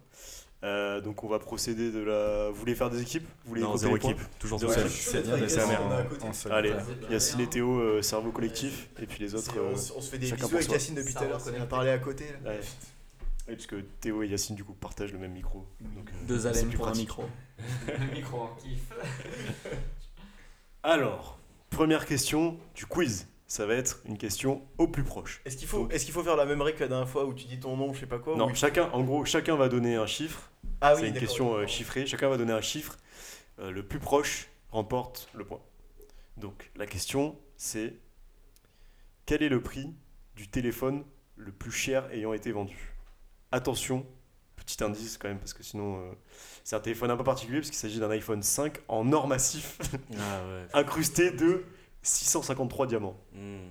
Euh, 0.64 1.00
donc 1.02 1.22
on 1.24 1.28
va 1.28 1.38
procéder 1.38 1.92
de 1.92 2.00
la... 2.00 2.48
Vous 2.48 2.54
voulez 2.56 2.74
faire 2.74 2.88
des 2.88 3.02
équipes? 3.02 3.26
Vous 3.44 3.50
voulez 3.50 3.60
Non, 3.60 3.76
zéro 3.76 3.96
équipe. 3.96 4.18
Toujours 4.38 4.58
Zéro 4.58 4.72
seul. 4.72 4.86
équipe. 4.86 4.98
C'est 4.98 5.22
la 5.26 5.66
merde 5.66 6.06
seul. 6.32 6.52
Allez, 6.52 6.70
Ouais. 6.72 6.80
Yacine 7.10 7.40
et 7.40 7.46
Théo, 7.48 7.78
euh, 7.78 8.00
cerveau 8.02 8.30
collectif, 8.30 8.88
et 8.98 9.06
puis 9.06 9.20
les 9.20 9.34
autres... 9.34 9.58
Euh, 9.58 9.72
on, 9.74 10.00
se 10.00 10.10
fait 10.10 10.18
des 10.18 10.26
chacun 10.28 10.36
bisous 10.36 10.48
pour 10.48 10.54
avec 10.56 10.64
soi. 10.66 10.74
Yacine 10.74 10.94
depuis 10.94 11.12
tout 11.14 11.22
à 11.22 11.26
l'heure, 11.26 11.42
on 11.46 11.62
a 11.62 11.66
parlé 11.66 11.90
à 11.90 11.98
côté. 11.98 12.24
là. 12.44 12.50
Ouais. 12.52 12.60
Oui, 13.46 13.54
parce 13.56 13.66
que 13.66 13.76
Théo 14.00 14.22
et 14.22 14.28
Yacine 14.28 14.56
du 14.56 14.64
coup 14.64 14.72
partagent 14.72 15.12
le 15.12 15.18
même 15.18 15.32
micro. 15.32 15.66
Donc, 15.80 16.08
euh, 16.08 16.26
Deux 16.26 16.40
c'est 16.40 16.46
haleines 16.48 16.68
plus 16.68 16.76
pour 16.78 16.86
un 16.86 16.90
pratique. 16.92 17.08
micro. 17.10 17.24
Le 17.88 18.14
micro 18.14 18.40
en 18.40 18.54
kiff. 18.56 18.80
Alors, 20.82 21.38
première 21.70 22.06
question 22.06 22.56
du 22.74 22.86
quiz. 22.86 23.26
Ça 23.46 23.66
va 23.66 23.74
être 23.74 24.00
une 24.06 24.16
question 24.18 24.62
au 24.78 24.88
plus 24.88 25.04
proche. 25.04 25.40
Est-ce 25.44 25.56
qu'il 25.56 25.68
faut, 25.68 25.88
est-ce 25.90 26.04
qu'il 26.06 26.14
faut 26.14 26.22
faire 26.22 26.36
la 26.36 26.46
même 26.46 26.62
règle 26.62 26.78
que 26.78 26.84
la 26.84 26.88
dernière 26.88 27.08
fois 27.08 27.24
où 27.26 27.34
tu 27.34 27.44
dis 27.46 27.60
ton 27.60 27.76
nom, 27.76 27.92
je 27.92 28.00
sais 28.00 28.06
pas 28.06 28.18
quoi 28.18 28.36
Non, 28.36 28.50
ou- 28.50 28.54
chacun, 28.54 28.88
en 28.92 29.02
gros, 29.02 29.24
chacun 29.24 29.54
va 29.56 29.68
donner 29.68 29.96
un 29.96 30.06
chiffre. 30.06 30.50
Ah 30.80 30.94
c'est 30.96 31.02
oui, 31.02 31.08
une 31.08 31.14
question 31.14 31.54
euh, 31.54 31.66
chiffrée. 31.66 32.06
Chacun 32.06 32.28
va 32.28 32.36
donner 32.38 32.52
un 32.54 32.60
chiffre. 32.62 32.96
Euh, 33.60 33.70
le 33.70 33.82
plus 33.86 33.98
proche 34.00 34.48
remporte 34.70 35.28
le 35.34 35.44
point. 35.44 35.60
Donc, 36.38 36.70
la 36.74 36.86
question, 36.86 37.38
c'est 37.56 37.94
quel 39.26 39.42
est 39.42 39.48
le 39.48 39.60
prix 39.62 39.92
du 40.36 40.48
téléphone 40.48 41.04
le 41.36 41.52
plus 41.52 41.70
cher 41.70 42.08
ayant 42.12 42.32
été 42.32 42.50
vendu? 42.50 42.94
Attention, 43.52 44.04
petit 44.56 44.82
indice 44.82 45.16
quand 45.18 45.28
même, 45.28 45.38
parce 45.38 45.54
que 45.54 45.62
sinon, 45.62 46.00
euh, 46.00 46.12
c'est 46.64 46.74
un 46.76 46.80
téléphone 46.80 47.10
un 47.10 47.16
peu 47.16 47.22
particulier, 47.24 47.58
parce 47.60 47.70
qu'il 47.70 47.78
s'agit 47.78 48.00
d'un 48.00 48.10
iPhone 48.10 48.42
5 48.42 48.78
en 48.88 49.12
or 49.12 49.28
massif, 49.28 49.78
Ah 50.18 50.42
ouais. 50.48 50.66
incrusté 50.80 51.30
de 51.30 51.62
653 52.04 52.86
diamants. 52.86 53.16
Hmm. 53.34 53.70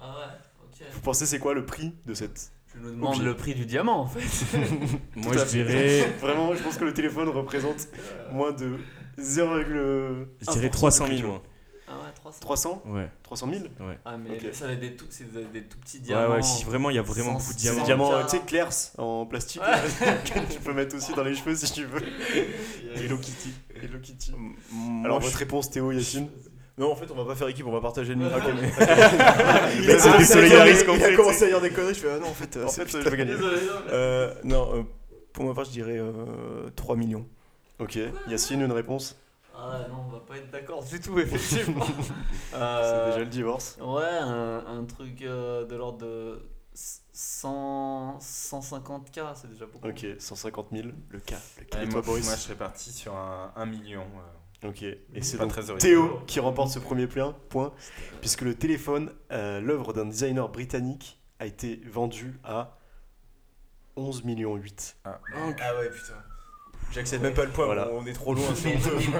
Ah 0.00 0.16
ouais, 0.18 0.24
ok. 0.64 0.86
Vous 0.92 1.00
pensez 1.00 1.26
c'est 1.26 1.38
quoi 1.38 1.54
le 1.54 1.64
prix 1.64 1.94
de 2.06 2.14
cette 2.14 2.50
Tu 2.72 2.78
nous 2.80 2.90
demandes 2.90 3.14
Objet. 3.14 3.24
le 3.24 3.36
prix 3.36 3.54
du 3.54 3.66
diamant 3.66 4.00
en 4.00 4.06
fait. 4.06 4.20
Moi 5.16 5.36
je 5.36 5.44
dirais. 5.44 6.12
Vraiment, 6.20 6.54
je 6.54 6.62
pense 6.62 6.76
que 6.76 6.84
le 6.84 6.92
téléphone 6.92 7.28
représente 7.28 7.88
moins 8.32 8.52
de 8.52 8.76
0,1%. 9.18 10.26
Je 10.40 10.50
dirais 10.52 10.60
du 10.66 10.70
300 10.70 11.04
prix, 11.04 11.16
000 11.18 11.26
tu 11.28 11.32
moi. 11.32 11.42
Ah 11.86 11.92
ouais, 11.98 12.12
300. 12.14 12.38
300 12.40 12.82
Ouais. 12.86 13.10
300 13.22 13.48
000 13.52 13.64
Ah 14.06 14.16
mais 14.16 14.30
Ok. 14.30 14.54
ça 14.54 14.66
va 14.66 14.72
être 14.72 14.80
des 14.80 14.96
tout, 14.96 15.04
c'est 15.10 15.30
des, 15.30 15.44
des 15.44 15.64
tout 15.64 15.78
petits 15.78 15.98
Ouais, 15.98 16.02
diamants. 16.04 16.34
ouais, 16.34 16.42
si 16.42 16.64
vraiment 16.64 16.88
il 16.88 16.96
y 16.96 16.98
a 16.98 17.02
vraiment 17.02 17.32
beaucoup 17.34 17.52
de 17.52 17.58
C'est 17.58 17.68
des 17.76 17.82
diamants. 17.82 18.08
diamants, 18.08 18.24
tu 18.24 18.30
sais, 18.38 18.40
clairs 18.40 18.70
en 18.96 19.26
plastique 19.26 19.60
que 20.24 20.52
tu 20.52 20.60
peux 20.60 20.72
mettre 20.72 20.96
aussi 20.96 21.12
dans 21.12 21.22
les 21.22 21.34
cheveux 21.36 21.54
si 21.54 21.70
tu 21.72 21.84
veux. 21.84 22.00
Hello 22.96 23.18
Kitty. 23.18 23.52
Hello 23.82 23.98
Kitty. 24.02 24.32
Moi, 24.72 25.04
Alors, 25.04 25.20
je- 25.20 25.26
votre 25.26 25.38
réponse, 25.38 25.70
Théo, 25.70 25.92
Yacine 25.92 26.28
Non, 26.76 26.90
en 26.92 26.96
fait, 26.96 27.06
on 27.10 27.14
va 27.14 27.24
pas 27.24 27.34
faire 27.36 27.48
équipe, 27.48 27.66
on 27.66 27.72
va 27.72 27.80
partager 27.80 28.14
le 28.14 28.24
micro. 28.24 28.36
Ok. 28.48 28.54
mais- 28.60 28.72
Il 29.82 29.90
a 29.90 29.96
commencé 29.96 30.08
à 30.08 30.10
dire- 30.10 30.18
désolidarise 30.18 30.84
il 30.88 31.04
a 31.04 31.16
commencé 31.16 31.44
à 31.44 31.46
dire 31.48 31.60
des 31.60 31.70
conneries, 31.70 31.94
je 31.94 32.00
fais 32.00 32.10
ah 32.10 32.18
non, 32.18 32.28
en 32.28 32.34
fait, 32.34 32.56
euh, 32.56 32.64
En 32.64 32.68
c'est 32.68 32.84
fait, 32.88 33.00
je 33.02 33.08
vais 33.08 33.16
gagner. 33.16 33.34
Euh, 33.90 34.34
non, 34.44 34.74
euh, 34.74 34.82
pour 35.32 35.44
ma 35.44 35.54
part, 35.54 35.64
je 35.64 35.70
dirais 35.70 35.98
euh, 35.98 36.70
3 36.74 36.96
millions. 36.96 37.26
Ok, 37.78 37.98
Yacine, 38.28 38.60
une 38.62 38.72
réponse 38.72 39.16
Ah 39.56 39.80
non, 39.88 40.04
on 40.08 40.12
va 40.12 40.20
pas 40.20 40.36
être 40.36 40.50
d'accord 40.50 40.82
du 40.84 40.98
tout, 41.00 41.18
effectivement. 41.18 41.84
C'est 42.52 43.06
déjà 43.06 43.18
le 43.20 43.26
divorce. 43.26 43.76
Ouais, 43.80 44.02
un, 44.20 44.64
un 44.66 44.84
truc 44.84 45.22
euh, 45.22 45.64
de 45.66 45.76
l'ordre 45.76 45.98
de 45.98 46.40
100, 47.12 48.18
150k, 48.20 49.20
c'est 49.36 49.48
déjà 49.50 49.66
beaucoup. 49.66 49.86
Ok, 49.88 50.04
150 50.18 50.66
000, 50.72 50.88
le. 51.10 51.20
Allez, 51.72 51.82
Et 51.84 51.86
moi, 51.86 51.92
toi, 51.94 52.02
Boris 52.02 52.24
moi, 52.26 52.34
je 52.34 52.40
serais 52.40 52.54
parti 52.56 52.92
sur 52.92 53.14
un, 53.14 53.52
un 53.54 53.66
million. 53.66 54.04
Ok, 54.64 54.82
et 54.82 54.98
c'est 55.20 55.36
donc. 55.36 55.52
Théo 55.78 56.20
qui 56.26 56.40
remporte 56.40 56.70
ce 56.70 56.78
premier 56.78 57.06
point, 57.06 57.34
point 57.50 57.72
puisque 58.20 58.40
le 58.42 58.54
téléphone, 58.54 59.10
euh, 59.30 59.60
l'œuvre 59.60 59.92
d'un 59.92 60.06
designer 60.06 60.48
britannique, 60.48 61.20
a 61.38 61.46
été 61.46 61.80
vendu 61.86 62.34
à 62.44 62.78
11 63.96 64.24
millions 64.24 64.56
8. 64.56 64.96
Ah. 65.04 65.20
Ah 65.34 65.46
ouais, 65.78 65.90
putain. 65.90 66.14
J'accède 66.92 67.22
même 67.22 67.34
pas 67.34 67.44
le 67.44 67.50
point, 67.50 67.66
Voilà. 67.66 67.88
on 67.92 68.06
est 68.06 68.12
trop 68.12 68.34
loin. 68.34 68.44
Mais- 68.64 68.78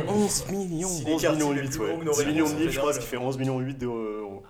11 0.08 0.46
millions. 0.50 0.88
Si 0.88 1.04
11 1.06 1.06
l'écart, 1.22 1.32
millions 1.34 1.48
c'est 1.48 1.54
le 1.56 1.62
8, 1.62 1.68
plus 1.70 1.78
ouais. 1.80 1.88
gros 1.90 1.98
que 1.98 2.04
nos 2.04 2.12
10 2.12 2.18
millions 2.26 2.34
de 2.36 2.40
réponses, 2.48 2.60
livres, 2.60 2.72
je 2.72 2.78
crois, 2.78 2.92
ça 2.92 3.00
ce 3.00 3.04
qui 3.04 3.10
fait 3.10 3.16
fait 3.18 3.22
11 3.22 3.38
millions 3.38 3.58
8 3.60 3.74
d'euros. 3.78 4.42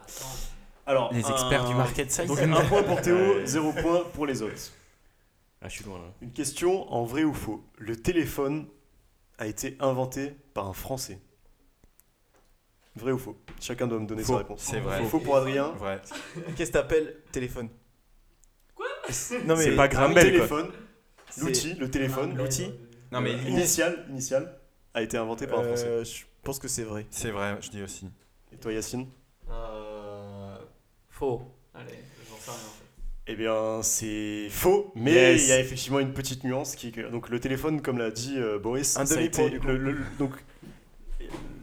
Alors, 0.87 1.13
Les 1.13 1.21
experts 1.21 1.65
un- 1.65 1.69
du 1.71 1.75
market 1.75 2.11
size. 2.13 2.27
Donc 2.27 2.39
un 2.39 2.65
point 2.67 2.83
pour 2.83 3.01
Théo, 3.01 3.17
Ouais. 3.17 3.47
0 3.47 3.73
point 3.73 4.05
pour 4.13 4.27
les 4.27 4.43
autres. 4.43 4.73
Ah, 5.63 5.69
je 5.69 5.75
suis 5.77 5.85
loin 5.85 5.99
là. 5.99 6.05
Une 6.21 6.33
question 6.33 6.93
en 6.93 7.05
vrai 7.05 7.25
ou 7.25 7.33
faux. 7.33 7.65
Le 7.79 7.97
téléphone 7.97 8.67
a 9.39 9.47
été 9.47 9.77
inventé 9.81 10.37
par 10.55 10.67
un 10.69 10.73
Français. 10.73 11.21
Vrai 12.97 13.11
ou 13.13 13.19
faux? 13.19 13.37
Chacun 13.61 13.87
doit 13.89 13.99
me 13.99 14.07
donner 14.07 14.23
Faux. 14.23 14.35
sa 14.35 14.39
réponse. 14.39 14.63
C'est 14.63 14.79
vrai. 14.81 15.05
Faux 15.07 15.19
pour 15.19 15.37
Adrien. 15.37 15.71
Vrai. 15.73 16.01
Qu'est-ce 16.57 16.71
que 16.71 16.75
t'appelles 16.75 17.17
téléphone? 17.33 17.69
Quoi? 18.77 18.87
Non 19.45 19.57
C'est 19.57 19.71
mais 19.71 19.77
pas 19.77 19.87
Le 19.87 19.89
Graham 19.89 20.15
Bell 20.15 20.25
quoi. 20.25 20.33
téléphone, 20.33 20.73
l'outil, 21.39 21.75
le 21.75 21.91
téléphone, 21.91 22.37
l'outil 22.37 22.73
Non, 23.11 23.21
mais 23.21 23.35
euh, 23.35 23.49
initial, 23.49 24.07
initial, 24.11 24.61
a 24.95 25.03
été 25.03 25.17
inventé 25.17 25.47
par 25.49 25.59
un 25.61 25.65
Français. 25.65 25.87
Euh, 25.87 26.05
je 26.05 26.23
pense 26.45 26.61
que 26.61 26.69
c'est 26.69 26.85
vrai. 26.85 27.07
c'est 27.11 27.31
vrai, 27.33 27.59
je 27.61 27.71
dis 27.71 27.83
aussi. 27.83 28.09
Et 28.53 28.57
toi, 28.57 28.73
Yacine? 28.73 29.09
Euh, 29.51 30.57
Faux. 31.11 31.43
Allez, 31.75 31.99
j'en 32.31 32.37
sais 32.37 32.51
rien 32.53 32.61
en 32.61 32.63
fait. 32.63 32.85
Eh 33.27 33.37
bien, 33.37 33.81
c'est 33.83 34.49
faux, 34.51 34.93
mais 34.95 35.13
Yes. 35.13 35.43
il 35.45 35.49
y 35.49 35.53
a 35.53 35.59
effectivement 35.61 35.99
une 35.99 36.13
petite 36.13 36.45
nuance 36.45 36.77
qui 36.77 36.89
est 36.89 36.91
que 36.91 37.01
donc 37.11 37.31
le 37.31 37.41
téléphone, 37.41 37.81
comme 37.81 37.97
l'a 37.97 38.11
dit 38.11 38.35
euh, 38.37 38.59
Boris, 38.59 38.99
Un 38.99 39.07
ça 39.07 39.15
a 39.15 39.17
demi-point, 39.17 39.45
été 39.45 39.51
du 39.55 39.61
coup. 39.61 39.67
le- 39.69 39.79
le- 39.79 39.97
donc 40.19 40.33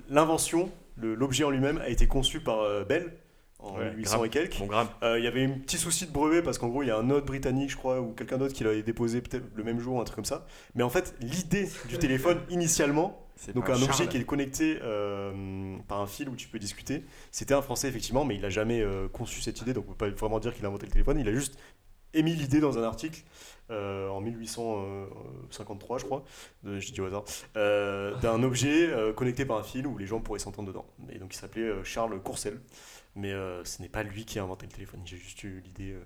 l'invention, 0.10 0.72
l'objet 0.98 1.44
en 1.44 1.52
lui-même, 1.52 1.78
a 1.78 1.90
été 1.90 2.08
conçu 2.08 2.40
par 2.40 2.62
euh, 2.62 2.84
Bell 2.84 3.14
en 3.60 3.78
Ouais, 3.78 3.92
1800 3.92 4.16
grave. 4.18 4.26
et 4.26 4.30
quelques. 4.30 4.58
Bon. 4.60 4.70
Euh, 5.04 5.20
Il 5.20 5.24
y 5.24 5.28
avait 5.28 5.46
un 5.46 5.52
petit 5.52 5.78
souci 5.78 6.08
de 6.08 6.12
brevet 6.12 6.42
parce 6.42 6.58
qu'en 6.58 6.68
gros, 6.68 6.82
il 6.82 6.88
y 6.88 6.92
a 6.92 6.98
un 6.98 7.10
autre 7.12 7.28
britannique, 7.28 7.70
je 7.70 7.78
crois, 7.78 8.02
ou 8.02 8.12
quelqu'un 8.14 8.40
d'autre 8.40 8.54
qui 8.56 8.64
l'avait 8.64 8.82
déposé 8.82 9.22
peut-être 9.22 9.46
le 9.56 9.64
même 9.64 9.80
jour, 9.80 10.02
un 10.02 10.04
truc 10.04 10.16
comme 10.16 10.26
ça. 10.26 10.48
Mais 10.74 10.82
en 10.84 10.90
fait, 10.90 11.14
l'idée 11.22 11.70
du 11.90 12.00
téléphone, 12.00 12.40
initialement, 12.50 13.24
donc 13.54 13.70
un 13.70 13.82
objet 13.82 14.08
qui 14.08 14.18
est 14.18 14.24
connecté 14.24 14.80
euh, 14.82 15.78
par 15.88 16.02
un 16.02 16.08
fil 16.08 16.30
où 16.30 16.36
tu 16.36 16.48
peux 16.48 16.60
discuter, 16.60 17.04
c'était 17.32 17.54
un 17.54 17.62
Français 17.62 17.88
effectivement, 17.88 18.26
mais 18.26 18.36
il 18.36 18.42
n'a 18.42 18.50
jamais 18.50 18.82
euh, 18.82 19.08
conçu 19.08 19.42
cette 19.42 19.62
idée, 19.62 19.74
donc 19.74 19.86
on 19.88 19.94
peut 19.94 20.10
pas 20.10 20.16
vraiment 20.16 20.40
dire 20.40 20.54
qu'il 20.54 20.66
a 20.66 20.68
inventé 20.68 20.86
le 20.86 20.92
téléphone. 20.92 21.20
Il 21.20 21.28
a 21.28 21.34
juste 21.34 21.58
émis 22.14 22.34
l'idée 22.34 22.60
dans 22.60 22.78
un 22.78 22.84
article 22.84 23.24
euh, 23.70 24.10
en 24.10 24.22
1853, 24.22 25.98
je 26.00 26.06
crois, 26.06 26.24
de, 26.64 26.80
je 26.80 26.92
dis 26.92 27.02
au 27.02 27.06
hasard, 27.06 27.24
d'un 27.56 28.44
objet 28.44 28.90
connecté 29.16 29.46
par 29.46 29.58
un 29.58 29.64
fil 29.64 29.88
où 29.88 29.98
les 29.98 30.08
gens 30.08 30.20
pourraient 30.20 30.40
s'entendre 30.40 30.68
dedans. 30.68 30.86
Et 31.12 31.20
donc 31.20 31.34
il 31.34 31.38
s'appelait 31.38 31.84
Charles 31.84 32.20
Courcel. 32.22 32.60
Mais 33.14 33.34
ce 33.66 33.82
n'est 33.82 33.90
pas 33.90 34.04
lui 34.04 34.24
qui 34.24 34.40
a 34.40 34.44
inventé 34.44 34.66
le 34.66 34.72
téléphone, 34.72 35.02
j'ai 35.04 35.18
juste 35.18 35.44
eu 35.44 35.62
l'idée. 35.66 35.98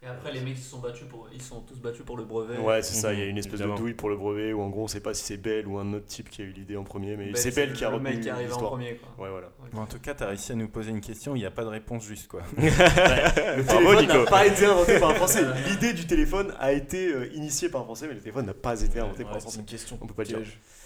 Et 0.00 0.06
après, 0.06 0.30
les 0.32 0.40
mecs, 0.40 0.56
ils 0.56 0.62
se 0.62 0.70
sont 0.70 0.78
battus 0.78 1.08
pour, 1.08 1.28
ils 1.34 1.42
sont 1.42 1.60
tous 1.62 1.74
battus 1.80 2.04
pour 2.04 2.16
le 2.16 2.22
brevet. 2.22 2.56
Ouais, 2.58 2.82
c'est 2.82 2.94
ça, 2.94 3.08
Mhm, 3.10 3.14
il 3.14 3.18
y 3.18 3.22
a 3.22 3.26
une 3.26 3.36
espèce 3.38 3.54
évidemment. 3.54 3.74
de 3.74 3.80
douille 3.80 3.94
pour 3.94 4.08
le 4.10 4.16
brevet 4.16 4.52
où 4.52 4.60
en 4.62 4.68
gros 4.68 4.84
on 4.84 4.86
sait 4.86 5.00
pas 5.00 5.12
si 5.12 5.24
c'est 5.24 5.38
Bell 5.38 5.66
ou 5.66 5.76
un 5.76 5.92
autre 5.92 6.06
type 6.06 6.30
qui 6.30 6.40
a 6.40 6.44
eu 6.44 6.52
l'idée 6.52 6.76
en 6.76 6.84
premier, 6.84 7.16
mais 7.16 7.34
c'est 7.34 7.52
Bell 7.52 7.72
qui 7.72 7.84
a 7.84 7.90
le 7.90 7.98
mec 7.98 8.20
qui 8.20 8.30
arrive 8.30 8.54
en 8.54 8.58
premier, 8.58 8.94
quoi. 8.94 9.24
Ouais, 9.24 9.30
voilà. 9.32 9.48
Bon, 9.72 9.80
en 9.80 9.86
tout 9.86 9.98
cas, 9.98 10.14
tu 10.14 10.22
as 10.22 10.28
réussi 10.28 10.52
à 10.52 10.54
nous 10.54 10.68
poser 10.68 10.90
une 10.90 11.00
question, 11.00 11.34
il 11.34 11.40
n'y 11.40 11.46
a 11.46 11.50
pas 11.50 11.64
de 11.64 11.68
réponse 11.70 12.04
juste 12.04 12.28
quoi. 12.28 12.42
Le 12.56 13.62
Bravo, 13.64 13.94
téléphone 13.96 14.06
n'a 14.06 14.24
pas 14.30 14.46
été 14.46 14.64
inventé 14.66 15.00
par 15.00 15.10
un 15.10 15.14
Français. 15.14 15.42
L'idée 15.68 15.92
du 15.92 16.06
téléphone 16.06 16.54
a 16.60 16.72
été 16.72 17.12
euh, 17.12 17.32
initiée 17.34 17.68
par 17.68 17.80
un 17.80 17.84
Français, 17.84 18.06
mais 18.06 18.14
le 18.14 18.20
téléphone 18.20 18.46
n'a 18.46 18.54
pas 18.54 18.80
été 18.80 19.00
inventé 19.00 19.24
par 19.24 19.32
un 19.32 19.34
Ouais, 19.34 19.40
c'est 19.40 19.46
Français. 19.46 19.58
une 19.58 19.66
question. 19.66 19.98
On 20.00 20.06
peut 20.06 20.14
pas 20.14 20.22
le 20.22 20.28
dire. 20.28 20.38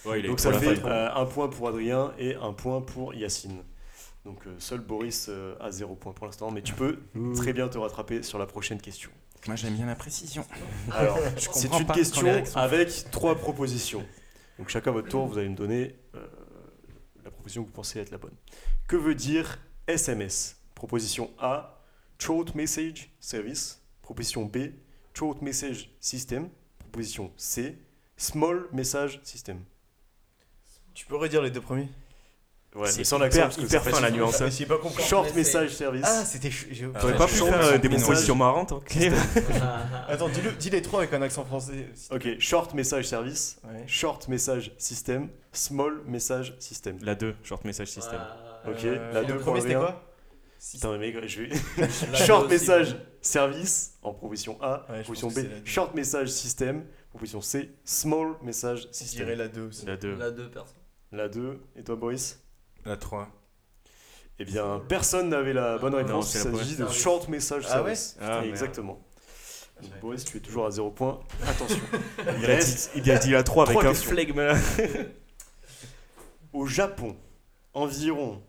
Ouais, 0.07 0.23
Donc 0.23 0.41
ça 0.41 0.53
fait 0.55 0.83
euh, 0.87 1.09
un 1.15 1.27
point 1.27 1.49
pour 1.49 1.69
Adrien 1.69 2.13
et 2.19 2.35
un 2.37 2.55
point 2.55 2.81
pour 2.81 3.13
Yacine. 3.15 3.59
Donc 4.25 4.47
euh, 4.47 4.55
seul 4.59 4.81
Boris 4.81 5.27
euh, 5.29 5.57
a 5.61 5.71
zéro 5.71 5.97
point 5.97 6.13
pour 6.13 6.27
l'instant, 6.27 6.51
mais 6.51 6.63
tu 6.63 6.75
peux 6.75 7.01
très 7.35 7.53
bien 7.53 7.69
te 7.69 7.79
rattraper 7.79 8.23
sur 8.23 8.39
la 8.39 8.47
prochaine 8.47 8.81
question. 8.81 9.11
Moi 9.49 9.57
j'aime 9.57 9.75
bien 9.75 9.87
la 9.87 9.97
précision. 9.97 10.47
Alors, 10.93 11.19
c'est 11.37 11.73
une 11.73 11.87
pas 11.87 11.95
question 11.95 12.27
avec 12.55 13.11
trois 13.11 13.35
propositions. 13.35 14.07
Donc 14.59 14.69
chacun 14.69 14.91
à 14.91 14.95
votre 14.95 15.09
tour, 15.09 15.27
vous 15.27 15.39
allez 15.39 15.49
me 15.49 15.57
donner 15.57 15.97
euh, 16.15 16.25
la 17.25 17.31
proposition 17.31 17.63
que 17.63 17.69
vous 17.69 17.75
pensez 17.75 17.99
être 17.99 18.13
la 18.13 18.19
bonne. 18.19 18.35
Que 18.87 18.97
veut 18.97 19.17
dire 19.17 19.59
SMS 19.89 20.57
Proposition 20.77 21.31
A, 21.39 21.83
Short 22.19 22.55
Message 22.55 23.11
Service. 23.19 23.81
Proposition 24.03 24.45
B, 24.45 24.59
Short 25.15 25.43
Message 25.43 25.91
System. 26.01 26.49
Proposition 26.79 27.33
C, 27.37 27.79
Small 28.17 28.69
Message 28.73 29.21
System. 29.25 29.65
Tu 30.95 31.07
peux 31.07 31.17
redire 31.17 31.43
les 31.43 31.51
deux 31.51 31.61
premiers? 31.61 31.89
Ouais, 32.75 32.89
C'est 32.91 33.05
sans 33.05 33.19
l'accent, 33.19 33.41
parce 33.43 33.57
que 33.57 33.63
hyper 33.63 33.83
fin, 33.85 34.01
la 34.01 34.11
nuance, 34.11 34.41
hein. 34.41 34.49
J'ai 34.49 34.65
pas 34.65 34.79
compris. 34.79 35.03
Short 35.03 35.35
Message 35.35 35.75
Service. 35.75 36.03
Ah, 36.07 36.25
c'était. 36.25 36.49
Ah, 36.95 36.99
T'aurais 37.01 37.13
ouais, 37.13 37.19
pas 37.19 37.27
pu 37.27 37.35
faire 37.35 37.61
euh, 37.65 37.79
des 37.79 37.89
propositions 37.91 38.35
marrantes 38.35 38.73
hein 38.73 38.81
Ah, 39.61 40.07
Attends, 40.09 40.31
dis-le- 40.31 40.53
dis 40.53 40.71
les 40.71 40.81
trois 40.81 41.01
avec 41.01 41.13
un 41.13 41.21
accent 41.21 41.45
français. 41.45 41.91
Ok, 42.11 42.27
Short 42.39 42.73
Message 42.73 43.05
Service. 43.09 43.59
Short 43.87 44.27
Message 44.29 44.73
System, 44.79 45.29
Small 45.53 46.01
Message 46.07 46.55
System. 46.61 46.97
La 47.03 47.15
2, 47.15 47.35
short 47.43 47.63
message 47.67 47.89
system. 47.89 48.21
Ok, 48.67 48.85
Euh, 48.85 49.13
la 49.13 49.23
et 49.23 49.27
deux 49.27 49.35
le 49.35 49.39
pour 49.41 49.49
premier 49.53 49.61
c'était 49.61 49.75
quoi 49.75 50.03
Putain, 50.73 50.97
mais 50.97 51.29
je 51.29 51.43
vais. 51.43 51.51
Short 52.27 52.49
Message. 52.49 52.97
Service 53.21 53.93
en 54.03 54.13
proposition 54.15 54.59
A, 54.63 54.79
proposition 55.05 55.29
B. 55.29 55.41
Short 55.65 55.95
Message 55.95 56.29
System, 56.29 56.85
proposition 57.11 57.41
C, 57.41 57.71
Small 57.85 58.35
Message 58.43 58.89
Je 58.93 59.05
dirais 59.05 59.05
System. 59.07 59.29
la 59.39 59.49
2 59.49 59.63
aussi. 59.69 59.87
La 59.87 59.97
2. 59.97 60.15
La 60.17 60.31
deux 60.33 60.49
personnes. 60.51 60.77
La 61.13 61.29
2, 61.29 61.61
et 61.77 61.83
toi 61.85 61.95
Boris? 61.97 62.42
La 62.85 62.97
3. 62.97 63.29
Eh 64.39 64.45
bien, 64.45 64.83
personne 64.89 65.29
n'avait 65.29 65.53
la 65.53 65.79
bonne 65.79 65.93
Non, 65.93 65.99
réponse, 65.99 66.31
c'est 66.31 66.49
il 66.49 66.57
s'agit 66.57 66.77
de 66.77 66.85
première. 66.85 66.93
Short 66.93 67.29
Message 67.29 67.65
Ah 67.69 67.83
ouais 67.83 67.95
Service. 67.95 68.17
Ah, 68.21 68.29
merde. 68.41 68.47
Exactement. 68.47 69.07
Donc, 69.81 70.01
Boris, 70.01 70.25
tu 70.25 70.37
es 70.37 70.41
toujours 70.41 70.67
à 70.67 70.71
0 70.71 70.91
points. 70.91 71.21
Attention. 71.47 71.81
Il 72.39 72.45
a, 72.45 72.47
reste 72.47 72.93
dit, 72.95 73.01
il 73.05 73.11
a 73.11 73.19
dit 73.19 73.31
la 73.31 73.43
3 73.43 73.69
avec 73.69 73.85
un 73.85 73.95
flegme. 73.95 74.53
Au 76.53 76.67
Japon, 76.67 77.17
environ 77.75 78.43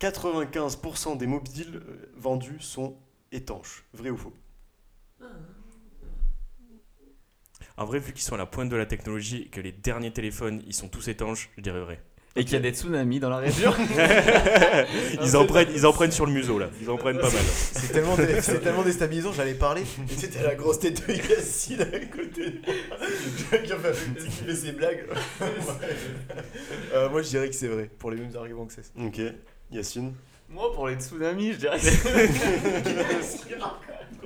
95% 0.00 1.16
des 1.16 1.26
mobiles 1.26 1.76
euh, 1.76 2.12
vendus 2.16 2.60
sont 2.60 2.98
étanches. 3.30 3.84
Vrai 3.94 4.10
ou 4.10 4.16
faux? 4.16 4.34
En 7.76 7.84
vrai, 7.84 7.98
vu 7.98 8.12
qu'ils 8.12 8.22
sont 8.22 8.34
à 8.34 8.38
la 8.38 8.46
pointe 8.46 8.68
de 8.68 8.76
la 8.76 8.86
technologie 8.86 9.42
et 9.42 9.48
que 9.48 9.60
les 9.60 9.72
derniers 9.72 10.12
téléphones 10.12 10.62
ils 10.66 10.74
sont 10.74 10.88
tous 10.88 11.08
étanches, 11.08 11.50
je 11.56 11.62
dirais 11.62 11.80
vrai. 11.80 12.02
Et 12.34 12.44
qu'il 12.44 12.54
y 12.54 12.56
a 12.56 12.60
des 12.60 12.70
tsunamis 12.70 13.20
dans 13.20 13.28
la 13.28 13.36
région. 13.38 13.74
Ils 15.22 15.36
en 15.36 15.44
prennent, 15.44 15.68
ils 15.74 15.84
en 15.86 15.92
prennent 15.92 16.10
sur 16.12 16.24
le 16.24 16.32
museau 16.32 16.58
là. 16.58 16.70
Ils 16.80 16.88
en 16.88 16.96
prennent 16.96 17.18
pas 17.18 17.28
mal. 17.30 17.42
C'est 17.44 17.92
tellement, 17.92 18.16
dé- 18.16 18.40
c'est 18.40 18.60
tellement 18.60 18.82
déstabilisant, 18.82 19.32
j'allais 19.34 19.52
parler. 19.52 19.82
Et 19.82 20.14
c'était 20.16 20.42
la 20.42 20.54
grosse 20.54 20.78
tête 20.80 21.06
de 21.06 21.12
Yacine 21.12 21.82
à 21.82 21.84
côté. 22.06 22.60
Qui 23.36 23.42
fait, 23.44 23.62
qui 23.62 24.30
fait 24.46 24.54
ses 24.54 24.72
blagues. 24.72 25.04
Euh, 26.94 27.08
moi 27.10 27.20
je 27.22 27.28
dirais 27.28 27.48
que 27.50 27.54
c'est 27.54 27.68
vrai, 27.68 27.90
pour 27.98 28.10
les 28.10 28.16
mêmes 28.16 28.34
arguments 28.36 28.64
que 28.66 28.72
c'est. 28.72 28.90
Ok. 28.98 29.20
Yacine? 29.70 30.14
Moi, 30.48 30.70
pour 30.74 30.86
les 30.88 30.96
tsunamis, 30.96 31.52
je 31.54 31.58
dirais 31.58 31.78
que 31.80 31.86
c'est. 31.86 33.48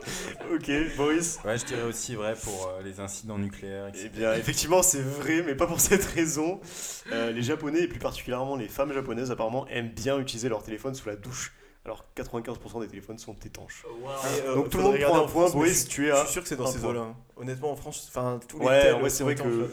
Ok. 0.54 0.70
Boris 0.96 1.38
Ouais, 1.44 1.59
je 1.59 1.64
dirais 1.64 1.82
aussi 1.82 2.14
vrai 2.14 2.34
pour 2.42 2.68
euh, 2.68 2.82
les 2.82 3.00
incidents 3.00 3.38
nucléaires. 3.38 3.88
etc. 3.88 4.04
Eh 4.07 4.18
bien, 4.18 4.34
effectivement, 4.34 4.82
c'est 4.82 5.00
vrai, 5.02 5.42
mais 5.44 5.54
pas 5.54 5.66
pour 5.66 5.80
cette 5.88 6.04
raison. 6.04 6.61
Euh, 7.12 7.32
les 7.32 7.42
Japonais, 7.42 7.80
et 7.82 7.88
plus 7.88 7.98
particulièrement 7.98 8.57
les 8.57 8.68
femmes 8.68 8.92
japonaises, 8.92 9.30
apparemment, 9.30 9.66
aiment 9.68 9.90
bien 9.90 10.18
utiliser 10.18 10.48
leur 10.48 10.62
téléphone 10.62 10.94
sous 10.94 11.09
la 11.09 11.16
douche. 11.16 11.52
Alors, 11.84 12.04
95% 12.16 12.80
des 12.80 12.88
téléphones 12.88 13.18
sont 13.18 13.36
étanches. 13.44 13.84
Donc, 14.54 14.70
tout 14.70 14.78
le 14.78 14.84
monde 14.84 14.98
prend 14.98 15.22
un 15.24 15.26
point. 15.28 15.50
Boris, 15.50 15.86
tu 15.86 16.07
es 16.07 16.09
Je 16.09 16.12
à. 16.14 16.24
suis 16.24 16.32
sûr 16.32 16.42
que 16.42 16.48
c'est 16.48 16.57
dans 16.57 16.66
ces 16.66 16.84
eaux-là. 16.84 17.00
hein. 17.00 17.16
Honnêtement, 17.36 17.70
en 17.70 17.76
France, 17.76 18.07
enfin, 18.09 18.40
tous 18.48 18.59
les 18.59 18.66
Ouais, 18.66 18.92
vrai, 18.92 19.09
c'est 19.11 19.22
vrai 19.22 19.34
que- 19.36 19.42
là, 19.42 19.48
donc, 19.48 19.61
euh, 19.62 19.68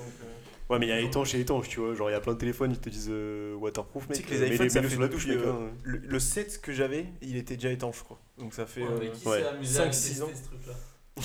Ouais, 0.73 0.79
mais 0.79 0.87
il 0.87 0.89
y 0.89 0.93
a 0.93 0.99
étanche 0.99 1.33
et 1.35 1.39
étanche, 1.39 1.69
tu 1.69 1.79
vois. 1.79 1.93
Genre, 1.93 2.09
il 2.09 2.13
y 2.13 2.15
a 2.15 2.19
plein 2.19 2.33
de 2.33 2.37
téléphones, 2.39 2.71
ils 2.71 2.79
te 2.79 2.89
disent 2.89 3.09
euh, 3.11 3.55
waterproof, 3.55 4.03
Tu 4.03 4.09
mec. 4.09 4.17
sais 4.17 4.23
que 4.23 4.29
les 4.31 4.37
euh, 4.41 4.45
mais 4.49 4.55
iPhones, 4.55 4.69
ça 4.69 4.81
fait 4.81 4.89
sous 4.89 4.99
la 5.01 5.07
douche, 5.07 5.27
mec. 5.27 5.37
euh, 5.37 5.51
hein. 5.51 5.69
Le, 5.83 5.97
le 5.99 6.19
7 6.19 6.61
que 6.61 6.71
j'avais, 6.73 7.05
il 7.21 7.37
était 7.37 7.55
déjà 7.55 7.69
étanche, 7.71 7.99
je 7.99 8.03
crois. 8.03 8.19
Donc 8.37 8.53
ça 8.53 8.65
fait. 8.65 8.81
Ouais, 8.81 8.87
euh, 8.91 8.97
mais 9.01 9.09
qui 9.11 9.27
ouais. 9.27 9.39
s'est 9.41 9.47
amusé 9.47 9.79
à 9.79 9.85
5-6 9.85 9.89
tester 9.91 10.21
ans. 10.23 10.29
ce 10.33 10.43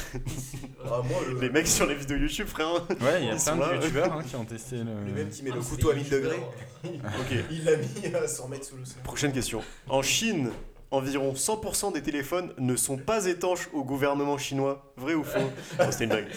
ah, 0.84 1.00
moi, 1.08 1.18
le, 1.30 1.40
Les 1.40 1.48
mecs 1.50 1.66
sur 1.66 1.86
les 1.86 1.94
vidéos 1.94 2.18
YouTube, 2.18 2.46
frère. 2.46 2.74
Ouais, 3.00 3.22
il 3.22 3.26
y 3.26 3.30
a 3.30 3.36
plein 3.36 3.56
de 3.56 3.74
youtubeurs 3.76 4.12
hein, 4.12 4.22
qui 4.22 4.36
ont 4.36 4.44
testé 4.44 4.76
le. 4.76 4.84
le 5.06 5.12
même 5.14 5.30
qui 5.30 5.42
met 5.42 5.50
Ah, 5.50 5.56
le 5.56 5.62
couteau 5.62 5.90
à 5.90 5.94
des 5.94 6.00
1000 6.00 6.10
degrés. 6.10 6.40
Ok. 6.84 7.36
il 7.50 7.64
l'a 7.64 7.76
mis 7.76 8.14
à 8.14 8.28
100 8.28 8.48
mètres 8.48 8.66
sous 8.66 8.76
le 8.76 8.84
sol. 8.84 9.02
Prochaine 9.02 9.32
question. 9.32 9.62
En 9.88 10.02
Chine, 10.02 10.50
environ 10.90 11.32
100% 11.32 11.94
des 11.94 12.02
téléphones 12.02 12.52
ne 12.58 12.76
sont 12.76 12.98
pas 12.98 13.24
étanches 13.26 13.68
au 13.72 13.82
gouvernement 13.82 14.36
chinois. 14.36 14.92
Vrai 14.98 15.14
ou 15.14 15.24
faux? 15.24 15.38
Non, 15.78 15.86
C'était 15.90 16.04
une 16.04 16.10
blague. 16.10 16.28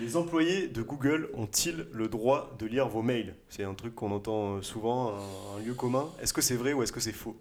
Les 0.00 0.16
employés 0.16 0.68
de 0.68 0.82
Google 0.82 1.28
ont-ils 1.34 1.86
le 1.92 2.08
droit 2.08 2.54
de 2.58 2.66
lire 2.66 2.88
vos 2.88 3.02
mails? 3.02 3.34
C'est 3.48 3.64
un 3.64 3.74
truc 3.74 3.94
qu'on 3.94 4.12
entend 4.12 4.56
euh, 4.56 4.62
souvent, 4.62 5.14
un, 5.14 5.56
un 5.56 5.60
lieu 5.64 5.74
commun. 5.74 6.08
Est-ce 6.22 6.32
que 6.32 6.40
c'est 6.40 6.54
vrai 6.56 6.72
ou 6.72 6.82
est-ce 6.82 6.92
que 6.92 7.00
c'est 7.00 7.12
faux? 7.12 7.36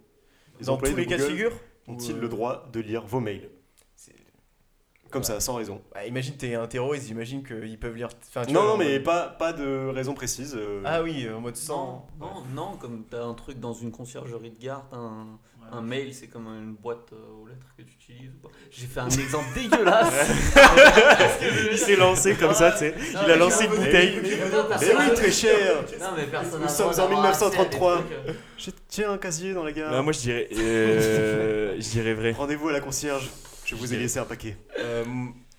Les 0.60 0.66
Dans 0.66 0.74
employés 0.74 0.94
tous 0.96 1.00
les 1.00 1.06
de 1.06 1.10
cas 1.10 1.18
de 1.18 1.22
Google 1.24 1.34
figure 1.34 1.52
ont-ils 1.88 2.16
ou, 2.16 2.18
euh, 2.18 2.22
le 2.22 2.30
droit 2.30 2.68
de 2.74 2.80
lire 2.80 3.06
vos 3.06 3.20
mails? 3.20 3.50
Comme 5.10 5.24
ça, 5.24 5.40
sans 5.40 5.56
raison. 5.56 5.82
Bah, 5.94 6.06
imagine, 6.06 6.36
t'es 6.36 6.56
un 6.56 6.68
terroriste, 6.68 7.08
j'imagine 7.08 7.42
qu'ils 7.42 7.80
peuvent 7.80 7.96
lire. 7.96 8.10
enfin, 8.28 8.44
tu 8.46 8.52
Non, 8.52 8.62
vois, 8.64 8.72
non, 8.72 8.78
mais 8.78 8.94
mode- 8.96 9.04
pas, 9.04 9.30
pas 9.30 9.54
de 9.54 9.88
raison 9.88 10.14
précise. 10.14 10.54
euh, 10.58 10.82
Ah 10.84 11.02
oui, 11.02 11.30
en 11.30 11.40
mode 11.40 11.54
Non, 11.56 11.62
sang. 11.62 12.08
non, 12.20 12.44
non, 12.54 12.78
comme 12.78 13.06
t'as 13.10 13.24
un 13.24 13.34
truc 13.34 13.58
dans 13.58 13.72
une 13.72 13.92
conciergerie 13.92 14.52
de 14.52 14.60
gare, 14.60 14.86
t'as 14.92 14.98
un, 14.98 15.40
un 15.72 15.82
mail, 15.82 16.14
c'est 16.14 16.28
comme 16.28 16.48
une 16.48 16.74
boîte 16.76 17.12
euh, 17.14 17.42
aux 17.44 17.48
lettres 17.48 17.66
que 17.78 17.84
tu 17.84 17.94
utilises. 17.94 18.32
ou 18.44 18.48
pas? 18.48 18.54
J'ai 18.72 18.86
fait 18.88 19.00
un 19.00 19.10
exemple 19.10 19.48
dégueulasse. 19.56 20.14
Il 21.72 21.78
s'est 21.78 21.96
lancé 21.96 22.36
comme 22.36 22.54
ça, 22.54 22.72
tu 22.72 22.80
sais. 22.80 22.92
Non, 22.92 22.98
Il 23.12 23.18
a 23.18 23.28
mais 23.28 23.38
lancé 23.38 23.66
une 23.66 23.72
mais- 23.72 23.78
bouteille. 23.78 24.20
mais 24.22 24.30
Mais 24.30 24.38
personne 24.70 24.90
oui, 25.00 25.08
n'a- 25.08 25.14
très 25.14 25.32
cher 25.32 25.76
Non, 26.00 26.08
mais 26.16 26.24
personne 26.26 26.60
Nous 26.60 26.66
n'a 26.66 26.68
sommes 26.70 26.92
droit 26.92 27.06
en 27.06 27.10
d'avoir 27.10 27.26
accès 27.26 27.46
à 27.46 27.50
des 27.50 27.56
1933. 27.58 27.98
trucs, 27.98 28.12
euh, 28.12 28.34
J'ai- 28.58 28.72
Tiens, 28.88 29.12
un 29.12 29.18
casier 29.18 29.54
dans 29.54 29.64
la 29.64 29.72
gare. 29.72 29.92
Non, 29.92 30.04
moi 30.04 30.14
je 30.14 30.20
dirais, 30.20 30.48
euh, 30.58 31.76
je 31.80 31.90
dirais 31.90 32.14
vrai. 32.14 32.32
Rendez-vous 32.32 32.70
à 32.70 32.74
la 32.74 32.80
concierge. 32.82 33.30
Je 33.66 33.76
vous 33.76 33.94
ai 33.94 33.98
laissé 33.98 34.18
un 34.20 34.26
paquet. 34.26 34.58
Euh, 34.80 35.04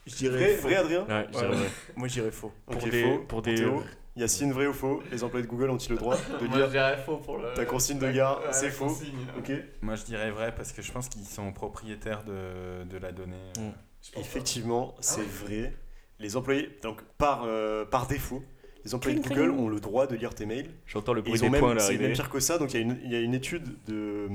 je 0.07 0.15
dirais. 0.17 0.37
Vrai, 0.39 0.55
faux. 0.57 0.69
vrai 0.69 0.77
Adrien? 0.77 1.01
Ouais, 1.01 1.07
je 1.09 1.15
Ouais, 1.15 1.27
dirais 1.43 1.49
ouais. 1.49 1.57
vrai. 1.57 1.69
Moi, 1.97 2.09
je 2.09 2.13
dirais 2.15 2.31
faux. 2.31 2.53
Ok, 2.67 2.79
Pour 2.79 2.89
des- 2.89 3.03
faux. 3.03 3.19
pour 3.29 3.43
des- 3.43 3.55
Théo? 3.57 3.83
Yacine, 4.19 4.53
vrai 4.53 4.67
ou 4.67 4.73
faux 4.73 5.03
Les 5.13 5.23
employés 5.25 5.47
de 5.47 5.51
Google 5.51 5.71
ont-ils 5.71 5.93
le 5.93 5.99
droit 5.99 6.17
de 6.17 6.47
Moi, 6.47 6.49
je 6.53 6.57
lire 6.59 6.69
dirais 6.69 6.97
faux 7.05 7.17
pour 7.19 7.39
le. 7.39 7.53
ta 7.55 7.65
consigne 7.65 7.99
de 7.99 8.11
gare 8.11 8.41
Ouais, 8.41 8.53
C'est 8.53 8.71
faux. 8.71 8.97
Ok. 9.39 9.53
Moi, 9.83 9.95
je 9.97 10.05
dirais 10.05 10.31
vrai 10.31 10.55
parce 10.55 10.73
que 10.73 10.83
je 10.83 10.91
pense 10.93 11.09
qu'ils 11.09 11.25
sont 11.25 11.53
propriétaires 11.53 12.25
de, 12.25 12.85
de 12.85 12.97
la 12.99 13.13
donnée. 13.13 13.37
Mm. 13.59 14.19
Effectivement, 14.21 14.95
c'est 15.01 15.21
ouais. 15.21 15.27
vrai. 15.27 15.77
Les 16.19 16.37
employés, 16.37 16.69
donc 16.83 17.03
par, 17.17 17.45
euh, 17.47 17.85
par 17.85 18.07
défaut, 18.09 18.43
les 18.85 18.95
employés 18.95 19.19
de 19.21 19.29
Google 19.29 19.51
ont 19.51 19.69
le 19.69 19.79
droit 19.81 20.07
de 20.07 20.17
lire 20.17 20.35
tes 20.35 20.47
mails. 20.47 20.71
J'entends 20.87 21.13
le 21.13 21.23
bruit 21.23 21.35
ils 21.35 21.43
ont 21.45 21.47
des 21.47 21.51
même, 21.51 21.61
points 21.61 21.75
là 21.75 21.81
c'est 21.81 21.97
même 21.99 22.13
pire 22.13 22.29
que 22.31 22.41
ça. 22.41 22.59
Donc 22.59 22.73
il 22.75 22.77
y, 22.77 22.79
a 22.79 22.83
une- 22.87 22.99
il 23.05 23.13
y 23.13 23.15
a 23.15 23.21
une 23.21 23.35
étude 23.35 23.77
de, 23.87 24.29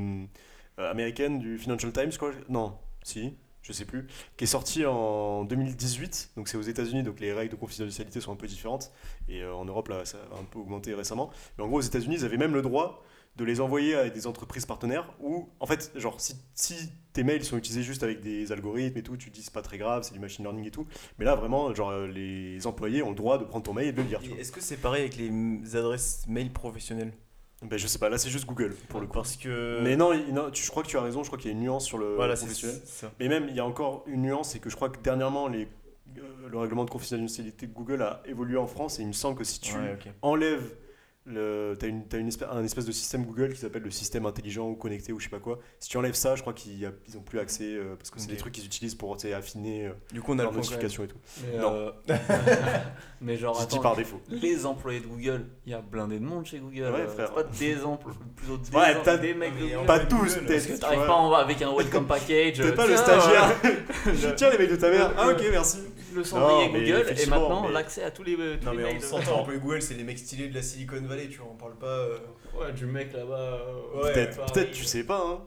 euh, 0.80 0.92
américaine 0.92 1.40
du 1.40 1.58
Financial 1.58 1.92
Times, 1.92 2.12
quoi. 2.18 2.32
Non, 2.48 2.78
si. 3.04 3.34
Je 3.64 3.72
sais 3.72 3.86
plus, 3.86 4.06
qui 4.38 4.44
est 4.44 4.48
sorti 4.48 4.86
en 4.86 5.46
2018. 5.46 6.32
Donc 6.36 6.48
c'est 6.48 6.58
aux 6.58 6.62
États-Unis, 6.62 7.02
donc 7.02 7.20
les 7.20 7.34
règles 7.34 7.52
de 7.52 7.56
confidentialité 7.56 8.22
sont 8.22 8.34
un 8.34 8.36
peu 8.36 8.48
différentes. 8.48 8.92
Et 9.30 9.42
euh, 9.42 9.56
en 9.56 9.66
Europe, 9.66 9.88
là, 9.88 10.06
ça 10.06 10.18
a 10.32 10.40
un 10.40 10.44
peu 10.44 10.60
augmenté 10.60 10.94
récemment. 10.94 11.32
Mais 11.58 11.64
en 11.64 11.68
gros, 11.68 11.78
aux 11.78 11.82
États-Unis, 11.82 12.18
ils 12.20 12.26
avaient 12.26 12.38
même 12.38 12.54
le 12.54 12.62
droit 12.62 13.04
de 13.36 13.46
les 13.46 13.62
envoyer 13.62 13.96
à 13.96 14.10
des 14.10 14.28
entreprises 14.28 14.66
partenaires 14.68 15.12
où, 15.20 15.50
en 15.60 15.66
fait, 15.66 15.92
genre, 15.96 16.22
si, 16.22 16.36
si 16.54 16.76
tes 17.14 17.24
mails 17.24 17.44
sont 17.44 17.58
utilisés 17.58 17.82
juste 17.82 18.04
avec 18.04 18.22
des 18.22 18.52
algorithmes 18.52 18.98
et 18.98 19.02
tout, 19.02 19.18
tu 19.18 19.32
te 19.32 19.36
dis 19.36 19.42
c'est 19.42 19.54
pas 19.54 19.64
très 19.64 19.80
grave, 19.80 20.04
c'est 20.04 20.14
du 20.14 20.20
machine 20.20 20.44
learning 20.44 20.68
et 20.68 20.72
tout. 20.72 20.86
Mais 21.18 21.26
là, 21.26 21.34
vraiment, 21.34 21.74
genre, 21.74 21.90
euh, 21.90 22.08
les 22.08 22.68
employés 22.68 23.02
ont 23.02 23.10
le 23.10 23.16
droit 23.16 23.40
de 23.40 23.46
prendre 23.46 23.64
ton 23.64 23.74
mail 23.74 23.88
et 23.88 23.92
de 23.92 24.02
le 24.02 24.08
lire. 24.08 24.22
Est-ce 24.38 24.52
que 24.52 24.62
c'est 24.62 24.78
pareil 24.78 25.02
avec 25.04 25.18
les 25.18 25.76
adresses 25.76 26.26
mail 26.28 26.52
professionnelles? 26.52 27.14
Ben, 27.70 27.80
je 27.80 27.88
sais 27.88 28.00
pas, 28.00 28.10
là, 28.10 28.18
c'est 28.18 28.30
juste 28.30 28.46
Google 28.46 28.74
pour 28.90 29.00
le 29.00 29.08
coup. 29.08 29.14
Parce 29.14 29.36
que. 29.38 29.80
Mais 29.82 29.96
non, 29.96 30.14
il- 30.14 30.34
non, 30.34 30.52
tu- 30.52 30.64
je 30.64 30.70
crois 30.70 30.84
que 30.84 30.88
tu 30.90 30.98
as 30.98 31.02
raison, 31.02 31.24
je 31.24 31.28
crois 31.30 31.40
qu'il 31.40 31.52
y 31.52 31.54
a 31.54 31.58
une 31.58 31.64
nuance 31.64 31.86
sur 31.86 31.98
le 31.98 32.16
voilà, 32.16 32.36
professionnel. 32.36 32.82
ça. 32.86 33.12
Mais 33.20 33.28
même, 33.30 33.48
il 33.50 33.56
y 33.56 33.60
a 33.60 33.66
encore 33.66 34.04
une 34.08 34.22
nuance, 34.24 34.50
c'est 34.52 34.60
que 34.60 34.70
je 34.70 34.76
crois 34.76 34.90
que 34.90 35.00
dernièrement, 35.00 35.48
les, 35.48 35.68
euh, 36.18 36.22
le 36.50 36.58
règlement 36.58 36.86
de 36.86 36.90
confidentialité 36.90 37.66
de 37.68 37.74
Google 37.74 38.02
a 38.02 38.22
évolué 38.26 38.58
en 38.58 38.68
France 38.68 39.00
et 39.00 39.04
il 39.04 39.08
me 39.08 39.14
semble 39.14 39.38
que 39.38 39.44
si 39.44 39.60
tu 39.60 39.76
Ouais, 39.76 39.98
enlèves 40.22 40.76
le, 41.26 41.76
t'as 41.80 41.88
une, 41.88 42.28
espèce, 42.28 42.48
un 42.52 42.64
espèce 42.66 42.86
de 42.86 42.92
système 42.92 43.24
Google 43.26 43.54
qui 43.54 43.60
s'appelle 43.60 43.84
le 43.84 43.92
système 43.92 44.26
intelligent 44.26 44.68
ou 44.68 44.76
connecté 44.76 45.14
ou 45.14 45.20
je 45.20 45.26
sais 45.26 45.30
pas 45.30 45.40
quoi. 45.40 45.60
Si 45.80 45.90
tu 45.90 45.98
enlèves 45.98 46.16
ça, 46.16 46.36
je 46.36 46.42
crois 46.42 46.54
qu'ils 46.54 46.78
y 46.80 46.86
a- 46.86 46.92
ils 47.08 47.18
ont 47.18 47.22
plus 47.22 47.40
accès 47.40 47.64
euh, 47.76 47.96
parce 47.96 48.12
que 48.12 48.20
c'est 48.20 48.28
des 48.28 48.36
trucs 48.36 48.54
qu'ils 48.54 48.66
utilisent 48.66 48.96
pour 48.96 49.16
tu 49.16 49.32
affiner 49.34 49.88
euh, 49.88 49.94
Du 50.12 50.22
coup, 50.22 50.34
on 50.34 50.40
a 50.40 50.44
leurs 50.44 50.52
le 50.52 50.60
point 50.60 50.64
quand 50.70 50.72
même. 50.72 50.82
notifications 50.82 51.04
et 51.04 51.08
tout. 51.08 51.18
Mais, 51.54 51.58
Non. 51.60 51.74
euh, 51.74 51.92
mais 53.22 53.38
genre, 53.38 53.54
Je 53.56 53.60
dis 53.68 53.76
attends, 53.76 53.82
par 53.84 53.96
défaut. 53.96 54.20
les 54.30 54.66
employés 54.66 55.00
de 55.00 55.08
Google, 55.08 55.46
il 55.66 55.72
y 55.72 55.76
a 55.76 55.82
blindé 55.82 56.20
de 56.20 56.26
monde 56.26 56.46
chez 56.46 56.60
Google. 56.60 56.82
Ouais, 56.94 57.02
euh, 57.02 57.08
frère. 57.08 57.28
c'est 57.30 57.44
pas 57.44 57.44
des 57.44 57.84
employés, 57.84 58.18
plutôt 58.36 58.58
des, 58.58 58.76
Ouais, 58.76 59.18
des 59.20 59.34
mecs 59.34 59.56
de 59.58 59.62
Google. 59.76 59.86
Pas 59.86 60.00
tous, 60.00 60.36
peut-être. 60.36 60.48
Parce 60.48 60.66
que 60.68 60.74
tu 60.74 60.80
t'arrives 60.80 61.06
pas 61.06 61.14
en- 61.14 61.32
avec 61.34 61.62
un 61.62 61.74
welcome 61.76 62.06
package. 62.06 62.58
T'es 62.58 62.74
pas 62.74 62.88
le 62.88 62.98
stagiaire. 62.98 63.56
euh, 64.08 64.34
Tiens 64.36 64.50
les 64.50 64.58
mails 64.58 64.72
de 64.72 64.76
ta 64.76 64.90
mère. 64.90 65.12
Ah 65.18 65.30
ok, 65.30 65.42
merci. 65.52 65.78
le 66.14 66.22
mais 66.72 66.80
Google 66.92 67.06
et 67.18 67.26
maintenant 67.28 67.64
mais- 67.68 67.72
l'accès 67.74 68.04
à 68.04 68.12
tous 68.12 68.24
les, 68.24 68.36
Non, 68.38 68.74
mais 68.76 68.84
on 68.86 68.98
de- 68.98 69.02
s'entend 69.02 69.48
Google, 69.48 69.82
c'est 69.82 69.94
les 69.96 70.04
mecs 70.04 70.20
stylés 70.20 70.48
de 70.48 70.54
la 70.54 70.62
Silicon 70.62 71.02
Valley, 71.04 71.13
tu 71.30 71.38
vois, 71.40 71.48
on 71.52 71.56
parle 71.56 71.76
pas. 71.78 71.88
euh, 71.88 72.18
Ouais, 72.60 72.72
du 72.74 72.86
mec 72.86 73.12
là-bas. 73.14 73.36
euh, 73.36 74.02
Ouais, 74.04 74.14
peut-être, 74.14 74.38
Paris. 74.38 74.52
peut-être, 74.54 74.72
tu 74.72 74.84
sais 74.84 75.04
pas. 75.04 75.20
Hein. 75.26 75.42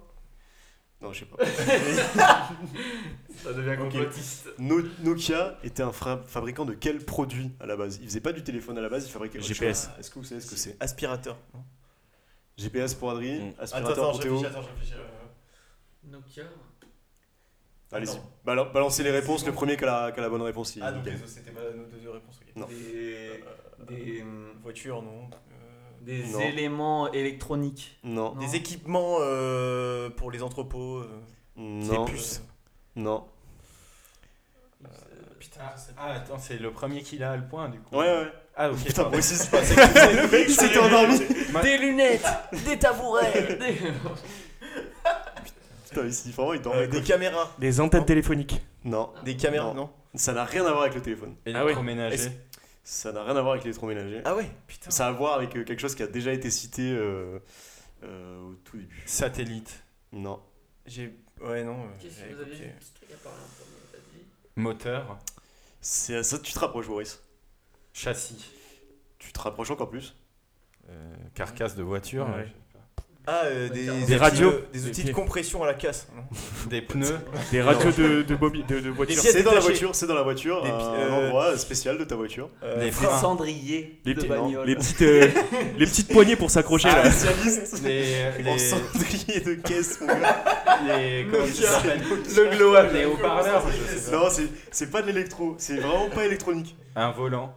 Non, 1.00 1.12
je 1.12 1.20
sais 1.20 1.26
pas. 1.26 1.44
Ça 3.42 3.52
devient 3.52 3.76
Ok. 3.78 3.90
complotiste. 3.90 4.48
No- 4.58 4.82
Nokia 5.02 5.58
était 5.62 5.82
un 5.82 5.92
fra- 5.92 6.22
fabricant 6.26 6.64
de 6.64 6.72
quel 6.74 7.04
produit 7.04 7.50
à 7.60 7.66
la 7.66 7.76
base? 7.76 7.98
Il 8.00 8.08
faisait 8.08 8.20
pas 8.20 8.32
du 8.32 8.42
téléphone 8.42 8.78
à 8.78 8.80
la 8.80 8.88
base, 8.88 9.06
il 9.06 9.10
fabriquait 9.12 9.38
autre 9.38 9.46
GPS. 9.46 9.84
chose. 9.84 9.90
Est-ce 10.00 10.10
que 10.10 10.18
vous 10.18 10.24
savez 10.24 10.40
ce 10.40 10.50
que 10.50 10.56
c'est? 10.56 10.76
Aspirateur. 10.80 11.36
non? 11.54 11.60
GPS 12.56 12.94
pour 12.94 13.10
Adri, 13.10 13.38
Mm. 13.40 13.52
aspirateur 13.58 14.10
pour 14.12 14.20
Théo. 14.20 14.38
attends, 14.44 14.62
je 14.62 14.68
réfléchis. 14.68 14.94
euh, 14.94 16.10
Nokia. 16.10 16.44
Allez-y, 17.92 18.10
Attends. 18.16 18.30
Bala- 18.44 18.64
balancez 18.64 19.02
les 19.04 19.10
réponses. 19.12 19.46
Le 19.46 19.52
premier 19.52 19.76
qui 19.76 19.84
a 19.84 19.86
la, 20.06 20.12
qui 20.12 20.18
a 20.18 20.22
la 20.22 20.28
bonne 20.28 20.42
réponse, 20.42 20.74
il 20.74 20.82
Ah, 20.82 20.90
donc 20.90 21.04
gagne. 21.04 21.14
les 21.14 21.20
autres, 21.20 21.28
c'était 21.30 21.50
pas 21.52 21.60
nos 21.74 21.84
deux 21.84 22.10
réponses, 22.10 22.40
ok. 22.42 22.56
Non. 22.56 22.66
Des. 22.66 23.44
Des, 23.86 24.24
Voitures, 24.62 25.02
non. 25.02 25.28
Euh, 26.08 26.22
des 26.22 26.22
Non. 26.32 26.40
éléments 26.40 27.12
électroniques. 27.12 27.98
Non, 28.04 28.34
Non. 28.34 28.40
Des 28.40 28.54
équipements 28.56 29.16
euh, 29.20 30.08
pour 30.10 30.30
les 30.30 30.42
entrepôts. 30.42 30.98
euh, 30.98 31.08
non, 31.56 32.04
puces. 32.04 32.42
non. 32.94 33.24
Putain, 35.38 35.60
Ah, 35.64 35.74
ah, 35.98 36.12
attends, 36.14 36.38
c'est 36.38 36.58
le 36.58 36.70
premier 36.70 37.02
qui 37.02 37.22
a 37.22 37.36
le 37.36 37.46
point 37.46 37.68
du 37.68 37.78
coup. 37.78 37.96
Ouais, 37.96 38.04
ouais. 38.06 38.32
Ah, 38.56 38.70
ok. 38.70 38.84
Putain, 38.84 39.08
moi 39.08 39.18
aussi, 39.18 39.34
c'est 39.36 39.50
pas 39.50 39.60
Le 39.60 40.30
mec, 40.30 40.48
s'était 40.50 40.78
endormi. 40.78 41.20
Des 41.62 41.78
lunettes, 41.78 42.26
des 42.66 42.78
tabourets. 42.78 43.32
des- 43.58 43.78
Putain, 45.88 46.06
ici, 46.06 46.30
vraiment, 46.32 46.52
il 46.54 46.60
Euh, 46.60 46.62
dormait. 46.62 46.88
des 46.88 47.02
caméras. 47.02 47.50
Des 47.58 47.80
antennes 47.80 48.04
téléphoniques. 48.04 48.60
Non, 48.84 49.12
Des 49.24 49.36
caméras, 49.36 49.68
Non. 49.68 49.74
non 49.74 49.90
ça 50.14 50.32
n'a 50.32 50.44
rien 50.44 50.64
à 50.64 50.70
voir 50.70 50.82
avec 50.82 50.94
le 50.94 51.02
téléphone. 51.02 51.34
Électroménager. 51.44 52.14
Est-ce- 52.14 52.28
Ça 52.88 53.10
n'a 53.10 53.24
rien 53.24 53.34
à 53.34 53.40
voir 53.40 53.54
avec 53.54 53.64
l'électroménager. 53.64 54.22
Ah 54.24 54.36
ouais, 54.36 54.48
putain. 54.68 54.92
Ça 54.92 55.06
a 55.06 55.08
à 55.08 55.12
voir 55.12 55.34
avec 55.34 55.56
euh, 55.56 55.64
quelque 55.64 55.80
chose 55.80 55.96
qui 55.96 56.04
a 56.04 56.06
déjà 56.06 56.32
été 56.32 56.52
cité 56.52 56.92
euh, 56.92 57.40
euh, 58.04 58.40
au 58.42 58.54
tout 58.62 58.76
début. 58.76 59.02
Satellite. 59.06 59.82
Non. 60.12 60.40
J'ai. 60.86 61.18
Ouais, 61.40 61.64
non. 61.64 61.88
Qu'est-ce 62.00 62.20
que 62.22 62.32
vous 62.32 62.42
avez 62.42 62.54
vu 62.54 62.70
Petit 62.78 62.92
truc 62.92 63.08
à 63.12 63.16
parler 63.24 63.40
en 63.40 63.60
premier, 63.60 63.76
t'as 63.90 63.98
dit 64.16 64.24
Moteur. 64.54 65.18
C'est 65.80 66.14
à 66.14 66.22
ça 66.22 66.38
que 66.38 66.44
tu 66.44 66.52
te 66.52 66.60
rapproches, 66.60 66.86
Boris. 66.86 67.20
Châssis. 67.92 68.52
Tu 69.18 69.32
te 69.32 69.40
rapproches 69.40 69.72
encore 69.72 69.90
plus? 69.90 70.14
Euh, 70.88 71.16
carcasse 71.34 71.74
de 71.74 71.82
voiture. 71.82 72.28
Ouais. 72.28 72.52
Ah, 73.28 73.42
euh, 73.46 73.68
des, 73.68 74.16
radios. 74.16 74.50
de- 74.52 74.64
Des 74.72 74.78
Des 74.78 74.86
outils 74.88 75.02
de 75.04 75.12
compression 75.12 75.64
à 75.64 75.66
la 75.66 75.74
casse. 75.74 76.06
non 76.14 76.22
Des 76.70 76.80
pneus. 76.80 77.18
Des 77.50 77.60
radios 77.60 77.90
de, 77.90 78.22
de, 78.22 78.36
bobi- 78.36 78.64
de, 78.66 78.78
de 78.78 78.88
voiture. 78.90 79.20
pièces 79.20 79.32
C'est 79.32 79.42
dans 79.42 79.52
la 79.52 79.58
voiture, 79.60 79.94
c'est 79.96 80.06
dans 80.06 80.14
la 80.14 80.22
voiture, 80.22 80.62
Des 80.62 80.68
pi- 80.68 80.74
un 80.74 80.94
euh, 80.94 81.24
endroit 81.26 81.58
spécial 81.58 81.98
de 81.98 82.04
ta 82.04 82.14
voiture. 82.14 82.50
Euh, 82.62 82.84
Des 82.84 82.92
cendriers 82.92 84.00
Les 84.04 84.14
de 84.14 84.22
bagnole. 84.22 84.66
Les 84.68 84.76
petites, 84.76 85.02
euh, 85.02 85.28
les 85.76 85.86
petites 85.86 86.08
poignées 86.12 86.36
pour 86.36 86.50
s'accrocher 86.52 86.86
là. 86.88 87.10
Spécialiste 87.10 87.82
Les, 87.82 88.42
les, 88.44 88.58
cendrier 88.60 89.40
de 89.40 89.54
caisse, 89.54 90.00
mon 90.00 90.06
gars. 90.06 90.44
les, 90.86 91.24
Le 91.24 92.56
glow 92.56 92.74
Les 92.92 93.04
haut-parleurs. 93.06 93.64
Non, 94.12 94.30
c'est- 94.30 94.48
c'est 94.70 94.90
pas 94.90 95.02
de 95.02 95.08
l'électro, 95.08 95.56
c'est 95.58 95.76
vraiment 95.78 96.08
pas 96.10 96.24
électronique. 96.26 96.76
Un 96.94 97.10
volant. 97.10 97.54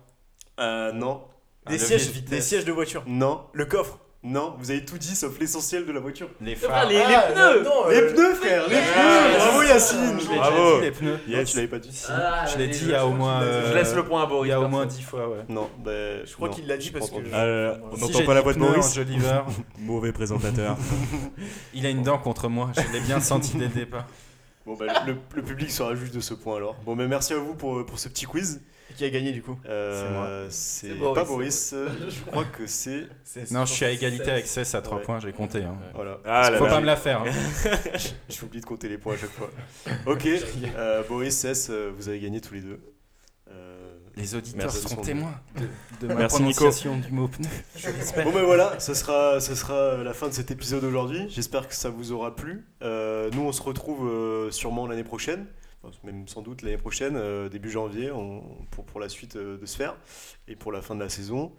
Euh, 0.59 0.91
non, 0.93 1.21
Des 1.67 1.77
sièges, 1.77 2.11
des 2.23 2.41
sièges 2.41 2.65
de 2.65 2.71
voiture. 2.71 3.03
non, 3.05 3.41
Le 3.53 3.65
coffre. 3.65 3.99
Non, 4.21 4.55
vous 4.59 4.69
avez 4.69 4.83
tout 4.83 4.97
dit 4.97 5.15
sauf 5.15 5.39
l'essentiel 5.39 5.85
de 5.85 5.93
la 5.93 6.01
voiture. 6.01 6.27
Les 6.41 6.53
Enfin, 6.53 6.67
phares. 6.67 6.87
les, 6.89 6.95
les 6.95 7.01
Ah, 7.03 7.21
pneus 7.31 7.63
non, 7.63 7.87
Les 7.89 7.95
euh, 8.01 8.13
pneus, 8.13 8.35
frère, 8.35 8.67
les 8.67 8.75
Ah, 8.75 8.81
pneus 8.81 9.37
Bravo 9.37 9.61
yes. 9.61 9.69
Yacine 9.69 10.19
Je 10.19 10.29
l'ai 10.29 10.35
déjà 10.35 10.51
dit, 10.51 10.81
les 10.81 10.91
pneus. 10.91 11.19
Non, 11.27 11.43
tu 11.45 11.55
l'avais 11.55 11.67
pas 11.69 11.79
dit. 11.79 12.03
Ah, 12.09 12.45
Je 12.45 12.57
l'ai 12.57 12.67
dit 12.67 12.79
il 12.81 12.89
y 12.89 12.93
a 12.95 13.05
au 13.07 13.11
moins. 13.11 13.39
Je 13.41 13.45
euh, 13.47 13.73
laisse 13.73 13.95
le 13.95 14.03
point 14.03 14.23
à 14.23 14.25
Boris. 14.25 14.47
Il 14.49 14.51
y 14.51 14.53
a 14.53 14.59
au 14.59 14.67
moins 14.67 14.85
10 14.85 15.01
fois, 15.03 15.29
ouais. 15.29 15.45
Non, 15.47 15.69
bah, 15.79 16.25
Je 16.25 16.33
crois 16.33 16.49
qu'il 16.49 16.67
l'a 16.67 16.75
dit 16.75 16.91
parce 16.91 17.09
que. 17.09 17.15
Ah 17.31 17.45
là, 17.45 17.77
on 17.91 17.97
n'entend 17.97 18.25
pas 18.25 18.33
la 18.33 18.41
voix 18.41 18.53
de. 18.53 18.59
Angeliver, 18.61 19.39
Mauvais 19.79 20.11
présentateur. 20.11 20.75
il 21.73 21.85
a 21.85 21.89
une 21.89 22.03
dent 22.03 22.17
contre 22.17 22.49
moi. 22.49 22.71
Je 22.75 22.91
l'ai 22.93 22.99
bien 22.99 23.21
senti 23.21 23.55
dès 23.57 23.65
le 23.67 23.73
départ. 23.73 24.05
Bon, 24.65 24.75
bah, 24.75 24.85
le, 25.07 25.15
le 25.33 25.41
public 25.41 25.71
sera 25.71 25.95
juste 25.95 26.13
de 26.13 26.19
ce 26.19 26.33
point 26.33 26.57
alors. 26.57 26.75
Bon, 26.85 26.93
mais 26.95 27.07
merci 27.07 27.33
à 27.33 27.37
vous 27.37 27.55
pour, 27.55 27.85
pour 27.85 27.97
ce 27.97 28.09
petit 28.09 28.25
quiz. 28.25 28.61
Qui 28.97 29.05
a 29.05 29.09
gagné 29.09 29.31
du 29.31 29.41
coup 29.41 29.57
Euh, 29.65 30.47
C'est 30.49 30.87
C'est 30.89 30.93
Boris. 30.95 31.15
pas 31.15 31.23
Boris, 31.25 31.75
je 32.09 32.21
crois 32.31 32.45
que 32.45 32.67
c'est. 32.67 33.07
Non, 33.51 33.65
je 33.65 33.73
suis 33.73 33.85
à 33.85 33.91
égalité 33.91 34.29
avec 34.31 34.47
Cess 34.47 34.75
à 34.75 34.81
3 34.81 34.97
Ouais. 34.97 35.03
points, 35.03 35.19
j'ai 35.19 35.31
compté. 35.31 35.63
hein. 35.63 35.77
Voilà. 35.93 36.17
Ah 36.25 36.49
là 36.51 36.57
Faut 36.57 36.65
là. 36.65 36.71
pas 36.71 36.79
me 36.81 36.85
la 36.85 36.95
faire. 36.97 37.21
hein. 37.21 37.31
J'oublie 38.29 38.59
de 38.61 38.65
compter 38.65 38.89
les 38.89 38.97
points 38.97 39.13
à 39.13 39.17
chaque 39.17 39.31
fois. 39.31 39.49
Ok, 40.05 40.27
euh, 40.77 41.03
Boris, 41.07 41.37
Cess, 41.37 41.69
euh, 41.69 41.91
vous 41.95 42.09
avez 42.09 42.19
gagné 42.19 42.41
tous 42.41 42.53
les 42.55 42.61
deux. 42.61 42.79
Euh, 43.51 43.77
Les 44.15 44.35
auditeurs 44.35 44.63
Merci. 44.71 44.81
seront 44.87 45.01
témoins 45.01 45.33
de, 45.55 46.07
de 46.07 46.13
ma 46.13 46.19
Merci, 46.19 46.41
Nico. 46.43 46.55
prononciation 46.59 46.97
du 46.97 47.11
mot 47.11 47.27
pneu. 47.27 47.47
Je 47.75 47.89
l'espère. 47.89 48.25
Bon 48.25 48.31
ben 48.31 48.43
voilà, 48.43 48.79
ce 48.79 48.93
sera, 48.93 49.39
ce 49.39 49.55
sera 49.55 49.97
la 50.03 50.13
fin 50.13 50.27
de 50.27 50.33
cet 50.33 50.51
épisode 50.51 50.83
aujourd'hui. 50.83 51.25
J'espère 51.29 51.67
que 51.67 51.73
ça 51.75 51.89
vous 51.89 52.11
aura 52.11 52.35
plu. 52.35 52.65
Euh, 52.83 53.29
nous 53.33 53.41
on 53.41 53.51
se 53.51 53.61
retrouve 53.61 54.07
euh, 54.07 54.51
sûrement 54.51 54.85
l'année 54.87 55.03
prochaine, 55.03 55.45
même 56.03 56.27
sans 56.27 56.41
doute 56.41 56.61
l'année 56.61 56.77
prochaine, 56.77 57.15
euh, 57.15 57.47
début 57.49 57.71
janvier, 57.71 58.11
on- 58.11 58.43
pour, 58.71 58.85
pour 58.85 58.99
la 58.99 59.07
suite 59.09 59.35
euh, 59.37 59.57
de 59.57 59.65
Sphère 59.65 59.95
et 60.47 60.55
pour 60.55 60.71
la 60.71 60.81
fin 60.81 60.93
de 60.95 60.99
la 61.01 61.09
saison. 61.09 61.51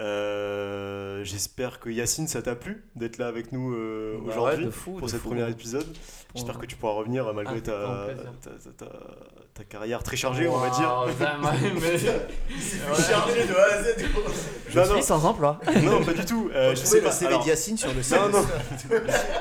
Euh, 0.00 1.22
J'espère 1.24 1.80
que 1.80 1.88
Yacine 1.90 2.28
ça 2.28 2.42
t'a 2.42 2.54
plu 2.54 2.84
d'être 2.96 3.18
là 3.18 3.26
avec 3.28 3.52
nous 3.52 3.72
euh, 3.74 4.18
Bah 4.24 4.32
aujourd'hui 4.32 4.66
de 4.66 4.70
pour 4.70 5.00
de 5.00 5.06
cet 5.08 5.20
fou. 5.20 5.28
premier 5.30 5.48
épisode. 5.50 5.86
J'espère 6.34 6.58
que 6.58 6.66
tu 6.66 6.76
pourras 6.76 6.92
revenir 6.92 7.32
malgré 7.32 7.54
Avec 7.54 7.64
ta, 7.64 7.72
ta, 8.42 8.50
ta- 8.50 8.86
ta- 8.86 8.92
ta 9.54 9.64
carrière 9.64 10.02
très 10.02 10.16
chargée, 10.16 10.46
on 10.46 10.58
va 10.58 10.70
dire. 10.70 11.06
Mais- 11.80 11.98
Chargé 13.02 13.46
de 13.46 13.54
A 13.54 13.64
à 13.64 13.82
Z. 13.82 13.96
Je 14.68 14.78
Non, 14.78 14.84
suis 14.84 14.94
non. 14.94 15.02
sans 15.02 15.24
emploi. 15.24 15.58
Non, 15.82 16.04
pas 16.04 16.12
du 16.12 16.24
tout. 16.26 16.50
Euh, 16.54 16.70
je 16.74 16.76
sais 16.84 17.00
pas. 17.00 17.10
CV 17.10 17.28
Alors, 17.28 17.42
d'Yacine 17.42 17.76
sur 17.78 17.88
le 17.88 17.96
Non, 17.96 18.02
site. 18.02 18.16
non. 18.30 18.44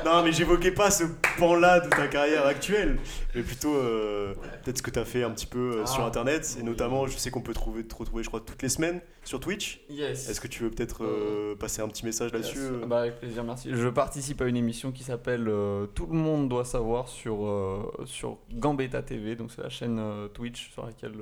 non, 0.05 0.23
mais 0.23 0.31
j'évoquais 0.31 0.71
pas 0.71 0.89
ce 0.89 1.03
pan-là 1.37 1.81
de 1.81 1.89
ta 1.89 2.07
carrière 2.07 2.45
actuelle, 2.47 2.97
mais 3.37 3.43
plutôt 3.43 3.75
euh, 3.75 4.33
peut-être 4.63 4.77
ce 4.79 4.81
que 4.81 4.89
tu 4.89 4.97
as 4.99 5.05
fait 5.05 5.23
un 5.23 5.29
petit 5.31 5.45
peu 5.45 5.77
euh, 5.77 5.85
sur 5.85 6.01
Ah, 6.03 6.07
internet. 6.07 6.57
Et 6.59 6.63
notamment, 6.63 7.05
je 7.05 7.15
sais 7.17 7.29
qu'on 7.29 7.41
peut 7.41 7.53
trouver, 7.53 7.85
te 7.85 7.95
retrouver, 7.95 8.23
je 8.23 8.29
crois, 8.29 8.41
toutes 8.41 8.61
les 8.63 8.69
semaines 8.69 8.99
sur 9.23 9.39
Twitch. 9.39 9.81
Yes. 9.89 10.27
Est-ce 10.27 10.41
que 10.41 10.47
tu 10.47 10.63
veux 10.63 10.71
peut-être 10.71 11.03
euh, 11.03 11.55
passer 11.55 11.81
un 11.83 11.87
petit 11.87 12.03
message 12.03 12.33
là-dessus 12.33 12.57
Yes. 12.57 12.87
Bah, 12.87 13.01
avec 13.01 13.19
plaisir, 13.19 13.43
merci. 13.43 13.69
Je 13.71 13.87
participe 13.87 14.41
à 14.41 14.47
une 14.47 14.57
émission 14.57 14.91
qui 14.91 15.03
s'appelle 15.03 15.45
Tout 15.93 16.07
le 16.07 16.17
monde 16.17 16.49
doit 16.49 16.65
savoir 16.65 17.07
sur, 17.07 17.93
sur 18.05 18.39
Gambetta 18.51 19.03
TV, 19.03 19.35
donc 19.35 19.51
c'est 19.51 19.61
la 19.61 19.69
chaîne 19.69 20.01
Twitch 20.33 20.71
sur 20.71 20.85
laquelle 20.85 21.13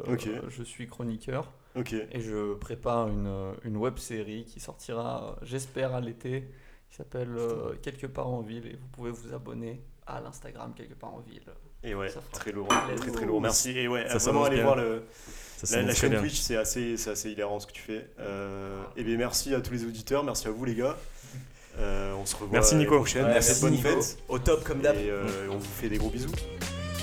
je 0.47 0.63
suis 0.63 0.87
chroniqueur. 0.87 1.51
Et 1.75 2.21
je 2.21 2.53
prépare 2.53 3.09
une, 3.09 3.53
une 3.65 3.75
web 3.75 3.97
série 3.97 4.45
qui 4.45 4.61
sortira, 4.61 5.35
j'espère, 5.41 5.93
à 5.93 5.99
l'été, 5.99 6.47
qui 6.89 6.95
s'appelle 6.95 7.35
Quelque 7.81 8.07
part 8.07 8.29
en 8.29 8.39
ville. 8.41 8.65
Et 8.67 8.77
vous 8.77 8.87
pouvez 8.93 9.11
vous 9.11 9.33
abonner 9.33 9.81
à 10.07 10.21
l'Instagram 10.21 10.73
Quelque 10.73 10.93
part 10.93 11.13
en 11.13 11.19
ville. 11.19 11.43
Et 11.85 11.93
ouais, 11.95 12.09
très 12.31 12.51
lourd, 12.51 12.67
très 12.67 13.11
très 13.11 13.25
lourd. 13.25 13.39
Merci. 13.41 13.71
Et 13.77 13.87
ouais, 13.87 14.07
Ça 14.09 14.17
vraiment 14.17 14.43
aller 14.45 14.55
bien. 14.55 14.63
voir 14.65 14.75
le, 14.75 15.03
Ça 15.63 15.81
la, 15.81 15.93
chaîne 15.93 16.09
bien. 16.11 16.19
Twitch, 16.19 16.39
c'est 16.39 16.57
assez, 16.57 16.97
c'est 16.97 17.11
assez 17.11 17.29
hilarant 17.31 17.59
ce 17.59 17.67
que 17.67 17.71
tu 17.73 17.81
fais. 17.81 18.07
Euh, 18.19 18.81
et 18.97 19.03
bien 19.03 19.17
merci 19.17 19.53
à 19.53 19.61
tous 19.61 19.71
les 19.73 19.83
auditeurs, 19.85 20.23
merci 20.23 20.47
à 20.47 20.51
vous 20.51 20.65
les 20.65 20.75
gars. 20.75 20.97
Euh, 21.77 22.13
on 22.13 22.25
se 22.25 22.35
revoit 22.35 22.49
Merci, 22.53 22.75
Nico. 22.75 22.95
prochaine. 22.95 23.25
Ouais, 23.25 23.31
Merci, 23.33 23.49
merci, 23.49 23.61
bonne 23.61 23.73
Nico. 23.73 24.01
fête. 24.01 24.17
Au 24.29 24.39
top 24.39 24.63
comme 24.63 24.79
d'hab. 24.81 24.95
Et 24.95 25.09
euh, 25.09 25.25
on 25.51 25.57
vous 25.57 25.65
fait 25.79 25.89
des 25.89 25.97
gros 25.97 26.09
bisous. 26.09 26.31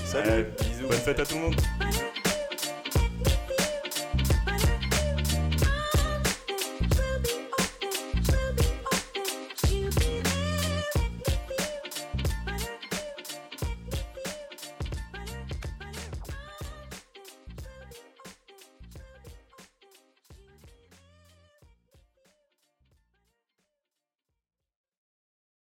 Salut. 0.05 0.47
Bisous. 0.59 0.89
Bonne 0.89 0.99
fête 0.99 1.21
à 1.21 1.27
tout 1.27 1.35
le 1.37 1.41
monde. 1.43 1.57